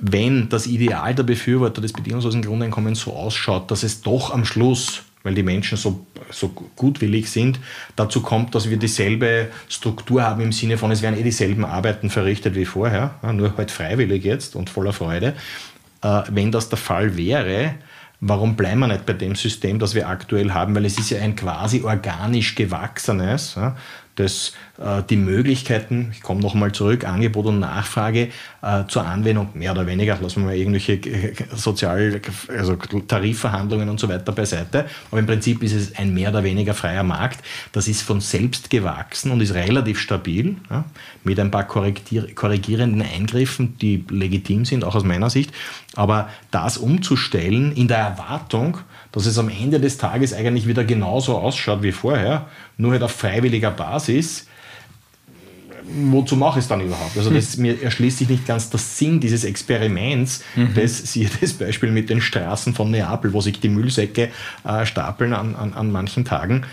wenn 0.00 0.48
das 0.48 0.66
Ideal 0.66 1.14
der 1.14 1.22
Befürworter 1.22 1.80
des 1.80 1.92
bedingungslosen 1.92 2.42
Grundeinkommens 2.42 3.00
so 3.00 3.12
ausschaut, 3.12 3.70
dass 3.70 3.82
es 3.82 4.02
doch 4.02 4.32
am 4.32 4.44
Schluss, 4.44 5.02
weil 5.22 5.34
die 5.34 5.42
Menschen 5.42 5.78
so, 5.78 6.04
so 6.30 6.48
gutwillig 6.48 7.30
sind, 7.30 7.60
dazu 7.94 8.22
kommt, 8.22 8.54
dass 8.54 8.68
wir 8.68 8.76
dieselbe 8.76 9.48
Struktur 9.68 10.22
haben 10.22 10.42
im 10.42 10.52
Sinne 10.52 10.78
von, 10.78 10.90
es 10.90 11.02
werden 11.02 11.18
eh 11.18 11.22
dieselben 11.22 11.64
Arbeiten 11.64 12.10
verrichtet 12.10 12.54
wie 12.54 12.64
vorher, 12.64 13.14
nur 13.32 13.56
halt 13.56 13.70
freiwillig 13.70 14.24
jetzt 14.24 14.56
und 14.56 14.70
voller 14.70 14.92
Freude. 14.92 15.34
Äh, 16.02 16.22
wenn 16.30 16.50
das 16.50 16.68
der 16.68 16.78
Fall 16.78 17.16
wäre, 17.16 17.74
warum 18.20 18.56
bleiben 18.56 18.80
wir 18.80 18.88
nicht 18.88 19.06
bei 19.06 19.12
dem 19.12 19.34
System, 19.34 19.78
das 19.78 19.94
wir 19.94 20.08
aktuell 20.08 20.52
haben? 20.52 20.74
Weil 20.74 20.86
es 20.86 20.98
ist 20.98 21.10
ja 21.10 21.20
ein 21.20 21.36
quasi 21.36 21.82
organisch 21.82 22.54
gewachsenes 22.54 23.56
dass 24.16 24.52
äh, 24.78 25.02
die 25.08 25.16
Möglichkeiten, 25.16 26.10
ich 26.12 26.22
komme 26.22 26.40
nochmal 26.40 26.72
zurück, 26.72 27.04
Angebot 27.04 27.46
und 27.46 27.60
Nachfrage 27.60 28.28
äh, 28.62 28.84
zur 28.88 29.06
Anwendung 29.06 29.48
mehr 29.54 29.72
oder 29.72 29.86
weniger, 29.86 30.18
lassen 30.20 30.42
wir 30.42 30.46
mal 30.46 30.56
irgendwelche 30.56 31.00
Sozial-, 31.54 32.20
also 32.48 32.76
Tarifverhandlungen 32.76 33.88
und 33.88 33.98
so 33.98 34.08
weiter 34.08 34.32
beiseite, 34.32 34.86
aber 35.10 35.18
im 35.18 35.26
Prinzip 35.26 35.62
ist 35.62 35.72
es 35.72 35.96
ein 35.96 36.12
mehr 36.12 36.30
oder 36.30 36.44
weniger 36.44 36.74
freier 36.74 37.02
Markt. 37.02 37.44
Das 37.72 37.88
ist 37.88 38.02
von 38.02 38.20
selbst 38.20 38.70
gewachsen 38.70 39.30
und 39.30 39.40
ist 39.40 39.54
relativ 39.54 39.98
stabil, 39.98 40.56
ja, 40.70 40.84
mit 41.24 41.40
ein 41.40 41.50
paar 41.50 41.66
korrigierenden 41.66 43.02
Eingriffen, 43.02 43.78
die 43.78 44.04
legitim 44.10 44.64
sind, 44.64 44.84
auch 44.84 44.94
aus 44.94 45.04
meiner 45.04 45.30
Sicht. 45.30 45.52
Aber 45.94 46.30
das 46.50 46.78
umzustellen 46.78 47.72
in 47.72 47.88
der 47.88 47.98
Erwartung, 47.98 48.78
dass 49.12 49.26
es 49.26 49.38
am 49.38 49.48
Ende 49.48 49.78
des 49.78 49.98
Tages 49.98 50.32
eigentlich 50.32 50.66
wieder 50.66 50.84
genauso 50.84 51.36
ausschaut 51.36 51.82
wie 51.82 51.92
vorher, 51.92 52.46
nur 52.82 52.92
halt 52.92 53.02
auf 53.02 53.12
freiwilliger 53.12 53.70
Basis, 53.70 54.46
wozu 56.10 56.36
mache 56.36 56.58
ich 56.58 56.64
es 56.64 56.68
dann 56.68 56.80
überhaupt? 56.80 57.16
Also 57.16 57.30
das, 57.30 57.56
mir 57.56 57.82
erschließt 57.82 58.18
sich 58.18 58.28
nicht 58.28 58.46
ganz 58.46 58.70
der 58.70 58.78
Sinn 58.80 59.20
dieses 59.20 59.44
Experiments, 59.44 60.44
mhm. 60.54 60.74
das 60.74 60.98
siehe 61.12 61.30
das 61.40 61.52
Beispiel 61.54 61.90
mit 61.90 62.10
den 62.10 62.20
Straßen 62.20 62.74
von 62.74 62.90
Neapel, 62.90 63.32
wo 63.32 63.40
sich 63.40 63.60
die 63.60 63.68
Müllsäcke 63.68 64.30
äh, 64.64 64.86
stapeln 64.86 65.32
an, 65.32 65.54
an, 65.54 65.72
an 65.74 65.90
manchen 65.90 66.24
Tagen. 66.24 66.64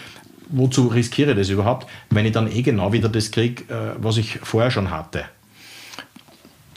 Wozu 0.49 0.87
riskiere 0.87 1.31
ich 1.31 1.37
das 1.37 1.49
überhaupt, 1.49 1.87
wenn 2.09 2.25
ich 2.25 2.31
dann 2.31 2.51
eh 2.51 2.63
genau 2.63 2.91
wieder 2.91 3.07
das 3.07 3.31
kriege, 3.31 3.63
äh, 3.73 3.95
was 3.97 4.17
ich 4.17 4.39
vorher 4.41 4.71
schon 4.71 4.89
hatte? 4.89 5.25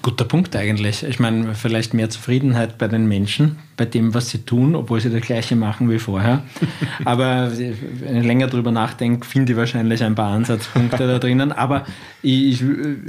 Guter 0.02 0.24
Punkt 0.24 0.56
eigentlich. 0.56 1.04
Ich 1.04 1.20
meine, 1.20 1.54
vielleicht 1.54 1.94
mehr 1.94 2.10
Zufriedenheit 2.10 2.76
bei 2.76 2.88
den 2.88 3.06
Menschen, 3.06 3.58
bei 3.76 3.84
dem, 3.84 4.14
was 4.14 4.30
sie 4.30 4.38
tun, 4.38 4.74
obwohl 4.74 5.00
sie 5.00 5.10
das 5.10 5.20
Gleiche 5.22 5.54
machen 5.54 5.88
wie 5.88 6.00
vorher. 6.00 6.42
Aber 7.04 7.52
wenn 7.56 8.16
ich 8.16 8.24
länger 8.24 8.48
drüber 8.48 8.72
nachdenke, 8.72 9.24
finde 9.24 9.52
ich 9.52 9.58
wahrscheinlich 9.58 10.02
ein 10.02 10.16
paar 10.16 10.32
Ansatzpunkte 10.32 11.06
da 11.06 11.18
drinnen. 11.20 11.52
Aber 11.52 11.86
ich, 12.20 12.62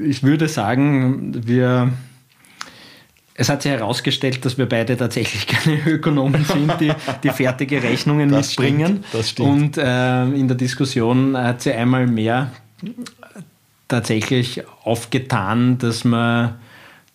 ich 0.06 0.22
würde 0.22 0.48
sagen, 0.48 1.48
wir. 1.48 1.92
Es 3.36 3.50
hat 3.50 3.64
sich 3.64 3.72
herausgestellt, 3.72 4.46
dass 4.46 4.60
wir 4.60 4.70
beide 4.70 4.96
tatsächlich 4.96 5.48
keine 5.48 5.80
Ökonomen 5.88 6.46
sind, 6.46 6.80
die, 6.80 6.92
die 7.24 7.30
fertige 7.30 7.82
Rechnungen 7.82 8.30
das 8.30 8.50
mitbringen. 8.50 8.86
Stimmt, 8.86 9.06
das 9.14 9.30
stimmt. 9.32 9.50
Und 9.50 9.78
äh, 9.80 10.26
in 10.26 10.48
der 10.48 10.56
Diskussion 10.56 11.36
hat 11.36 11.64
sie 11.64 11.74
einmal 11.74 12.06
mehr 12.06 12.52
tatsächlich 13.88 14.62
aufgetan, 14.84 15.80
dass 15.80 16.04
man 16.04 16.56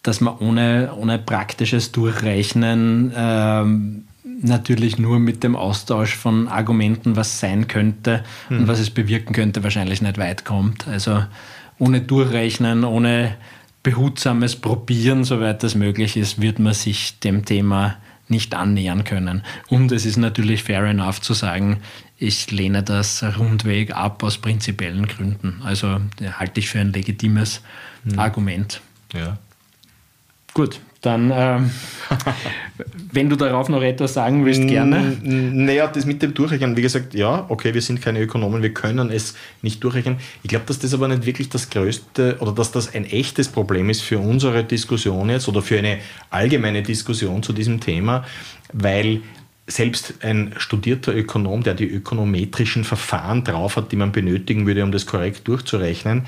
dass 0.08 0.22
man 0.22 0.38
ohne, 0.38 0.90
ohne 0.96 1.18
praktisches 1.18 1.92
Durchrechnen 1.92 3.12
ähm, 3.14 4.04
natürlich 4.40 4.98
nur 4.98 5.18
mit 5.18 5.44
dem 5.44 5.54
Austausch 5.54 6.16
von 6.16 6.48
Argumenten, 6.48 7.14
was 7.14 7.40
sein 7.40 7.68
könnte 7.68 8.24
hm. 8.48 8.60
und 8.60 8.68
was 8.68 8.80
es 8.80 8.88
bewirken 8.88 9.34
könnte, 9.34 9.62
wahrscheinlich 9.62 10.00
nicht 10.00 10.16
weit 10.16 10.46
kommt. 10.46 10.88
Also 10.88 11.22
ohne 11.78 12.00
Durchrechnen, 12.00 12.84
ohne 12.84 13.36
behutsames 13.82 14.56
Probieren, 14.56 15.24
soweit 15.24 15.62
das 15.62 15.74
möglich 15.74 16.16
ist, 16.16 16.40
wird 16.40 16.58
man 16.58 16.72
sich 16.72 17.20
dem 17.20 17.44
Thema 17.44 17.96
nicht 18.28 18.54
annähern 18.54 19.04
können. 19.04 19.42
Und 19.68 19.92
es 19.92 20.06
ist 20.06 20.16
natürlich 20.16 20.62
fair 20.62 20.84
enough 20.84 21.20
zu 21.20 21.34
sagen, 21.34 21.80
ich 22.16 22.50
lehne 22.50 22.82
das 22.82 23.22
rundweg 23.38 23.94
ab 23.94 24.22
aus 24.22 24.38
prinzipiellen 24.38 25.06
Gründen. 25.06 25.60
Also 25.62 26.00
halte 26.32 26.60
ich 26.60 26.70
für 26.70 26.80
ein 26.80 26.94
legitimes 26.94 27.60
hm. 28.04 28.18
Argument. 28.18 28.80
Ja. 29.12 29.36
Gut, 30.58 30.80
dann, 31.02 31.30
ähm, 31.32 31.70
wenn 33.12 33.30
du 33.30 33.36
darauf 33.36 33.68
noch 33.68 33.80
etwas 33.80 34.14
sagen 34.14 34.44
willst, 34.44 34.66
gerne. 34.66 35.16
Naja, 35.22 35.86
das 35.86 36.04
mit 36.04 36.20
dem 36.20 36.34
Durchrechnen, 36.34 36.76
wie 36.76 36.82
gesagt, 36.82 37.14
ja, 37.14 37.46
okay, 37.48 37.74
wir 37.74 37.80
sind 37.80 38.02
keine 38.02 38.20
Ökonomen, 38.20 38.60
wir 38.60 38.74
können 38.74 39.12
es 39.12 39.36
nicht 39.62 39.84
durchrechnen. 39.84 40.16
Ich 40.42 40.48
glaube, 40.48 40.64
dass 40.66 40.80
das 40.80 40.92
aber 40.92 41.06
nicht 41.06 41.26
wirklich 41.26 41.48
das 41.48 41.70
größte 41.70 42.38
oder 42.40 42.50
dass 42.50 42.72
das 42.72 42.92
ein 42.92 43.04
echtes 43.04 43.46
Problem 43.46 43.88
ist 43.88 44.02
für 44.02 44.18
unsere 44.18 44.64
Diskussion 44.64 45.30
jetzt 45.30 45.46
oder 45.46 45.62
für 45.62 45.78
eine 45.78 45.98
allgemeine 46.30 46.82
Diskussion 46.82 47.44
zu 47.44 47.52
diesem 47.52 47.78
Thema, 47.78 48.24
weil 48.72 49.20
selbst 49.68 50.14
ein 50.24 50.54
studierter 50.56 51.14
Ökonom, 51.14 51.62
der 51.62 51.74
die 51.74 51.86
ökonometrischen 51.86 52.82
Verfahren 52.82 53.44
drauf 53.44 53.76
hat, 53.76 53.92
die 53.92 53.96
man 53.96 54.10
benötigen 54.10 54.66
würde, 54.66 54.82
um 54.82 54.90
das 54.90 55.06
korrekt 55.06 55.46
durchzurechnen, 55.46 56.26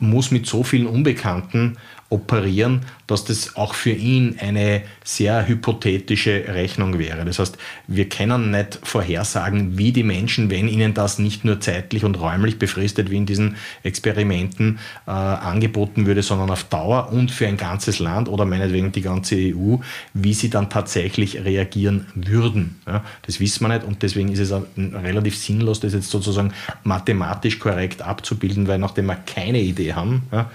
muss 0.00 0.30
mit 0.30 0.46
so 0.46 0.62
vielen 0.62 0.86
Unbekannten 0.86 1.76
operieren, 2.10 2.80
dass 3.06 3.24
das 3.24 3.56
auch 3.56 3.74
für 3.74 3.90
ihn 3.90 4.36
eine 4.40 4.82
sehr 5.04 5.46
hypothetische 5.46 6.44
Rechnung 6.48 6.98
wäre. 6.98 7.24
Das 7.26 7.38
heißt, 7.38 7.58
wir 7.86 8.08
können 8.08 8.50
nicht 8.50 8.78
vorhersagen, 8.82 9.76
wie 9.76 9.92
die 9.92 10.02
Menschen, 10.02 10.48
wenn 10.48 10.68
ihnen 10.68 10.94
das 10.94 11.18
nicht 11.18 11.44
nur 11.44 11.60
zeitlich 11.60 12.04
und 12.04 12.18
räumlich 12.18 12.58
befristet, 12.58 13.10
wie 13.10 13.18
in 13.18 13.26
diesen 13.26 13.56
Experimenten 13.82 14.78
äh, 15.06 15.10
angeboten 15.10 16.06
würde, 16.06 16.22
sondern 16.22 16.50
auf 16.50 16.64
Dauer 16.64 17.12
und 17.12 17.30
für 17.30 17.46
ein 17.46 17.58
ganzes 17.58 17.98
Land 17.98 18.28
oder 18.28 18.46
meinetwegen 18.46 18.90
die 18.90 19.02
ganze 19.02 19.36
EU, 19.36 19.76
wie 20.14 20.32
sie 20.32 20.48
dann 20.48 20.70
tatsächlich 20.70 21.44
reagieren 21.44 22.06
würden. 22.14 22.80
Ja, 22.86 23.04
das 23.26 23.38
wissen 23.38 23.64
wir 23.64 23.74
nicht 23.74 23.84
und 23.84 24.02
deswegen 24.02 24.32
ist 24.32 24.38
es 24.38 24.52
relativ 24.76 25.36
sinnlos, 25.36 25.80
das 25.80 25.92
jetzt 25.92 26.10
sozusagen 26.10 26.54
mathematisch 26.84 27.58
korrekt 27.58 28.00
abzubilden, 28.00 28.66
weil 28.66 28.78
nachdem 28.78 29.06
wir 29.06 29.16
keine 29.16 29.60
Idee 29.60 29.92
haben, 29.92 30.22
ja, 30.32 30.50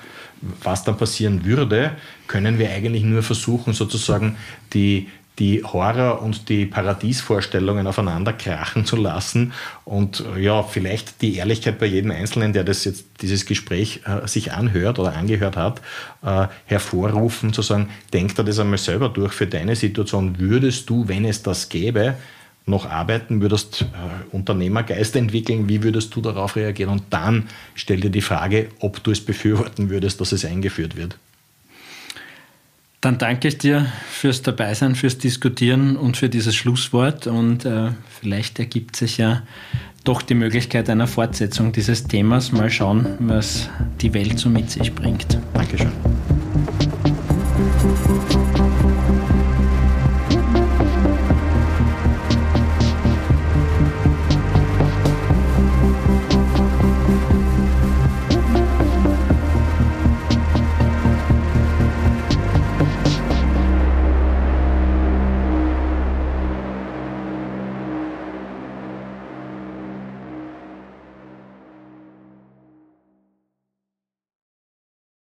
was 0.63 0.83
dann 0.83 0.97
passieren 0.97 1.45
würde, 1.45 1.91
können 2.27 2.59
wir 2.59 2.69
eigentlich 2.69 3.03
nur 3.03 3.23
versuchen, 3.23 3.73
sozusagen 3.73 4.37
die, 4.73 5.09
die 5.39 5.63
Horror- 5.63 6.21
und 6.21 6.49
die 6.49 6.65
Paradiesvorstellungen 6.65 7.87
aufeinander 7.87 8.33
krachen 8.33 8.85
zu 8.85 8.95
lassen 8.95 9.53
und 9.83 10.23
äh, 10.35 10.41
ja, 10.41 10.61
vielleicht 10.63 11.21
die 11.21 11.35
Ehrlichkeit 11.35 11.79
bei 11.79 11.87
jedem 11.87 12.11
Einzelnen, 12.11 12.53
der 12.53 12.63
das 12.63 12.85
jetzt, 12.85 13.05
dieses 13.21 13.45
Gespräch 13.45 14.01
äh, 14.05 14.27
sich 14.27 14.51
anhört 14.51 14.99
oder 14.99 15.15
angehört 15.15 15.57
hat, 15.57 15.81
äh, 16.23 16.47
hervorrufen, 16.65 17.53
zu 17.53 17.61
sagen, 17.61 17.89
denk 18.11 18.35
da 18.35 18.43
das 18.43 18.59
einmal 18.59 18.77
selber 18.77 19.09
durch 19.09 19.33
für 19.33 19.47
deine 19.47 19.75
Situation. 19.75 20.39
Würdest 20.39 20.89
du, 20.89 21.07
wenn 21.07 21.25
es 21.25 21.41
das 21.41 21.69
gäbe, 21.69 22.15
noch 22.65 22.89
arbeiten, 22.89 23.41
würdest 23.41 23.81
äh, 23.81 24.35
Unternehmergeist 24.35 25.15
entwickeln, 25.15 25.67
wie 25.67 25.83
würdest 25.83 26.15
du 26.15 26.21
darauf 26.21 26.55
reagieren? 26.55 26.91
Und 26.91 27.03
dann 27.09 27.49
stell 27.75 27.99
dir 27.99 28.09
die 28.09 28.21
Frage, 28.21 28.69
ob 28.79 29.03
du 29.03 29.11
es 29.11 29.21
befürworten 29.21 29.89
würdest, 29.89 30.21
dass 30.21 30.31
es 30.31 30.45
eingeführt 30.45 30.95
wird. 30.95 31.17
Dann 33.01 33.17
danke 33.17 33.49
ich 33.49 33.57
dir 33.57 33.85
fürs 34.09 34.43
Dabeisein, 34.43 34.95
fürs 34.95 35.17
Diskutieren 35.17 35.97
und 35.97 36.15
für 36.15 36.29
dieses 36.29 36.55
Schlusswort. 36.55 37.27
Und 37.27 37.65
äh, 37.65 37.89
vielleicht 38.07 38.59
ergibt 38.59 38.95
sich 38.95 39.17
ja 39.17 39.41
doch 40.05 40.21
die 40.21 40.35
Möglichkeit 40.35 40.89
einer 40.89 41.07
Fortsetzung 41.07 41.73
dieses 41.73 42.05
Themas. 42.05 42.53
Mal 42.53 42.69
schauen, 42.69 43.17
was 43.19 43.69
die 43.99 44.13
Welt 44.13 44.39
so 44.39 44.47
mit 44.47 44.71
sich 44.71 44.95
bringt. 44.95 45.37
Dankeschön. 45.53 45.91